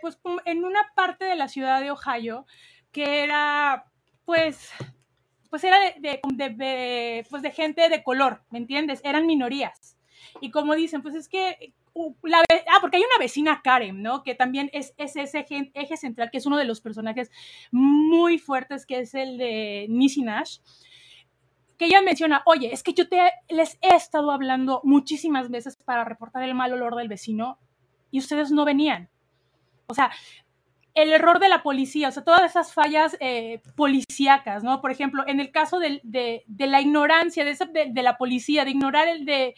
pues, 0.00 0.18
en 0.44 0.64
una 0.64 0.80
parte 0.96 1.24
de 1.24 1.36
la 1.36 1.46
ciudad 1.46 1.80
de 1.80 1.92
Ohio 1.92 2.46
que 2.94 3.24
era, 3.24 3.84
pues, 4.24 4.70
pues 5.50 5.64
era 5.64 5.76
de, 5.98 7.26
pues 7.28 7.42
de 7.42 7.50
gente 7.50 7.88
de 7.88 8.02
color, 8.02 8.42
¿me 8.50 8.58
entiendes? 8.58 9.00
Eran 9.04 9.26
minorías. 9.26 9.98
Y 10.40 10.50
como 10.50 10.74
dicen, 10.76 11.02
pues 11.02 11.16
es 11.16 11.28
que, 11.28 11.74
uh, 11.92 12.14
ah, 12.32 12.78
porque 12.80 12.96
hay 12.96 13.02
una 13.02 13.18
vecina 13.18 13.60
Karen, 13.62 14.00
¿no? 14.00 14.22
Que 14.22 14.34
también 14.34 14.70
es, 14.72 14.94
es 14.96 15.16
ese 15.16 15.40
eje, 15.40 15.72
eje 15.74 15.96
central, 15.96 16.30
que 16.30 16.38
es 16.38 16.46
uno 16.46 16.56
de 16.56 16.64
los 16.64 16.80
personajes 16.80 17.30
muy 17.72 18.38
fuertes, 18.38 18.86
que 18.86 19.00
es 19.00 19.14
el 19.14 19.36
de 19.36 19.86
Nisi 19.90 20.22
Nash 20.22 20.58
que 21.76 21.86
ella 21.86 22.02
menciona, 22.02 22.42
oye, 22.46 22.72
es 22.72 22.84
que 22.84 22.94
yo 22.94 23.08
te, 23.08 23.18
les 23.48 23.78
he 23.82 23.96
estado 23.96 24.30
hablando 24.30 24.80
muchísimas 24.84 25.50
veces 25.50 25.76
para 25.84 26.04
reportar 26.04 26.44
el 26.44 26.54
mal 26.54 26.72
olor 26.72 26.94
del 26.94 27.08
vecino 27.08 27.58
y 28.12 28.20
ustedes 28.20 28.52
no 28.52 28.64
venían. 28.64 29.10
O 29.88 29.94
sea, 29.94 30.12
el 30.94 31.12
error 31.12 31.40
de 31.40 31.48
la 31.48 31.62
policía, 31.64 32.08
o 32.08 32.12
sea, 32.12 32.22
todas 32.22 32.42
esas 32.48 32.72
fallas 32.72 33.16
eh, 33.18 33.60
policíacas, 33.74 34.62
¿no? 34.62 34.80
Por 34.80 34.92
ejemplo, 34.92 35.24
en 35.26 35.40
el 35.40 35.50
caso 35.50 35.80
de, 35.80 36.00
de 36.04 36.66
la 36.68 36.80
ignorancia 36.80 37.44
de- 37.44 37.86
de 37.90 38.02
la 38.02 38.16
policía, 38.16 38.64
de 38.64 38.70
ignorar 38.70 39.08
el 39.08 39.24
de, 39.24 39.54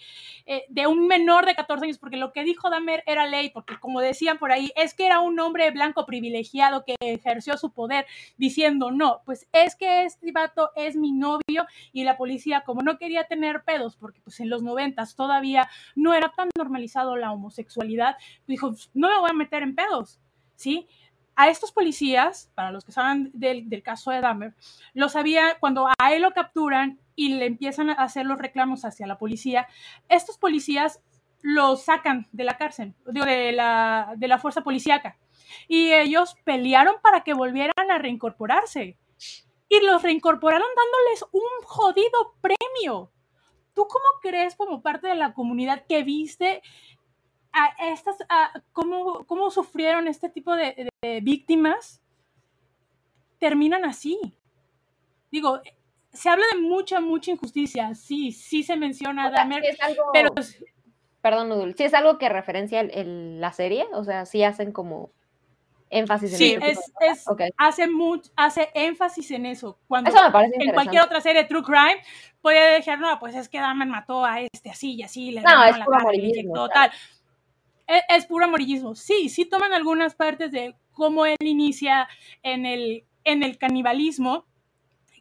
eh, 0.46 0.64
de 0.70 0.86
un 0.86 1.06
menor 1.06 1.44
de 1.44 1.54
14 1.54 1.84
años, 1.84 1.98
porque 1.98 2.16
lo 2.16 2.32
que 2.32 2.42
dijo 2.44 2.70
Damer 2.70 3.02
era 3.06 3.26
ley, 3.26 3.50
porque 3.50 3.78
como 3.78 4.00
decían 4.00 4.38
por 4.38 4.50
ahí, 4.50 4.72
es 4.76 4.94
que 4.94 5.04
era 5.06 5.20
un 5.20 5.38
hombre 5.38 5.70
blanco 5.72 6.06
privilegiado 6.06 6.84
que 6.84 6.94
ejerció 7.00 7.58
su 7.58 7.72
poder 7.72 8.06
diciendo, 8.38 8.90
no, 8.90 9.20
pues 9.26 9.46
es 9.52 9.76
que 9.76 10.04
este 10.04 10.32
vato 10.32 10.70
es 10.74 10.96
mi 10.96 11.12
novio 11.12 11.66
y 11.92 12.04
la 12.04 12.16
policía, 12.16 12.62
como 12.62 12.82
no 12.82 12.96
quería 12.98 13.24
tener 13.24 13.62
pedos, 13.64 13.96
porque 13.96 14.20
pues 14.22 14.40
en 14.40 14.48
los 14.48 14.62
noventas 14.62 15.14
todavía 15.16 15.68
no 15.94 16.14
era 16.14 16.32
tan 16.34 16.48
normalizado 16.56 17.16
la 17.16 17.32
homosexualidad, 17.32 18.16
dijo, 18.46 18.72
no 18.94 19.08
me 19.08 19.18
voy 19.18 19.30
a 19.30 19.34
meter 19.34 19.62
en 19.62 19.74
pedos, 19.74 20.18
¿sí? 20.54 20.88
A 21.36 21.48
estos 21.48 21.70
policías, 21.70 22.50
para 22.54 22.72
los 22.72 22.84
que 22.84 22.92
saben 22.92 23.30
del, 23.34 23.68
del 23.68 23.82
caso 23.82 24.10
de 24.10 24.20
Dahmer, 24.20 24.54
lo 24.94 25.08
sabía 25.10 25.58
cuando 25.60 25.86
a 25.86 26.12
él 26.12 26.22
lo 26.22 26.32
capturan 26.32 26.98
y 27.14 27.34
le 27.34 27.46
empiezan 27.46 27.90
a 27.90 27.94
hacer 27.94 28.26
los 28.26 28.38
reclamos 28.38 28.84
hacia 28.84 29.06
la 29.06 29.18
policía, 29.18 29.68
estos 30.08 30.38
policías 30.38 31.00
lo 31.42 31.76
sacan 31.76 32.26
de 32.32 32.44
la 32.44 32.56
cárcel, 32.56 32.94
de 33.04 33.52
la, 33.52 34.14
de 34.16 34.28
la 34.28 34.38
fuerza 34.38 34.62
policíaca. 34.62 35.16
Y 35.68 35.92
ellos 35.92 36.36
pelearon 36.44 36.96
para 37.02 37.22
que 37.22 37.34
volvieran 37.34 37.90
a 37.90 37.98
reincorporarse. 37.98 38.96
Y 39.68 39.80
los 39.84 40.02
reincorporaron 40.02 40.66
dándoles 40.76 41.24
un 41.32 41.64
jodido 41.64 42.34
premio. 42.40 43.10
¿Tú 43.74 43.86
cómo 43.86 44.04
crees 44.22 44.56
como 44.56 44.82
parte 44.82 45.06
de 45.06 45.14
la 45.14 45.34
comunidad 45.34 45.84
que 45.86 46.02
viste 46.02 46.62
a 47.56 47.90
estas, 47.90 48.16
a 48.28 48.52
cómo, 48.72 49.24
cómo 49.24 49.50
sufrieron 49.50 50.08
este 50.08 50.28
tipo 50.28 50.54
de, 50.54 50.90
de 51.02 51.20
víctimas? 51.20 52.02
Terminan 53.38 53.84
así. 53.84 54.18
Digo, 55.30 55.60
se 56.12 56.28
habla 56.28 56.44
de 56.52 56.60
mucha, 56.60 57.00
mucha 57.00 57.30
injusticia. 57.30 57.94
Sí, 57.94 58.32
sí 58.32 58.62
se 58.62 58.76
menciona 58.76 59.26
O 59.26 59.30
sea, 59.30 59.40
Dahmer, 59.40 59.64
es 59.64 59.80
algo, 59.80 60.02
pero 60.12 60.30
perdón, 61.20 61.48
Nudul, 61.48 61.74
sí 61.74 61.84
es 61.84 61.94
algo 61.94 62.18
que 62.18 62.28
referencia 62.28 62.80
el- 62.80 62.90
el- 62.92 63.40
la 63.40 63.52
serie, 63.52 63.86
o 63.92 64.04
sea, 64.04 64.26
sí 64.26 64.44
hacen 64.44 64.70
como 64.72 65.10
énfasis 65.90 66.32
en 66.32 66.38
sí, 66.38 66.44
ese 66.54 66.60
tipo 66.60 66.80
es, 67.00 67.18
es, 67.18 67.28
Ok. 67.28 67.42
hace, 67.56 67.88
much, 67.88 68.28
hace 68.36 68.70
énfasis 68.74 69.30
en 69.32 69.46
eso. 69.46 69.78
Cuando 69.88 70.10
Eso 70.10 70.22
me 70.22 70.30
parece 70.30 70.56
en 70.58 70.72
cualquier 70.72 71.02
otra 71.02 71.20
serie 71.20 71.42
de 71.42 71.48
True 71.48 71.62
Crime 71.62 72.00
puede 72.40 72.74
dejar, 72.74 72.98
no, 73.00 73.18
pues 73.18 73.34
es 73.34 73.48
que 73.48 73.58
Dahmer 73.58 73.88
mató 73.88 74.24
a 74.24 74.40
este 74.40 74.70
así 74.70 74.94
y 74.94 75.02
así, 75.02 75.32
le 75.32 75.42
No, 75.42 75.64
es 75.64 75.78
la 75.78 75.84
cara, 75.86 76.14
inyectó 76.14 76.68
tal. 76.68 76.90
Es, 77.86 78.02
es 78.08 78.26
puro 78.26 78.44
amarillismo. 78.44 78.94
Sí, 78.94 79.28
sí 79.28 79.44
toman 79.44 79.72
algunas 79.72 80.14
partes 80.14 80.52
de 80.52 80.74
cómo 80.92 81.26
él 81.26 81.36
inicia 81.40 82.08
en 82.42 82.66
el, 82.66 83.04
en 83.24 83.42
el 83.42 83.58
canibalismo, 83.58 84.46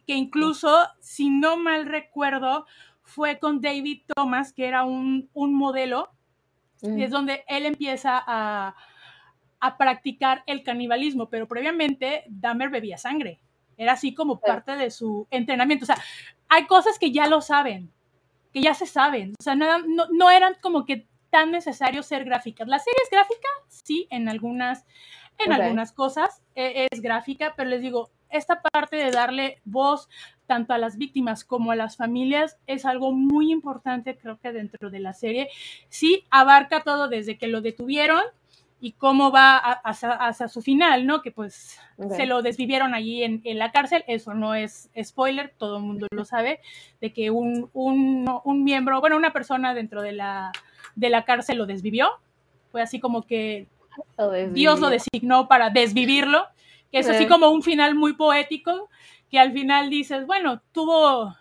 que 0.06 0.14
incluso, 0.14 0.86
si 1.00 1.30
no 1.30 1.56
mal 1.56 1.86
recuerdo, 1.86 2.66
fue 3.02 3.38
con 3.38 3.60
David 3.60 4.02
Thomas, 4.14 4.52
que 4.52 4.66
era 4.66 4.84
un, 4.84 5.28
un 5.34 5.54
modelo, 5.54 6.10
Mm. 6.82 6.98
y 6.98 7.02
es 7.04 7.10
donde 7.10 7.44
él 7.48 7.66
empieza 7.66 8.22
a, 8.26 8.74
a 9.60 9.78
practicar 9.78 10.42
el 10.46 10.62
canibalismo, 10.62 11.28
pero 11.30 11.48
previamente 11.48 12.24
Dahmer 12.28 12.68
bebía 12.68 12.98
sangre. 12.98 13.40
Era 13.78 13.92
así 13.92 14.14
como 14.14 14.40
parte 14.40 14.76
de 14.76 14.90
su 14.90 15.26
entrenamiento. 15.30 15.84
O 15.84 15.86
sea, 15.86 15.98
hay 16.48 16.66
cosas 16.66 16.98
que 16.98 17.12
ya 17.12 17.26
lo 17.28 17.40
saben, 17.40 17.90
que 18.52 18.60
ya 18.60 18.74
se 18.74 18.86
saben. 18.86 19.32
O 19.38 19.42
sea, 19.42 19.54
no, 19.54 19.78
no, 19.80 20.06
no 20.12 20.30
eran 20.30 20.56
como 20.60 20.84
que 20.84 21.06
tan 21.30 21.50
necesario 21.50 22.02
ser 22.02 22.24
gráficas. 22.24 22.68
La 22.68 22.78
serie 22.78 22.98
es 23.04 23.10
gráfica, 23.10 23.48
sí, 23.68 24.06
en 24.10 24.28
algunas, 24.28 24.86
en 25.38 25.52
algunas 25.52 25.92
cosas 25.92 26.42
eh, 26.54 26.86
es 26.90 27.00
gráfica, 27.00 27.54
pero 27.56 27.68
les 27.70 27.82
digo, 27.82 28.10
esta 28.30 28.60
parte 28.60 28.96
de 28.96 29.10
darle 29.10 29.60
voz 29.64 30.08
tanto 30.46 30.72
a 30.74 30.78
las 30.78 30.96
víctimas 30.96 31.44
como 31.44 31.72
a 31.72 31.76
las 31.76 31.96
familias 31.96 32.58
es 32.66 32.84
algo 32.84 33.12
muy 33.12 33.50
importante, 33.52 34.16
creo 34.16 34.38
que 34.38 34.52
dentro 34.52 34.90
de 34.90 35.00
la 35.00 35.12
serie. 35.12 35.48
Sí, 35.88 36.24
abarca 36.30 36.82
todo 36.82 37.08
desde 37.08 37.38
que 37.38 37.48
lo 37.48 37.60
detuvieron 37.60 38.22
y 38.80 38.92
cómo 38.92 39.30
va 39.30 39.56
a- 39.56 39.72
hacia, 39.72 40.10
hacia 40.12 40.48
su 40.48 40.60
final, 40.62 41.06
¿no? 41.06 41.22
Que 41.22 41.30
pues 41.30 41.78
se 42.16 42.26
lo 42.26 42.42
desvivieron 42.42 42.94
allí 42.94 43.22
en, 43.22 43.40
en 43.44 43.58
la 43.58 43.72
cárcel, 43.72 44.04
eso 44.06 44.34
no 44.34 44.54
es 44.54 44.90
spoiler, 45.02 45.54
todo 45.56 45.78
el 45.78 45.82
mundo 45.82 46.06
lo 46.10 46.24
sabe, 46.24 46.60
de 47.00 47.12
que 47.12 47.30
un, 47.30 47.70
un, 47.72 48.28
un 48.44 48.64
miembro, 48.64 49.00
bueno, 49.00 49.16
una 49.16 49.32
persona 49.32 49.72
dentro 49.74 50.02
de 50.02 50.12
la, 50.12 50.52
de 50.94 51.08
la 51.08 51.24
cárcel 51.24 51.56
lo 51.58 51.66
desvivió, 51.66 52.08
fue 52.70 52.82
así 52.82 53.00
como 53.00 53.22
que 53.22 53.66
Lo 54.18 54.30
Dios 54.30 54.78
lo 54.80 54.90
designó 54.90 55.48
para 55.48 55.70
desvivirlo, 55.70 56.46
que 56.92 56.98
es 56.98 57.08
así 57.08 57.24
Sí. 57.24 57.28
como 57.28 57.48
un 57.50 57.62
final 57.62 57.94
muy 57.94 58.12
poético, 58.12 58.90
que 59.30 59.38
al 59.38 59.52
final 59.52 59.88
dices, 59.88 60.26
bueno, 60.26 60.60
tuvo, 60.72 61.34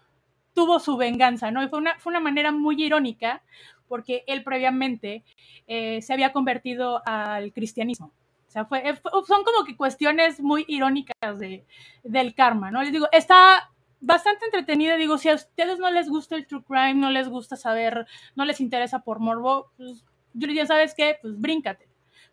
tuvo 0.53 0.79
su 0.79 0.95
venganza, 0.95 1.51
¿no? 1.51 1.61
Y 1.63 1.67
fue 1.67 1.79
una, 1.79 1.99
fue 1.99 2.11
una 2.11 2.21
manera 2.21 2.51
muy 2.53 2.81
irónica, 2.81 3.43
porque 3.87 4.23
él 4.27 4.43
previamente 4.43 5.23
eh, 5.67 6.01
se 6.01 6.13
había 6.13 6.31
convertido 6.33 7.01
al 7.05 7.51
cristianismo. 7.53 8.11
O 8.47 8.51
sea, 8.51 8.65
fue, 8.65 8.87
eh, 8.87 8.95
fue- 8.95 9.11
son 9.27 9.43
como 9.43 9.65
que 9.65 9.75
cuestiones 9.75 10.39
muy 10.39 10.65
irónicas 10.67 11.39
de, 11.39 11.65
del 12.03 12.33
karma, 12.35 12.71
¿no? 12.71 12.81
Les 12.83 12.91
digo, 12.91 13.07
está 13.11 13.69
bastante 13.99 14.45
entretenida, 14.45 14.95
digo, 14.95 15.17
si 15.17 15.29
a 15.29 15.35
ustedes 15.35 15.79
no 15.79 15.89
les 15.91 16.09
gusta 16.09 16.35
el 16.35 16.45
true 16.47 16.63
crime, 16.63 16.93
no 16.95 17.09
les 17.09 17.27
gusta 17.27 17.55
saber, 17.55 18.05
no 18.35 18.45
les 18.45 18.61
interesa 18.61 18.99
por 18.99 19.19
morbo, 19.19 19.71
pues 19.77 20.05
yo 20.33 20.47
les 20.47 20.67
¿sabes 20.67 20.93
qué? 20.93 21.17
Pues 21.21 21.39
bríncate. 21.39 21.87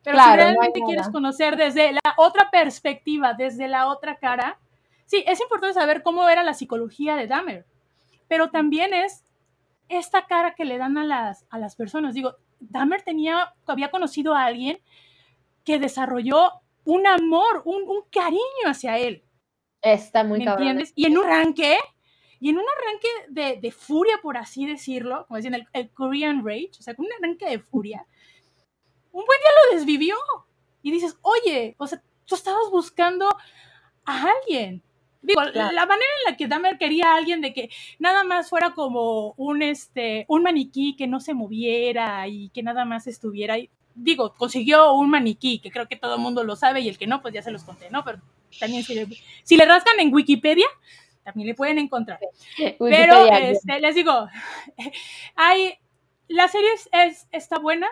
Pero 0.04 0.16
Claro, 0.16 0.32
si 0.32 0.36
no 0.38 0.44
realmente 0.44 0.80
nada. 0.80 0.86
quieres 0.90 1.08
conocer 1.10 1.56
desde 1.56 1.92
la 1.92 2.00
otra 2.16 2.50
perspectiva, 2.50 3.34
desde 3.34 3.68
la 3.68 3.86
otra 3.86 4.16
cara, 4.16 4.58
sí, 5.06 5.24
es 5.26 5.40
importante 5.40 5.74
saber 5.74 6.02
cómo 6.02 6.28
era 6.28 6.42
la 6.42 6.54
psicología 6.54 7.16
de 7.16 7.26
Dahmer, 7.28 7.64
pero 8.28 8.50
también 8.50 8.92
es 8.94 9.24
esta 9.98 10.26
cara 10.26 10.54
que 10.54 10.64
le 10.64 10.78
dan 10.78 10.98
a 10.98 11.04
las, 11.04 11.46
a 11.50 11.58
las 11.58 11.76
personas. 11.76 12.14
Digo, 12.14 12.36
Dahmer 12.60 13.02
tenía, 13.02 13.54
había 13.66 13.90
conocido 13.90 14.34
a 14.34 14.44
alguien 14.44 14.80
que 15.64 15.78
desarrolló 15.78 16.50
un 16.84 17.06
amor, 17.06 17.62
un, 17.64 17.82
un 17.88 18.02
cariño 18.10 18.40
hacia 18.66 18.98
él, 18.98 19.24
Está 19.82 20.22
muy 20.22 20.38
¿me 20.40 20.44
cabrón. 20.44 20.68
entiendes? 20.68 20.92
Y 20.94 21.06
en 21.06 21.18
un 21.18 21.24
arranque, 21.24 21.76
y 22.38 22.50
en 22.50 22.56
un 22.56 22.64
arranque 22.64 23.08
de, 23.28 23.60
de 23.60 23.72
furia, 23.72 24.18
por 24.22 24.36
así 24.36 24.64
decirlo, 24.66 25.26
como 25.26 25.36
decían, 25.36 25.54
el, 25.54 25.66
el 25.72 25.90
Korean 25.90 26.44
Rage, 26.44 26.70
o 26.78 26.82
sea, 26.82 26.94
con 26.94 27.06
un 27.06 27.12
arranque 27.12 27.48
de 27.48 27.58
furia, 27.58 28.06
un 29.10 29.24
buen 29.24 29.38
día 29.40 29.50
lo 29.70 29.76
desvivió. 29.76 30.14
Y 30.82 30.90
dices, 30.90 31.16
oye, 31.22 31.76
o 31.78 31.86
sea, 31.86 32.02
tú 32.26 32.34
estabas 32.34 32.70
buscando 32.70 33.28
a 34.04 34.26
alguien. 34.28 34.82
Digo, 35.22 35.40
Claro. 35.52 35.72
la 35.72 35.86
manera 35.86 36.06
en 36.26 36.32
la 36.32 36.36
que 36.36 36.48
Dahmer 36.48 36.78
quería 36.78 37.12
a 37.12 37.16
alguien 37.16 37.40
de 37.40 37.52
que 37.52 37.70
nada 37.98 38.24
más 38.24 38.48
fuera 38.50 38.74
como 38.74 39.34
un, 39.36 39.62
este, 39.62 40.24
un 40.28 40.42
maniquí 40.42 40.96
que 40.96 41.06
no 41.06 41.20
se 41.20 41.32
moviera 41.34 42.26
y 42.28 42.48
que 42.50 42.62
nada 42.62 42.84
más 42.84 43.06
estuviera 43.06 43.54
ahí. 43.54 43.70
Digo, 43.94 44.34
consiguió 44.34 44.92
un 44.94 45.10
maniquí, 45.10 45.58
que 45.60 45.70
creo 45.70 45.86
que 45.86 45.96
todo 45.96 46.16
el 46.16 46.20
mundo 46.20 46.42
lo 46.44 46.56
sabe 46.56 46.80
y 46.80 46.88
el 46.88 46.98
que 46.98 47.06
no, 47.06 47.22
pues 47.22 47.34
ya 47.34 47.42
se 47.42 47.50
los 47.52 47.62
conté, 47.62 47.90
¿no? 47.90 48.02
Pero 48.04 48.20
también 48.58 48.82
si 48.82 48.94
le, 48.94 49.06
si 49.44 49.56
le 49.56 49.64
rascan 49.64 50.00
en 50.00 50.12
Wikipedia, 50.12 50.66
también 51.24 51.46
le 51.46 51.54
pueden 51.54 51.78
encontrar. 51.78 52.18
Pero 52.78 53.26
este, 53.32 53.80
les 53.80 53.94
digo, 53.94 54.26
hay, 55.36 55.74
la 56.28 56.48
serie 56.48 56.68
es- 56.92 57.28
está 57.30 57.58
buena, 57.58 57.86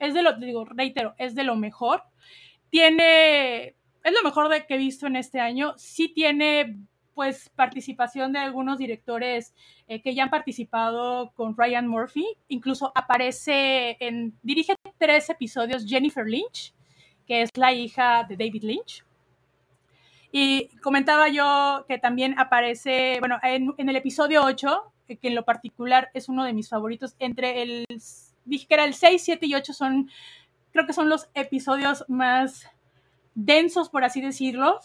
es 0.00 0.12
de 0.12 0.22
lo, 0.22 0.34
digo, 0.34 0.64
reitero, 0.64 1.14
es 1.18 1.34
de 1.34 1.44
lo 1.44 1.56
mejor. 1.56 2.02
Tiene, 2.70 3.74
es 4.04 4.12
lo 4.12 4.22
mejor 4.22 4.48
de 4.48 4.66
que 4.66 4.74
he 4.74 4.78
visto 4.78 5.06
en 5.06 5.16
este 5.16 5.40
año. 5.40 5.74
Sí 5.76 6.08
tiene, 6.08 6.78
pues, 7.14 7.50
participación 7.50 8.32
de 8.32 8.38
algunos 8.38 8.78
directores 8.78 9.54
eh, 9.86 10.00
que 10.02 10.14
ya 10.14 10.24
han 10.24 10.30
participado 10.30 11.32
con 11.34 11.56
Ryan 11.56 11.86
Murphy. 11.86 12.26
Incluso 12.48 12.92
aparece 12.94 13.96
en, 14.00 14.38
dirige 14.42 14.74
tres 14.98 15.30
episodios 15.30 15.84
Jennifer 15.86 16.26
Lynch, 16.26 16.74
que 17.26 17.42
es 17.42 17.50
la 17.56 17.72
hija 17.72 18.24
de 18.28 18.36
David 18.36 18.64
Lynch. 18.64 19.04
Y 20.30 20.68
comentaba 20.82 21.28
yo 21.28 21.84
que 21.88 21.98
también 21.98 22.38
aparece, 22.38 23.16
bueno, 23.20 23.38
en, 23.42 23.72
en 23.78 23.88
el 23.88 23.96
episodio 23.96 24.42
8, 24.44 24.92
que 25.06 25.16
que 25.16 25.28
en 25.28 25.34
lo 25.34 25.44
particular 25.44 26.10
es 26.12 26.28
uno 26.28 26.44
de 26.44 26.52
mis 26.52 26.68
favoritos, 26.68 27.16
entre 27.18 27.62
el, 27.62 27.86
dije 28.44 28.66
que 28.66 28.74
era 28.74 28.84
el 28.84 28.94
6, 28.94 29.22
7 29.24 29.46
y 29.46 29.54
8 29.54 29.72
son, 29.72 30.10
creo 30.70 30.86
que 30.86 30.92
son 30.92 31.08
los 31.08 31.28
episodios 31.34 32.04
más 32.08 32.68
densos, 33.34 33.88
por 33.88 34.04
así 34.04 34.20
decirlo. 34.20 34.80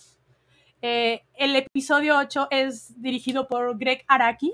Eh, 0.82 1.24
el 1.36 1.56
episodio 1.56 2.18
8 2.18 2.48
es 2.52 3.02
dirigido 3.02 3.48
por 3.48 3.78
Greg 3.78 4.04
Araki, 4.08 4.54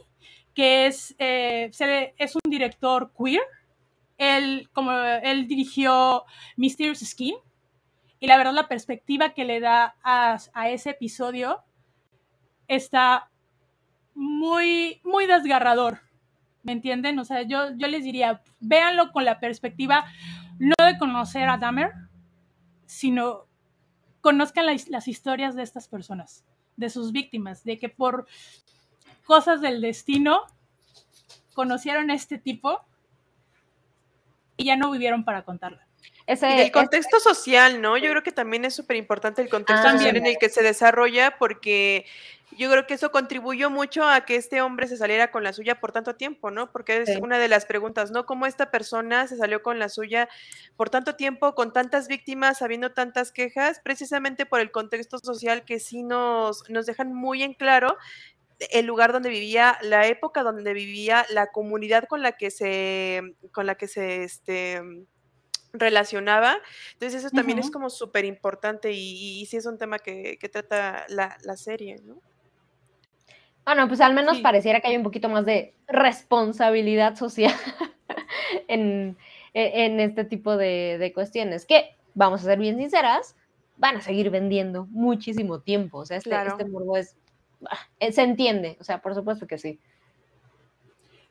que 0.53 0.85
es, 0.87 1.15
eh, 1.19 1.71
es 2.17 2.35
un 2.35 2.49
director 2.49 3.11
queer. 3.17 3.41
Él, 4.17 4.69
como 4.73 4.91
él 4.91 5.47
dirigió 5.47 6.25
Mysterious 6.57 6.99
Skin, 6.99 7.35
y 8.19 8.27
la 8.27 8.37
verdad 8.37 8.53
la 8.53 8.67
perspectiva 8.67 9.33
que 9.33 9.45
le 9.45 9.59
da 9.59 9.95
a, 10.03 10.37
a 10.53 10.69
ese 10.69 10.89
episodio 10.89 11.63
está 12.67 13.29
muy, 14.13 15.01
muy 15.03 15.25
desgarrador. 15.25 16.01
¿Me 16.63 16.73
entienden? 16.73 17.17
O 17.19 17.25
sea, 17.25 17.43
yo, 17.43 17.69
yo 17.77 17.87
les 17.87 18.03
diría, 18.03 18.41
véanlo 18.59 19.11
con 19.11 19.23
la 19.23 19.39
perspectiva 19.39 20.05
no 20.59 20.75
de 20.85 20.97
conocer 20.97 21.47
a 21.47 21.57
Dahmer, 21.57 21.91
sino 22.85 23.45
conozcan 24.21 24.65
las, 24.65 25.07
historias 25.07 25.55
de 25.55 25.63
estas 25.63 25.87
personas, 25.87 26.43
de 26.77 26.89
sus 26.89 27.11
víctimas, 27.11 27.63
de 27.63 27.79
que 27.79 27.89
por 27.89 28.27
cosas 29.25 29.61
del 29.61 29.81
destino 29.81 30.41
conocieron 31.53 32.09
a 32.09 32.15
este 32.15 32.37
tipo 32.37 32.81
y 34.57 34.65
ya 34.65 34.75
no 34.75 34.91
vivieron 34.91 35.23
para 35.23 35.43
contarla. 35.43 35.88
Ese, 36.27 36.47
Y 36.47 36.51
del 36.51 36.59
ese- 36.61 36.71
contexto 36.71 37.19
social, 37.19 37.81
¿no? 37.81 37.97
Yo 37.97 38.09
creo 38.11 38.21
que 38.23 38.31
también 38.31 38.63
es 38.65 38.75
súper 38.75 38.97
importante 38.97 39.41
el 39.41 39.49
contexto 39.49 39.87
Ah, 39.87 39.91
social 39.93 40.15
en 40.15 40.25
el 40.27 40.37
que 40.37 40.49
se 40.49 40.61
desarrolla, 40.61 41.37
porque 41.39 42.05
yo 42.57 42.69
creo 42.69 42.85
que 42.85 42.93
eso 42.95 43.11
contribuyó 43.11 43.69
mucho 43.71 44.03
a 44.07 44.25
que 44.25 44.35
este 44.35 44.61
hombre 44.61 44.87
se 44.87 44.97
saliera 44.97 45.31
con 45.31 45.43
la 45.43 45.53
suya 45.53 45.79
por 45.79 45.91
tanto 45.91 46.15
tiempo, 46.15 46.51
¿no? 46.51 46.71
Porque 46.71 46.97
es 47.01 47.09
Sí. 47.13 47.19
una 47.21 47.39
de 47.39 47.47
las 47.47 47.65
preguntas, 47.65 48.11
¿no? 48.11 48.25
¿Cómo 48.27 48.45
esta 48.45 48.69
persona 48.69 49.25
se 49.27 49.37
salió 49.37 49.63
con 49.63 49.79
la 49.79 49.89
suya 49.89 50.29
por 50.75 50.89
tanto 50.91 51.15
tiempo, 51.15 51.55
con 51.55 51.73
tantas 51.73 52.07
víctimas, 52.07 52.61
habiendo 52.61 52.91
tantas 52.91 53.31
quejas, 53.31 53.79
precisamente 53.83 54.45
por 54.45 54.59
el 54.59 54.71
contexto 54.71 55.17
social 55.19 55.63
que 55.65 55.79
sí 55.79 56.03
nos, 56.03 56.69
nos 56.69 56.85
dejan 56.85 57.11
muy 57.13 57.41
en 57.43 57.53
claro 57.55 57.97
el 58.71 58.85
lugar 58.85 59.13
donde 59.13 59.29
vivía, 59.29 59.77
la 59.81 60.05
época 60.07 60.43
donde 60.43 60.73
vivía, 60.73 61.25
la 61.29 61.47
comunidad 61.47 62.03
con 62.09 62.21
la 62.21 62.33
que 62.33 62.51
se, 62.51 63.21
con 63.51 63.65
la 63.65 63.75
que 63.75 63.87
se, 63.87 64.23
este, 64.23 64.81
relacionaba. 65.73 66.57
Entonces 66.93 67.23
eso 67.23 67.35
también 67.35 67.59
es 67.59 67.69
como 67.71 67.89
súper 67.89 68.25
importante 68.25 68.91
y, 68.91 69.41
y 69.41 69.45
sí 69.45 69.57
es 69.57 69.65
un 69.65 69.77
tema 69.77 69.99
que, 69.99 70.37
que 70.39 70.49
trata 70.49 71.05
la, 71.09 71.37
la 71.43 71.57
serie, 71.57 71.97
¿no? 72.03 72.21
Bueno, 73.65 73.87
pues 73.87 74.01
al 74.01 74.13
menos 74.15 74.37
Sí. 74.37 74.43
pareciera 74.43 74.79
que 74.81 74.87
hay 74.87 74.97
un 74.97 75.03
poquito 75.03 75.29
más 75.29 75.45
de 75.45 75.75
responsabilidad 75.87 77.15
social 77.15 77.53
en, 78.67 79.15
e- 79.53 79.85
en 79.85 79.99
este 79.99 80.23
tipo 80.23 80.57
de, 80.57 80.97
de 80.97 81.13
cuestiones, 81.13 81.65
que, 81.65 81.95
vamos 82.15 82.41
a 82.41 82.45
ser 82.45 82.57
bien 82.59 82.77
sinceras, 82.79 83.35
van 83.77 83.97
a 83.97 84.01
seguir 84.01 84.29
vendiendo 84.31 84.87
muchísimo 84.87 85.61
tiempo. 85.61 85.99
O 85.99 86.05
sea, 86.05 86.17
este, 86.17 86.31
Claro. 86.31 86.51
este 86.51 86.65
morbo 86.65 86.97
es... 86.97 87.15
ah, 87.69 87.77
eh, 87.99 88.11
Se 88.11 88.23
entiende, 88.23 88.75
o 88.79 88.83
sea, 88.83 89.01
por 89.01 89.13
supuesto 89.13 89.45
que 89.45 89.57
sí. 89.59 89.79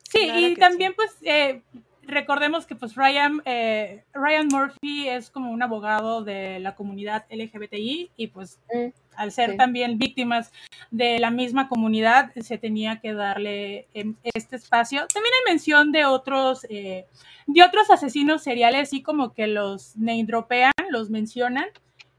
Sí, 0.09 0.25
Claro 0.25 0.41
y 0.41 0.55
que 0.55 0.61
también 0.61 0.95
pues 0.95 1.17
eh, 1.23 1.63
recordemos 2.09 2.67
que 2.67 2.75
pues 2.75 2.95
Ryan, 2.97 3.43
eh, 3.45 4.03
Ryan 4.13 4.49
Murphy 4.49 5.09
es 5.09 5.31
como 5.31 5.51
un 5.51 5.63
abogado 5.63 6.25
de 6.25 6.59
la 6.59 6.75
comunidad 6.75 7.27
LGBTI 7.31 8.11
y 8.17 8.27
pues 8.29 8.59
Mm, 8.73 8.89
al 9.17 9.33
ser 9.33 9.53
sí. 9.53 9.57
también 9.57 9.99
víctimas 9.99 10.53
de 10.91 11.19
la 11.19 11.31
misma 11.31 11.69
comunidad 11.69 12.33
se 12.41 12.59
tenía 12.59 13.01
que 13.01 13.13
darle 13.13 13.89
em, 13.95 14.17
este 14.23 14.57
espacio. 14.57 15.07
También 15.13 15.33
hay 15.35 15.53
mención 15.53 15.93
de 15.93 16.05
otros, 16.05 16.67
eh, 16.71 17.07
de 17.47 17.63
otros 17.63 17.91
asesinos 17.91 18.43
seriales, 18.43 18.89
así 18.89 19.03
como 19.03 19.33
que 19.35 19.47
los 19.47 19.97
name 19.97 20.25
dropean, 20.25 20.73
los 20.91 21.11
mencionan. 21.11 21.67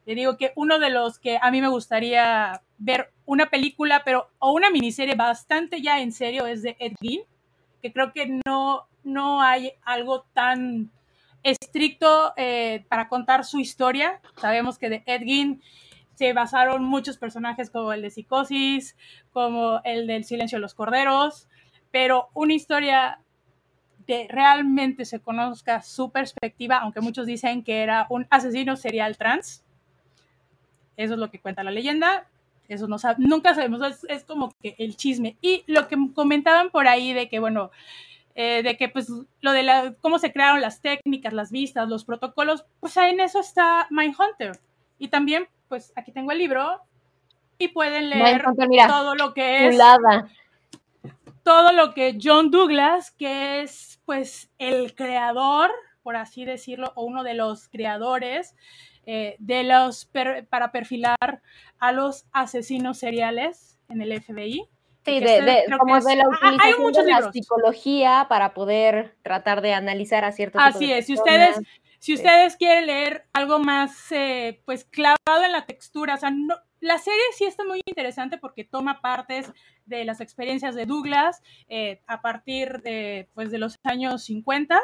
Le 0.06 0.16
digo 0.16 0.38
que 0.38 0.53
uno 0.56 0.80
de 0.80 0.90
los 0.90 1.20
que 1.20 1.38
a 1.41 1.52
mí 1.52 1.61
me 1.61 1.68
gustaría 1.68 2.61
ver 2.78 3.11
una 3.26 3.49
película, 3.49 4.03
pero 4.03 4.30
o 4.40 4.53
una 4.53 4.70
miniserie 4.70 5.16
bastante 5.16 5.82
ya 5.82 6.02
en 6.02 6.11
serio 6.11 6.48
es 6.48 6.64
de 6.64 6.76
Ed 6.80 6.94
Gein 7.02 7.22
que 7.82 7.94
creo 7.94 8.11
que 8.11 8.40
no, 8.45 8.88
no 9.14 9.41
hay 9.41 9.73
algo 9.84 10.26
tan 10.34 10.91
estricto 11.44 12.34
eh, 12.38 12.86
para 12.90 13.07
contar 13.07 13.45
su 13.45 13.60
historia. 13.60 14.22
Sabemos 14.38 14.77
que 14.77 14.90
de 14.90 15.03
Ed 15.06 15.22
Gein 15.23 15.61
se 16.15 16.34
basaron 16.34 16.84
muchos 16.84 17.18
personajes 17.18 17.69
como 17.69 17.94
el 17.94 18.02
de 18.02 18.10
Psicosis, 18.10 18.95
como 19.31 19.81
el 19.86 20.06
del 20.06 20.26
Silencio 20.26 20.57
de 20.57 20.61
los 20.61 20.73
Corderos, 20.73 21.48
pero 21.91 22.30
una 22.34 22.53
historia 22.53 23.19
que 24.06 24.27
realmente 24.30 25.06
se 25.06 25.19
conozca 25.19 25.81
su 25.81 26.10
perspectiva, 26.10 26.77
aunque 26.80 26.99
muchos 26.99 27.26
dicen 27.26 27.64
que 27.64 27.84
era 27.84 28.07
un 28.10 28.27
asesino 28.30 28.76
serial 28.76 29.18
trans. 29.18 29.64
Eso 30.98 31.14
es 31.14 31.19
lo 31.19 31.30
que 31.30 31.40
cuenta 31.40 31.64
la 31.64 31.72
leyenda. 31.72 32.27
Eso 32.68 32.88
no 32.88 32.98
sab- 32.98 33.18
nunca 33.18 33.56
sabemos, 33.56 33.81
es, 33.81 34.03
es 34.10 34.23
como 34.23 34.53
que 34.61 34.76
el 34.77 34.95
chisme. 34.95 35.38
Y 35.41 35.64
lo 35.68 35.88
que 35.88 35.95
comentaban 36.14 36.69
por 36.69 36.88
ahí 36.88 37.14
de 37.14 37.30
que, 37.30 37.40
bueno, 37.40 37.72
eh, 38.41 38.64
de 38.64 38.78
que 38.78 38.88
pues 38.88 39.10
lo 39.41 39.52
de 39.52 39.64
la, 39.64 39.94
cómo 39.99 40.18
se 40.18 40.32
crearon 40.32 40.61
las 40.61 40.80
técnicas, 40.82 41.34
las 41.34 41.52
vistas, 41.52 41.90
los 41.90 42.06
protocolos, 42.06 42.64
pues 42.80 42.95
en 42.95 43.20
eso 43.20 43.41
está 43.41 43.86
Mindhunter. 43.90 44.57
Y 44.98 45.10
también, 45.10 45.49
pues 45.68 45.91
aquí 45.98 46.14
tengo 46.14 46.32
el 46.32 46.38
libro 46.38 46.80
y 47.57 47.68
pueden 47.68 48.10
leer 48.10 48.22
mira, 48.24 48.45
todo 48.88 49.16
lo 49.16 49.34
que 49.34 49.57
es 49.68 49.76
todo 51.44 51.74
lo 51.74 51.94
que 51.94 52.18
John 52.22 52.49
Douglas, 52.49 53.11
que 53.11 53.61
es 53.61 53.99
pues 54.06 54.49
el 54.57 54.95
creador, 54.95 55.70
por 56.02 56.16
así 56.16 56.45
decirlo, 56.45 56.94
o 56.95 57.03
uno 57.03 57.24
de 57.24 57.34
los 57.34 57.68
creadores 57.68 58.56
eh, 59.06 59.36
de 59.40 59.64
los 59.66 60.06
per- 60.06 60.48
para 60.48 60.72
perfilar 60.72 61.41
a 61.80 61.91
los 61.91 62.26
asesinos 62.32 62.99
seriales 62.99 63.78
en 63.90 64.02
el 64.02 64.14
FBI. 64.22 64.66
Sí, 65.14 65.19
que 65.19 65.26
de, 65.26 65.38
este 65.40 65.52
de- 65.52 65.64
creo 65.65 65.77
como 65.80 65.94
que 65.94 65.99
es- 65.99 66.06
de 66.06 66.15
la 66.15 66.23
Ah, 66.41 66.57
hay 66.61 66.73
muchos 66.80 67.06
de 67.06 67.11
la 67.11 67.18
libros. 67.18 67.34
psicología 67.34 68.26
para 68.30 68.53
poder 68.53 69.15
tratar 69.23 69.61
de 69.61 69.73
analizar 69.73 70.23
a 70.26 70.31
ciertos 70.31 70.61
Así 70.64 70.91
es, 70.91 71.06
si 71.06 71.14
ustedes, 71.14 71.60
si 71.99 72.14
ustedes 72.14 72.56
quieren 72.56 72.86
leer 72.88 73.26
algo 73.34 73.60
más 73.60 74.11
eh, 74.11 74.61
pues 74.65 74.86
clavado 74.86 75.44
en 75.45 75.52
la 75.52 75.65
textura, 75.65 76.15
o 76.15 76.18
sea, 76.18 76.31
no- 76.31 76.56
la 76.81 76.98
serie 76.98 77.19
sí 77.36 77.44
está 77.45 77.65
muy 77.65 77.81
interesante 77.86 78.38
porque 78.38 78.64
toma 78.64 79.02
partes 79.02 79.52
de 79.86 80.06
las 80.06 80.22
experiencias 80.22 80.76
de 80.76 80.86
Douglas 80.86 81.41
eh, 81.68 82.02
a 82.07 82.22
partir 82.22 82.81
de, 82.84 83.27
pues, 83.34 83.52
de 83.52 83.57
los 83.57 83.76
años 83.84 84.23
50 84.23 84.80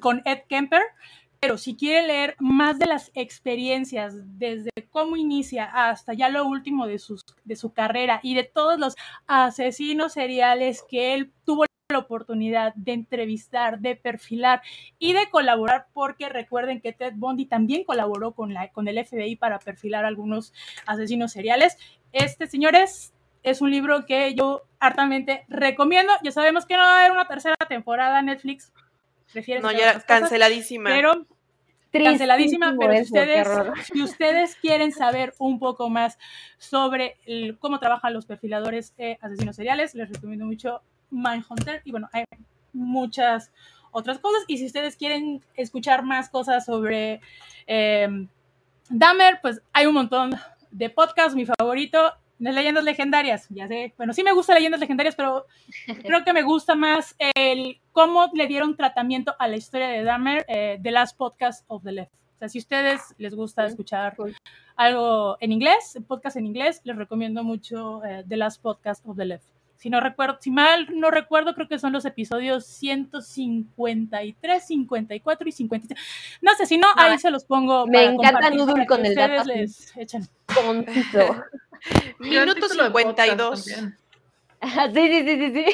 con 0.00 0.22
Ed 0.24 0.40
Kemper, 0.48 0.82
pero 1.44 1.58
si 1.58 1.76
quieren 1.76 2.06
leer 2.06 2.36
más 2.38 2.78
de 2.78 2.86
las 2.86 3.10
experiencias 3.14 4.14
desde 4.38 4.70
cómo 4.88 5.14
inicia 5.14 5.66
hasta 5.66 6.14
ya 6.14 6.30
lo 6.30 6.46
último 6.46 6.86
de, 6.86 6.98
sus, 6.98 7.22
de 7.44 7.54
su 7.54 7.74
carrera 7.74 8.18
y 8.22 8.34
de 8.34 8.44
todos 8.44 8.78
los 8.78 8.96
asesinos 9.26 10.14
seriales 10.14 10.82
que 10.88 11.12
él 11.12 11.32
tuvo 11.44 11.66
la 11.90 11.98
oportunidad 11.98 12.72
de 12.76 12.94
entrevistar, 12.94 13.78
de 13.80 13.94
perfilar 13.94 14.62
y 14.98 15.12
de 15.12 15.28
colaborar, 15.28 15.88
porque 15.92 16.30
recuerden 16.30 16.80
que 16.80 16.94
Ted 16.94 17.12
Bundy 17.14 17.44
también 17.44 17.84
colaboró 17.84 18.32
con, 18.32 18.54
la, 18.54 18.72
con 18.72 18.88
el 18.88 19.04
FBI 19.04 19.36
para 19.36 19.58
perfilar 19.58 20.06
algunos 20.06 20.54
asesinos 20.86 21.32
seriales. 21.32 21.76
Este, 22.12 22.46
señores, 22.46 23.12
es 23.42 23.60
un 23.60 23.70
libro 23.70 24.06
que 24.06 24.34
yo 24.34 24.62
hartamente 24.80 25.44
recomiendo. 25.48 26.10
Ya 26.22 26.32
sabemos 26.32 26.64
que 26.64 26.78
no 26.78 26.84
va 26.84 26.96
a 26.96 27.00
haber 27.00 27.12
una 27.12 27.28
tercera 27.28 27.56
temporada 27.68 28.22
Netflix. 28.22 28.72
No, 29.60 29.72
ya 29.72 29.94
cosas, 29.94 30.04
canceladísima. 30.04 30.90
pero 30.90 31.26
canceladísima, 32.02 32.74
pero 32.78 32.92
si 32.92 32.98
eso, 32.98 33.14
ustedes, 33.14 33.48
si 33.92 34.02
ustedes 34.02 34.56
quieren 34.56 34.92
saber 34.92 35.34
un 35.38 35.58
poco 35.58 35.88
más 35.90 36.18
sobre 36.58 37.16
el- 37.26 37.58
cómo 37.58 37.78
trabajan 37.78 38.12
los 38.12 38.26
perfiladores 38.26 38.94
eh, 38.98 39.18
asesinos 39.20 39.56
seriales, 39.56 39.94
les 39.94 40.08
recomiendo 40.10 40.44
mucho 40.46 40.80
Mindhunter 41.10 41.80
y 41.84 41.90
bueno, 41.92 42.08
hay 42.12 42.24
muchas 42.72 43.52
otras 43.92 44.18
cosas. 44.18 44.42
Y 44.48 44.58
si 44.58 44.66
ustedes 44.66 44.96
quieren 44.96 45.42
escuchar 45.54 46.02
más 46.02 46.28
cosas 46.28 46.64
sobre 46.64 47.20
eh, 47.66 48.26
Dahmer, 48.90 49.38
pues 49.40 49.62
hay 49.72 49.86
un 49.86 49.94
montón 49.94 50.34
de 50.70 50.90
podcast, 50.90 51.36
mi 51.36 51.46
favorito, 51.46 52.12
las 52.38 52.54
leyendas 52.54 52.84
legendarias, 52.84 53.46
ya 53.50 53.68
sé. 53.68 53.94
Bueno, 53.96 54.12
sí 54.12 54.22
me 54.22 54.32
gusta 54.32 54.54
leyendas 54.54 54.80
legendarias, 54.80 55.14
pero 55.14 55.46
creo 56.02 56.24
que 56.24 56.32
me 56.32 56.42
gusta 56.42 56.74
más 56.74 57.14
el 57.18 57.80
cómo 57.92 58.30
le 58.34 58.46
dieron 58.46 58.76
tratamiento 58.76 59.34
a 59.38 59.48
la 59.48 59.56
historia 59.56 59.88
de 59.88 60.02
Dahmer, 60.02 60.44
eh, 60.48 60.78
The 60.82 60.90
Last 60.90 61.16
Podcast 61.16 61.64
of 61.68 61.82
the 61.84 61.92
Left. 61.92 62.14
O 62.34 62.38
sea, 62.38 62.48
si 62.48 62.58
a 62.58 62.60
ustedes 62.60 63.14
les 63.18 63.34
gusta 63.34 63.64
escuchar 63.64 64.16
algo 64.76 65.36
en 65.40 65.52
inglés, 65.52 65.98
podcast 66.08 66.36
en 66.36 66.46
inglés, 66.46 66.80
les 66.84 66.96
recomiendo 66.96 67.44
mucho 67.44 68.04
eh, 68.04 68.24
The 68.28 68.36
Last 68.36 68.60
Podcast 68.60 69.06
of 69.06 69.16
the 69.16 69.24
Left. 69.24 69.53
Si 69.76 69.90
no 69.90 70.00
recuerdo, 70.00 70.38
si 70.40 70.50
mal 70.50 70.88
no 70.94 71.10
recuerdo, 71.10 71.54
creo 71.54 71.68
que 71.68 71.78
son 71.78 71.92
los 71.92 72.04
episodios 72.04 72.66
153, 72.66 74.66
54 74.66 75.48
y 75.48 75.52
56. 75.52 76.00
No 76.40 76.54
sé, 76.54 76.66
si 76.66 76.78
no, 76.78 76.88
ahí 76.96 77.18
se 77.18 77.30
los 77.30 77.44
pongo. 77.44 77.86
Me 77.86 77.98
para 77.98 78.12
encanta 78.12 78.50
Noodle 78.50 78.86
con 78.86 79.04
el 79.04 79.14
dato. 79.14 79.44
les. 79.44 79.92
Yo 82.20 82.20
el 82.20 82.46
Minuto 82.46 82.66
título 82.66 82.84
de 82.84 82.90
podcast 82.90 83.30
52. 83.30 83.64
también. 83.64 83.98
sí, 84.94 85.08
sí, 85.08 85.24
sí, 85.24 85.38
sí, 85.38 85.52
sí. 85.52 85.64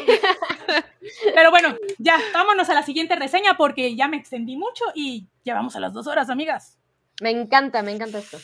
Pero 1.34 1.50
bueno, 1.50 1.76
ya, 1.98 2.18
vámonos 2.34 2.68
a 2.68 2.74
la 2.74 2.82
siguiente 2.82 3.14
reseña 3.14 3.56
porque 3.56 3.94
ya 3.94 4.08
me 4.08 4.16
extendí 4.16 4.56
mucho 4.56 4.84
y 4.94 5.26
llevamos 5.44 5.76
a 5.76 5.80
las 5.80 5.92
dos 5.92 6.06
horas, 6.06 6.30
amigas. 6.30 6.78
Me 7.20 7.30
encanta, 7.30 7.82
me 7.82 7.92
encanta 7.92 8.18
esto. 8.18 8.38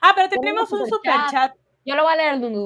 Ah, 0.00 0.12
pero 0.14 0.28
Tenemos 0.28 0.68
tenemos 0.68 0.72
un 0.72 0.86
super 0.88 1.14
chat. 1.30 1.54
Yo 1.84 1.96
lo 1.96 2.04
voy 2.04 2.12
a 2.12 2.16
leer, 2.16 2.40
Dundu. 2.40 2.64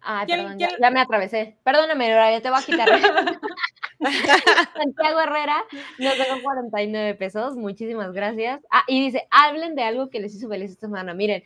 Ay, 0.00 0.26
¿Quién- 0.26 0.38
perdón, 0.40 0.58
ya, 0.58 0.68
quién- 0.68 0.80
ya 0.80 0.90
me 0.90 1.00
atravesé. 1.00 1.56
Perdóname, 1.64 2.14
Oralia, 2.14 2.40
te 2.40 2.50
voy 2.50 2.58
a 2.60 2.64
quitar. 2.64 2.88
Santiago 4.76 5.20
Herrera 5.20 5.62
nos 5.98 6.18
dejó 6.18 6.42
49 6.42 7.14
pesos. 7.14 7.56
Muchísimas 7.56 8.12
gracias. 8.12 8.60
Ah, 8.70 8.82
y 8.86 9.00
dice, 9.04 9.26
hablen 9.30 9.74
de 9.74 9.84
algo 9.84 10.10
que 10.10 10.20
les 10.20 10.34
hizo 10.34 10.48
feliz 10.48 10.70
esta 10.70 10.86
semana. 10.86 11.14
Miren, 11.14 11.42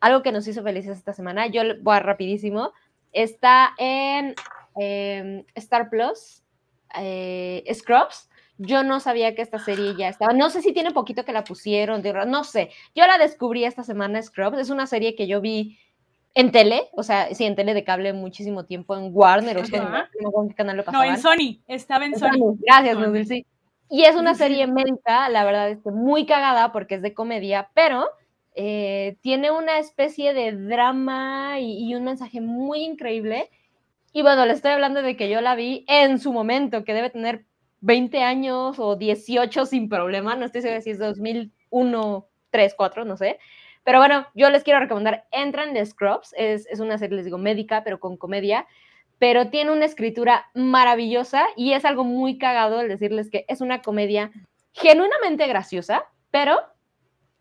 algo 0.00 0.22
que 0.22 0.32
nos 0.32 0.46
hizo 0.48 0.62
felices 0.62 0.98
esta 0.98 1.12
semana, 1.12 1.46
yo 1.46 1.62
voy 1.82 1.96
a 1.96 2.00
rapidísimo. 2.00 2.72
Está 3.12 3.72
en 3.78 4.34
em, 4.76 5.44
Star 5.54 5.88
Plus, 5.88 6.42
eh, 6.98 7.64
Scrubs. 7.72 8.28
Yo 8.58 8.82
no 8.82 9.00
sabía 9.00 9.34
que 9.34 9.42
esta 9.42 9.58
serie 9.58 9.94
ya 9.96 10.08
estaba. 10.08 10.32
No 10.32 10.48
sé 10.50 10.62
si 10.62 10.72
tiene 10.72 10.90
poquito 10.92 11.24
que 11.24 11.32
la 11.32 11.44
pusieron, 11.44 12.02
no 12.30 12.42
sé. 12.44 12.70
Yo 12.94 13.06
la 13.06 13.18
descubrí 13.18 13.64
esta 13.64 13.82
semana, 13.84 14.22
Scrubs. 14.22 14.58
Es 14.58 14.70
una 14.70 14.86
serie 14.86 15.14
que 15.14 15.26
yo 15.26 15.40
vi 15.42 15.78
en 16.36 16.52
tele, 16.52 16.90
o 16.92 17.02
sea, 17.02 17.34
sí, 17.34 17.46
en 17.46 17.56
tele 17.56 17.72
de 17.72 17.82
cable 17.82 18.12
muchísimo 18.12 18.66
tiempo, 18.66 18.94
en 18.94 19.08
Warner, 19.10 19.56
o 19.56 19.64
sea, 19.64 20.06
no 20.20 20.42
en 20.42 20.48
qué 20.50 20.54
canal 20.54 20.76
lo 20.76 20.82
no, 20.82 20.86
pasaban. 20.86 21.08
en 21.08 21.18
Sony, 21.18 21.62
estaba 21.66 22.04
en 22.04 22.12
En 22.12 22.18
Sony. 22.18 22.28
Sony. 22.32 22.56
Gracias, 22.60 22.94
Sony. 22.98 23.24
Sí. 23.24 23.46
Y 23.88 24.02
es 24.02 24.16
una 24.16 24.34
serie 24.34 24.66
médica, 24.66 25.30
la 25.30 25.44
verdad 25.44 25.70
es 25.70 25.78
que 25.82 25.90
muy 25.90 26.26
cagada 26.26 26.72
porque 26.72 26.96
es 26.96 27.02
de 27.02 27.14
comedia, 27.14 27.70
pero 27.72 28.06
eh, 28.54 29.16
tiene 29.22 29.50
una 29.50 29.78
especie 29.78 30.34
de 30.34 30.52
drama 30.52 31.58
y, 31.58 31.88
y 31.88 31.94
un 31.94 32.04
mensaje 32.04 32.42
muy 32.42 32.80
increíble. 32.84 33.48
Y 34.12 34.20
bueno, 34.20 34.44
le 34.44 34.52
estoy 34.52 34.72
hablando 34.72 35.00
de 35.00 35.16
que 35.16 35.30
yo 35.30 35.40
la 35.40 35.54
vi 35.54 35.86
en 35.88 36.18
su 36.18 36.34
momento, 36.34 36.84
que 36.84 36.92
debe 36.92 37.08
tener 37.08 37.46
20 37.80 38.22
años 38.22 38.78
o 38.78 38.96
18 38.96 39.64
sin 39.64 39.88
problema, 39.88 40.36
no 40.36 40.44
estoy 40.44 40.60
segura 40.60 40.82
si 40.82 40.90
es 40.90 40.98
2001, 40.98 42.28
3, 42.50 42.74
4, 42.76 43.04
no 43.06 43.16
sé. 43.16 43.38
Pero 43.86 44.00
bueno, 44.00 44.26
yo 44.34 44.50
les 44.50 44.64
quiero 44.64 44.80
recomendar, 44.80 45.26
entran 45.30 45.72
de 45.72 45.86
Scrubs, 45.86 46.34
es, 46.36 46.66
es 46.66 46.80
una 46.80 46.98
serie, 46.98 47.14
les 47.16 47.24
digo, 47.24 47.38
médica, 47.38 47.84
pero 47.84 48.00
con 48.00 48.16
comedia 48.16 48.66
pero 49.18 49.48
tiene 49.48 49.72
una 49.72 49.84
escritura 49.84 50.46
maravillosa 50.54 51.46
y 51.56 51.72
es 51.72 51.84
algo 51.84 52.04
muy 52.04 52.38
cagado 52.38 52.80
el 52.80 52.88
decirles 52.88 53.30
que 53.30 53.44
es 53.48 53.60
una 53.60 53.80
comedia 53.80 54.30
genuinamente 54.72 55.46
graciosa, 55.46 56.04
pero 56.30 56.58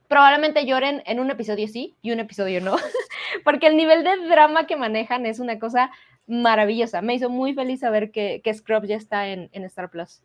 probablemente 0.07 0.65
lloren 0.65 1.03
en 1.05 1.19
un 1.19 1.31
episodio 1.31 1.67
sí 1.67 1.95
y 2.01 2.11
un 2.11 2.19
episodio 2.19 2.61
no, 2.61 2.77
porque 3.43 3.67
el 3.67 3.75
nivel 3.75 4.03
de 4.03 4.15
drama 4.29 4.67
que 4.67 4.77
manejan 4.77 5.25
es 5.25 5.39
una 5.39 5.59
cosa 5.59 5.91
maravillosa. 6.27 7.01
Me 7.01 7.15
hizo 7.15 7.29
muy 7.29 7.53
feliz 7.53 7.81
saber 7.81 8.11
que, 8.11 8.39
que 8.41 8.53
Scrubs 8.53 8.87
ya 8.87 8.95
está 8.95 9.27
en 9.27 9.49
Star 9.65 9.89
Plus. 9.89 10.21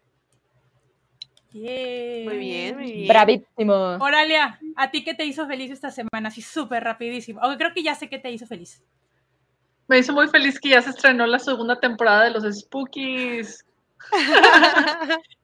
Muy 1.52 2.39
bien, 2.39 2.77
muy 2.77 2.93
bien. 2.93 3.09
Bravísimo. 3.09 3.74
Oralia, 4.01 4.59
¿a 4.77 4.90
ti 4.90 5.02
qué 5.05 5.14
te 5.14 5.24
hizo 5.24 5.47
feliz 5.47 5.70
esta 5.70 5.90
semana? 5.90 6.28
Así 6.28 6.43
súper 6.43 6.85
rapidísimo. 6.85 7.40
Aunque 7.43 7.59
creo 7.59 7.74
que 7.74 7.82
ya 7.82 7.94
sé 7.94 8.09
qué 8.09 8.18
te 8.18 8.31
hizo 8.31 8.47
feliz. 8.47 8.82
Me 9.89 9.98
hizo 9.98 10.12
muy 10.12 10.28
feliz 10.28 10.60
que 10.60 10.68
ya 10.68 10.82
se 10.82 10.90
estrenó 10.90 11.27
la 11.27 11.39
segunda 11.40 11.81
temporada 11.81 12.24
de 12.24 12.31
los 12.31 12.44
Spookies. 12.44 13.64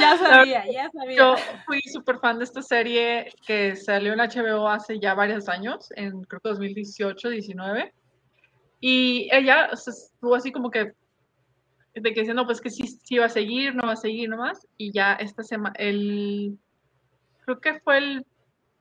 Ya 0.00 0.16
sabía, 0.16 0.64
ya 0.70 0.90
sabía. 0.90 1.16
Yo 1.16 1.34
fui 1.66 1.80
súper 1.92 2.18
fan 2.20 2.38
de 2.38 2.44
esta 2.44 2.62
serie 2.62 3.32
que 3.46 3.74
salió 3.74 4.12
en 4.12 4.20
HBO 4.20 4.68
hace 4.68 5.00
ya 5.00 5.14
varios 5.14 5.48
años, 5.48 5.88
en 5.96 6.22
creo 6.22 6.40
que 6.40 6.50
2018, 6.50 7.30
19. 7.30 7.92
Y 8.80 9.28
ella 9.32 9.70
o 9.72 9.76
sea, 9.76 9.92
estuvo 9.92 10.34
así 10.34 10.52
como 10.52 10.70
que 10.70 10.92
de 12.02 12.12
que 12.14 12.20
diciendo 12.20 12.44
pues 12.46 12.60
que 12.60 12.70
sí, 12.70 12.86
sí 12.86 13.18
va 13.18 13.26
a 13.26 13.30
seguir, 13.30 13.74
no 13.74 13.86
va 13.86 13.92
a 13.92 13.96
seguir 13.96 14.28
nomás. 14.28 14.66
Y 14.76 14.92
ya 14.92 15.14
esta 15.14 15.42
semana, 15.42 15.74
el 15.78 16.58
creo 17.44 17.60
que 17.60 17.80
fue 17.80 17.98
el 17.98 18.26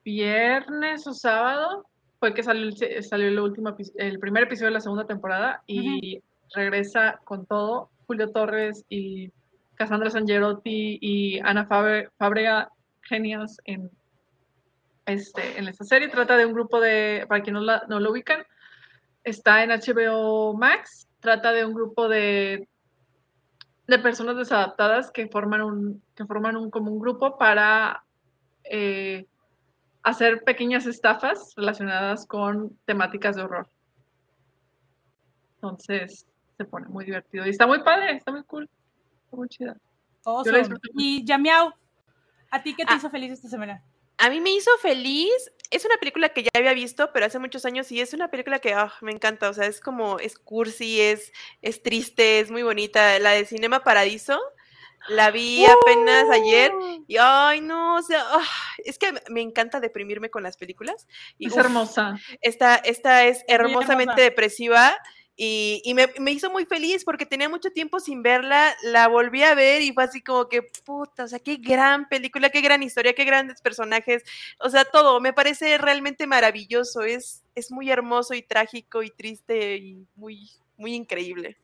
viernes 0.03 1.07
o 1.07 1.13
sábado, 1.13 1.85
fue 2.19 2.33
que 2.33 2.43
salió, 2.43 2.69
el 2.69 3.03
salió 3.03 3.27
el 3.27 3.39
último 3.39 3.75
el 3.97 4.19
primer 4.19 4.43
episodio 4.43 4.67
de 4.67 4.73
la 4.73 4.79
segunda 4.81 5.05
temporada 5.05 5.63
y 5.67 6.21
regresa 6.53 7.19
con 7.23 7.45
todo 7.45 7.89
Julio 8.07 8.29
Torres 8.31 8.85
y 8.89 9.31
Cassandra 9.75 10.09
Sangerotti 10.09 10.99
y 11.01 11.39
Ana 11.39 11.65
Fábrega, 11.65 12.69
genios 13.01 13.57
en, 13.65 13.89
este, 15.05 15.57
en 15.59 15.67
esta 15.67 15.83
serie. 15.83 16.07
Trata 16.09 16.37
de 16.37 16.45
un 16.45 16.53
grupo 16.53 16.79
de, 16.79 17.25
para 17.27 17.41
quien 17.43 17.55
no, 17.55 17.61
la- 17.61 17.83
no 17.87 17.99
lo 17.99 18.11
ubican, 18.11 18.43
está 19.23 19.63
en 19.63 19.71
HBO 19.71 20.53
Max, 20.55 21.07
trata 21.19 21.51
de 21.51 21.65
un 21.65 21.73
grupo 21.73 22.07
de, 22.07 22.67
de 23.87 23.99
personas 23.99 24.35
desadaptadas 24.37 25.11
que 25.11 25.27
forman 25.27 25.61
un, 25.61 26.01
que 26.15 26.25
forman 26.25 26.57
un, 26.57 26.71
como 26.71 26.91
un 26.91 26.99
grupo 26.99 27.37
para 27.37 28.03
eh, 28.63 29.25
hacer 30.03 30.43
pequeñas 30.43 30.85
estafas 30.85 31.53
relacionadas 31.55 32.25
con 32.25 32.77
temáticas 32.85 33.35
de 33.35 33.43
horror. 33.43 33.67
Entonces 35.55 36.25
se 36.57 36.65
pone 36.65 36.87
muy 36.87 37.05
divertido 37.05 37.45
y 37.45 37.49
está 37.49 37.67
muy 37.67 37.83
padre, 37.83 38.15
está 38.15 38.31
muy 38.31 38.43
cool, 38.43 38.69
está 39.25 39.35
muy 39.35 39.47
chida. 39.49 39.77
Awesome. 40.25 40.75
Y 40.95 41.23
Yamiao, 41.25 41.73
¿a 42.49 42.63
ti 42.63 42.73
qué 42.75 42.85
te 42.85 42.93
Ah. 42.93 42.97
hizo 42.97 43.09
feliz 43.09 43.31
esta 43.31 43.47
semana? 43.49 43.83
A 44.17 44.29
mí 44.29 44.39
me 44.41 44.51
hizo 44.51 44.71
feliz. 44.81 45.51
Es 45.71 45.83
una 45.83 45.97
película 45.97 46.29
que 46.29 46.43
ya 46.43 46.49
había 46.55 46.73
visto, 46.73 47.11
pero 47.11 47.25
hace 47.25 47.39
muchos 47.39 47.65
años 47.65 47.91
y 47.91 47.99
es 47.99 48.13
una 48.13 48.29
película 48.29 48.59
que 48.59 48.73
ah, 48.73 48.93
me 49.01 49.11
encanta. 49.11 49.49
O 49.49 49.53
sea, 49.53 49.65
es 49.65 49.81
como, 49.81 50.19
es 50.19 50.37
cursi, 50.37 51.01
es, 51.01 51.31
es 51.61 51.81
triste, 51.83 52.39
es 52.39 52.51
muy 52.51 52.63
bonita. 52.63 53.19
La 53.19 53.31
de 53.31 53.45
Cinema 53.45 53.83
Paradiso. 53.83 54.39
La 55.07 55.29
vi 55.29 55.63
apenas 55.65 56.29
ayer 56.31 56.71
y 57.07 57.17
ay 57.19 57.61
no, 57.61 57.95
o 57.97 58.01
sea, 58.01 58.23
ah, 58.27 58.47
es 58.79 58.97
que 58.97 59.13
me 59.29 59.41
encanta 59.41 59.79
deprimirme 59.79 60.31
con 60.31 60.41
las 60.41 60.57
películas 60.57 61.07
y 61.37 61.47
Es 61.47 61.53
uf, 61.53 61.59
hermosa. 61.59 62.15
esta, 62.41 62.75
esta 62.77 63.25
es 63.25 63.43
hermosamente 63.47 64.13
hermosa. 64.13 64.23
depresiva 64.23 64.97
y, 65.37 65.81
y 65.83 65.93
me, 65.93 66.07
me 66.19 66.31
hizo 66.31 66.49
muy 66.49 66.65
feliz 66.65 67.03
porque 67.03 67.25
tenía 67.25 67.49
mucho 67.49 67.69
tiempo 67.69 67.99
sin 67.99 68.21
verla, 68.23 68.73
la 68.83 69.07
volví 69.07 69.43
a 69.43 69.53
ver 69.53 69.81
y 69.81 69.91
fue 69.93 70.03
así 70.05 70.21
como 70.21 70.47
que, 70.47 70.61
puta, 70.85 71.25
o 71.25 71.27
sea, 71.27 71.39
qué 71.39 71.57
gran 71.57 72.07
película, 72.07 72.49
qué 72.49 72.61
gran 72.61 72.83
historia, 72.83 73.13
qué 73.13 73.25
grandes 73.25 73.61
personajes, 73.61 74.23
o 74.59 74.69
sea, 74.69 74.85
todo, 74.85 75.19
me 75.19 75.33
parece 75.33 75.77
realmente 75.77 76.25
maravilloso, 76.27 77.01
es, 77.03 77.43
es 77.53 77.71
muy 77.71 77.91
hermoso 77.91 78.33
y 78.33 78.41
trágico 78.43 79.03
y 79.03 79.09
triste 79.09 79.77
y 79.77 80.05
muy, 80.15 80.49
muy 80.77 80.93
increíble. 80.93 81.57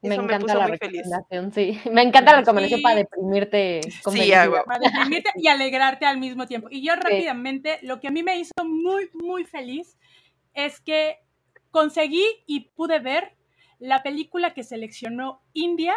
Me 0.00 0.14
Eso 0.14 0.22
me 0.22 0.26
encanta 0.26 0.46
puso 0.46 0.58
la 0.60 0.68
muy 0.68 0.78
feliz. 0.78 1.02
recomendación, 1.02 1.52
sí. 1.52 1.80
Me 1.92 2.02
encanta 2.02 2.30
la 2.32 2.38
recomendación 2.38 2.78
Sí. 2.78 2.82
para 2.84 2.94
deprimirte 2.94 3.80
Sí, 4.12 4.32
hago. 4.32 4.62
Para 4.64 4.78
deprimirte 4.78 5.30
y 5.34 5.48
alegrarte 5.48 6.06
al 6.06 6.18
mismo 6.18 6.46
tiempo. 6.46 6.68
Y 6.70 6.86
yo 6.86 6.94
rápidamente, 7.34 7.80
lo 7.82 7.98
que 7.98 8.06
a 8.06 8.10
mí 8.12 8.22
me 8.22 8.38
hizo 8.38 8.52
muy, 8.64 9.10
muy 9.12 9.44
feliz 9.44 9.98
es 10.54 10.78
que 10.80 11.16
conseguí 11.70 12.24
y 12.46 12.70
pude 12.70 12.98
ver 13.00 13.34
la 13.78 14.02
película 14.02 14.54
que 14.54 14.64
seleccionó 14.64 15.40
India 15.52 15.94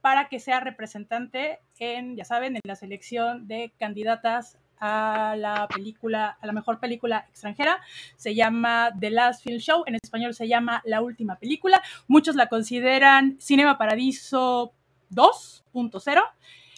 para 0.00 0.28
que 0.28 0.40
sea 0.40 0.60
representante 0.60 1.58
en, 1.78 2.16
ya 2.16 2.24
saben, 2.24 2.56
en 2.56 2.62
la 2.64 2.76
selección 2.76 3.46
de 3.46 3.72
candidatas 3.78 4.58
a 4.78 5.34
la 5.36 5.68
película, 5.68 6.38
a 6.40 6.46
la 6.46 6.52
mejor 6.52 6.80
película 6.80 7.26
extranjera. 7.28 7.80
Se 8.16 8.34
llama 8.34 8.90
The 8.98 9.10
Last 9.10 9.44
Film 9.44 9.58
Show, 9.58 9.84
en 9.86 9.96
español 10.02 10.34
se 10.34 10.48
llama 10.48 10.80
La 10.86 11.02
Última 11.02 11.36
Película. 11.36 11.82
Muchos 12.08 12.34
la 12.34 12.48
consideran 12.48 13.36
Cinema 13.38 13.76
Paradiso 13.76 14.72
2.0. 15.10 16.22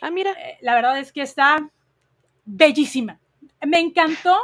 Ah, 0.00 0.10
mira, 0.10 0.32
Eh, 0.32 0.58
la 0.62 0.74
verdad 0.74 0.98
es 0.98 1.12
que 1.12 1.22
está 1.22 1.70
bellísima. 2.44 3.20
Me 3.64 3.78
encantó. 3.78 4.36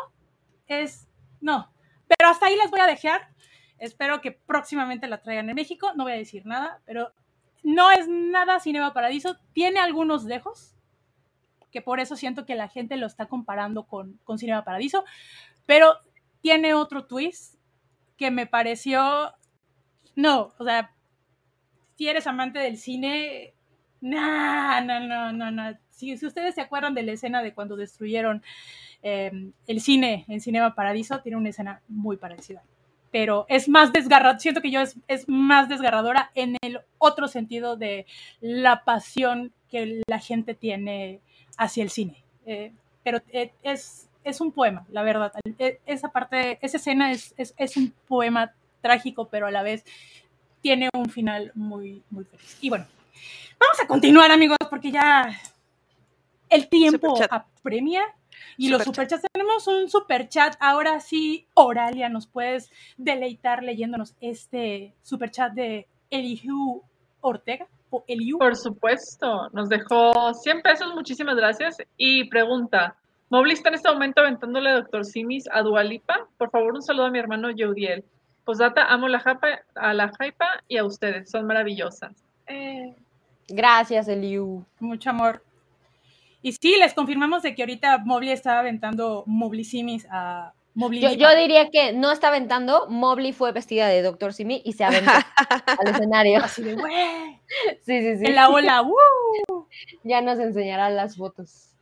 Es, 0.69 1.09
no, 1.41 1.73
pero 2.07 2.31
hasta 2.31 2.47
ahí 2.47 2.57
les 2.57 2.71
voy 2.71 2.81
a 2.81 2.87
dejar. 2.87 3.29
Espero 3.79 4.21
que 4.21 4.33
próximamente 4.33 5.07
la 5.09 5.23
traigan 5.23 5.49
en 5.49 5.55
México. 5.55 5.93
No 5.95 6.05
voy 6.05 6.13
a 6.13 6.17
decir 6.17 6.47
nada, 6.47 6.81
pero 6.85 7.13
no 7.63 7.91
es 7.91 8.09
nada 8.09 8.61
Cinema 8.61 8.93
Paradiso. 8.93 9.37
Tiene 9.53 9.81
algunos 9.81 10.25
dejos, 10.25 10.75
que 11.71 11.83
por 11.83 12.01
eso 12.01 12.17
siento 12.17 12.47
que 12.47 12.55
la 12.55 12.69
gente 12.69 12.97
lo 12.97 13.07
está 13.07 13.27
comparando 13.27 13.85
con, 13.85 14.19
con 14.25 14.39
Cinema 14.39 14.65
Paradiso. 14.65 15.05
Pero 15.67 15.97
tiene 16.41 16.75
otro 16.75 17.07
twist 17.07 17.57
que 18.17 18.31
me 18.31 18.47
pareció, 18.47 19.33
no, 20.17 20.53
o 20.59 20.65
sea, 20.65 20.93
si 21.97 22.09
eres 22.09 22.27
amante 22.27 22.59
del 22.59 22.77
cine, 22.77 23.55
no, 24.01 24.81
no, 24.83 25.01
no, 25.01 25.33
no, 25.33 25.51
no. 25.51 25.79
Si, 25.91 26.15
ustedes 26.15 26.55
se 26.55 26.61
acuerdan 26.61 26.95
de 26.95 27.03
la 27.03 27.13
escena 27.13 27.43
de 27.43 27.55
cuando 27.55 27.77
destruyeron 27.77 28.43
eh, 29.03 29.51
el 29.67 29.81
cine 29.81 30.25
en 30.29 30.41
Cinema 30.41 30.75
Paradiso, 30.75 31.21
tiene 31.21 31.39
una 31.39 31.49
escena 31.49 31.83
muy 31.89 32.17
parecida. 32.17 32.63
Pero 33.11 33.47
es 33.49 33.69
más 33.69 33.93
desgarradora, 33.93 34.39
siento 34.39 34.61
que 34.61 34.71
yo 34.71 34.81
es, 34.81 34.97
es 35.09 35.29
más 35.29 35.69
desgarradora 35.69 36.31
en 36.35 36.57
el 36.61 36.81
otro 36.99 37.27
sentido 37.29 37.77
de 37.77 38.07
la 38.41 38.85
pasión 38.85 39.53
que 39.71 40.03
la 40.09 40.19
gente 40.19 40.55
tiene 40.55 41.21
hacia 41.57 41.83
el 41.83 41.91
cine. 41.91 42.23
Eh, 42.47 42.73
pero 43.03 43.21
eh, 43.31 43.53
es, 43.63 44.09
es 44.25 44.41
un 44.41 44.53
poema, 44.53 44.87
la 44.91 45.03
verdad. 45.03 45.33
E, 45.59 45.81
esa 45.87 46.09
parte, 46.11 46.59
esa 46.61 46.77
escena 46.77 47.11
es, 47.11 47.35
es, 47.37 47.55
es, 47.57 47.77
un 47.77 47.93
poema 48.07 48.53
trágico, 48.81 49.29
pero 49.29 49.47
a 49.47 49.51
la 49.51 49.63
vez 49.63 49.85
tiene 50.61 50.89
un 50.95 51.09
final 51.09 51.53
muy, 51.55 52.03
muy 52.11 52.25
feliz. 52.25 52.59
Y 52.61 52.69
bueno, 52.69 52.87
vamos 53.59 53.81
a 53.83 53.87
continuar, 53.87 54.31
amigos, 54.31 54.59
porque 54.71 54.91
ya 54.91 55.31
el 56.49 56.69
tiempo 56.69 57.19
apremia. 57.31 58.03
Y 58.57 58.67
super 58.67 58.79
los 58.79 58.85
superchats, 58.85 59.23
tenemos 59.33 59.67
un 59.67 59.89
superchat. 59.89 60.57
Ahora 60.61 61.01
sí, 61.01 61.47
Oralia, 61.55 62.09
¿nos 62.09 62.27
puedes 62.27 62.71
deleitar 62.97 63.63
leyéndonos 63.63 64.15
este 64.21 64.95
superchat 65.03 65.53
de 65.53 65.87
Elihu 66.11 66.83
Ortega? 67.21 67.67
¿O 67.91 68.05
Elihu? 68.07 68.39
Por 68.39 68.57
supuesto, 68.57 69.49
nos 69.53 69.69
dejó 69.69 70.35
100 70.35 70.63
pesos, 70.63 70.95
muchísimas 70.95 71.37
gracias. 71.37 71.77
Y 71.97 72.29
pregunta, 72.29 72.97
Mobley 73.31 73.55
está 73.55 73.69
en 73.69 73.77
este 73.77 73.91
momento 73.91 74.21
aventándole 74.21 74.71
a 74.71 74.75
Doctor 74.75 75.05
Simis 75.05 75.45
a 75.53 75.63
Dualipa. 75.63 76.27
Por 76.37 76.51
favor, 76.51 76.75
un 76.75 76.83
saludo 76.83 77.07
a 77.07 77.11
mi 77.11 77.19
hermano 77.19 77.51
Yeudiel. 77.51 78.05
Posdata, 78.45 78.85
amo 78.85 79.09
la 79.09 79.21
japa, 79.21 79.61
a 79.75 79.93
la 79.93 80.11
jaipa 80.19 80.47
y 80.69 80.79
a 80.79 80.85
ustedes, 80.85 81.31
son 81.31 81.47
maravillosas. 81.47 82.25
Eh... 82.47 82.95
Gracias, 83.49 84.09
Eliu. 84.09 84.65
Mucho 84.79 85.11
amor. 85.11 85.43
Y 86.43 86.53
sí, 86.53 86.77
les 86.79 86.95
confirmamos 86.95 87.43
de 87.43 87.55
que 87.55 87.63
ahorita 87.63 87.99
Mobley 87.99 88.31
está 88.31 88.59
aventando 88.59 89.25
Mobley 89.27 89.65
Simis 89.65 90.07
a 90.11 90.55
Mobley. 90.75 91.01
Yo, 91.01 91.13
yo, 91.13 91.35
diría 91.35 91.71
que 91.71 91.93
no 91.93 92.13
está 92.13 92.29
aventando, 92.29 92.87
Mobley 92.89 93.33
fue 93.33 93.51
vestida 93.51 93.89
de 93.89 94.01
Doctor 94.03 94.33
Simi 94.33 94.63
y 94.65 94.75
se 94.75 94.85
aventó 94.85 95.11
al 95.81 95.89
escenario. 95.89 96.43
Así 96.43 96.63
de, 96.63 96.75
güey. 96.75 96.95
Sí, 97.85 98.01
sí, 98.03 98.19
sí. 98.19 98.27
En 98.27 98.35
la 98.35 98.51
ola, 98.51 98.83
¡uh! 99.49 99.67
Ya 100.05 100.21
nos 100.21 100.39
enseñará 100.39 100.91
las 100.91 101.17
fotos. 101.17 101.75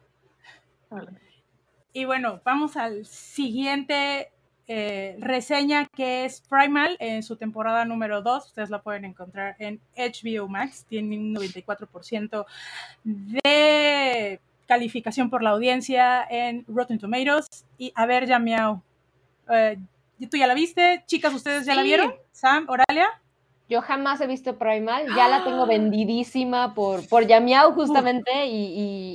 Y 1.93 2.05
bueno, 2.05 2.41
vamos 2.45 2.77
al 2.77 3.05
siguiente 3.05 4.31
eh, 4.69 5.17
reseña 5.21 5.87
que 5.87 6.25
es 6.25 6.41
Primal 6.49 6.97
en 7.01 7.23
su 7.23 7.37
temporada 7.37 7.85
número 7.85 8.23
2. 8.23 8.47
Ustedes 8.47 8.71
la 8.71 8.83
pueden 8.83 9.05
encontrar 9.05 9.57
en 9.59 9.81
HBO 9.97 10.49
Max. 10.49 10.85
Tiene 10.89 11.17
un 11.19 11.35
94% 11.35 12.45
de 13.05 14.41
calificación 14.67 15.31
por 15.31 15.43
la 15.43 15.51
audiencia 15.51 16.27
en 16.29 16.65
Rotten 16.69 16.99
Tomatoes. 16.99 17.47
Y 17.79 17.93
a 17.95 18.07
ver, 18.07 18.27
ya 18.27 18.39
miau. 18.39 18.83
Eh, 19.49 19.79
¿Tú 20.31 20.37
ya 20.37 20.47
la 20.47 20.55
viste? 20.55 21.05
Chicas, 21.07 21.33
¿ustedes 21.35 21.67
ya 21.67 21.75
la 21.75 21.83
vieron? 21.83 22.13
Sam, 22.33 22.67
Oralia. 22.69 23.07
Yo 23.69 23.83
jamás 23.83 24.21
he 24.21 24.29
visto 24.29 24.57
Primal, 24.59 25.09
ya 25.17 25.27
la 25.29 25.43
tengo 25.43 25.67
vendidísima 25.67 26.73
por, 26.73 27.07
por 27.09 27.27
Yamiao 27.27 27.73
justamente 27.73 28.47
y, 28.47 28.65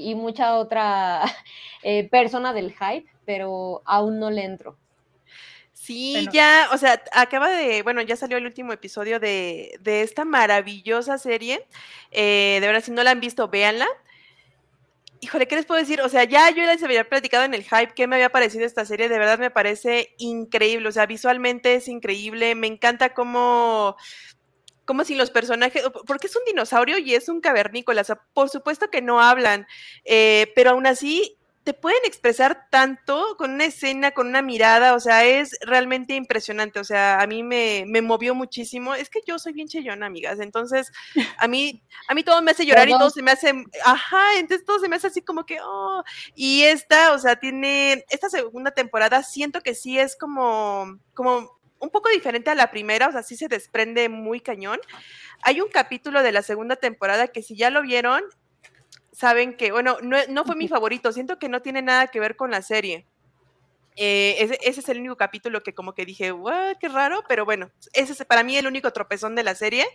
y- 0.05 0.11
y 0.11 0.15
mucha 0.15 0.55
otra 0.57 1.21
eh, 1.83 2.09
persona 2.09 2.51
del 2.51 2.73
hype, 2.73 3.09
pero 3.25 3.81
aún 3.85 4.19
no 4.19 4.29
le 4.29 4.43
entro. 4.43 4.75
Sí, 5.83 6.13
Bueno. 6.13 6.31
ya, 6.31 6.69
o 6.71 6.77
sea, 6.77 7.03
acaba 7.11 7.49
de, 7.49 7.81
bueno, 7.81 8.01
ya 8.03 8.15
salió 8.15 8.37
el 8.37 8.45
último 8.45 8.71
episodio 8.71 9.19
de, 9.19 9.77
de 9.81 10.03
esta 10.03 10.25
maravillosa 10.25 11.17
serie. 11.17 11.67
Eh, 12.11 12.59
de 12.61 12.67
verdad, 12.67 12.83
si 12.83 12.91
no 12.91 13.01
la 13.03 13.09
han 13.11 13.19
visto, 13.19 13.47
véanla. 13.49 13.87
Híjole, 15.21 15.47
¿qué 15.47 15.55
les 15.55 15.65
puedo 15.65 15.79
decir? 15.79 16.01
O 16.01 16.09
sea, 16.09 16.23
ya 16.23 16.49
yo 16.51 16.65
les 16.65 16.83
había 16.83 17.07
platicado 17.09 17.43
en 17.45 17.53
el 17.55 17.63
hype 17.63 17.93
qué 17.95 18.05
me 18.07 18.15
había 18.15 18.29
parecido 18.31 18.65
esta 18.65 18.85
serie. 18.85 19.09
De 19.09 19.17
verdad 19.19 19.39
me 19.39 19.51
parece 19.51 20.13
increíble. 20.19 20.87
O 20.89 20.91
sea, 20.91 21.05
visualmente 21.07 21.75
es 21.75 21.87
increíble. 21.87 22.53
Me 22.55 22.67
encanta 22.67 23.13
cómo, 23.15 23.95
cómo 24.85 25.03
sin 25.03 25.17
los 25.17 25.31
personajes, 25.31 25.83
porque 26.07 26.27
es 26.27 26.35
un 26.35 26.43
dinosaurio 26.45 26.97
y 26.99 27.15
es 27.15 27.27
un 27.29 27.41
cavernícola. 27.41 28.01
O 28.01 28.03
sea, 28.05 28.21
por 28.33 28.49
supuesto 28.49 28.89
que 28.91 29.01
no 29.01 29.19
hablan, 29.21 29.67
eh, 30.05 30.51
pero 30.55 30.71
aún 30.71 30.87
así 30.87 31.37
te 31.63 31.73
pueden 31.73 31.99
expresar 32.05 32.67
tanto 32.71 33.35
con 33.37 33.51
una 33.51 33.65
escena, 33.65 34.11
con 34.11 34.27
una 34.27 34.41
mirada, 34.41 34.95
o 34.95 34.99
sea, 34.99 35.25
es 35.25 35.57
realmente 35.61 36.15
impresionante, 36.15 36.79
o 36.79 36.83
sea, 36.83 37.21
a 37.21 37.27
mí 37.27 37.43
me, 37.43 37.83
me 37.87 38.01
movió 38.01 38.33
muchísimo, 38.33 38.95
es 38.95 39.09
que 39.09 39.21
yo 39.27 39.37
soy 39.37 39.53
bien 39.53 39.67
chillona, 39.67 40.07
amigas, 40.07 40.39
entonces 40.39 40.91
a 41.37 41.47
mí, 41.47 41.83
a 42.07 42.15
mí 42.15 42.23
todo 42.23 42.41
me 42.41 42.51
hace 42.51 42.65
llorar 42.65 42.87
y 42.87 42.91
todo 42.91 42.99
Perdón. 42.99 43.11
se 43.11 43.21
me 43.21 43.31
hace, 43.31 43.53
ajá, 43.85 44.35
entonces 44.37 44.65
todo 44.65 44.79
se 44.79 44.89
me 44.89 44.95
hace 44.95 45.07
así 45.07 45.21
como 45.21 45.45
que, 45.45 45.59
oh, 45.63 46.03
y 46.35 46.63
esta, 46.63 47.13
o 47.13 47.19
sea, 47.19 47.35
tiene, 47.35 48.05
esta 48.09 48.29
segunda 48.29 48.71
temporada 48.71 49.21
siento 49.21 49.61
que 49.61 49.75
sí 49.75 49.99
es 49.99 50.15
como, 50.15 50.99
como 51.13 51.61
un 51.79 51.89
poco 51.89 52.09
diferente 52.09 52.49
a 52.49 52.55
la 52.55 52.71
primera, 52.71 53.07
o 53.07 53.11
sea, 53.11 53.23
sí 53.23 53.35
se 53.35 53.47
desprende 53.47 54.07
muy 54.07 54.39
cañón. 54.39 54.79
Hay 55.41 55.61
un 55.61 55.69
capítulo 55.69 56.21
de 56.21 56.31
la 56.31 56.43
segunda 56.43 56.75
temporada 56.75 57.27
que 57.27 57.41
si 57.41 57.55
ya 57.55 57.71
lo 57.71 57.81
vieron, 57.81 58.21
saben 59.21 59.55
que, 59.55 59.71
bueno, 59.71 59.97
no, 60.01 60.17
no 60.29 60.43
fue 60.45 60.55
mi 60.55 60.67
favorito, 60.67 61.11
siento 61.11 61.37
que 61.37 61.47
no 61.47 61.61
tiene 61.61 61.83
nada 61.83 62.07
que 62.07 62.19
ver 62.19 62.35
con 62.35 62.49
la 62.49 62.63
serie. 62.63 63.05
Eh, 63.95 64.35
ese, 64.39 64.57
ese 64.63 64.79
es 64.79 64.89
el 64.89 64.97
único 64.99 65.15
capítulo 65.15 65.61
que 65.61 65.75
como 65.75 65.93
que 65.93 66.05
dije, 66.05 66.31
"What, 66.31 66.77
qué 66.79 66.87
raro, 66.87 67.23
pero 67.27 67.45
bueno, 67.45 67.69
ese 67.93 68.13
es 68.13 68.25
para 68.25 68.41
mí 68.41 68.57
el 68.57 68.65
único 68.65 68.91
tropezón 68.91 69.35
de 69.35 69.43
la 69.43 69.53
serie. 69.53 69.85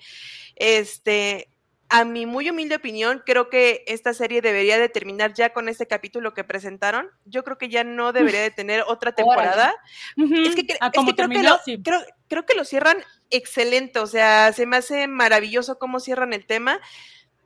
Este, 0.55 1.49
a 1.89 2.05
mi 2.05 2.25
muy 2.25 2.49
humilde 2.51 2.77
opinión, 2.77 3.23
creo 3.27 3.49
que 3.49 3.83
esta 3.89 4.15
serie 4.15 4.43
debería 4.43 4.79
de 4.79 4.89
terminar 4.89 5.35
ya 5.35 5.53
con 5.53 5.69
este 5.69 5.87
capítulo 5.87 6.33
que 6.35 6.45
presentaron. 6.45 7.11
Yo 7.25 7.43
creo 7.43 7.59
que 7.59 7.69
ya 7.69 7.83
no 7.85 8.13
debería 8.13 8.43
de 8.43 8.51
tener 8.53 8.85
otra 8.87 9.13
temporada. 9.13 9.75
Es 10.17 10.55
que, 10.55 10.77
Ah, 10.81 10.87
es 10.87 10.93
que 10.93 10.97
como 10.97 11.15
creo, 11.15 11.29
que 11.29 11.43
lo, 11.43 11.59
sí. 11.65 11.83
creo, 11.83 12.01
creo 12.29 12.47
que 12.47 12.55
lo 12.55 12.65
cierran 12.65 12.99
excelente, 13.31 13.99
o 13.99 14.07
sea, 14.07 14.53
se 14.53 14.67
me 14.67 14.77
hace 14.77 15.09
maravilloso 15.09 15.79
cómo 15.79 15.99
cierran 16.01 16.33
el 16.33 16.47
tema. 16.47 16.81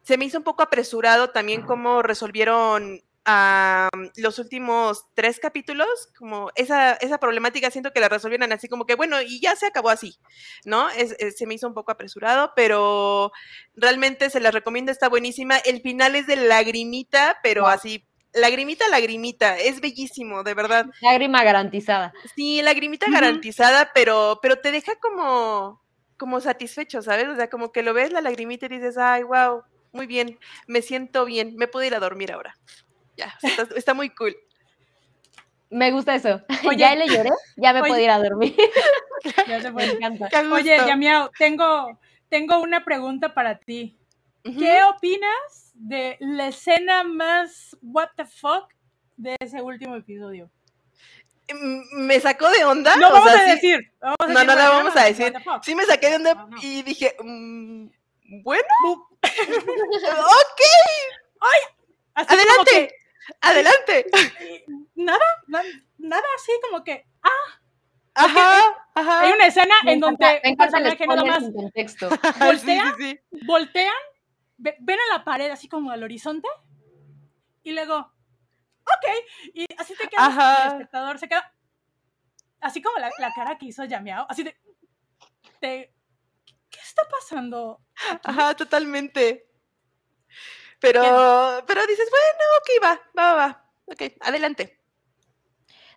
Se 0.02 0.16
me 0.16 0.24
hizo 0.24 0.38
un 0.38 0.44
poco 0.44 0.62
apresurado 0.62 1.30
también 1.30 1.62
cómo 1.62 2.02
resolvieron 2.02 3.00
ah, 3.26 3.88
los 4.16 4.38
últimos 4.38 5.04
tres 5.14 5.38
capítulos, 5.38 5.88
como 6.18 6.50
esa, 6.56 6.94
esa 6.94 7.18
problemática 7.18 7.70
siento 7.70 7.92
que 7.92 8.00
la 8.00 8.08
resolvieron 8.08 8.50
así 8.50 8.66
como 8.66 8.86
que, 8.86 8.94
bueno, 8.94 9.20
y 9.20 9.40
ya 9.40 9.54
se 9.56 9.66
acabó 9.66 9.90
así, 9.90 10.16
¿no? 10.64 10.88
Es- 10.90 11.14
es- 11.18 11.36
se 11.36 11.46
me 11.46 11.54
hizo 11.54 11.68
un 11.68 11.74
poco 11.74 11.92
apresurado, 11.92 12.52
pero 12.56 13.30
realmente 13.76 14.30
se 14.30 14.40
las 14.40 14.54
recomiendo, 14.54 14.90
está 14.90 15.08
buenísima. 15.10 15.58
El 15.58 15.82
final 15.82 16.16
es 16.16 16.26
de 16.26 16.36
lagrimita, 16.36 17.38
pero 17.42 17.62
Wow. 17.62 17.70
así, 17.70 18.04
lagrimita, 18.32 18.88
lagrimita, 18.88 19.58
es 19.58 19.80
bellísimo, 19.82 20.42
de 20.42 20.54
verdad. 20.54 20.86
Lágrima 21.02 21.44
garantizada. 21.44 22.14
Sí, 22.34 22.62
lagrimita 22.62 23.10
garantizada, 23.10 23.90
pero, 23.94 24.38
pero 24.40 24.56
te 24.60 24.72
deja 24.72 24.94
como, 24.96 25.82
como 26.16 26.40
satisfecho, 26.40 27.02
¿sabes? 27.02 27.28
O 27.28 27.36
sea, 27.36 27.50
como 27.50 27.70
que 27.70 27.82
lo 27.82 27.92
ves 27.92 28.12
la 28.12 28.22
lagrimita 28.22 28.64
y 28.66 28.70
dices, 28.70 28.96
ay, 28.96 29.24
wow, 29.24 29.62
muy 29.92 30.06
bien, 30.06 30.38
me 30.66 30.82
siento 30.82 31.24
bien, 31.24 31.56
me 31.56 31.68
puedo 31.68 31.84
ir 31.86 31.94
a 31.94 32.00
dormir 32.00 32.32
ahora. 32.32 32.56
Ya, 33.16 33.34
está, 33.42 33.66
está 33.76 33.94
muy 33.94 34.10
cool. 34.10 34.36
Me 35.70 35.90
gusta 35.92 36.14
eso. 36.14 36.42
Oye. 36.68 36.78
ya 36.78 36.94
le 36.96 37.06
lloré, 37.08 37.30
ya 37.56 37.72
me 37.72 37.80
Oye. 37.82 37.90
puedo 37.90 38.02
ir 38.02 38.10
a 38.10 38.18
dormir. 38.18 38.54
Ya 39.46 39.60
se 39.60 39.70
me 39.70 39.84
encanta. 39.84 40.28
Oye. 40.52 40.76
Yamiao, 40.86 41.30
tengo, 41.38 41.98
tengo 42.30 42.58
una 42.60 42.84
pregunta 42.84 43.34
para 43.34 43.58
ti. 43.58 43.98
¿Qué 44.42 44.82
opinas 44.84 45.72
de 45.74 46.16
la 46.20 46.48
escena 46.48 47.04
más 47.04 47.76
what 47.82 48.08
the 48.16 48.24
fuck 48.24 48.72
de 49.18 49.36
ese 49.38 49.60
último 49.60 49.94
episodio? 49.96 50.50
Mm, 51.52 52.06
Me 52.06 52.18
sacó 52.20 52.48
de 52.50 52.64
onda. 52.64 52.96
No 52.96 53.08
o 53.08 53.12
vamos 53.12 53.30
sea, 53.32 53.40
a 53.42 53.44
sí- 53.44 53.50
decir. 53.50 53.92
vamos 54.00 54.16
a 54.20 54.26
No, 54.26 54.32
decir 54.32 54.46
no 54.46 54.54
la 54.54 54.70
what 54.70 54.76
vamos 54.78 54.96
a 54.96 55.04
decir. 55.04 55.34
Sí 55.62 55.74
me 55.74 55.84
saqué 55.84 56.08
de 56.08 56.16
onda 56.16 56.34
No, 56.34 56.46
no. 56.48 56.56
y 56.62 56.82
dije, 56.82 57.14
mm, 57.22 57.86
bueno, 58.42 58.64
ok, 59.22 60.60
adelante, 62.14 62.94
adelante. 63.40 64.06
nada, 64.94 65.24
na- 65.46 65.62
nada 65.98 66.22
así 66.36 66.52
como 66.68 66.82
que 66.84 67.04
ah, 67.22 67.60
Ajá, 68.14 68.86
ajá. 68.94 69.20
hay 69.22 69.32
una 69.32 69.46
escena 69.46 69.74
Me 69.84 69.92
en 69.92 69.98
encanta- 69.98 70.26
donde 70.26 70.40
me 70.44 70.50
un 70.50 70.56
personaje 70.56 71.06
nada 71.06 71.24
más. 71.24 71.42
Sí, 71.44 72.44
voltea, 72.44 72.94
sí, 72.98 73.02
sí. 73.32 73.44
voltean, 73.46 73.94
ve- 74.58 74.76
ven 74.80 74.98
a 75.10 75.16
la 75.18 75.24
pared 75.24 75.50
así 75.50 75.68
como 75.68 75.90
al 75.90 76.02
horizonte 76.02 76.48
y 77.62 77.72
luego, 77.72 77.98
ok, 77.98 79.06
y 79.54 79.66
así 79.78 79.94
te 79.94 80.08
quedas, 80.08 80.28
Ajá. 80.28 80.62
el 80.66 80.72
espectador 80.72 81.18
se 81.18 81.28
queda, 81.28 81.52
así 82.60 82.80
como 82.82 82.98
la, 82.98 83.10
la 83.18 83.32
cara 83.32 83.58
que 83.58 83.66
hizo 83.66 83.84
Yameao, 83.84 84.26
así 84.28 84.42
de, 84.42 84.56
de, 85.60 85.92
¿qué 86.70 86.78
está 86.80 87.02
pasando? 87.10 87.80
Ajá, 88.24 88.54
totalmente. 88.54 89.46
Pero, 90.80 91.62
pero 91.66 91.86
dices, 91.86 92.08
bueno, 92.10 92.44
ok, 92.58 92.84
va, 92.84 93.00
va, 93.18 93.34
va, 93.34 93.46
va. 93.46 93.64
Ok, 93.86 94.02
adelante. 94.20 94.78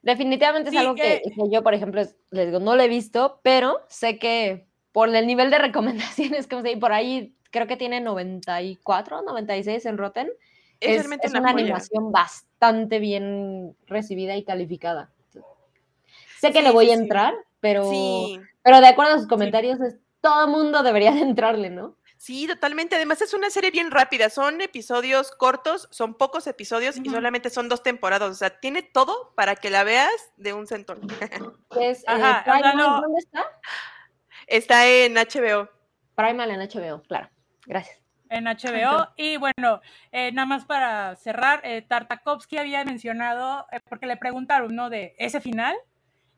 Definitivamente 0.01 0.69
es 0.69 0.73
Sí, 0.73 0.79
algo 0.79 0.95
que, 0.95 1.13
eh, 1.15 1.21
que 1.23 1.49
yo, 1.49 1.63
por 1.63 1.73
ejemplo, 1.73 2.01
es- 2.01 2.17
les 2.31 2.47
digo, 2.47 2.59
no 2.59 2.75
lo 2.75 2.83
he 2.83 2.89
visto, 2.89 3.39
pero 3.43 3.79
sé 3.87 4.19
que 4.19 4.67
por 4.91 5.13
el 5.15 5.25
nivel 5.25 5.49
de 5.49 5.57
recomendaciones 6.39 6.47
que 6.47 6.55
hemos 6.57 6.79
por 6.79 6.91
ahí 6.91 7.35
creo 7.51 7.67
que 7.67 7.77
tiene 7.77 8.01
94, 8.01 9.21
96 9.21 9.85
en 9.85 9.97
Rotten. 9.97 10.29
Es, 10.81 10.89
Es, 10.89 10.97
realmente 10.97 11.27
es 11.27 11.31
una, 11.31 11.41
una 11.41 11.51
animación 11.51 12.11
bastante 12.11 12.99
bien 12.99 13.77
recibida 13.87 14.35
y 14.35 14.43
calificada. 14.43 15.11
Sé 16.41 16.51
que 16.51 16.59
Sí, 16.59 16.63
le 16.65 16.71
voy 16.71 16.85
sí, 16.87 16.91
a 16.91 16.95
sí. 16.95 17.01
entrar, 17.03 17.33
pero, 17.61 17.83
Sí, 17.89 18.39
pero 18.63 18.81
de 18.81 18.87
acuerdo 18.87 19.13
a 19.13 19.19
sus 19.19 19.27
comentarios, 19.29 19.79
es, 19.79 19.95
todo 20.23 20.47
mundo 20.47 20.81
debería 20.81 21.11
de 21.11 21.19
entrarle, 21.21 21.69
¿no? 21.69 21.95
sí, 22.17 22.47
totalmente. 22.47 22.95
Además 22.95 23.21
es 23.21 23.33
una 23.33 23.49
serie 23.49 23.69
bien 23.69 23.91
rápida. 23.91 24.29
Son 24.29 24.61
episodios 24.61 25.29
cortos, 25.31 25.89
son 25.91 26.13
pocos 26.13 26.47
episodios 26.47 26.95
y 26.95 27.09
solamente 27.09 27.49
son 27.49 27.67
dos 27.67 27.83
temporadas. 27.83 28.29
O 28.31 28.33
sea, 28.33 28.61
tiene 28.61 28.81
todo 28.81 29.33
para 29.35 29.57
que 29.57 29.69
la 29.69 29.83
veas 29.83 30.09
de 30.37 30.53
un 30.53 30.65
centón. 30.65 31.01
Es, 31.81 31.99
eh, 31.99 32.05
Ajá, 32.07 32.43
Primal, 32.45 32.77
no- 32.77 33.01
¿Dónde 33.01 33.19
está? 33.19 33.45
Está 34.47 34.87
en 34.87 35.15
HBO. 35.15 35.69
Primal 36.15 36.49
en 36.51 36.61
HBO, 36.61 37.01
claro. 37.03 37.29
Gracias. 37.65 37.99
en 38.29 38.45
HBO. 38.45 39.09
Y 39.17 39.35
bueno, 39.35 39.81
eh, 40.13 40.31
nada 40.31 40.45
más 40.45 40.63
para 40.63 41.17
cerrar, 41.17 41.59
eh, 41.65 41.81
Tartakovsky 41.81 42.57
había 42.57 42.85
mencionado, 42.85 43.67
eh, 43.73 43.79
porque 43.89 44.05
le 44.07 44.15
preguntaron, 44.15 44.73
¿no? 44.73 44.89
De 44.89 45.13
ese 45.17 45.41
final, 45.41 45.75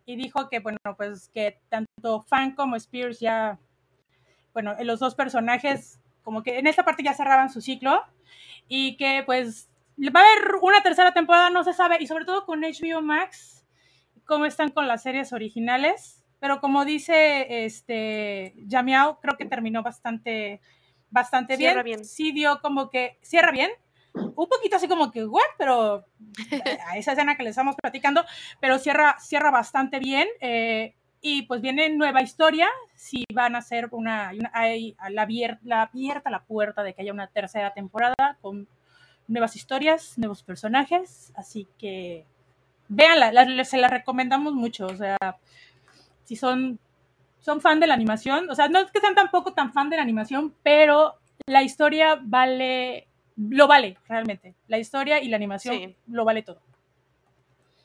y 0.06 0.16
dijo 0.16 0.50
que, 0.50 0.60
bueno, 0.60 0.80
pues 0.98 1.30
que 1.30 1.62
tanto 1.70 2.22
Fan 2.24 2.56
como 2.56 2.76
Spears 2.76 3.20
ya, 3.20 3.60
bueno, 4.56 4.74
eh, 4.80 4.86
los 4.86 5.00
dos 5.02 5.16
personajes, 5.16 6.00
como 6.24 6.42
que 6.42 6.58
en 6.58 6.66
esta 6.66 6.86
parte 6.86 7.04
ya 7.04 7.14
cerraban 7.14 7.50
su 7.50 7.60
ciclo, 7.60 8.02
y 8.70 8.96
que 8.96 9.22
pues 9.26 9.70
va 10.00 10.22
a 10.22 10.24
haber 10.24 10.56
una 10.62 10.82
tercera 10.82 11.14
temporada, 11.14 11.50
no 11.50 11.64
se 11.66 11.74
sabe, 11.74 11.98
y 12.00 12.08
sobre 12.08 12.24
todo 12.24 12.46
con 12.46 12.62
HBO 12.62 13.02
Max, 13.02 13.68
cómo 14.24 14.46
están 14.46 14.72
con 14.72 14.88
las 14.88 15.04
series 15.04 15.34
originales. 15.34 16.24
Pero 16.40 16.62
como 16.62 16.86
dice 16.86 17.66
este 17.66 18.54
Yamiao, 18.66 19.20
creo 19.20 19.36
que 19.36 19.46
terminó 19.46 19.84
bastante, 19.84 20.62
bastante 21.10 21.58
Cierra 21.58 21.84
bien. 21.84 21.98
bien. 21.98 22.06
Sí 22.06 22.32
dio 22.32 22.62
como 22.62 22.90
que, 22.90 23.20
cierra 23.22 23.52
bien. 23.52 23.72
Un 24.14 24.48
poquito 24.48 24.78
así 24.78 24.88
como 24.88 25.12
que, 25.12 25.26
what, 25.26 25.42
pero 25.58 26.06
eh, 26.52 26.78
a 26.88 26.98
esa 26.98 27.12
escena 27.12 27.36
que 27.36 27.44
le 27.44 27.50
estamos 27.50 27.76
platicando, 27.76 28.24
pero 28.62 28.80
cierra, 28.80 29.18
cierra 29.20 29.52
bastante 29.52 30.00
bien. 30.00 30.30
eh, 30.40 30.96
y 31.28 31.42
pues 31.42 31.60
viene 31.60 31.90
nueva 31.90 32.22
historia, 32.22 32.68
si 32.94 33.24
van 33.34 33.56
a 33.56 33.58
hacer 33.58 33.88
una, 33.90 34.30
una- 34.38 34.52
hay 34.54 34.96
la, 35.10 35.24
abierta, 35.24 35.60
la 35.64 35.82
abierta 35.82 36.30
la 36.30 36.44
puerta 36.44 36.84
de 36.84 36.94
que 36.94 37.02
haya 37.02 37.12
una 37.14 37.26
tercera 37.26 37.74
temporada 37.74 38.38
con 38.44 38.68
nuevas 39.28 39.56
historias, 39.56 40.20
nuevos 40.20 40.44
personajes, 40.44 41.34
así 41.36 41.68
que 41.80 42.26
véanla, 42.90 43.32
la- 43.32 43.66
se 43.66 43.78
la 43.80 43.88
recomendamos 43.88 44.54
mucho, 44.54 44.86
o 44.86 44.96
sea, 44.96 45.18
si 46.26 46.36
son, 46.36 46.78
son 47.40 47.60
fan 47.60 47.80
de 47.80 47.88
la 47.88 47.96
animación, 47.96 48.48
o 48.52 48.54
sea, 48.54 48.70
no 48.70 48.78
es 48.78 48.92
que 48.92 49.00
sean 49.00 49.16
tampoco 49.16 49.52
tan 49.52 49.74
fan 49.74 49.90
de 49.90 49.96
la 49.96 50.04
animación, 50.04 50.54
pero 50.62 51.16
la 51.48 51.64
historia 51.64 52.20
vale, 52.22 53.08
lo 53.36 53.66
vale 53.66 53.98
realmente, 54.08 54.54
la 54.68 54.78
historia 54.78 55.20
y 55.24 55.30
la 55.30 55.38
animación 55.38 55.76
Sí. 55.76 55.96
lo 56.06 56.24
vale 56.24 56.44
todo. 56.44 56.60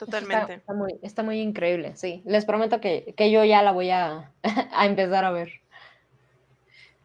Totalmente. 0.06 0.42
Está, 0.42 0.54
está 0.54 0.72
muy, 0.74 0.94
está 1.02 1.22
muy 1.22 1.40
increíble, 1.40 1.94
sí. 1.96 2.22
Les 2.24 2.44
prometo 2.44 2.80
que, 2.80 3.14
que 3.16 3.30
yo 3.30 3.44
ya 3.44 3.62
la 3.62 3.72
voy 3.72 3.90
a, 3.90 4.32
a 4.72 4.86
empezar 4.86 5.24
a 5.24 5.30
ver. 5.30 5.52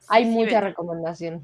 Hay 0.08 0.26
Sí, 0.26 0.30
mucha 0.32 0.62
recomendación. 0.62 1.44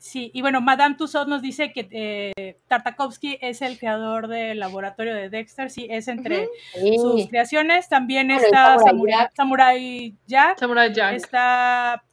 Sí, 0.00 0.30
y 0.32 0.40
bueno, 0.42 0.60
Madame 0.60 0.94
Tussauds 0.94 1.28
nos 1.28 1.42
dice 1.42 1.72
que 1.72 1.88
eh, 1.90 2.60
Tartakovsky 2.68 3.36
es 3.42 3.60
el 3.62 3.78
creador 3.78 4.28
del 4.28 4.58
laboratorio 4.60 5.12
de 5.14 5.28
Dexter, 5.28 5.70
sí, 5.70 5.86
es 5.90 6.06
entre 6.08 6.48
sus 6.96 7.22
Sí. 7.22 7.28
creaciones, 7.28 7.88
también 7.88 8.28
Bueno, 8.28 8.42
está 8.42 8.78
Samurai 8.78 9.28
Samurai, 9.34 10.16
Jack. 10.26 10.58
Samurai 10.58 10.58
Jack, 10.58 10.58
Samurai 10.58 10.94
Jack. 10.94 11.14
está 11.16 12.04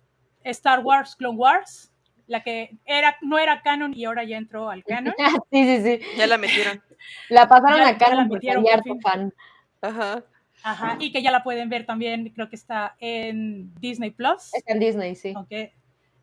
Star 0.44 0.80
Wars 0.82 1.16
Clone 1.16 1.38
Wars, 1.38 1.92
la 2.28 2.44
que 2.44 2.78
era, 2.86 3.18
no 3.22 3.38
era 3.40 3.62
canon 3.62 3.94
y 3.96 4.06
ahora 4.06 4.24
ya 4.24 4.38
entró 4.38 4.70
al 4.70 4.84
canon. 4.84 5.14
sí, 5.52 5.64
sí, 5.64 5.82
sí. 5.84 6.00
Ya 6.18 6.28
la 6.28 6.38
metieron. 6.38 6.82
La 7.30 7.48
pasaron 7.48 7.80
Ya- 7.80 7.90
a 7.90 7.98
Canon 7.98 8.18
la 8.18 8.26
metieron 8.26 8.64
por 8.64 9.02
fan. 9.02 9.34
Ajá. 9.82 10.24
Ajá, 10.64 10.98
y 11.00 11.12
que 11.12 11.22
ya 11.22 11.30
la 11.32 11.44
pueden 11.44 11.70
ver 11.70 11.86
también, 11.86 12.28
creo 12.30 12.50
que 12.50 12.56
está 12.56 12.96
en 13.00 13.72
Disney 13.76 14.10
Plus. 14.10 14.52
Está 14.54 14.74
en 14.74 14.80
Disney, 14.80 15.16
sí. 15.16 15.34
Ok, 15.38 15.52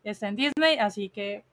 está 0.03 0.27
en 0.27 0.35
Disney, 0.35 0.77
así 0.79 1.09
que 1.09 1.43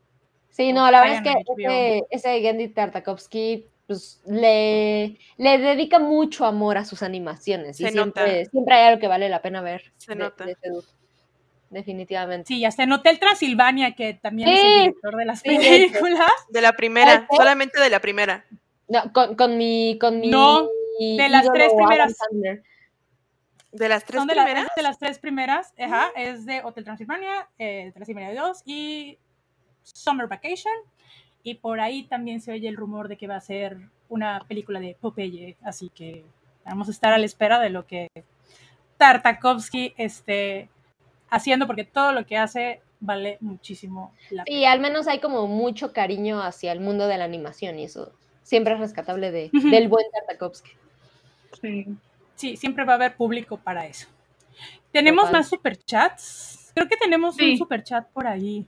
Sí, 0.49 0.73
no, 0.73 0.91
la 0.91 1.03
verdad 1.03 1.19
es 1.19 1.23
que 1.23 1.63
ese, 1.65 2.03
ese 2.11 2.41
Gendy 2.41 2.67
Tartakovsky 2.69 3.67
pues, 3.87 4.21
le, 4.27 5.17
le 5.37 5.59
dedica 5.59 6.01
mucho 6.01 6.45
amor 6.45 6.77
a 6.79 6.85
sus 6.85 7.05
animaciones. 7.05 7.79
y 7.81 7.85
Se 7.85 7.93
siempre, 7.93 8.23
nota. 8.41 8.51
siempre 8.51 8.75
hay 8.75 8.89
algo 8.89 9.01
que 9.01 9.07
vale 9.07 9.29
la 9.29 9.41
pena 9.43 9.61
ver. 9.63 9.93
Se 9.97 10.13
de- 10.15 10.19
nota. 10.19 10.45
de. 10.45 10.57
Definitivamente. 11.71 12.49
sí, 12.49 12.65
hasta 12.65 12.83
en 12.83 12.93
Hotel 12.93 13.19
Transilvania, 13.21 13.95
que 13.95 14.15
también 14.15 14.49
es 14.49 14.61
el 14.65 14.75
director 14.81 15.17
de 15.17 15.25
las 15.25 15.41
sí, 15.41 15.49
de 15.49 15.55
hecho. 15.55 15.93
películas. 15.93 16.31
De 16.51 16.61
la 16.61 16.73
primera, 16.73 17.27
solamente 17.31 17.81
de 17.81 17.89
la 17.91 18.01
primera. 18.01 18.45
No, 18.89 19.13
con, 19.13 19.37
con 19.37 19.57
mi, 19.57 19.97
con 20.01 20.19
mi 20.21 20.29
No, 20.31 20.69
de 20.99 21.29
las 21.29 21.51
tres 21.53 21.73
primeras. 21.75 22.17
De 23.73 23.89
las 23.89 24.05
tres 24.05 24.19
Son 24.19 24.27
de, 24.27 24.35
la- 24.35 24.45
primeras. 24.45 24.67
es 24.69 24.75
de 24.75 24.83
las 24.83 24.99
tres 24.99 25.19
primeras, 25.21 25.73
ajá, 25.79 26.09
es 26.17 26.45
de 26.45 26.61
Hotel 26.65 26.83
Transilvania, 26.85 27.49
eh, 27.57 27.93
Transilvania 27.95 28.35
2 28.43 28.63
y 28.67 29.17
Summer 29.85 30.27
Vacation. 30.27 30.73
Y 31.45 31.55
por 31.55 31.79
ahí 31.81 32.03
también 32.03 32.41
se 32.41 32.51
oye 32.51 32.69
el 32.69 32.77
rumor 32.77 33.07
de 33.07 33.17
que 33.17 33.29
va 33.29 33.37
a 33.37 33.41
ser 33.41 33.79
una 34.09 34.45
película 34.49 34.81
de 34.81 34.97
Popeye, 35.01 35.57
así 35.63 35.89
que 35.89 36.25
vamos 36.65 36.89
a 36.89 36.91
estar 36.91 37.13
a 37.13 37.19
la 37.19 37.25
espera 37.27 37.61
de 37.61 37.71
lo 37.71 37.87
que 37.87 38.09
Tartakovsky 38.99 39.95
esté 39.97 40.69
haciendo, 41.31 41.67
porque 41.67 41.85
todo 41.85 42.13
lo 42.13 42.27
que 42.27 42.37
hace 42.37 42.81
vale 43.01 43.39
muchísimo 43.41 44.13
la 44.31 44.45
pena. 44.45 44.57
Sí, 44.59 44.65
al 44.65 44.81
menos 44.81 45.07
hay 45.09 45.21
como 45.21 45.47
mucho 45.47 45.93
cariño 45.93 46.43
hacia 46.43 46.73
el 46.73 46.81
mundo 46.81 47.07
de 47.07 47.17
la 47.19 47.25
animación 47.25 47.79
y 47.79 47.85
eso 47.85 48.13
siempre 48.43 48.75
es 48.75 48.81
rescatable 48.81 49.31
de, 49.31 49.51
del 49.53 49.89
buen 49.89 50.07
Tartakovsky. 50.13 50.71
Sí. 51.61 51.87
Sí, 52.35 52.57
siempre 52.57 52.85
va 52.85 52.93
a 52.93 52.97
haber 52.97 53.17
público 53.17 53.59
para 53.59 53.87
eso. 53.87 54.07
¿Tenemos 54.93 55.27
Total. 55.27 55.41
más 55.41 55.49
superchats? 55.49 56.73
Creo 56.75 56.89
que 56.89 56.97
tenemos 56.97 57.39
un 57.39 57.57
superchat 57.59 58.09
por 58.11 58.27
ahí. 58.27 58.67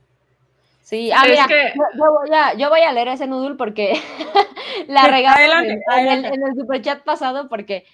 Sí, 0.81 1.11
ah, 1.11 1.23
Es 1.25 1.29
mira, 1.31 1.47
que- 1.47 1.73
yo, 1.75 1.83
yo 1.95 2.11
voy 2.11 2.29
a, 2.35 2.53
yo 2.55 2.69
voy 2.69 2.81
a 2.81 2.91
leer 2.91 3.07
ese 3.09 3.25
noodle 3.25 3.55
porque 3.55 3.93
la 4.87 5.03
Adelante, 5.03 5.81
en, 5.97 6.25
en 6.25 6.43
el 6.43 6.55
superchat 6.55 7.03
pasado 7.03 7.47
porque 7.49 7.85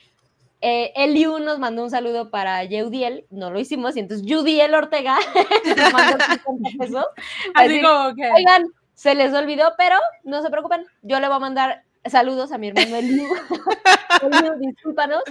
eh, 0.62 0.92
Eliu 0.96 1.40
nos 1.40 1.58
mandó 1.60 1.84
un 1.84 1.90
saludo 1.90 2.30
para 2.30 2.64
Yeudiel, 2.66 3.26
no 3.30 3.50
lo 3.50 3.60
hicimos, 3.60 3.96
y 3.96 4.00
entonces 4.00 4.26
Yudiel 4.26 4.74
Ortega 4.76 5.18
nos 5.78 5.94
mandó 5.94 6.18
50 6.26 6.70
pesos. 6.78 7.06
Así 7.56 7.82
como 7.82 8.16
que... 8.16 8.30
Oigan, 8.32 8.68
se 8.94 9.16
les 9.16 9.34
olvidó, 9.34 9.74
pero 9.78 9.96
no 10.24 10.42
se 10.42 10.50
preocupen, 10.50 10.86
yo 11.02 11.20
le 11.20 11.28
voy 11.28 11.38
a 11.38 11.40
mandar 11.40 11.84
saludos 12.06 12.52
a 12.52 12.58
mi 12.58 12.68
hermano 12.68 12.98
Eliu. 12.98 13.24
Eliu, 14.22 14.60
discúlpanos, 14.60 15.24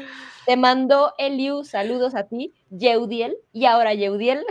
te 0.47 0.57
mandó 0.57 1.13
Eliu 1.19 1.65
saludos 1.65 2.15
a 2.15 2.25
ti, 2.25 2.55
Yeudiel, 2.71 3.37
y 3.53 3.67
ahora 3.67 3.93
Yeudiel 3.93 4.45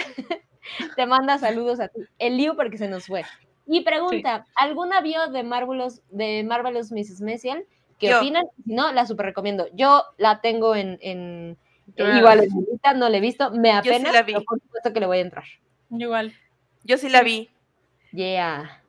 te 0.95 1.05
manda 1.07 1.39
saludos 1.39 1.79
a 1.79 1.87
ti, 1.87 2.01
Eliu, 2.19 2.55
porque 2.55 2.77
se 2.77 2.87
nos 2.87 3.07
fue. 3.07 3.23
Y 3.65 3.81
pregunta, 3.81 4.45
¿alguna 4.55 5.01
vio 5.01 5.27
de 5.27 5.43
Marvelous, 5.43 6.01
de 6.09 6.43
Marvelous 6.43 6.91
Mrs. 6.91 7.21
Messiel? 7.21 7.65
¿Qué 7.99 8.09
Yo. 8.09 8.19
opinan? 8.19 8.45
Si 8.65 8.73
no, 8.73 8.91
la 8.91 9.05
super 9.05 9.25
recomiendo. 9.25 9.67
Yo 9.73 10.03
la 10.17 10.41
tengo 10.41 10.75
en, 10.75 10.97
eh, 11.01 11.55
igual 11.95 12.37
la 12.83 12.91
en 12.91 12.99
no 12.99 13.09
la 13.09 13.17
he 13.17 13.21
visto, 13.21 13.51
me 13.51 13.71
sí 13.71 13.77
apena, 13.77 14.11
la 14.11 14.23
vi. 14.23 14.33
pero 14.33 14.45
por 14.45 14.59
supuesto 14.61 14.93
que 14.93 14.99
le 14.99 15.05
voy 15.07 15.17
a 15.17 15.21
entrar. 15.21 15.43
Igual. 15.89 16.33
Yo 16.83 16.97
sí 16.97 17.09
la 17.09 17.21
vi. 17.23 17.49
Yeah. 18.11 18.83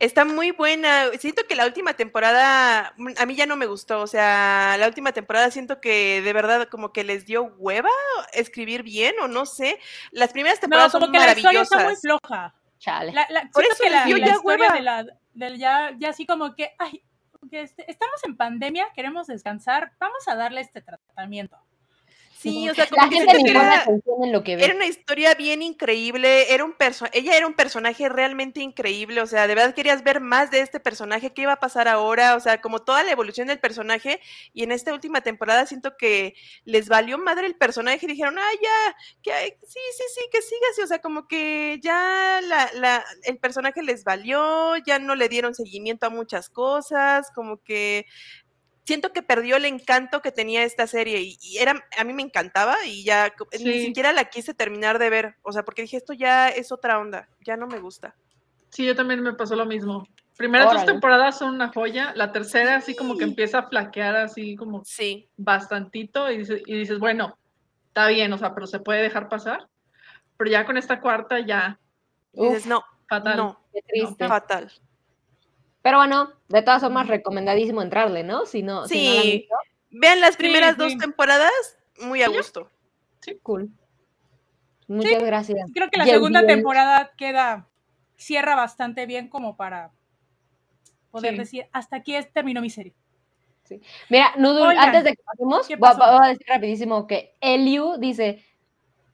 Está 0.00 0.24
muy 0.24 0.50
buena. 0.50 1.06
Siento 1.20 1.42
que 1.48 1.54
la 1.54 1.66
última 1.66 1.94
temporada 1.94 2.94
mm, 2.96 3.10
a 3.16 3.26
mí 3.26 3.36
ya 3.36 3.46
no 3.46 3.54
me 3.56 3.66
gustó. 3.66 4.00
O 4.00 4.06
sea, 4.08 4.76
la 4.78 4.88
última 4.88 5.12
temporada 5.12 5.50
siento 5.52 5.80
que 5.80 6.20
de 6.22 6.32
verdad 6.32 6.68
como 6.68 6.92
que 6.92 7.04
les 7.04 7.26
dio 7.26 7.44
hueva 7.58 7.90
escribir 8.32 8.82
bien 8.82 9.14
o 9.22 9.28
no 9.28 9.46
sé. 9.46 9.78
Las 10.10 10.32
primeras 10.32 10.58
No, 10.58 10.60
temporadas 10.62 10.92
como 10.92 11.06
son 11.06 11.12
que 11.12 11.18
la 11.20 11.32
historia 11.32 11.62
está 11.62 11.76
muy 11.76 11.84
maravillosas. 11.84 12.00
floja. 12.20 12.54
Chale. 12.78 13.12
La, 13.12 13.26
la- 13.30 13.48
Por 13.52 13.62
siento 13.62 13.74
eso 13.74 13.84
que 13.84 13.90
les 13.90 14.00
la, 14.00 14.04
dio 14.06 14.16
la 14.18 14.26
ya 14.26 14.38
hueva. 14.40 14.72
de 14.74 14.80
la, 14.80 15.06
del 15.32 15.58
ya, 15.58 15.92
ya 15.96 16.08
así 16.10 16.26
como 16.26 16.54
que, 16.56 16.72
ay, 16.78 17.02
este- 17.52 17.90
estamos 17.90 18.22
en 18.24 18.36
pandemia, 18.36 18.86
queremos 18.94 19.26
descansar, 19.26 19.92
vamos 19.98 20.26
a 20.28 20.34
darle 20.34 20.60
este 20.60 20.80
tratamiento. 20.80 21.58
Sí, 22.44 22.68
o 22.68 22.74
sea, 22.74 22.86
como 22.88 23.02
La 23.02 23.08
que 23.08 23.16
gente 23.16 23.50
era, 23.50 23.78
atención 23.80 24.22
en 24.22 24.32
lo 24.32 24.44
que 24.44 24.56
ve. 24.56 24.64
era 24.66 24.74
una 24.74 24.84
historia 24.84 25.34
bien 25.34 25.62
increíble, 25.62 26.52
era 26.52 26.62
un 26.62 26.74
perso 26.74 27.06
ella 27.12 27.36
era 27.38 27.46
un 27.46 27.54
personaje 27.54 28.06
realmente 28.10 28.60
increíble, 28.60 29.22
o 29.22 29.26
sea, 29.26 29.46
de 29.46 29.54
verdad 29.54 29.74
querías 29.74 30.04
ver 30.04 30.20
más 30.20 30.50
de 30.50 30.60
este 30.60 30.78
personaje, 30.78 31.32
qué 31.32 31.42
iba 31.42 31.52
a 31.54 31.60
pasar 31.60 31.88
ahora, 31.88 32.36
o 32.36 32.40
sea, 32.40 32.60
como 32.60 32.80
toda 32.82 33.02
la 33.02 33.12
evolución 33.12 33.48
del 33.48 33.60
personaje, 33.60 34.20
y 34.52 34.62
en 34.62 34.72
esta 34.72 34.92
última 34.92 35.22
temporada 35.22 35.64
siento 35.64 35.96
que 35.96 36.34
les 36.66 36.90
valió 36.90 37.16
madre 37.16 37.46
el 37.46 37.56
personaje 37.56 38.04
y 38.04 38.08
dijeron, 38.10 38.38
ah, 38.38 38.50
ya, 38.62 38.96
que 39.22 39.58
sí, 39.66 39.80
sí, 39.96 40.04
sí, 40.14 40.20
que 40.30 40.42
siga 40.42 40.66
así, 40.72 40.82
o 40.82 40.86
sea, 40.86 40.98
como 41.00 41.26
que 41.26 41.80
ya 41.82 42.40
la, 42.42 42.70
la, 42.74 43.04
el 43.22 43.38
personaje 43.38 43.82
les 43.82 44.04
valió, 44.04 44.76
ya 44.86 44.98
no 44.98 45.14
le 45.14 45.30
dieron 45.30 45.54
seguimiento 45.54 46.04
a 46.06 46.10
muchas 46.10 46.50
cosas, 46.50 47.30
como 47.34 47.62
que 47.62 48.04
siento 48.84 49.12
que 49.12 49.22
perdió 49.22 49.56
el 49.56 49.64
encanto 49.64 50.20
que 50.20 50.32
tenía 50.32 50.62
esta 50.62 50.86
serie 50.86 51.20
y, 51.22 51.38
y 51.40 51.58
era, 51.58 51.84
a 51.98 52.04
mí 52.04 52.12
me 52.12 52.22
encantaba 52.22 52.76
y 52.86 53.04
ya 53.04 53.30
co- 53.30 53.48
ni 53.52 53.58
Sí. 53.58 53.86
siquiera 53.86 54.12
la 54.12 54.26
quise 54.26 54.54
terminar 54.54 54.98
de 54.98 55.10
ver, 55.10 55.36
o 55.42 55.52
sea, 55.52 55.64
porque 55.64 55.82
dije, 55.82 55.96
esto 55.96 56.12
ya 56.12 56.48
es 56.48 56.70
otra 56.72 56.98
onda, 56.98 57.28
ya 57.40 57.56
no 57.56 57.66
me 57.66 57.78
gusta. 57.80 58.14
Sí, 58.70 58.84
yo 58.84 58.94
también 58.96 59.22
me 59.22 59.34
pasó 59.34 59.54
lo 59.56 59.66
mismo. 59.66 60.06
Primeras 60.36 60.66
dos 60.66 60.74
Órale. 60.76 60.92
temporadas 60.92 61.38
son 61.38 61.54
una 61.54 61.68
joya, 61.72 62.12
la 62.16 62.32
tercera 62.32 62.76
así 62.76 62.96
como 62.96 63.16
que 63.16 63.22
empieza 63.24 63.60
a 63.60 63.68
flaquear 63.68 64.16
así 64.16 64.56
como 64.56 64.84
Sí, 64.84 65.28
bastantito 65.36 66.30
y 66.30 66.38
dices, 66.38 66.62
y 66.66 66.76
dices, 66.78 66.98
bueno, 66.98 67.38
está 67.86 68.08
bien, 68.08 68.32
o 68.32 68.38
sea, 68.38 68.52
pero 68.52 68.66
se 68.66 68.80
puede 68.80 69.02
dejar 69.02 69.28
pasar. 69.28 69.68
Pero 70.36 70.50
ya 70.50 70.66
con 70.66 70.76
esta 70.76 71.00
cuarta 71.00 71.38
ya, 71.38 71.78
dices, 72.32 72.62
Uf, 72.62 72.66
no, 72.66 72.84
fatal. 73.08 73.36
no, 73.36 73.64
qué 73.72 73.80
triste. 73.86 74.26
fatal. 74.26 74.72
Pero 75.84 75.98
bueno, 75.98 76.32
de 76.48 76.62
todas 76.62 76.80
formas, 76.80 77.08
recomendadísimo 77.08 77.82
entrarle, 77.82 78.24
¿no? 78.24 78.46
Si 78.46 78.62
no, 78.62 78.88
si 78.88 78.96
no 78.96 79.10
la 79.10 79.16
han 79.20 79.22
Sí. 79.22 79.32
visto, 79.32 79.54
Vean 79.96 80.20
las 80.20 80.30
Sí, 80.32 80.38
primeras 80.38 80.72
sí. 80.72 80.78
dos 80.78 80.96
temporadas, 80.96 81.52
muy 82.00 82.22
a 82.22 82.28
gusto. 82.28 82.68
cool. 83.42 83.70
Muchas 84.88 85.22
gracias. 85.22 85.70
Creo 85.74 85.88
que 85.90 85.98
la 85.98 86.06
segunda 86.06 86.44
temporada 86.46 87.12
queda, 87.16 87.68
cierra 88.16 88.54
bastante 88.56 89.04
bien 89.06 89.28
como 89.28 89.56
para 89.56 89.92
poder 91.10 91.32
Sí. 91.34 91.38
decir, 91.38 91.66
hasta 91.70 91.96
aquí 91.96 92.16
es- 92.16 92.32
terminó 92.32 92.60
mi 92.62 92.70
serie. 92.70 92.94
Mira, 94.08 94.32
Noodle, 94.36 94.68
Oigan, 94.68 94.78
antes 94.88 95.04
de 95.04 95.10
que 95.16 95.22
pasemos, 95.22 95.68
voy 95.78 96.18
a 96.24 96.28
decir 96.28 96.46
rapidísimo 96.48 97.06
que 97.06 97.36
Eliu 97.40 97.98
dice, 97.98 98.42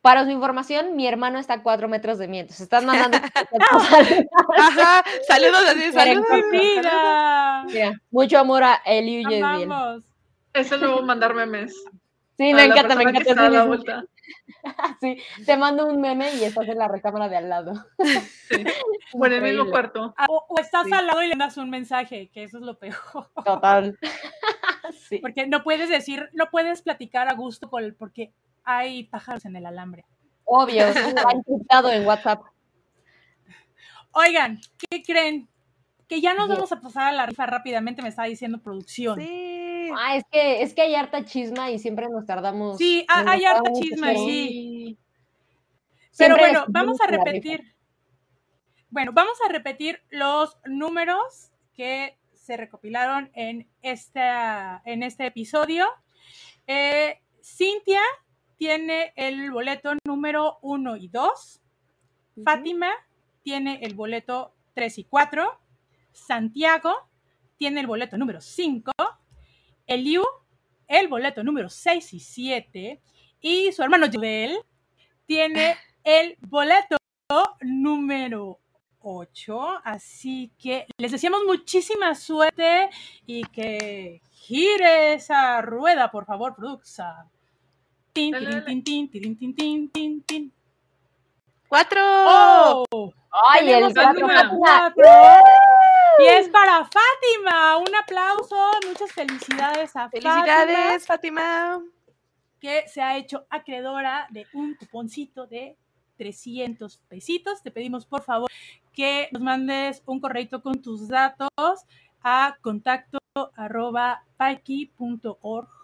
para 0.02 0.24
su 0.24 0.31
información, 0.31 0.97
mi 0.97 1.06
hermano 1.06 1.39
está 1.39 1.55
a 1.55 1.62
cuatro 1.62 1.89
metros 1.89 2.18
de 2.18 2.28
mí, 2.28 2.39
entonces 2.39 2.62
están 2.62 2.86
mandando... 2.86 3.18
Ajá, 4.59 5.05
saludos 5.27 5.62
así, 5.68 5.93
saludos. 5.93 6.27
Mira, 6.51 7.64
mucho 8.10 8.39
amor 8.39 8.62
a 8.64 8.81
Eliu 8.85 9.28
y. 9.31 9.40
Amamos. 9.40 10.05
Eso 10.52 10.77
luego 10.78 11.02
mandar 11.02 11.35
memes. 11.35 11.74
Sí, 12.36 12.51
a 12.51 12.55
me 12.55 12.64
encanta, 12.64 12.94
me 12.97 13.02
encanta. 13.02 13.31
está 13.31 13.43
a 13.47 13.48
sí, 13.48 13.55
la 13.55 13.62
sí, 13.62 13.68
vuelta. 13.68 14.05
sí. 15.01 15.18
te 15.44 15.56
mando 15.56 15.86
un 15.86 16.01
meme 16.01 16.35
y 16.35 16.44
estás 16.44 16.66
en 16.68 16.78
la 16.78 16.89
recámara 16.89 17.28
de 17.28 17.36
al 17.36 17.48
lado. 17.48 17.72
Sí. 18.48 18.64
Bueno, 19.12 19.35
en 19.35 19.44
el 19.44 19.56
mismo 19.56 19.70
cuarto. 19.72 20.14
Ah, 20.16 20.27
O, 20.28 20.47
o 20.48 20.60
estás 20.60 20.86
Sí. 20.86 20.93
al 20.93 21.05
lado 21.09 21.20
y 21.20 21.27
le 21.27 21.35
mandas 21.35 21.56
un 21.56 21.68
mensaje, 21.68 22.31
que 22.32 22.44
eso 22.44 22.59
es 22.59 22.62
lo 22.62 22.78
peor. 22.78 22.97
Total. 23.44 23.98
sí. 25.09 25.18
Porque 25.18 25.48
no 25.48 25.64
puedes 25.64 25.89
decir, 25.89 26.28
no 26.32 26.48
puedes 26.52 26.81
platicar 26.82 27.28
a 27.28 27.35
gusto 27.35 27.68
con 27.68 27.82
el, 27.82 27.97
porque 27.97 28.32
hay 28.65 29.05
pájaros 29.05 29.45
en 29.45 29.57
el 29.57 29.66
alambre. 29.66 30.05
Obvio, 30.45 30.87
está 30.87 31.24
encriptado 31.32 31.91
en 31.93 32.07
WhatsApp. 32.07 32.43
Oigan, 34.12 34.61
¿qué 34.91 35.03
creen? 35.03 35.49
Que 36.09 36.20
ya 36.20 36.35
nos 36.35 36.47
Bien. 36.47 36.57
vamos 36.57 36.73
a 36.73 36.81
pasar 36.81 37.05
a 37.05 37.12
la 37.12 37.27
rifa 37.27 37.47
rápidamente, 37.47 38.03
me 38.03 38.09
estaba 38.09 38.27
diciendo 38.27 38.59
producción. 38.61 39.20
Sí, 39.20 39.61
Sí. 39.91 39.97
Ah, 39.99 40.16
es 40.16 40.24
que, 40.31 40.62
es 40.62 40.74
que 40.74 40.82
hay 40.82 40.95
harta 40.95 41.24
chisma 41.24 41.70
y 41.70 41.78
siempre 41.78 42.09
nos 42.09 42.27
tardamos. 42.27 42.78
nos 42.81 43.05
hay 43.09 43.45
harta 43.45 43.73
chisma, 43.73 44.12
sí. 44.15 44.99
Pero 46.16 46.37
Siempre 46.37 46.43
bueno, 46.43 46.65
vamos 46.69 47.01
a 47.01 47.07
repetir. 47.07 47.74
Bueno, 48.91 49.12
vamos 49.15 49.39
a 49.47 49.53
repetir 49.53 50.03
los 50.11 50.59
números 50.65 51.53
que 51.74 52.19
se 52.35 52.57
recopilaron 52.57 53.31
en, 53.35 53.69
esta, 53.82 54.82
en 54.85 55.03
este 55.03 55.27
episodio. 55.27 55.87
Eh, 56.66 57.20
Cintia 57.43 58.03
tiene 58.61 59.15
el 59.16 59.51
boleto 59.51 59.95
número 60.07 60.59
1 60.61 60.97
y 60.99 61.09
2. 61.09 61.62
Fátima 62.45 62.91
tiene 63.43 63.81
el 63.81 63.95
boleto 63.95 64.53
3 64.74 64.99
y 64.99 65.05
4. 65.05 65.59
Santiago 66.12 66.93
tiene 67.57 67.81
el 67.81 67.87
boleto 67.87 68.19
número 68.19 68.43
5. 68.43 68.93
Eliu, 69.87 70.23
el 70.87 71.09
boleto 71.09 71.43
número 71.43 71.70
6 71.70 72.12
y 72.12 72.20
7. 72.20 73.01
Y 73.41 73.73
su 73.73 73.82
hermano 73.82 74.09
Judel 74.12 74.59
tiene 75.24 75.78
el 76.05 76.37
boleto 76.43 76.99
número 77.62 78.61
8. 78.99 79.81
Así 79.85 80.53
que 80.59 80.87
les 80.99 81.12
deseamos 81.12 81.45
muchísima 81.47 82.15
suerte 82.15 82.91
y 83.24 83.43
que 83.45 84.20
gire 84.32 85.15
esa 85.15 85.62
rueda, 85.62 86.11
por 86.11 86.27
favor, 86.27 86.55
Produxa. 86.55 87.31
Tin, 88.12 88.35
tin, 88.35 88.85
tin, 88.85 89.11
tin, 89.11 89.55
tin, 89.57 89.89
tin, 89.91 90.23
tin. 90.23 90.53
¡Cuatro! 91.69 92.01
¡Oh! 92.03 93.12
Ay, 93.31 93.70
el 93.70 93.95
cuatro, 93.95 94.20
número 94.20 94.41
Fátima. 94.41 94.59
cuatro. 94.59 95.05
Y 96.19 96.27
es 96.27 96.49
para 96.49 96.85
Fátima. 96.85 97.77
Un 97.77 97.95
aplauso. 97.95 98.57
Muchas 98.89 99.12
felicidades 99.12 99.95
a 99.95 100.11
Fátima, 100.11 100.43
¡Felicidades, 100.43 101.07
Fátima! 101.07 101.82
que 102.61 102.89
se 102.89 103.01
ha 103.01 103.16
hecho 103.16 103.47
acreedora 103.49 104.27
de 104.31 104.47
un 104.53 104.74
cuponcito 104.74 105.47
de 105.47 105.77
300 106.19 106.99
pesitos. 107.09 107.62
Te 107.62 107.70
pedimos, 107.70 108.05
por 108.05 108.23
favor, 108.23 108.51
que 108.93 109.28
nos 109.32 109.41
mandes 109.41 110.03
un 110.05 110.20
correo 110.20 110.61
con 110.61 110.82
tus 110.82 111.09
datos 111.09 111.51
a 112.23 112.57
contacto 112.61 113.19
arroba 113.55 114.24
paiki.org 114.37 115.80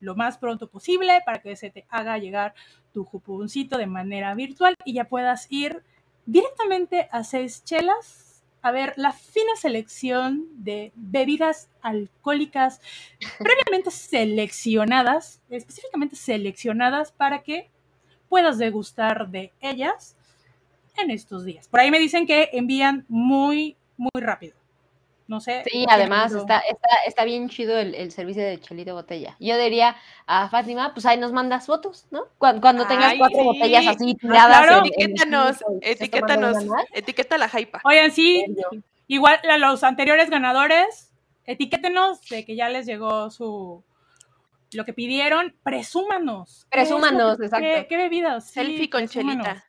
lo 0.00 0.14
más 0.14 0.38
pronto 0.38 0.68
posible 0.68 1.20
para 1.24 1.40
que 1.40 1.56
se 1.56 1.70
te 1.70 1.86
haga 1.88 2.18
llegar 2.18 2.54
tu 2.92 3.04
cuponcito 3.04 3.78
de 3.78 3.86
manera 3.86 4.34
virtual 4.34 4.74
y 4.84 4.94
ya 4.94 5.04
puedas 5.04 5.46
ir 5.50 5.82
directamente 6.26 7.08
a 7.10 7.24
Seis 7.24 7.64
Chelas 7.64 8.28
a 8.62 8.70
ver 8.70 8.94
la 8.96 9.12
fina 9.12 9.56
selección 9.56 10.46
de 10.52 10.92
bebidas 10.94 11.68
alcohólicas 11.80 12.80
previamente 13.38 13.90
seleccionadas, 13.90 15.40
específicamente 15.48 16.16
seleccionadas 16.16 17.12
para 17.12 17.42
que 17.42 17.70
puedas 18.28 18.58
degustar 18.58 19.28
de 19.30 19.52
ellas 19.60 20.16
en 20.96 21.10
estos 21.10 21.44
días. 21.44 21.68
Por 21.68 21.80
ahí 21.80 21.90
me 21.90 21.98
dicen 21.98 22.26
que 22.26 22.50
envían 22.52 23.04
muy, 23.08 23.76
muy 23.96 24.20
rápido. 24.20 24.57
No 25.28 25.40
sé. 25.40 25.62
Sí, 25.70 25.84
además 25.88 26.32
está, 26.32 26.58
está, 26.60 26.88
está 27.06 27.24
bien 27.24 27.50
chido 27.50 27.78
el, 27.78 27.94
el 27.94 28.10
servicio 28.12 28.42
de 28.42 28.58
chelito 28.58 28.94
botella. 28.94 29.36
Yo 29.38 29.58
diría 29.58 29.94
a 30.26 30.48
Fátima, 30.48 30.94
pues 30.94 31.04
ahí 31.04 31.18
nos 31.18 31.32
mandas 31.32 31.66
fotos, 31.66 32.06
¿no? 32.10 32.24
Cuando, 32.38 32.62
cuando 32.62 32.86
tengas 32.86 33.12
Ay, 33.12 33.18
cuatro 33.18 33.40
sí. 33.40 33.44
botellas 33.44 33.86
así 33.88 34.12
Ah, 34.12 34.18
tiradas. 34.20 34.46
claro. 34.66 34.78
en- 34.78 34.84
en 34.86 34.86
el 34.86 35.02
Etiquétanos, 35.10 35.64
etiquétanos, 35.82 36.56
etiqueta 36.94 37.36
la 37.38 37.50
hypa. 37.60 37.80
Oigan, 37.84 38.10
sí, 38.10 38.44
igual 39.06 39.38
a 39.48 39.58
los 39.58 39.84
anteriores 39.84 40.30
ganadores, 40.30 41.12
etiquétenos 41.44 42.22
de 42.30 42.46
que 42.46 42.56
ya 42.56 42.70
les 42.70 42.86
llegó 42.86 43.30
su 43.30 43.82
lo 44.72 44.84
que 44.86 44.92
pidieron, 44.94 45.54
presúmanos. 45.62 46.66
¿Qué 46.70 46.78
Presúmanos, 46.78 47.38
que- 47.38 47.44
exacto. 47.44 47.66
¿Qué, 47.66 47.86
qué 47.86 47.96
bebidas? 47.98 48.46
Sí, 48.46 48.52
Selfie 48.54 48.90
con 48.90 49.00
presúmanos. 49.02 49.44
chelita. 49.46 49.64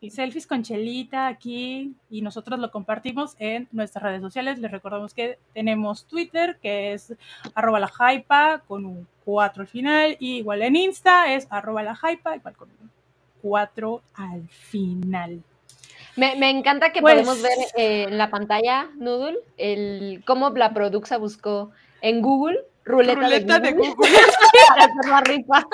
Y 0.00 0.10
selfies 0.10 0.46
con 0.46 0.62
chelita 0.62 1.26
aquí 1.26 1.92
y 2.08 2.22
nosotros 2.22 2.60
lo 2.60 2.70
compartimos 2.70 3.34
en 3.40 3.66
nuestras 3.72 4.04
redes 4.04 4.20
sociales. 4.22 4.60
Les 4.60 4.70
recordamos 4.70 5.12
que 5.12 5.38
tenemos 5.54 6.04
Twitter, 6.06 6.56
que 6.62 6.92
es 6.92 7.14
arroba 7.54 7.80
la 7.80 7.90
hypa 8.12 8.62
con 8.68 8.84
un 8.86 9.08
4 9.24 9.62
al 9.62 9.66
final, 9.68 10.16
y 10.20 10.36
igual 10.36 10.62
en 10.62 10.76
Insta 10.76 11.32
es 11.34 11.48
arroba 11.50 11.82
la 11.82 11.94
hypa, 12.00 12.36
igual 12.36 12.54
con 12.56 12.68
un 12.80 12.90
4 13.42 14.00
al 14.14 14.48
final. 14.48 15.42
Me, 16.14 16.36
me 16.36 16.50
encanta 16.50 16.92
que 16.92 17.00
Pues- 17.00 17.14
podemos 17.14 17.42
ver 17.42 17.58
eh, 17.76 18.04
en 18.08 18.18
la 18.18 18.30
pantalla, 18.30 18.88
Noodle, 18.96 19.38
el 19.56 20.22
cómo 20.24 20.50
la 20.50 20.72
Produxa 20.74 21.16
buscó 21.16 21.72
en 22.02 22.22
Google 22.22 22.58
ruleta, 22.84 23.20
Ruleta 23.20 23.58
de 23.58 23.68
de 23.72 23.76
Google, 23.76 23.94
Google. 23.96 24.10
para 24.68 24.84
hacer 24.84 25.10
la 25.10 25.20
rifa. 25.22 25.66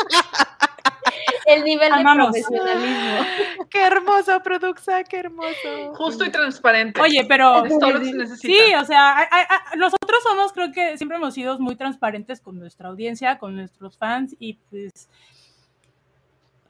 El 1.46 1.64
nivel 1.64 1.92
Amamos. 1.92 2.32
de 2.32 2.42
profesionalismo. 2.42 3.66
¡Qué 3.70 3.82
hermoso, 3.84 4.40
Produxa! 4.42 5.04
¡Qué 5.04 5.18
hermoso! 5.18 5.94
Justo 5.94 6.24
y 6.24 6.30
transparente. 6.30 7.00
Oye, 7.00 7.24
pero 7.28 7.64
es 7.64 7.78
todo 7.78 7.92
lo 7.92 7.98
que 7.98 8.06
sí, 8.06 8.10
se 8.12 8.16
necesita. 8.18 8.54
Sí, 8.54 8.74
o 8.74 8.84
sea, 8.84 9.28
nosotros 9.76 10.22
somos, 10.22 10.52
creo 10.52 10.72
que 10.72 10.96
siempre 10.96 11.18
hemos 11.18 11.34
sido 11.34 11.58
muy 11.58 11.76
transparentes 11.76 12.40
con 12.40 12.58
nuestra 12.58 12.88
audiencia, 12.88 13.38
con 13.38 13.56
nuestros 13.56 13.98
fans 13.98 14.36
y 14.38 14.54
pues 14.70 15.08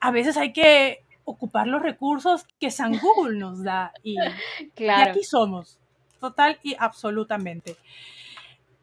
a 0.00 0.10
veces 0.10 0.36
hay 0.36 0.52
que 0.52 1.04
ocupar 1.24 1.66
los 1.66 1.82
recursos 1.82 2.46
que 2.60 2.70
San 2.70 2.98
Google 2.98 3.38
nos 3.38 3.62
da 3.62 3.92
y, 4.02 4.16
y 4.76 4.88
aquí 4.88 5.24
somos, 5.24 5.78
total 6.20 6.58
y 6.62 6.76
absolutamente. 6.78 7.76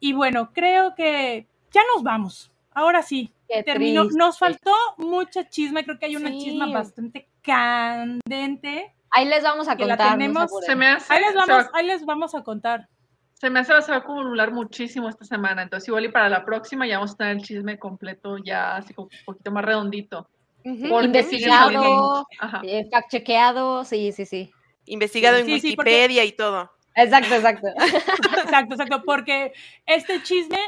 Y 0.00 0.12
bueno, 0.12 0.50
creo 0.52 0.94
que 0.94 1.46
ya 1.70 1.80
nos 1.94 2.02
vamos. 2.02 2.51
Ahora 2.74 3.02
sí, 3.02 3.32
Qué 3.48 3.62
terminó. 3.62 4.02
triste. 4.02 4.18
Nos 4.18 4.38
faltó 4.38 4.72
mucha 4.98 5.48
chisma, 5.48 5.82
creo 5.82 5.98
que 5.98 6.06
hay 6.06 6.16
una 6.16 6.30
Sí. 6.30 6.38
chisma 6.44 6.66
bastante 6.72 7.28
candente. 7.42 8.94
Ahí 9.10 9.26
les 9.26 9.42
vamos 9.42 9.68
a 9.68 9.72
la 9.74 9.76
contar. 9.96 10.18
no 10.18 10.48
se 10.48 10.74
me 10.74 10.86
hace, 10.88 11.12
Ahí 11.12 11.20
les 11.20 11.32
se 11.32 11.36
va- 11.38 11.46
vamos, 11.46 11.66
ahí 11.74 11.86
les 11.86 12.04
vamos 12.06 12.34
a 12.34 12.42
contar. 12.42 12.88
se 13.34 13.50
me 13.50 13.60
hace 13.60 13.72
se 13.82 13.90
va 13.90 13.96
a 13.98 14.00
acumular 14.00 14.52
muchísimo 14.52 15.08
esta 15.08 15.24
semana. 15.24 15.62
Entonces, 15.62 15.88
igual 15.88 16.04
y 16.04 16.08
para 16.08 16.28
la 16.28 16.44
próxima 16.44 16.86
ya 16.86 16.96
vamos 16.98 17.12
a 17.12 17.16
tener 17.16 17.36
el 17.36 17.42
chisme 17.42 17.78
completo, 17.78 18.38
ya 18.38 18.76
así 18.76 18.94
como 18.94 19.08
un 19.08 19.24
poquito 19.26 19.50
más 19.50 19.64
redondito. 19.64 20.28
Investigado, 20.64 22.26
eh, 22.62 22.88
fact 22.90 23.10
chequeado, 23.10 23.84
sí, 23.84 24.12
sí, 24.12 24.26
sí. 24.26 24.50
Investigado 24.86 25.36
en 25.38 25.46
Sí, 25.46 25.60
sí, 25.60 25.76
porque- 25.76 25.90
Wikipedia 25.90 26.24
y 26.24 26.32
todo. 26.32 26.70
Exacto, 26.94 27.34
exacto. 27.34 27.66
Exacto, 28.46 28.74
exacto, 28.74 29.02
porque 29.04 29.52
este 29.86 30.22
chisme 30.22 30.58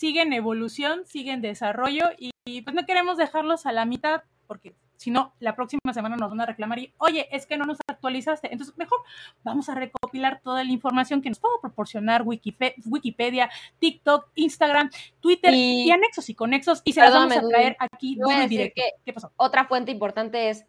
sigue 0.00 0.22
en 0.22 0.32
evolución, 0.32 1.02
sigue 1.04 1.30
en 1.30 1.42
desarrollo 1.42 2.06
y, 2.18 2.30
y, 2.46 2.62
pues 2.62 2.74
no 2.74 2.86
queremos 2.86 3.18
dejarlos 3.18 3.66
a 3.66 3.72
la 3.72 3.84
mitad 3.84 4.22
porque 4.46 4.74
si 4.96 5.10
no, 5.10 5.34
la 5.40 5.54
próxima 5.54 5.92
semana 5.92 6.16
nos 6.16 6.30
van 6.30 6.40
a 6.40 6.46
reclamar 6.46 6.78
y, 6.78 6.94
oye, 6.96 7.28
es 7.32 7.44
que 7.44 7.58
no 7.58 7.66
nos 7.66 7.78
actualizaste. 7.86 8.50
Entonces, 8.50 8.76
mejor 8.78 8.98
vamos 9.44 9.68
a 9.68 9.74
recopilar 9.74 10.40
toda 10.42 10.64
la 10.64 10.72
información 10.72 11.20
que 11.20 11.28
nos 11.28 11.38
pueda 11.38 11.54
proporcionar 11.60 12.22
Wikipedia, 12.24 13.50
TikTok, 13.78 14.30
Instagram, 14.36 14.90
Twitter 15.20 15.52
y, 15.52 15.84
y 15.84 15.90
anexos 15.90 16.30
y 16.30 16.34
conexos 16.34 16.80
y 16.84 16.94
se 16.94 17.00
las 17.00 17.12
vamos 17.12 17.36
a 17.36 17.46
traer 17.46 17.76
aquí 17.78 18.16
muy 18.16 18.46
directo. 18.46 18.82
¿Qué 19.04 19.12
pasó? 19.12 19.32
Otra 19.36 19.66
fuente 19.66 19.92
importante 19.92 20.48
es 20.48 20.64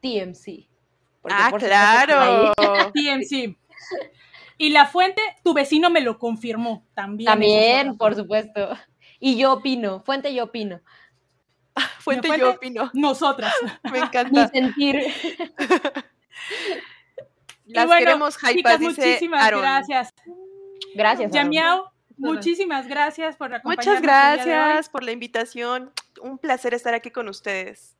TMC. 0.00 0.68
Ah, 1.28 1.52
claro. 1.58 2.52
TMC. 2.92 3.56
Y 4.56 4.70
la 4.70 4.86
fuente, 4.86 5.20
tu 5.42 5.52
vecino 5.54 5.90
me 5.90 6.00
lo 6.00 6.18
confirmó 6.18 6.86
también. 6.94 7.26
También, 7.26 7.98
por 7.98 8.14
supuesto. 8.14 8.76
Y 9.18 9.36
yo 9.36 9.54
opino, 9.54 10.00
fuente 10.00 10.34
yo 10.34 10.44
opino. 10.44 10.80
Fuente, 12.00 12.28
yo 12.38 12.50
opino. 12.50 12.90
Nosotras. 12.94 13.52
Me 13.92 13.98
encanta. 13.98 14.30
Mi 14.30 14.48
sentir. 14.48 14.96
Las 17.66 17.86
bueno, 17.86 17.98
queremos 17.98 18.36
chicas, 18.36 18.78
muchísimas 18.80 19.50
gracias. 19.50 20.14
Gracias. 20.94 21.32
Yamiao, 21.32 21.90
muchísimas 22.16 22.86
gracias 22.86 23.36
por 23.36 23.54
acompañarnos. 23.54 23.86
Muchas 23.86 24.02
gracias 24.02 24.90
por 24.90 25.02
la 25.02 25.12
invitación. 25.12 25.90
Un 26.20 26.38
placer 26.38 26.74
estar 26.74 26.92
aquí 26.92 27.10
con 27.10 27.28
ustedes. 27.28 27.96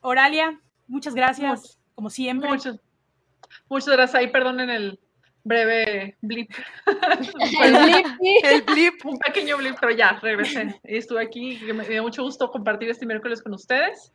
Oralia, 0.00 0.60
muchas 0.88 1.14
gracias, 1.14 1.78
como 1.94 2.10
siempre. 2.10 2.50
Muchas, 2.50 2.80
muchas 3.68 3.94
gracias. 3.94 4.14
Ahí 4.14 4.28
perdonen 4.28 4.70
el, 4.70 4.98
breve 5.44 6.16
blip. 6.20 6.50
el 7.62 7.72
blip, 7.72 8.06
el 8.44 8.62
blip, 8.62 9.06
un 9.06 9.18
pequeño 9.18 9.56
blip, 9.56 9.76
pero 9.80 9.92
ya, 9.92 10.18
regresé. 10.22 10.80
Estuve 10.82 11.22
aquí, 11.22 11.58
me 11.74 11.86
dio 11.86 12.02
mucho 12.02 12.22
gusto 12.22 12.50
compartir 12.50 12.90
este 12.90 13.06
miércoles 13.06 13.42
con 13.42 13.54
ustedes. 13.54 14.12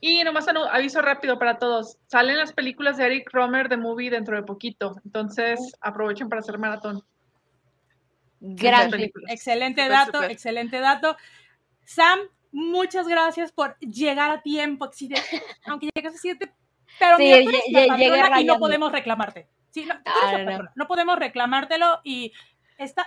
Y 0.00 0.24
nomás 0.24 0.48
un 0.48 0.56
aviso 0.56 1.00
rápido 1.00 1.38
para 1.38 1.58
todos. 1.58 1.96
Salen 2.08 2.36
las 2.36 2.52
películas 2.52 2.96
de 2.96 3.06
Eric 3.06 3.30
Romer 3.32 3.68
de 3.68 3.76
Movie 3.76 4.10
dentro 4.10 4.34
de 4.34 4.42
poquito. 4.42 4.96
Entonces, 5.04 5.60
aprovechen 5.80 6.28
para 6.28 6.40
hacer 6.40 6.58
maratón. 6.58 7.04
Gran 8.40 8.90
Excelente 9.28 9.88
dato, 9.88 10.24
excelente 10.24 10.80
dato. 10.80 11.16
Sam, 11.84 12.18
muchas 12.50 13.06
gracias 13.06 13.52
por 13.52 13.78
llegar 13.78 14.32
a 14.32 14.42
tiempo. 14.42 14.90
Aunque 15.66 15.90
llegas 15.94 16.16
a 16.16 16.18
siete, 16.18 16.52
pero 16.98 17.16
sí, 17.16 17.32
y 18.38 18.44
no 18.44 18.58
podemos 18.58 18.92
reclamarte. 18.92 19.48
Sí, 19.70 19.86
no, 19.86 19.94
ah, 20.04 20.68
no, 20.74 20.86
podemos 20.86 21.18
reclamártelo 21.18 22.00
y 22.04 22.32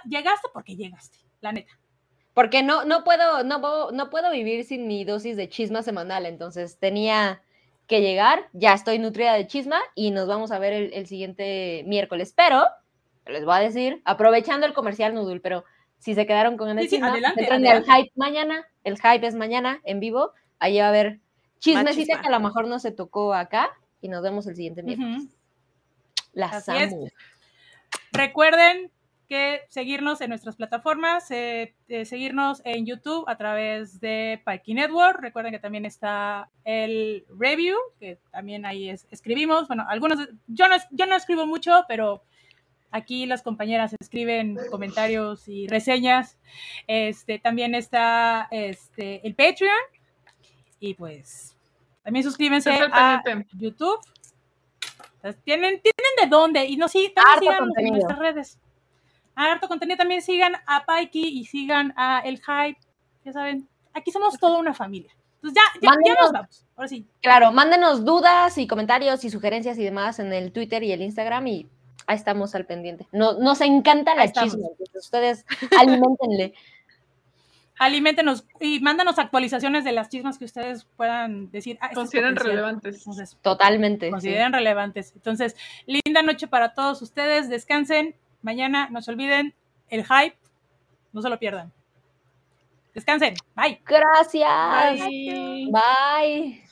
llegaste 0.10 0.48
porque 0.54 0.76
llegaste, 0.76 1.18
la 1.42 1.52
neta. 1.52 1.78
Porque 2.34 2.64
no, 2.64 2.86
no, 2.86 3.04
puedo, 3.04 3.44
no, 3.44 3.92
no 3.92 4.10
puedo 4.10 4.32
vivir 4.32 4.66
sin 4.66 4.88
mi 4.88 5.06
dosis 5.06 5.38
de 5.38 5.48
chisma 5.48 5.84
semanal, 5.84 6.26
entonces 6.26 6.80
tenía 6.80 7.42
que 7.88 8.02
llegar, 8.02 8.50
ya 8.54 8.74
estoy 8.74 9.00
nutrida 9.00 9.34
de 9.34 9.48
chisma 9.48 9.80
y 9.94 10.12
nos 10.12 10.28
vamos 10.28 10.52
a 10.52 10.60
ver 10.60 10.74
el, 10.74 11.08
siguiente 11.08 11.84
miércoles. 11.86 12.34
Pero, 12.36 12.66
les 13.28 13.46
voy 13.46 13.56
a 13.56 13.60
decir, 13.60 14.02
aprovechando 14.06 14.66
el 14.66 14.74
comercial 14.74 15.14
Nudul, 15.14 15.42
pero 15.42 15.66
si 16.00 16.16
se 16.16 16.26
quedaron 16.26 16.58
con 16.58 16.78
el 16.78 16.90
chisma, 16.90 17.16
entran 17.38 17.66
el 17.66 17.84
hype 17.84 18.12
mañana, 18.16 18.68
el 18.84 18.98
hype 18.98 19.26
es 19.26 19.36
mañana 19.36 19.82
en 19.84 20.00
vivo, 20.00 20.32
ahí 20.60 20.80
va 20.80 20.86
a 20.86 20.90
haber 20.90 21.20
chismecita 21.66 22.22
que 22.22 22.28
a 22.28 22.32
lo 22.32 22.40
mejor 22.40 22.68
no 22.68 22.80
se 22.80 22.92
tocó 22.92 23.34
acá 23.34 23.72
y 24.02 24.08
nos 24.08 24.22
vemos 24.22 24.46
el 24.48 24.56
siguiente 24.56 24.84
miércoles. 24.84 25.28
Las 26.34 26.70
amo. 26.70 27.08
Recuerden 28.12 28.92
que 29.28 29.62
seguirnos 29.70 30.22
en 30.22 30.30
nuestras 30.30 30.56
plataformas, 30.56 31.32
eh, 31.32 31.74
eh, 31.88 32.06
seguirnos 32.06 32.62
en 32.64 32.86
YouTube 32.86 33.26
a 33.28 33.38
través 33.38 34.00
de 34.00 34.42
Pikey 34.46 34.76
Network. 34.76 35.20
Recuerden 35.20 35.52
que 35.52 35.60
también 35.60 35.86
está 35.86 36.50
el 36.64 37.26
review, 37.30 37.76
que 38.00 38.20
también 38.32 38.66
ahí 38.66 38.90
escribimos. 38.90 39.68
Bueno, 39.68 39.86
algunos, 39.90 40.30
yo 40.48 40.68
no, 40.68 40.76
yo 40.92 41.06
no 41.08 41.16
escribo 41.16 41.48
mucho, 41.48 41.86
pero 41.88 42.22
aquí 42.92 43.26
las 43.26 43.42
compañeras 43.42 43.96
escriben 44.00 44.58
comentarios 44.70 45.48
y 45.48 45.68
reseñas. 45.68 46.38
Este, 46.88 47.40
también 47.40 47.74
está 47.74 48.48
este, 48.52 49.26
el 49.28 49.34
Patreon. 49.34 49.74
Y 50.80 50.94
pues 50.94 51.55
también 52.06 52.24
suscríbanse 52.24 52.70
a 52.72 53.22
YouTube 53.58 54.00
tienen, 55.44 55.82
tienen 55.82 56.14
de 56.22 56.28
dónde. 56.30 56.66
Y 56.66 56.78
no 56.78 56.88
sí, 56.88 57.14
también 57.16 57.54
sigan 57.54 57.70
en 57.78 57.94
nuestras 57.94 58.20
redes. 58.20 58.60
Harto 59.36 59.68
contenido. 59.68 59.98
También 59.98 60.22
sigan 60.22 60.54
a 60.66 60.86
Pikey 60.86 61.40
y 61.40 61.46
sigan 61.46 61.94
a 61.98 62.20
El 62.20 62.38
Hype. 62.38 62.80
Ya 63.24 63.34
saben, 63.34 63.68
aquí 63.94 64.12
somos 64.12 64.38
toda 64.40 64.60
una 64.60 64.74
familia. 64.74 65.12
Entonces 65.36 65.62
ya, 65.62 65.80
ya, 65.82 65.96
ya 66.06 66.22
nos 66.22 66.32
vamos. 66.32 66.66
Ahora 66.76 66.88
sí. 66.88 67.08
Claro, 67.22 67.52
mándenos 67.52 68.06
dudas 68.06 68.58
y 68.58 68.68
comentarios 68.68 69.24
y 69.24 69.30
sugerencias 69.30 69.78
y 69.78 69.84
demás 69.84 70.20
en 70.20 70.32
el 70.34 70.52
Twitter 70.52 70.84
y 70.84 70.92
el 70.92 71.02
Instagram 71.02 71.48
y 71.48 71.70
ahí 72.08 72.16
estamos 72.16 72.54
al 72.56 72.66
pendiente. 72.66 73.08
nos 73.12 73.62
encanta 73.62 74.16
la 74.16 74.32
chisme, 74.32 74.70
ustedes 74.94 75.46
alimentenle. 75.80 76.54
Alimentenos 77.78 78.46
y 78.60 78.80
mándanos 78.80 79.20
actualizaciones 79.20 79.84
de 79.84 79.92
las 79.92 80.10
chismas 80.10 80.38
que 80.38 80.46
ustedes 80.46 80.86
puedan 80.96 81.52
decir. 81.52 81.78
Ah, 81.82 81.90
consideren 81.94 82.36
relevantes. 82.36 83.06
Totalmente. 83.42 84.10
Consideren 84.12 84.54
relevantes. 84.54 85.14
Entonces, 85.16 85.56
linda 85.86 86.22
noche 86.22 86.48
para 86.48 86.74
todos 86.74 87.02
ustedes. 87.02 87.50
Descansen. 87.50 88.16
Mañana 88.42 88.90
no 88.92 89.02
se 89.02 89.12
olviden 89.12 89.54
el 89.90 90.06
hype. 90.06 90.38
No 91.12 91.22
se 91.22 91.30
lo 91.30 91.40
pierdan. 91.40 91.72
Descansen. 92.94 93.36
Bye. 93.56 93.82
Gracias. 93.86 95.00
Bye. 95.72 96.65